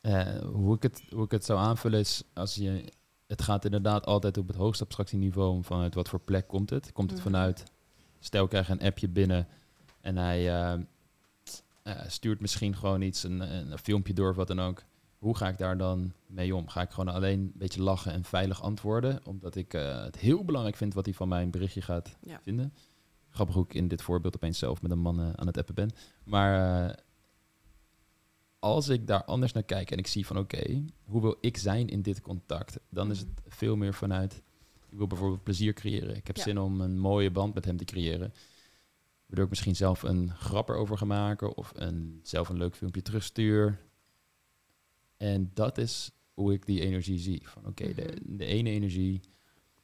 Eh, 0.00 0.38
hoe, 0.38 0.76
ik 0.76 0.82
het, 0.82 1.02
hoe 1.10 1.24
ik 1.24 1.30
het 1.30 1.44
zou 1.44 1.58
aanvullen 1.58 2.00
is, 2.00 2.22
als 2.34 2.54
je, 2.54 2.92
het 3.26 3.42
gaat 3.42 3.64
inderdaad 3.64 4.06
altijd 4.06 4.36
op 4.38 4.46
het 4.46 4.56
hoogste 4.56 4.84
abstractieniveau 4.84 5.62
vanuit 5.64 5.94
wat 5.94 6.08
voor 6.08 6.20
plek 6.20 6.48
komt 6.48 6.70
het. 6.70 6.92
Komt 6.92 7.10
het 7.10 7.18
Mhm. 7.20 7.28
vanuit, 7.28 7.64
stel 8.20 8.44
ik 8.44 8.50
krijg 8.50 8.68
een 8.68 8.80
appje 8.82 9.08
binnen 9.08 9.48
en 10.00 10.16
hij 10.16 10.48
eh, 10.54 10.80
eh, 11.82 12.00
stuurt 12.08 12.40
misschien 12.40 12.76
gewoon 12.76 13.02
iets, 13.02 13.22
een, 13.22 13.40
een, 13.40 13.72
een 13.72 13.78
filmpje 13.78 14.12
door 14.12 14.30
of 14.30 14.36
wat 14.36 14.46
dan 14.46 14.60
ook. 14.60 14.82
Hoe 15.24 15.36
ga 15.36 15.48
ik 15.48 15.58
daar 15.58 15.76
dan 15.78 16.12
mee 16.26 16.54
om? 16.54 16.68
Ga 16.68 16.82
ik 16.82 16.90
gewoon 16.90 17.14
alleen 17.14 17.40
een 17.40 17.52
beetje 17.54 17.82
lachen 17.82 18.12
en 18.12 18.24
veilig 18.24 18.62
antwoorden, 18.62 19.20
omdat 19.26 19.54
ik 19.56 19.74
eh, 19.74 20.02
het 20.04 20.16
heel 20.16 20.44
belangrijk 20.44 20.76
vind 20.76 20.94
wat 20.94 21.04
hij 21.04 21.14
van 21.14 21.28
mijn 21.28 21.50
berichtje 21.50 21.82
gaat 21.82 22.16
Ja. 22.20 22.40
vinden? 22.42 22.72
Grappig 23.30 23.54
hoe 23.54 23.64
ik 23.64 23.74
in 23.74 23.88
dit 23.88 24.02
voorbeeld 24.02 24.34
opeens 24.34 24.58
zelf 24.58 24.82
met 24.82 24.90
een 24.90 24.98
man 24.98 25.20
eh, 25.20 25.30
aan 25.32 25.46
het 25.46 25.58
appen 25.58 25.74
ben. 25.74 25.90
Maar 26.24 26.86
eh, 26.90 26.96
als 28.58 28.88
ik 28.88 29.06
daar 29.06 29.24
anders 29.24 29.52
naar 29.52 29.62
kijk 29.62 29.90
en 29.90 29.98
ik 29.98 30.06
zie 30.06 30.26
van 30.26 30.38
oké, 30.38 30.84
hoe 31.04 31.20
wil 31.20 31.36
ik 31.40 31.56
zijn 31.56 31.88
in 31.88 32.02
dit 32.02 32.20
contact? 32.20 32.78
Dan 32.88 33.10
is 33.10 33.18
het 33.18 33.28
veel 33.48 33.76
meer 33.76 33.94
vanuit, 33.94 34.42
ik 34.90 34.98
wil 34.98 35.06
bijvoorbeeld 35.06 35.42
plezier 35.42 35.72
creëren. 35.72 36.16
Ik 36.16 36.26
heb 36.26 36.36
Ja. 36.36 36.42
zin 36.42 36.58
om 36.58 36.80
een 36.80 36.98
mooie 36.98 37.30
band 37.30 37.54
met 37.54 37.64
hem 37.64 37.76
te 37.76 37.84
creëren. 37.84 38.32
Waardoor 39.26 39.44
ik 39.44 39.50
misschien 39.50 39.76
zelf 39.76 40.02
een 40.02 40.30
grap 40.30 40.68
erover 40.68 40.98
ga 40.98 41.04
maken 41.04 41.56
of 41.56 41.72
een, 41.74 42.20
zelf 42.22 42.48
een 42.48 42.56
leuk 42.58 42.76
filmpje 42.76 43.02
terugstuur. 43.02 43.78
En 45.24 45.50
dat 45.54 45.78
is 45.78 46.10
hoe 46.32 46.52
ik 46.52 46.66
die 46.66 46.80
energie 46.80 47.18
zie. 47.18 47.48
Van 47.48 47.66
oké, 47.66 47.94
de, 47.94 48.02
Mhm. 48.24 48.36
de 48.36 48.44
ene 48.44 48.70
energie, 48.70 49.20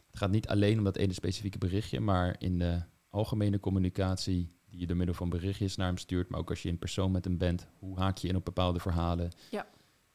het 0.06 0.16
gaat 0.16 0.30
niet 0.30 0.48
alleen 0.48 0.78
om 0.78 0.84
dat 0.84 0.96
ene 0.96 1.12
specifieke 1.12 1.58
berichtje, 1.58 2.00
maar 2.00 2.36
in 2.38 2.58
de 2.58 2.82
algemene 3.08 3.60
communicatie 3.60 4.54
die 4.68 4.80
je 4.80 4.86
door 4.86 4.96
middel 4.96 5.14
van 5.14 5.28
berichtjes 5.28 5.76
naar 5.76 5.86
hem 5.86 5.96
stuurt, 5.98 6.28
maar 6.28 6.40
ook 6.40 6.50
als 6.50 6.62
je 6.62 6.68
in 6.68 6.78
persoon 6.78 7.10
met 7.10 7.24
hem 7.24 7.38
bent, 7.38 7.66
hoe 7.78 7.98
haak 7.98 8.18
je 8.18 8.28
in 8.28 8.36
op 8.36 8.44
bepaalde 8.44 8.80
verhalen? 8.80 9.30
Ja. 9.50 9.66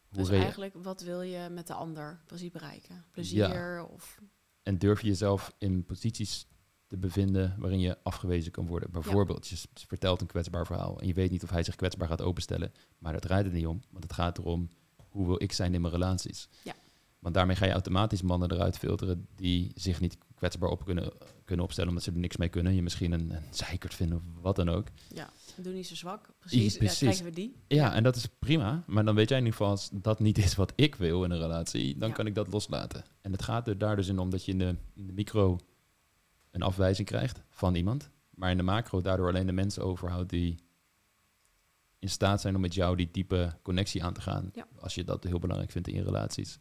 Hoe 0.07 0.17
Dus 0.23 0.29
eigenlijk, 0.29 0.73
wat 0.73 1.01
wil 1.01 1.21
je 1.21 1.49
met 1.49 1.67
de 1.67 1.73
ander 1.73 2.21
precies 2.25 2.51
bereiken? 2.51 3.05
Plezier 3.11 3.85
of... 3.85 4.21
En 4.63 4.77
durf 4.77 5.01
je 5.01 5.07
jezelf 5.07 5.55
in 5.57 5.85
posities 5.85 6.47
te 6.87 6.97
bevinden 6.97 7.55
waarin 7.59 7.79
je 7.79 7.97
afgewezen 8.03 8.51
kan 8.51 8.67
worden. 8.67 8.91
Bijvoorbeeld, 8.91 9.47
je 9.47 9.57
vertelt 9.73 10.21
een 10.21 10.27
kwetsbaar 10.27 10.65
verhaal 10.65 10.99
en 10.99 11.07
je 11.07 11.13
weet 11.13 11.31
niet 11.31 11.43
of 11.43 11.49
hij 11.49 11.63
zich 11.63 11.75
kwetsbaar 11.75 12.07
gaat 12.07 12.21
openstellen. 12.21 12.71
Maar 12.97 13.11
daar 13.11 13.21
draait 13.21 13.45
het 13.45 13.53
niet 13.53 13.67
om, 13.67 13.81
want 13.89 14.03
het 14.03 14.13
gaat 14.13 14.37
erom 14.37 14.69
hoe 15.15 15.25
wil 15.27 15.41
ik 15.43 15.51
zijn 15.51 15.73
in 15.73 15.81
mijn 15.81 15.93
relaties. 15.93 16.49
Ja. 16.63 16.73
Want 17.19 17.35
daarmee 17.37 17.55
ga 17.55 17.65
je 17.65 17.71
automatisch 17.71 18.21
mannen 18.21 18.51
eruit 18.51 18.77
filteren 18.77 19.27
die 19.35 19.71
zich 19.75 19.99
niet 19.99 20.17
kwetsbaar 20.35 20.69
op 20.69 20.85
kunnen, 20.85 21.11
kunnen 21.45 21.65
opstellen 21.65 21.89
omdat 21.89 22.03
ze 22.05 22.11
er 22.11 22.17
niks 22.17 22.37
mee 22.37 22.49
kunnen. 22.49 22.75
Je 22.75 22.81
misschien 22.81 23.11
een, 23.11 23.29
een 23.35 23.43
zeikert 23.51 23.93
vinden 23.93 24.17
of 24.17 24.23
wat 24.41 24.55
dan 24.55 24.69
ook. 24.69 24.87
Ja, 25.13 25.29
doe 25.57 25.73
niet 25.73 25.87
zo 25.87 25.95
zwak. 25.95 26.29
Precies, 26.39 26.73
ja, 26.73 26.79
precies. 26.79 26.97
krijgen 26.99 27.25
we 27.25 27.31
die. 27.31 27.55
Ja, 27.67 27.93
en 27.93 28.03
dat 28.03 28.15
is 28.15 28.27
prima. 28.39 28.83
Maar 28.87 29.05
dan 29.05 29.15
weet 29.15 29.29
jij 29.29 29.37
in 29.37 29.43
ieder 29.45 29.57
geval, 29.59 29.73
als 29.73 29.89
dat 29.93 30.19
niet 30.19 30.37
is 30.37 30.55
wat 30.55 30.73
ik 30.75 30.95
wil 30.95 31.23
in 31.23 31.31
een 31.31 31.39
relatie, 31.39 31.97
dan 31.97 32.09
Ja. 32.09 32.15
kan 32.15 32.27
ik 32.27 32.35
dat 32.35 32.51
loslaten. 32.51 33.03
En 33.21 33.31
het 33.31 33.43
gaat 33.43 33.67
er 33.67 33.77
daar 33.77 33.95
dus 33.95 34.07
in 34.07 34.19
om 34.19 34.29
dat 34.29 34.45
je 34.45 34.51
in 34.51 34.57
de, 34.59 34.75
in 34.95 35.07
de 35.07 35.13
micro 35.13 35.57
een 36.51 36.61
afwijzing 36.61 37.07
krijgt 37.07 37.41
van 37.49 37.75
iemand, 37.75 38.09
maar 38.29 38.51
in 38.51 38.57
de 38.57 38.63
macro 38.63 39.01
daardoor 39.01 39.27
alleen 39.27 39.45
de 39.45 39.51
mensen 39.51 39.83
overhoudt 39.83 40.29
die 40.29 40.55
in 42.05 42.11
staat 42.11 42.41
zijn 42.41 42.55
om 42.55 42.61
met 42.61 42.73
jou 42.73 42.95
die 42.95 43.09
diepe 43.11 43.53
connectie 43.61 44.03
aan 44.03 44.13
te 44.13 44.21
gaan. 44.21 44.49
Ja. 44.53 44.67
Als 44.79 44.95
je 44.95 45.03
dat 45.03 45.23
heel 45.23 45.39
belangrijk 45.39 45.71
vindt 45.71 45.87
in 45.87 46.03
relaties. 46.03 46.57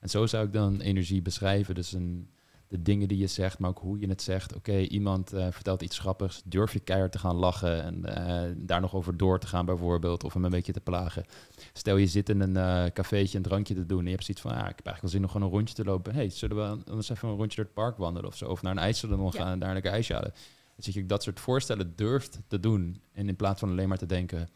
En 0.00 0.08
zo 0.08 0.26
zou 0.26 0.46
ik 0.46 0.52
dan 0.52 0.80
energie 0.80 1.22
beschrijven. 1.22 1.74
Dus 1.74 1.92
een, 1.92 2.28
de 2.68 2.82
dingen 2.82 3.08
die 3.08 3.18
je 3.18 3.26
zegt, 3.26 3.58
maar 3.58 3.70
ook 3.70 3.78
hoe 3.78 3.98
je 3.98 4.08
het 4.08 4.22
zegt. 4.22 4.54
Oké, 4.54 4.78
iemand 4.78 5.32
eh, 5.32 5.46
vertelt 5.50 5.82
iets 5.82 5.98
grappigs. 5.98 6.42
Durf 6.44 6.72
je 6.72 6.80
keihard 6.80 7.12
te 7.12 7.18
gaan 7.18 7.36
lachen 7.36 7.82
en 7.82 8.04
eh, 8.04 8.50
daar 8.56 8.80
nog 8.80 8.94
over 8.94 9.16
door 9.16 9.38
te 9.38 9.46
gaan 9.46 9.66
bijvoorbeeld. 9.66 10.24
Of 10.24 10.32
hem 10.32 10.44
een 10.44 10.50
beetje 10.50 10.72
te 10.72 10.80
plagen. 10.80 11.24
Stel 11.72 11.96
je 11.96 12.06
zit 12.06 12.28
in 12.28 12.40
een 12.40 12.92
cafeetje 12.92 13.36
een 13.36 13.42
drankje 13.42 13.74
te 13.74 13.86
doen. 13.86 13.98
En 13.98 14.04
je 14.04 14.10
hebt 14.10 14.24
zoiets 14.24 14.42
van, 14.42 14.52
ah, 14.52 14.58
ik 14.58 14.76
heb 14.76 14.86
eigenlijk 14.86 15.00
wel 15.00 15.10
zin 15.10 15.22
om 15.22 15.28
gewoon 15.28 15.46
een 15.46 15.52
rondje 15.52 15.74
te 15.74 15.84
lopen. 15.84 16.14
hey, 16.14 16.30
zullen 16.30 16.56
we 16.56 16.90
anders 16.90 17.08
even 17.08 17.28
een 17.28 17.36
rondje 17.36 17.56
door 17.56 17.64
het 17.64 17.74
park 17.74 17.96
wandelen 17.96 18.28
of 18.30 18.36
zo? 18.36 18.48
Of 18.48 18.62
naar 18.62 18.72
een 18.72 18.78
ijssalon 18.78 19.24
Ja. 19.24 19.30
gaan 19.30 19.52
en 19.52 19.58
daar 19.58 19.76
een 19.76 19.82
ijsje 19.82 20.12
halen. 20.14 20.32
Dus 20.76 20.84
dat 20.86 20.94
je 20.94 21.06
dat 21.06 21.22
soort 21.22 21.40
voorstellen 21.40 21.92
durft 21.96 22.40
te 22.46 22.60
doen. 22.60 23.02
En 23.12 23.28
in 23.28 23.36
plaats 23.36 23.60
van 23.60 23.70
alleen 23.70 23.88
maar 23.88 23.98
te 23.98 24.06
denken, 24.06 24.48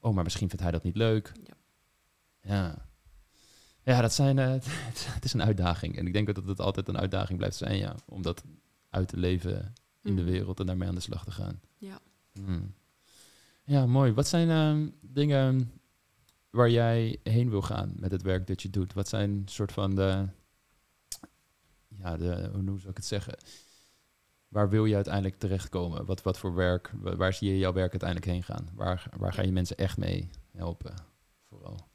oh, 0.00 0.14
maar 0.14 0.24
misschien 0.24 0.48
vindt 0.48 0.62
hij 0.62 0.72
dat 0.72 0.82
niet 0.82 0.96
leuk. 0.96 1.32
Ja. 1.44 1.54
Ja. 2.42 2.88
Ja, 3.82 4.00
dat 4.00 4.12
zijn, 4.12 4.38
eh, 4.38 4.50
het 5.14 5.24
is 5.24 5.32
een 5.32 5.42
uitdaging. 5.42 5.96
En 5.98 6.06
ik 6.06 6.12
denk 6.12 6.34
dat 6.34 6.44
het 6.44 6.60
altijd 6.60 6.88
een 6.88 6.98
uitdaging 6.98 7.38
blijft 7.38 7.56
zijn, 7.56 7.76
ja. 7.76 7.94
Om 8.06 8.22
dat 8.22 8.42
uit 8.90 9.08
te 9.08 9.16
leven 9.16 9.72
in 10.02 10.16
de 10.16 10.22
Mhm. 10.22 10.30
wereld 10.30 10.60
en 10.60 10.66
daarmee 10.66 10.88
aan 10.88 10.94
de 10.94 11.00
slag 11.00 11.24
te 11.24 11.30
gaan. 11.30 11.60
Ja. 11.78 11.98
Hmm. 12.32 12.74
Ja, 13.64 13.86
mooi. 13.86 14.12
Wat 14.12 14.28
zijn 14.28 14.50
ehm, 14.50 14.88
dingen 15.00 15.72
waar 16.50 16.70
jij 16.70 17.18
heen 17.22 17.50
wil 17.50 17.62
gaan 17.62 17.92
met 17.96 18.10
het 18.10 18.22
werk 18.22 18.46
dat 18.46 18.62
je 18.62 18.70
doet? 18.70 18.92
Wat 18.92 19.08
zijn 19.08 19.42
soort 19.44 19.72
van 19.72 19.94
de, 19.94 20.26
ja, 21.88 22.16
de, 22.16 22.50
hoe 22.52 22.78
zou 22.78 22.90
ik 22.90 22.96
het 22.96 23.04
zeggen? 23.06 23.34
Waar 24.50 24.68
wil 24.68 24.84
je 24.84 24.94
uiteindelijk 24.94 25.38
terechtkomen? 25.38 26.04
Wat, 26.04 26.22
wat 26.22 26.38
voor 26.38 26.54
werk, 26.54 26.90
wa- 26.94 27.16
waar 27.16 27.32
zie 27.32 27.50
je 27.50 27.58
jouw 27.58 27.72
werk 27.72 27.90
uiteindelijk 27.90 28.30
heen 28.30 28.42
gaan? 28.42 28.68
Waar, 28.74 29.06
waar 29.16 29.32
ga 29.32 29.42
je 29.42 29.52
mensen 29.52 29.76
echt 29.76 29.96
mee 29.98 30.30
helpen? 30.52 30.94
Vooral. 31.48 31.88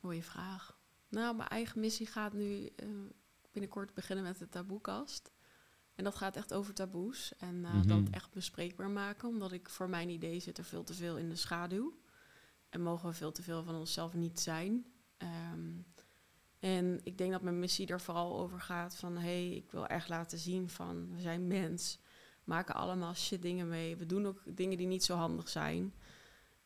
Mooie 0.00 0.22
vraag. 0.22 0.78
Nou, 1.08 1.36
mijn 1.36 1.48
eigen 1.48 1.80
missie 1.80 2.06
gaat 2.06 2.32
nu 2.32 2.66
eh, 2.76 2.88
binnenkort 3.52 3.94
beginnen 3.94 4.24
met 4.24 4.38
de 4.38 4.48
taboekast. 4.48 5.30
En 5.94 6.04
dat 6.04 6.14
gaat 6.14 6.36
echt 6.36 6.52
over 6.54 6.74
taboes. 6.74 7.36
En 7.36 7.64
eh, 7.64 7.74
Mhm. 7.74 7.86
dat 7.86 8.10
echt 8.10 8.30
bespreekbaar 8.30 8.90
maken. 8.90 9.28
Omdat 9.28 9.52
ik 9.52 9.68
voor 9.68 9.88
mijn 9.88 10.08
idee 10.08 10.40
zit 10.40 10.58
er 10.58 10.64
veel 10.64 10.84
te 10.84 10.94
veel 10.94 11.16
in 11.18 11.28
de 11.28 11.36
schaduw. 11.36 11.98
En 12.68 12.80
mogen 12.82 13.08
we 13.08 13.14
veel 13.14 13.32
te 13.32 13.42
veel 13.42 13.62
van 13.64 13.74
onszelf 13.74 14.14
niet 14.14 14.40
zijn. 14.40 14.86
Ehm, 15.16 15.70
en 16.64 17.00
ik 17.02 17.18
denk 17.18 17.32
dat 17.32 17.42
mijn 17.42 17.58
missie 17.58 17.86
er 17.86 18.00
vooral 18.00 18.38
over 18.38 18.60
gaat 18.60 18.96
van... 18.96 19.16
hé, 19.16 19.20
hey, 19.20 19.50
ik 19.50 19.70
wil 19.70 19.86
echt 19.86 20.08
laten 20.08 20.38
zien 20.38 20.68
van, 20.68 21.10
we 21.10 21.20
zijn 21.20 21.46
mens. 21.46 21.98
Maken 22.44 22.74
allemaal 22.74 23.14
shit 23.14 23.42
dingen 23.42 23.68
mee. 23.68 23.96
We 23.96 24.06
doen 24.06 24.26
ook 24.26 24.42
dingen 24.44 24.76
die 24.76 24.86
niet 24.86 25.04
zo 25.04 25.14
handig 25.14 25.48
zijn. 25.48 25.94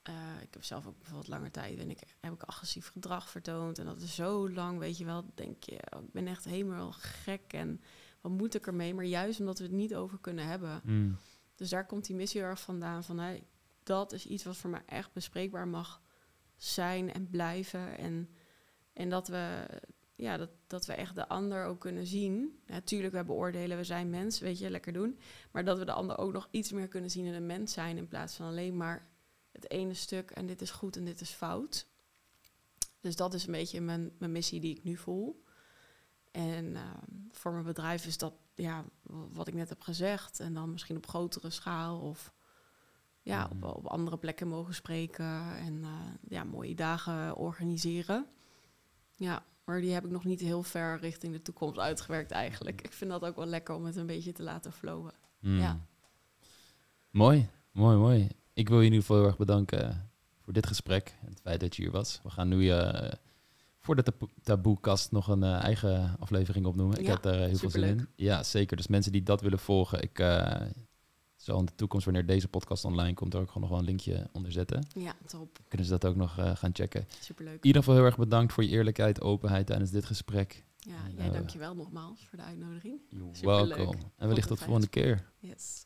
Eh, 0.02 0.14
ik 0.42 0.54
heb 0.54 0.64
zelf 0.64 0.86
ook 0.86 0.98
bijvoorbeeld 0.98 1.28
lange 1.28 1.50
tijd 1.50 1.76
ben 1.76 1.90
ik, 1.90 2.00
heb 2.20 2.32
ik 2.32 2.42
agressief 2.42 2.88
gedrag 2.88 3.30
vertoond. 3.30 3.78
En 3.78 3.86
dat 3.86 4.00
is 4.00 4.14
zo 4.14 4.50
lang, 4.50 4.78
weet 4.78 4.98
je 4.98 5.04
wel, 5.04 5.24
denk 5.34 5.62
je, 5.62 5.78
oh, 5.96 6.02
ik 6.02 6.12
ben 6.12 6.26
echt 6.26 6.44
helemaal 6.44 6.92
gek 6.92 7.52
en 7.52 7.80
wat 8.20 8.32
moet 8.32 8.54
ik 8.54 8.66
ermee? 8.66 8.94
Maar 8.94 9.04
juist 9.04 9.40
omdat 9.40 9.58
we 9.58 9.64
het 9.64 9.72
niet 9.72 9.94
over 9.94 10.18
kunnen 10.18 10.46
hebben. 10.46 10.80
Hmm. 10.84 11.16
Dus 11.54 11.68
daar 11.68 11.86
komt 11.86 12.06
die 12.06 12.16
missie 12.16 12.40
erg 12.40 12.60
vandaan 12.60 13.04
van, 13.04 13.18
hey, 13.18 13.46
dat 13.82 14.12
is 14.12 14.26
iets 14.26 14.44
wat 14.44 14.56
voor 14.56 14.70
mij 14.70 14.82
echt 14.86 15.12
bespreekbaar 15.12 15.68
mag 15.68 16.00
zijn 16.56 17.12
en 17.12 17.30
blijven. 17.30 17.98
En, 17.98 18.28
en 18.98 19.08
dat 19.08 19.28
we, 19.28 19.66
ja, 20.14 20.36
dat, 20.36 20.50
dat 20.66 20.86
we 20.86 20.92
echt 20.92 21.14
de 21.14 21.28
ander 21.28 21.64
ook 21.64 21.80
kunnen 21.80 22.06
zien. 22.06 22.60
Natuurlijk, 22.66 23.14
we 23.14 23.24
beoordelen, 23.24 23.76
we 23.76 23.84
zijn 23.84 24.10
mens, 24.10 24.38
weet 24.40 24.58
je, 24.58 24.70
lekker 24.70 24.92
doen. 24.92 25.18
Maar 25.50 25.64
dat 25.64 25.78
we 25.78 25.84
de 25.84 25.92
ander 25.92 26.18
ook 26.18 26.32
nog 26.32 26.48
iets 26.50 26.72
meer 26.72 26.88
kunnen 26.88 27.10
zien 27.10 27.24
in 27.24 27.34
een 27.34 27.46
mens 27.46 27.72
zijn 27.72 27.96
in 27.96 28.08
plaats 28.08 28.34
van 28.36 28.46
alleen 28.46 28.76
maar 28.76 29.08
het 29.52 29.70
ene 29.70 29.94
stuk 29.94 30.30
en 30.30 30.46
dit 30.46 30.60
is 30.60 30.70
goed 30.70 30.96
en 30.96 31.04
dit 31.04 31.20
is 31.20 31.30
fout. 31.30 31.86
Dus 33.00 33.16
dat 33.16 33.34
is 33.34 33.46
een 33.46 33.52
beetje 33.52 33.80
mijn, 33.80 34.12
mijn 34.18 34.32
missie 34.32 34.60
die 34.60 34.76
ik 34.76 34.84
nu 34.84 34.96
voel. 34.96 35.44
En 36.30 36.76
ehm, 36.76 37.14
voor 37.30 37.52
mijn 37.52 37.64
bedrijf 37.64 38.06
is 38.06 38.18
dat 38.18 38.34
ja, 38.54 38.84
wat 39.32 39.48
ik 39.48 39.54
net 39.54 39.68
heb 39.68 39.80
gezegd. 39.80 40.40
En 40.40 40.54
dan 40.54 40.70
misschien 40.70 40.96
op 40.96 41.06
grotere 41.06 41.50
schaal 41.50 42.00
of 42.00 42.32
ja, 43.22 43.50
Mhm. 43.52 43.64
op, 43.64 43.76
op 43.76 43.86
andere 43.86 44.18
plekken 44.18 44.48
mogen 44.48 44.74
spreken 44.74 45.56
en 45.56 45.84
eh, 45.84 45.90
ja, 46.28 46.44
mooie 46.44 46.74
dagen 46.74 47.36
organiseren. 47.36 48.26
Ja, 49.18 49.42
maar 49.64 49.80
die 49.80 49.92
heb 49.92 50.04
ik 50.04 50.10
nog 50.10 50.24
niet 50.24 50.40
heel 50.40 50.62
ver 50.62 50.98
richting 51.00 51.32
de 51.32 51.42
toekomst 51.42 51.78
uitgewerkt 51.78 52.30
eigenlijk. 52.30 52.82
Ik 52.82 52.92
vind 52.92 53.10
dat 53.10 53.24
ook 53.24 53.36
wel 53.36 53.46
lekker 53.46 53.74
om 53.74 53.84
het 53.84 53.96
een 53.96 54.06
beetje 54.06 54.32
te 54.32 54.42
laten 54.42 54.72
flowen. 54.72 55.12
Hmm. 55.40 55.58
Ja. 55.58 55.80
Mooi, 57.10 57.48
mooi, 57.72 57.96
mooi. 57.96 58.28
Ik 58.52 58.68
wil 58.68 58.78
je 58.80 58.86
in 58.86 58.92
ieder 58.92 59.00
geval 59.06 59.16
heel 59.16 59.26
erg 59.26 59.36
bedanken 59.36 60.10
voor 60.40 60.52
dit 60.52 60.66
gesprek 60.66 61.16
en 61.22 61.28
het 61.28 61.40
feit 61.40 61.60
dat 61.60 61.76
je 61.76 61.82
hier 61.82 61.90
was. 61.90 62.20
We 62.22 62.30
gaan 62.30 62.48
nu 62.48 62.70
eh, 62.70 63.12
voor 63.78 63.96
de 63.96 64.02
taboe- 64.02 64.28
taboekast 64.42 65.12
nog 65.12 65.28
een 65.28 65.42
eh, 65.42 65.62
eigen 65.62 66.16
aflevering 66.18 66.66
opnoemen. 66.66 66.98
Ik 66.98 67.04
Ja, 67.06 67.12
heb 67.12 67.22
daar 67.22 67.40
eh, 67.40 67.46
heel 67.46 67.56
veel 67.56 67.70
zin 67.70 67.82
in. 67.82 68.08
Ja, 68.16 68.42
zeker. 68.42 68.76
Dus 68.76 68.86
mensen 68.86 69.12
die 69.12 69.22
dat 69.22 69.40
willen 69.40 69.58
volgen, 69.58 70.02
ik 70.02 70.18
eh, 70.18 70.60
zal 71.48 71.58
in 71.58 71.66
de 71.66 71.74
toekomst, 71.74 72.04
wanneer 72.04 72.26
deze 72.26 72.48
podcast 72.48 72.84
online 72.84 73.14
komt, 73.14 73.34
er 73.34 73.40
ook 73.40 73.46
gewoon 73.46 73.62
nog 73.62 73.70
wel 73.70 73.78
een 73.78 73.84
linkje 73.84 74.28
onder 74.32 74.52
zetten. 74.52 74.86
Ja, 74.94 75.14
top. 75.26 75.58
Kunnen 75.68 75.86
ze 75.86 75.92
dat 75.92 76.10
ook 76.10 76.16
nog 76.16 76.38
eh, 76.38 76.56
gaan 76.56 76.70
checken. 76.72 77.06
Superleuk. 77.20 77.54
In 77.54 77.66
ieder 77.66 77.82
geval 77.82 77.96
heel 77.96 78.04
erg 78.04 78.16
bedankt 78.16 78.52
voor 78.52 78.64
je 78.64 78.70
eerlijkheid, 78.70 79.20
openheid 79.20 79.66
tijdens 79.66 79.90
dit 79.90 80.04
gesprek. 80.04 80.64
Ja, 80.76 80.94
jij 81.16 81.26
eh, 81.26 81.32
dankjewel 81.32 81.74
nogmaals 81.74 82.26
voor 82.28 82.38
de 82.38 82.44
uitnodiging. 82.44 83.00
Superleuk. 83.32 83.76
welcome. 83.76 84.02
En 84.16 84.28
wellicht 84.28 84.48
tot 84.48 84.58
de 84.58 84.64
volgende 84.64 84.88
keer. 84.88 85.30
Yes. 85.38 85.84